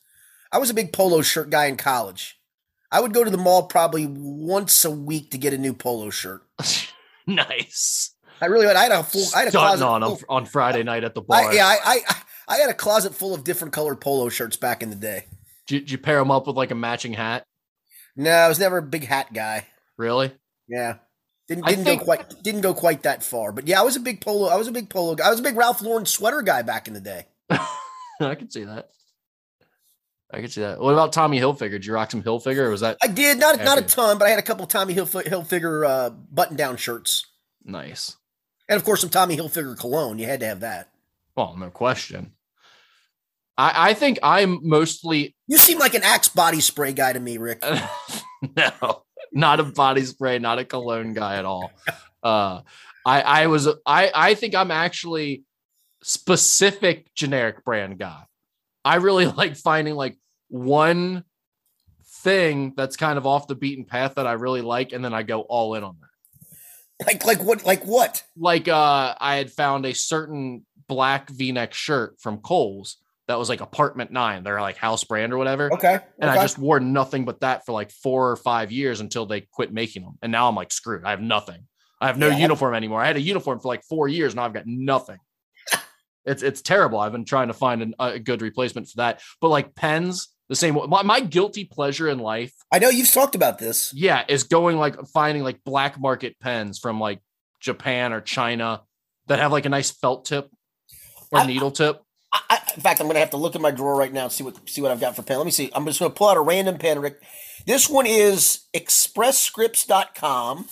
I 0.51 0.59
was 0.59 0.71
a 0.71 0.75
big 0.75 0.93
polo 0.93 1.21
shirt 1.23 1.51
guy 1.51 1.67
in 1.67 1.77
college. 1.77 2.41
I 2.91 3.01
would 3.01 3.13
go 3.13 3.23
to 3.23 3.31
the 3.31 3.37
mall 3.37 3.65
probably 3.65 4.07
once 4.09 4.85
a 4.85 4.91
week 4.91 5.31
to 5.33 5.39
get 5.39 5.53
a 5.53 5.59
new 5.59 5.75
polo 5.75 6.09
shirt. 6.11 6.43
nice. 7.27 8.13
I 8.41 8.47
really 8.47 8.67
would. 8.67 8.77
I 8.77 8.85
had 8.85 8.93
a 8.93 9.03
full. 9.03 9.25
I 9.35 9.41
had 9.41 9.49
a 9.49 9.51
Stunting 9.51 9.79
closet. 9.79 9.85
on 9.85 10.03
full- 10.03 10.21
on 10.29 10.45
Friday 10.47 10.83
night 10.83 11.05
at 11.05 11.15
the 11.15 11.23
bar. 11.23 11.51
I, 11.51 11.53
yeah, 11.53 11.67
I, 11.67 11.79
I 11.85 12.17
I 12.49 12.57
had 12.59 12.71
a 12.71 12.75
closet 12.75 13.15
full 13.15 13.35
of 13.35 13.45
different 13.45 13.73
colored 13.75 14.01
polo 14.01 14.29
shirts 14.29 14.57
back 14.57 14.83
in 14.83 14.91
the 14.91 14.97
day. 14.97 15.25
Did, 15.67 15.81
did 15.81 15.91
you 15.91 15.99
pair 15.99 16.19
them 16.19 16.31
up 16.31 16.47
with 16.47 16.57
like 16.57 16.71
a 16.71 16.75
matching 16.75 17.13
hat? 17.15 17.45
No, 18.15 18.31
I 18.31 18.49
was 18.49 18.59
never 18.59 18.79
a 18.79 18.83
big 18.83 19.05
hat 19.05 19.33
guy. 19.33 19.67
Really? 19.99 20.33
Yeah, 20.69 20.97
Didn't, 21.49 21.67
didn't 21.67 21.85
think- 21.85 22.01
go 22.01 22.05
quite 22.05 22.43
didn't 22.43 22.61
go 22.63 22.75
quite 22.75 23.03
that 23.05 23.23
far, 23.23 23.53
but 23.53 23.67
yeah, 23.69 23.81
I 23.81 23.85
was 23.85 23.97
a 23.97 24.01
big 24.01 24.21
polo. 24.21 24.49
I 24.49 24.57
was 24.57 24.67
a 24.69 24.73
big 24.73 24.91
polo. 24.91 25.15
guy. 25.15 25.27
I 25.27 25.31
was 25.31 25.39
a 25.41 25.43
big 25.43 25.57
Ralph 25.57 25.81
Lauren 25.81 26.05
sweater 26.07 26.43
guy 26.43 26.63
back 26.63 26.89
in 26.89 26.95
the 26.95 27.01
day. 27.01 27.27
I 27.51 28.35
can 28.35 28.51
see 28.51 28.65
that. 28.65 28.89
I 30.33 30.41
can 30.41 30.49
see 30.49 30.63
that. 30.63 30.81
What 30.81 30.93
about 30.93 31.13
Tommy 31.13 31.39
Hilfiger? 31.39 31.71
Did 31.71 31.87
you 31.87 31.93
rock 31.95 32.11
some 32.11 32.23
Hilfiger? 32.23 32.59
Or 32.67 32.71
was 32.71 32.81
that 32.81 32.97
I 33.03 33.07
did 33.07 33.39
not 33.39 33.63
not 33.63 33.79
a 33.79 33.83
ton, 33.83 34.19
but 34.19 34.27
I 34.27 34.31
had 34.31 34.41
a 34.41 34.43
couple 34.43 34.67
Tommy 34.67 34.95
Hilf- 34.95 35.25
Hilfiger 35.25 35.87
uh, 35.89 36.11
button 36.11 36.57
down 36.57 36.77
shirts, 36.77 37.25
nice? 37.65 38.17
and 38.69 38.77
of 38.77 38.85
course 38.85 39.01
some 39.03 39.11
Tommy 39.11 39.37
Hilfiger 39.37 39.79
cologne. 39.79 40.19
You 40.19 40.27
had 40.27 40.41
to 40.41 40.47
have 40.47 40.61
that. 40.61 40.91
Well, 41.37 41.55
no 41.57 41.71
question. 41.71 42.33
I, 43.57 43.91
I 43.91 43.95
think 43.95 44.19
I'm 44.23 44.59
mostly 44.69 45.37
You 45.47 45.59
seem 45.59 45.79
like 45.79 45.95
an 45.95 46.03
Axe 46.03 46.29
body 46.29 46.61
spray 46.61 46.93
guy 46.93 47.13
to 47.13 47.21
me, 47.21 47.39
Rick. 47.39 47.63
no, 48.57 49.03
not 49.37 49.61
a 49.61 49.65
body 49.65 50.03
spray, 50.03 50.39
not 50.39 50.59
a 50.59 50.65
cologne 50.65 51.13
guy 51.13 51.37
at 51.37 51.45
all. 51.45 51.71
Uh, 52.23 52.63
I 53.05 53.21
I 53.21 53.47
was 53.47 53.69
I 53.85 54.11
I 54.15 54.35
think 54.35 54.55
I'm 54.55 54.71
actually 54.71 55.45
specific 56.03 57.15
generic 57.15 57.65
brand 57.65 57.99
guy. 57.99 58.25
I 58.85 58.97
really 58.97 59.27
like 59.43 59.57
finding 59.57 59.95
like 59.95 60.17
one 60.49 61.25
thing 62.23 62.73
that's 62.77 62.97
kind 62.97 63.19
of 63.19 63.27
off 63.27 63.47
the 63.47 63.55
beaten 63.55 63.85
path 63.85 64.15
that 64.15 64.27
I 64.27 64.33
really 64.33 64.63
like, 64.63 64.93
and 64.93 65.05
then 65.05 65.13
I 65.13 65.23
go 65.23 65.43
all 65.43 65.75
in 65.75 65.85
on 65.85 65.97
that. 66.01 67.07
Like 67.07 67.27
like 67.27 67.45
what 67.45 67.67
like 67.67 67.85
what? 67.85 68.25
Like 68.39 68.69
uh, 68.69 69.15
I 69.21 69.37
had 69.37 69.53
found 69.53 69.85
a 69.85 69.93
certain 69.93 70.65
black 70.89 71.29
V-neck 71.29 71.75
shirt 71.75 72.21
from 72.21 72.39
Kohl's 72.39 72.97
that 73.29 73.39
was 73.39 73.49
like 73.49 73.61
Apartment 73.61 74.11
Nine, 74.13 74.45
they're 74.45 74.61
like 74.61 74.77
house 74.77 75.03
brand 75.05 75.33
or 75.33 75.39
whatever. 75.39 75.73
Okay. 75.75 75.99
And 76.21 76.31
okay. 76.31 76.39
I 76.39 76.43
just 76.43 76.59
wore 76.59 76.79
nothing 76.81 77.25
but 77.25 77.41
that 77.41 77.67
for 77.67 77.73
like 77.73 77.91
four 77.91 78.31
or 78.31 78.37
five 78.37 78.71
years 78.71 79.01
until 79.01 79.27
they 79.27 79.41
quit 79.53 79.73
making 79.73 80.03
them. 80.03 80.19
And 80.23 80.31
now 80.31 80.49
I'm 80.49 80.55
like 80.55 80.73
screwed. 80.73 81.05
I 81.05 81.11
have 81.11 81.21
nothing. 81.21 81.67
I 82.01 82.07
have 82.07 82.19
no 82.19 82.29
Yeah. 82.29 82.39
uniform 82.39 82.75
anymore. 82.75 83.01
I 83.03 83.07
had 83.07 83.17
a 83.17 83.21
uniform 83.21 83.59
for 83.61 83.69
like 83.69 83.83
four 83.85 84.07
years. 84.07 84.35
Now 84.35 84.45
I've 84.45 84.53
got 84.53 84.67
nothing. 84.67 85.19
it's 86.25 86.43
it's 86.43 86.63
terrible. 86.63 86.99
I've 87.01 87.13
been 87.13 87.25
trying 87.25 87.49
to 87.49 87.55
find 87.55 87.83
an, 87.83 87.95
a 87.99 88.19
good 88.19 88.43
replacement 88.43 88.89
for 88.89 88.99
that. 88.99 89.21
But 89.41 89.49
like 89.49 89.75
pens, 89.75 90.29
the 90.49 90.55
same. 90.57 90.75
My, 90.89 91.03
my 91.03 91.21
guilty 91.21 91.65
pleasure 91.65 92.09
in 92.09 92.19
life, 92.21 92.53
I 92.73 92.79
know 92.79 92.91
you've 92.91 93.11
talked 93.11 93.35
about 93.35 93.59
this. 93.59 93.93
yeah, 93.95 94.25
is 94.29 94.45
going 94.45 94.77
like 94.77 94.97
finding 95.13 95.43
like 95.43 95.65
black 95.65 95.99
market 95.99 96.39
pens 96.39 96.79
from 96.79 97.01
like 97.01 97.21
Japan 97.61 98.13
or 98.13 98.21
China 98.21 98.83
that 99.27 99.41
have 99.41 99.51
like 99.51 99.65
a 99.67 99.69
nice 99.71 99.91
felt 99.91 100.25
tip 100.27 100.49
or 101.33 101.41
I- 101.41 101.47
needle 101.47 101.73
tip. 101.73 102.03
In 102.77 102.83
fact, 102.83 103.01
I'm 103.01 103.07
going 103.07 103.15
to 103.15 103.21
have 103.21 103.31
to 103.31 103.39
look 103.39 103.55
in 103.55 103.63
my 103.63 103.71
drawer 103.71 103.97
right 103.97 104.13
now 104.13 104.25
and 104.25 104.33
see 104.33 104.45
what 104.45 104.69
see 104.69 104.83
what 104.83 104.91
I've 104.93 105.01
got 105.01 105.17
for 105.17 105.23
pen. 105.23 105.39
Let 105.39 105.47
me 105.47 105.51
see. 105.51 105.71
I'm 105.75 105.87
just 105.87 105.99
going 105.99 106.13
to 106.13 106.17
pull 106.17 106.29
out 106.29 106.37
a 106.37 106.41
random 106.41 106.77
pen, 106.77 107.01
Rick. 107.01 107.23
This 107.67 107.89
one 107.89 108.07
is 108.07 108.67
expressscripts.com. 108.75 110.69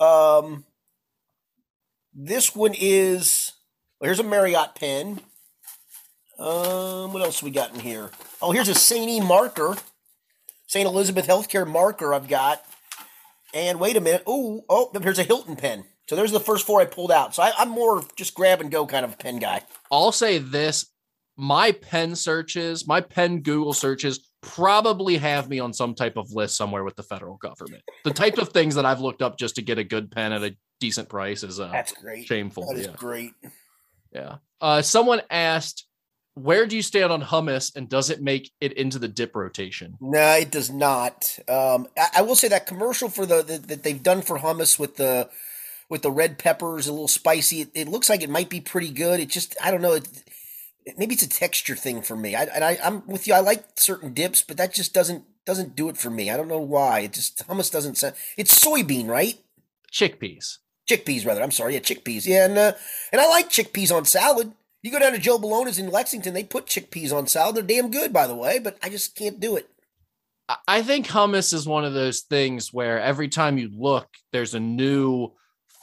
Um, 0.00 0.64
this 2.14 2.56
one 2.56 2.74
is 2.78 3.52
well, 4.00 4.08
here's 4.08 4.20
a 4.20 4.24
Marriott 4.24 4.74
pen. 4.74 5.20
Um, 6.38 7.12
what 7.12 7.22
else 7.22 7.42
we 7.42 7.50
got 7.50 7.74
in 7.74 7.80
here? 7.80 8.10
Oh, 8.40 8.52
here's 8.52 8.68
a 8.68 8.74
St. 8.74 9.10
E 9.10 9.20
marker, 9.20 9.76
St. 10.66 10.86
Elizabeth 10.86 11.26
Healthcare 11.26 11.66
marker. 11.66 12.14
I've 12.14 12.28
got. 12.28 12.64
And 13.54 13.80
wait 13.80 13.96
a 13.96 14.00
minute. 14.00 14.22
Oh, 14.26 14.64
oh, 14.68 14.90
here's 15.02 15.18
a 15.18 15.24
Hilton 15.24 15.56
pen. 15.56 15.84
So 16.08 16.16
there's 16.16 16.32
the 16.32 16.40
first 16.40 16.66
four 16.66 16.80
I 16.80 16.86
pulled 16.86 17.12
out. 17.12 17.34
So 17.34 17.42
I, 17.42 17.52
I'm 17.58 17.68
more 17.68 18.02
just 18.16 18.34
grab 18.34 18.60
and 18.60 18.70
go 18.70 18.86
kind 18.86 19.04
of 19.04 19.18
pen 19.18 19.38
guy. 19.38 19.62
I'll 19.92 20.12
say 20.12 20.38
this 20.38 20.86
my 21.36 21.72
pen 21.72 22.16
searches, 22.16 22.86
my 22.86 23.00
pen 23.00 23.40
Google 23.42 23.72
searches 23.72 24.28
probably 24.40 25.18
have 25.18 25.48
me 25.48 25.60
on 25.60 25.72
some 25.72 25.94
type 25.94 26.16
of 26.16 26.32
list 26.32 26.56
somewhere 26.56 26.82
with 26.82 26.96
the 26.96 27.02
federal 27.02 27.36
government. 27.36 27.82
The 28.04 28.12
type 28.12 28.38
of 28.38 28.48
things 28.48 28.74
that 28.76 28.86
I've 28.86 29.00
looked 29.00 29.22
up 29.22 29.38
just 29.38 29.56
to 29.56 29.62
get 29.62 29.78
a 29.78 29.84
good 29.84 30.10
pen 30.10 30.32
at 30.32 30.42
a 30.42 30.56
decent 30.80 31.08
price 31.08 31.42
is 31.42 31.60
uh, 31.60 31.70
That's 31.70 31.92
great. 31.92 32.26
shameful. 32.26 32.66
That 32.66 32.80
is 32.80 32.86
yeah. 32.86 32.92
great. 32.96 33.32
yeah. 34.12 34.36
Uh, 34.60 34.82
someone 34.82 35.20
asked, 35.30 35.86
where 36.34 36.66
do 36.66 36.76
you 36.76 36.82
stand 36.82 37.12
on 37.12 37.20
hummus 37.20 37.74
and 37.76 37.88
does 37.88 38.10
it 38.10 38.22
make 38.22 38.50
it 38.60 38.72
into 38.72 38.98
the 38.98 39.08
dip 39.08 39.36
rotation? 39.36 39.96
No, 40.00 40.32
it 40.34 40.50
does 40.50 40.70
not. 40.70 41.38
Um, 41.48 41.86
I, 41.96 42.08
I 42.16 42.22
will 42.22 42.36
say 42.36 42.48
that 42.48 42.66
commercial 42.66 43.08
for 43.08 43.26
the, 43.26 43.42
the 43.42 43.58
that 43.58 43.82
they've 43.82 44.02
done 44.02 44.22
for 44.22 44.38
hummus 44.38 44.78
with 44.78 44.96
the 44.96 45.28
with 45.88 46.02
the 46.02 46.10
red 46.10 46.38
peppers, 46.38 46.86
a 46.86 46.92
little 46.92 47.08
spicy. 47.08 47.62
It, 47.62 47.70
it 47.74 47.88
looks 47.88 48.08
like 48.08 48.22
it 48.22 48.30
might 48.30 48.48
be 48.48 48.60
pretty 48.60 48.90
good. 48.90 49.20
It 49.20 49.28
just 49.28 49.56
I 49.62 49.70
don't 49.70 49.82
know. 49.82 49.94
It, 49.94 50.08
maybe 50.96 51.14
it's 51.14 51.22
a 51.22 51.28
texture 51.28 51.76
thing 51.76 52.02
for 52.02 52.16
me. 52.16 52.34
I, 52.34 52.44
and 52.44 52.64
I, 52.64 52.78
I'm 52.82 53.06
with 53.06 53.26
you. 53.26 53.34
I 53.34 53.40
like 53.40 53.64
certain 53.76 54.12
dips, 54.14 54.42
but 54.42 54.56
that 54.56 54.74
just 54.74 54.94
doesn't 54.94 55.24
doesn't 55.44 55.76
do 55.76 55.88
it 55.88 55.96
for 55.96 56.10
me. 56.10 56.30
I 56.30 56.36
don't 56.36 56.48
know 56.48 56.58
why. 56.58 57.00
It 57.00 57.12
just 57.14 57.46
hummus 57.48 57.72
doesn't 57.72 57.96
sound. 57.96 58.14
It's 58.36 58.64
soybean, 58.64 59.08
right? 59.08 59.38
Chickpeas. 59.92 60.58
Chickpeas, 60.88 61.26
rather. 61.26 61.42
I'm 61.42 61.50
sorry. 61.50 61.74
Yeah, 61.74 61.80
chickpeas. 61.80 62.26
Yeah, 62.26 62.46
and 62.46 62.58
uh, 62.58 62.72
and 63.12 63.20
I 63.20 63.28
like 63.28 63.50
chickpeas 63.50 63.94
on 63.94 64.04
salad. 64.04 64.52
You 64.82 64.92
go 64.92 64.98
down 65.00 65.12
to 65.12 65.18
Joe 65.18 65.38
Bologna's 65.38 65.78
in 65.78 65.90
Lexington, 65.90 66.34
they 66.34 66.44
put 66.44 66.66
chickpeas 66.66 67.12
on 67.12 67.26
salad. 67.26 67.56
They're 67.56 67.62
damn 67.64 67.90
good, 67.90 68.12
by 68.12 68.26
the 68.26 68.36
way, 68.36 68.58
but 68.58 68.78
I 68.82 68.88
just 68.88 69.16
can't 69.16 69.40
do 69.40 69.56
it. 69.56 69.68
I- 70.48 70.56
I 70.68 70.82
think 70.82 71.08
hummus 71.08 71.52
is 71.52 71.66
one 71.66 71.84
of 71.84 71.94
those 71.94 72.20
things 72.20 72.72
where 72.72 73.00
every 73.00 73.28
time 73.28 73.58
you 73.58 73.70
look, 73.76 74.06
there's 74.32 74.54
a 74.54 74.60
new 74.60 75.32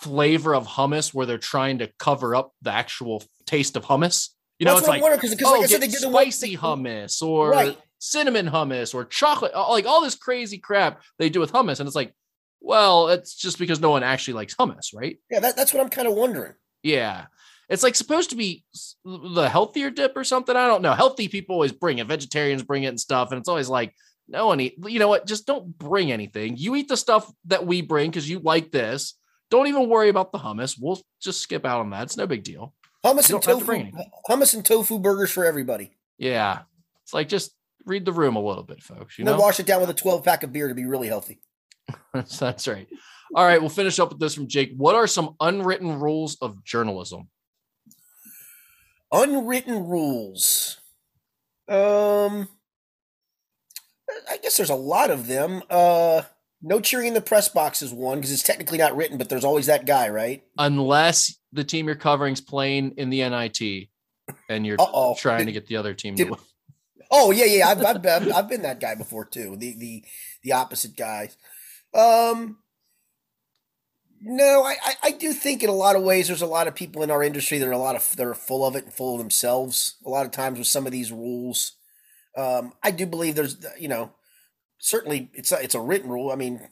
flavor 0.01 0.55
of 0.55 0.67
hummus 0.67 1.13
where 1.13 1.25
they're 1.25 1.37
trying 1.37 1.79
to 1.79 1.89
cover 1.99 2.35
up 2.35 2.51
the 2.61 2.71
actual 2.71 3.23
taste 3.45 3.75
of 3.75 3.85
hummus. 3.85 4.29
You 4.59 4.65
know, 4.65 4.77
it's 4.77 4.87
like 4.87 5.03
I'm 5.03 5.11
because, 5.15 5.35
oh, 5.43 5.51
like 5.51 5.63
I 5.63 5.65
said, 5.65 5.81
they 5.81 5.87
get 5.87 5.99
did 5.99 6.09
the 6.09 6.11
spicy 6.11 6.55
hummus 6.55 7.21
or 7.21 7.51
Right. 7.51 7.77
cinnamon 7.99 8.47
hummus 8.47 8.93
or 8.95 9.03
chocolate, 9.05 9.53
like 9.53 9.85
all 9.85 10.01
this 10.01 10.15
crazy 10.15 10.57
crap 10.57 11.01
they 11.19 11.29
do 11.29 11.39
with 11.39 11.51
hummus, 11.51 11.79
and 11.79 11.87
it's 11.87 11.95
like, 11.95 12.13
well, 12.61 13.09
it's 13.09 13.35
just 13.35 13.59
because 13.59 13.79
no 13.79 13.89
one 13.89 14.03
actually 14.03 14.33
likes 14.35 14.55
hummus, 14.55 14.87
right? 14.93 15.17
Yeah, 15.29 15.39
that, 15.41 15.55
that's 15.55 15.73
what 15.73 15.83
I'm 15.83 15.89
kind 15.89 16.07
of 16.07 16.13
wondering. 16.15 16.53
Yeah. 16.83 17.25
It's 17.67 17.83
like 17.83 17.95
supposed 17.95 18.29
to 18.29 18.35
be 18.35 18.63
the 19.03 19.49
healthier 19.49 19.89
dip 19.89 20.15
or 20.15 20.23
something. 20.23 20.55
I 20.55 20.67
don't 20.67 20.81
know. 20.81 20.93
Healthy 20.93 21.27
people 21.29 21.55
always 21.55 21.71
bring 21.71 21.97
it. 21.97 22.07
Vegetarians 22.07 22.63
bring 22.63 22.83
it 22.83 22.87
and 22.87 22.99
stuff. 22.99 23.31
And 23.31 23.39
it's 23.39 23.49
always 23.49 23.69
like, 23.69 23.93
no 24.27 24.47
one 24.47 24.59
eat. 24.59 24.75
You 24.85 24.99
know 24.99 25.07
what? 25.07 25.27
Just 25.27 25.45
don't 25.47 25.77
bring 25.77 26.11
anything. 26.11 26.57
You 26.57 26.75
eat 26.75 26.87
the 26.87 26.97
stuff 26.97 27.31
that 27.45 27.65
we 27.65 27.81
bring 27.81 28.09
because 28.09 28.29
you 28.29 28.39
like 28.39 28.71
this. 28.71 29.15
Don't 29.55 29.67
even 29.67 29.87
worry 29.87 30.09
about 30.09 30.33
the 30.33 30.37
hummus. 30.37 30.75
We'll 30.77 30.99
just 31.21 31.39
skip 31.41 31.63
out 31.65 31.79
on 31.79 31.89
that. 31.91 32.03
It's 32.03 32.17
no 32.17 32.27
big 32.27 32.43
deal. 32.43 32.73
Hummus 33.05 33.31
and 33.31 33.41
don't 33.41 33.59
to 33.61 33.65
tofu, 33.65 33.91
hummus 34.29 34.53
and 34.53 34.65
tofu 34.65 34.99
burgers 34.99 35.31
for 35.31 35.45
everybody. 35.45 35.91
Yeah. 36.17 36.63
It's 37.03 37.13
like 37.13 37.29
just 37.29 37.55
read 37.85 38.03
the 38.03 38.11
room 38.11 38.35
a 38.35 38.41
little 38.41 38.63
bit, 38.63 38.83
folks. 38.83 39.17
You 39.17 39.23
And 39.25 39.37
know? 39.37 39.41
wash 39.41 39.61
it 39.61 39.65
down 39.65 39.79
with 39.79 39.89
a 39.89 39.93
12 39.93 40.25
pack 40.25 40.43
of 40.43 40.51
beer 40.51 40.67
to 40.67 40.75
be 40.75 40.83
really 40.83 41.07
healthy. 41.07 41.39
That's 42.13 42.67
right. 42.67 42.85
All 43.33 43.45
right. 43.45 43.61
We'll 43.61 43.69
finish 43.69 43.97
up 43.97 44.09
with 44.09 44.19
this 44.19 44.35
from 44.35 44.49
Jake. 44.49 44.73
What 44.75 44.93
are 44.95 45.07
some 45.07 45.37
unwritten 45.39 46.01
rules 46.01 46.35
of 46.41 46.61
journalism? 46.65 47.29
Unwritten 49.09 49.85
rules. 49.87 50.81
Um, 51.69 52.49
I 54.29 54.35
guess 54.43 54.57
there's 54.57 54.69
a 54.69 54.75
lot 54.75 55.11
of 55.11 55.27
them. 55.27 55.63
Uh, 55.69 56.23
no 56.65 56.79
cheering 56.79 57.07
in 57.07 57.13
the 57.13 57.21
press 57.21 57.47
box 57.47 57.81
is 57.81 57.93
one 57.93 58.17
because 58.17 58.31
it's 58.31 58.41
technically 58.43 58.79
not 58.79 58.95
written, 58.95 59.17
but 59.17 59.29
there's 59.29 59.45
always 59.45 59.67
that 59.67 59.85
guy, 59.85 60.09
right? 60.09 60.43
Unless 60.57 61.35
the 61.53 61.63
team 61.63 61.85
you're 61.85 61.95
covering 61.95 62.33
is 62.33 62.41
playing 62.41 62.95
in 62.97 63.11
the 63.11 63.19
NIT 63.29 63.89
and 64.49 64.65
you're 64.65 64.81
Uh-oh. 64.81 65.15
trying 65.15 65.45
to 65.45 65.51
get 65.51 65.67
the 65.67 65.77
other 65.77 65.93
team 65.93 66.15
did- 66.15 66.25
to 66.25 66.31
win. 66.31 66.39
Oh 67.11 67.29
yeah, 67.31 67.45
yeah. 67.45 67.67
I've 67.69 67.85
I've 67.85 68.01
been, 68.01 68.31
I've 68.31 68.49
been 68.49 68.63
that 68.63 68.79
guy 68.79 68.95
before 68.95 69.25
too. 69.25 69.55
The 69.55 69.73
the 69.77 70.03
the 70.43 70.51
opposite 70.53 70.97
guy. 70.97 71.29
Um. 71.93 72.57
No, 74.21 74.63
I, 74.63 74.75
I 74.83 74.93
I 75.03 75.11
do 75.11 75.33
think 75.33 75.61
in 75.61 75.69
a 75.69 75.73
lot 75.73 75.95
of 75.95 76.01
ways 76.01 76.27
there's 76.27 76.41
a 76.41 76.47
lot 76.47 76.67
of 76.67 76.73
people 76.73 77.03
in 77.03 77.11
our 77.11 77.21
industry 77.21 77.59
that 77.59 77.67
are 77.67 77.71
a 77.71 77.77
lot 77.77 77.95
of 77.95 78.15
that 78.15 78.25
are 78.25 78.33
full 78.33 78.65
of 78.65 78.75
it 78.75 78.85
and 78.85 78.93
full 78.93 79.13
of 79.13 79.19
themselves. 79.19 79.97
A 80.03 80.09
lot 80.09 80.25
of 80.25 80.31
times 80.31 80.57
with 80.57 80.67
some 80.67 80.87
of 80.87 80.91
these 80.91 81.11
rules, 81.11 81.73
um, 82.35 82.73
I 82.81 82.89
do 82.89 83.05
believe 83.05 83.35
there's 83.35 83.63
you 83.77 83.87
know 83.87 84.11
certainly 84.77 85.29
it's 85.33 85.51
a, 85.51 85.61
it's 85.61 85.75
a 85.75 85.81
written 85.81 86.09
rule. 86.09 86.31
I 86.31 86.35
mean, 86.35 86.67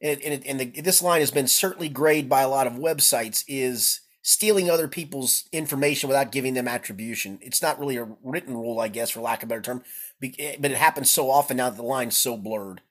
and 0.00 0.20
and, 0.22 0.34
it, 0.34 0.42
and 0.46 0.60
the, 0.60 0.80
this 0.80 1.02
line 1.02 1.20
has 1.20 1.30
been 1.30 1.48
certainly 1.48 1.88
grayed 1.88 2.28
by 2.28 2.42
a 2.42 2.48
lot 2.48 2.66
of 2.66 2.74
websites 2.74 3.44
is 3.48 4.00
stealing 4.22 4.70
other 4.70 4.88
people's 4.88 5.48
information 5.52 6.08
without 6.08 6.32
giving 6.32 6.54
them 6.54 6.68
attribution. 6.68 7.38
It's 7.42 7.60
not 7.60 7.78
really 7.78 7.96
a 7.96 8.08
written 8.22 8.56
rule, 8.56 8.80
I 8.80 8.88
guess, 8.88 9.10
for 9.10 9.20
lack 9.20 9.42
of 9.42 9.48
a 9.48 9.50
better 9.50 9.62
term, 9.62 9.82
but 10.20 10.30
it 10.38 10.76
happens 10.76 11.10
so 11.10 11.30
often 11.30 11.56
now 11.56 11.70
that 11.70 11.76
the 11.76 11.82
line's 11.82 12.16
so 12.16 12.36
blurred. 12.36 12.82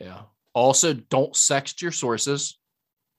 Yeah. 0.00 0.22
Also, 0.52 0.94
don't 0.94 1.34
sext 1.34 1.80
your 1.80 1.92
sources. 1.92 2.58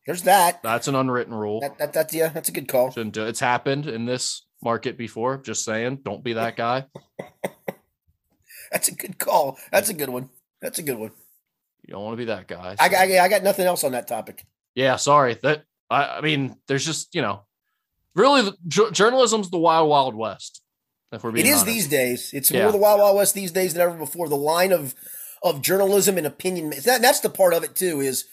There's 0.06 0.24
that. 0.24 0.64
That's 0.64 0.88
an 0.88 0.96
unwritten 0.96 1.34
rule. 1.34 1.60
That, 1.62 1.78
that 1.80 1.94
that's 1.94 2.14
yeah, 2.14 2.30
that's 2.30 2.50
a 2.50 2.54
good 2.54 2.68
call. 2.68 2.92
Shouldn't 2.92 3.14
do. 3.14 3.26
It's 3.26 3.42
happened 3.42 3.88
in 3.88 4.06
this 4.06 4.44
market 4.64 4.98
before. 4.98 5.38
Just 5.38 5.66
saying, 5.66 6.00
don't 6.04 6.24
be 6.24 6.34
that 6.34 6.56
guy. 6.56 6.86
That's 8.72 8.88
a 8.88 8.96
good 8.96 9.18
call. 9.20 9.58
That's 9.72 9.90
a 9.90 9.94
good 9.94 10.10
one. 10.10 10.30
That's 10.62 10.80
a 10.80 10.84
good 10.84 10.98
one. 10.98 11.12
You 11.86 11.94
don't 11.94 12.04
want 12.04 12.14
to 12.14 12.18
be 12.18 12.26
that 12.26 12.48
guy. 12.48 12.76
I 12.80 12.86
so- 12.88 12.92
got 12.92 13.02
I 13.10 13.28
got 13.30 13.44
nothing 13.44 13.66
else 13.66 13.84
on 13.84 13.94
that 13.94 14.08
topic. 14.08 14.46
yeah, 14.76 14.96
sorry. 14.98 15.36
That 15.44 15.64
I, 15.90 16.18
I 16.18 16.22
mean, 16.22 16.58
there's 16.68 16.86
just 16.86 17.16
you 17.16 17.22
know, 17.22 17.44
really, 18.16 18.42
the, 18.42 18.58
ju- 18.68 18.92
journalism's 18.92 19.50
the 19.50 19.58
wild, 19.58 19.90
wild 19.90 20.16
west. 20.16 20.62
If 21.14 21.24
we're 21.24 21.32
being 21.32 21.46
is 21.46 21.62
honest. 21.62 21.66
these 21.68 21.88
days. 21.88 22.32
It's 22.34 22.52
Yeah. 22.52 22.64
more 22.64 22.72
the 22.74 22.78
wild 22.78 23.00
wild 23.00 23.16
west 23.16 23.34
these 23.34 23.52
days 23.52 23.74
than 23.74 23.82
ever 23.82 23.98
before. 23.98 24.28
The 24.28 24.36
line 24.36 24.74
of 24.74 24.94
of 25.42 25.62
journalism 25.62 26.18
and 26.18 26.28
opinion. 26.28 26.72
That, 26.84 27.02
that's 27.02 27.22
the 27.22 27.30
part 27.30 27.54
of 27.54 27.64
it 27.64 27.76
too. 27.76 28.02
Is 28.02 28.26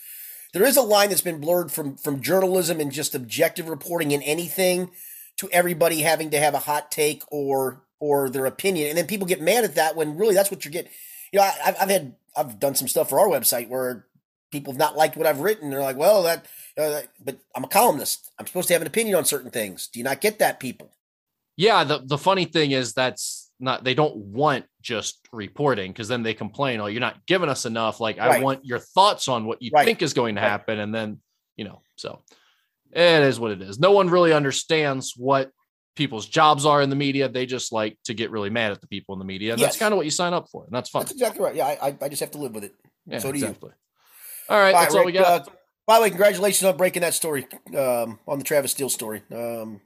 there 0.52 0.64
is 0.64 0.76
a 0.76 0.82
line 0.82 1.10
that's 1.10 1.20
been 1.20 1.40
blurred 1.40 1.70
from 1.70 1.96
from 1.96 2.20
journalism 2.20 2.80
and 2.80 2.90
just 2.90 3.14
objective 3.14 3.68
reporting 3.68 4.10
in 4.10 4.22
anything 4.22 4.90
to 5.36 5.48
everybody 5.52 6.00
having 6.00 6.30
to 6.30 6.40
have 6.40 6.54
a 6.54 6.60
hot 6.60 6.90
take 6.90 7.22
or 7.30 7.83
or 8.04 8.28
their 8.28 8.46
opinion, 8.46 8.88
and 8.88 8.98
then 8.98 9.06
people 9.06 9.26
get 9.26 9.40
mad 9.40 9.64
at 9.64 9.76
that 9.76 9.96
when 9.96 10.18
really 10.18 10.34
that's 10.34 10.50
what 10.50 10.64
you're 10.64 10.72
getting. 10.72 10.92
You 11.32 11.38
know, 11.38 11.44
I, 11.46 11.74
I've 11.80 11.90
had 11.90 12.14
I've 12.36 12.58
done 12.58 12.74
some 12.74 12.88
stuff 12.88 13.08
for 13.08 13.18
our 13.18 13.28
website 13.28 13.68
where 13.68 14.06
people 14.52 14.72
have 14.72 14.78
not 14.78 14.96
liked 14.96 15.16
what 15.16 15.26
I've 15.26 15.40
written. 15.40 15.70
They're 15.70 15.80
like, 15.80 15.96
well, 15.96 16.22
that, 16.22 16.46
uh, 16.78 17.00
but 17.24 17.38
I'm 17.56 17.64
a 17.64 17.68
columnist. 17.68 18.30
I'm 18.38 18.46
supposed 18.46 18.68
to 18.68 18.74
have 18.74 18.82
an 18.82 18.86
opinion 18.86 19.16
on 19.16 19.24
certain 19.24 19.50
things. 19.50 19.88
Do 19.88 19.98
you 19.98 20.04
not 20.04 20.20
get 20.20 20.38
that, 20.38 20.60
people? 20.60 20.92
Yeah. 21.56 21.82
The, 21.82 22.02
the 22.04 22.18
funny 22.18 22.44
thing 22.44 22.70
is 22.70 22.92
that's 22.92 23.50
not, 23.58 23.82
they 23.82 23.94
don't 23.94 24.16
want 24.16 24.66
just 24.80 25.26
reporting 25.32 25.90
because 25.90 26.06
then 26.06 26.22
they 26.22 26.34
complain, 26.34 26.80
oh, 26.80 26.86
you're 26.86 27.00
not 27.00 27.26
giving 27.26 27.48
us 27.48 27.66
enough. 27.66 27.98
Like, 27.98 28.18
right. 28.18 28.40
I 28.40 28.44
want 28.44 28.64
your 28.64 28.78
thoughts 28.78 29.26
on 29.26 29.44
what 29.44 29.60
you 29.60 29.72
right. 29.74 29.84
think 29.84 30.02
is 30.02 30.14
going 30.14 30.36
to 30.36 30.40
happen. 30.40 30.78
Right. 30.78 30.84
And 30.84 30.94
then, 30.94 31.20
you 31.56 31.64
know, 31.64 31.82
so 31.96 32.22
it 32.92 33.22
is 33.22 33.40
what 33.40 33.50
it 33.50 33.60
is. 33.60 33.80
No 33.80 33.90
one 33.90 34.08
really 34.08 34.32
understands 34.32 35.14
what 35.16 35.50
people's 35.96 36.26
jobs 36.26 36.66
are 36.66 36.82
in 36.82 36.90
the 36.90 36.96
media. 36.96 37.28
They 37.28 37.46
just 37.46 37.72
like 37.72 37.96
to 38.04 38.14
get 38.14 38.30
really 38.30 38.50
mad 38.50 38.72
at 38.72 38.80
the 38.80 38.86
people 38.86 39.14
in 39.14 39.18
the 39.18 39.24
media. 39.24 39.52
And 39.52 39.60
yes. 39.60 39.70
that's 39.70 39.78
kind 39.78 39.92
of 39.92 39.96
what 39.96 40.06
you 40.06 40.10
sign 40.10 40.32
up 40.32 40.48
for. 40.50 40.64
And 40.64 40.72
that's 40.72 40.90
fun. 40.90 41.02
That's 41.02 41.12
exactly 41.12 41.42
right. 41.42 41.54
Yeah. 41.54 41.66
I, 41.66 41.96
I 42.00 42.08
just 42.08 42.20
have 42.20 42.32
to 42.32 42.38
live 42.38 42.54
with 42.54 42.64
it. 42.64 42.74
Yeah, 43.06 43.18
so 43.18 43.30
do 43.30 43.34
exactly. 43.34 43.70
you. 43.70 43.74
All 44.54 44.58
right, 44.58 44.72
that's 44.72 44.94
Rick, 44.94 45.00
all 45.00 45.06
we 45.06 45.12
got. 45.12 45.26
Uh, 45.26 45.52
by 45.86 45.96
the 45.96 46.02
way, 46.02 46.08
congratulations 46.10 46.64
on 46.64 46.76
breaking 46.76 47.02
that 47.02 47.14
story 47.14 47.46
um, 47.76 48.18
on 48.26 48.38
the 48.38 48.44
Travis 48.44 48.72
Steele 48.72 48.90
story. 48.90 49.22
Um, 49.32 49.80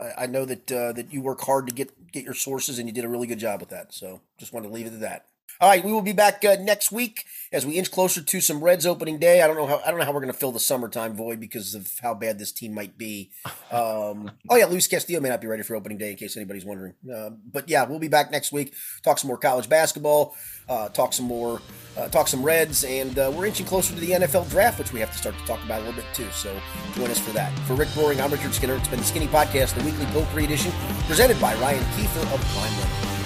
I, 0.00 0.24
I, 0.24 0.26
know 0.26 0.44
that 0.44 0.70
uh, 0.70 0.92
that 0.92 1.12
you 1.12 1.22
work 1.22 1.40
hard 1.40 1.68
to 1.68 1.74
get 1.74 2.10
get 2.10 2.24
your 2.24 2.34
sources, 2.34 2.78
and 2.78 2.88
you 2.88 2.94
did 2.94 3.04
a 3.04 3.08
really 3.08 3.26
good 3.26 3.38
job 3.38 3.60
with 3.60 3.70
that. 3.70 3.92
So, 3.92 4.20
just 4.38 4.52
wanted 4.52 4.68
to 4.68 4.74
leave 4.74 4.86
it 4.86 4.94
at 4.94 5.00
that. 5.00 5.26
All 5.60 5.68
right, 5.68 5.84
we 5.84 5.92
will 5.92 6.02
be 6.02 6.12
back 6.12 6.44
uh, 6.44 6.56
next 6.60 6.92
week 6.92 7.26
as 7.52 7.66
we 7.66 7.74
inch 7.74 7.90
closer 7.90 8.22
to 8.22 8.40
some 8.40 8.62
Reds 8.62 8.86
opening 8.86 9.18
day. 9.18 9.42
I 9.42 9.46
don't 9.46 9.56
know 9.56 9.66
how 9.66 9.80
I 9.84 9.90
don't 9.90 9.98
know 9.98 10.04
how 10.04 10.12
we're 10.12 10.20
going 10.20 10.32
to 10.32 10.38
fill 10.38 10.52
the 10.52 10.60
summertime 10.60 11.14
void 11.14 11.40
because 11.40 11.74
of 11.74 11.98
how 12.00 12.14
bad 12.14 12.38
this 12.38 12.52
team 12.52 12.74
might 12.74 12.96
be. 12.96 13.30
Um, 13.72 14.32
oh 14.48 14.56
yeah, 14.56 14.64
Luis 14.64 14.88
Castillo 14.88 15.20
may 15.20 15.28
not 15.28 15.40
be 15.40 15.46
ready 15.46 15.62
for 15.62 15.76
opening 15.76 15.96
day 15.96 16.10
in 16.10 16.16
case 16.16 16.36
anybody's 16.36 16.64
wondering. 16.64 16.94
Uh, 17.08 17.30
but 17.30 17.68
yeah, 17.68 17.84
we'll 17.84 18.00
be 18.00 18.08
back 18.08 18.32
next 18.32 18.50
week. 18.50 18.74
Talk 19.04 19.18
some 19.18 19.28
more 19.28 19.38
college 19.38 19.68
basketball. 19.68 20.34
Uh, 20.68 20.88
talk 20.88 21.12
some 21.12 21.26
more. 21.26 21.60
Uh, 21.96 22.08
talk 22.08 22.26
some 22.26 22.42
Reds, 22.42 22.82
and 22.82 23.16
uh, 23.16 23.30
we're 23.32 23.46
inching 23.46 23.66
closer 23.66 23.94
to 23.94 24.00
the 24.00 24.10
NFL 24.10 24.50
draft, 24.50 24.80
which 24.80 24.92
we 24.92 24.98
have 24.98 25.12
to 25.12 25.18
start 25.18 25.38
to 25.38 25.44
talk 25.46 25.62
about 25.64 25.82
a 25.82 25.84
little 25.84 26.02
bit 26.02 26.06
too. 26.14 26.28
So 26.32 26.60
join 26.94 27.10
us 27.10 27.18
for 27.20 27.30
that. 27.30 27.56
For 27.60 27.74
Rick 27.74 27.90
Broering, 27.94 28.20
I'm 28.20 28.32
Richard 28.32 28.54
Skinner. 28.54 28.74
It's 28.74 28.88
been 28.88 28.98
the 28.98 29.04
Skinny 29.04 29.28
Podcast, 29.28 29.74
the 29.78 29.84
weekly 29.84 30.06
Poultry 30.06 30.44
edition, 30.44 30.72
presented 31.06 31.40
by 31.40 31.54
Ryan 31.54 31.84
Kiefer 31.94 32.22
of 32.34 32.40
Prime 32.40 33.19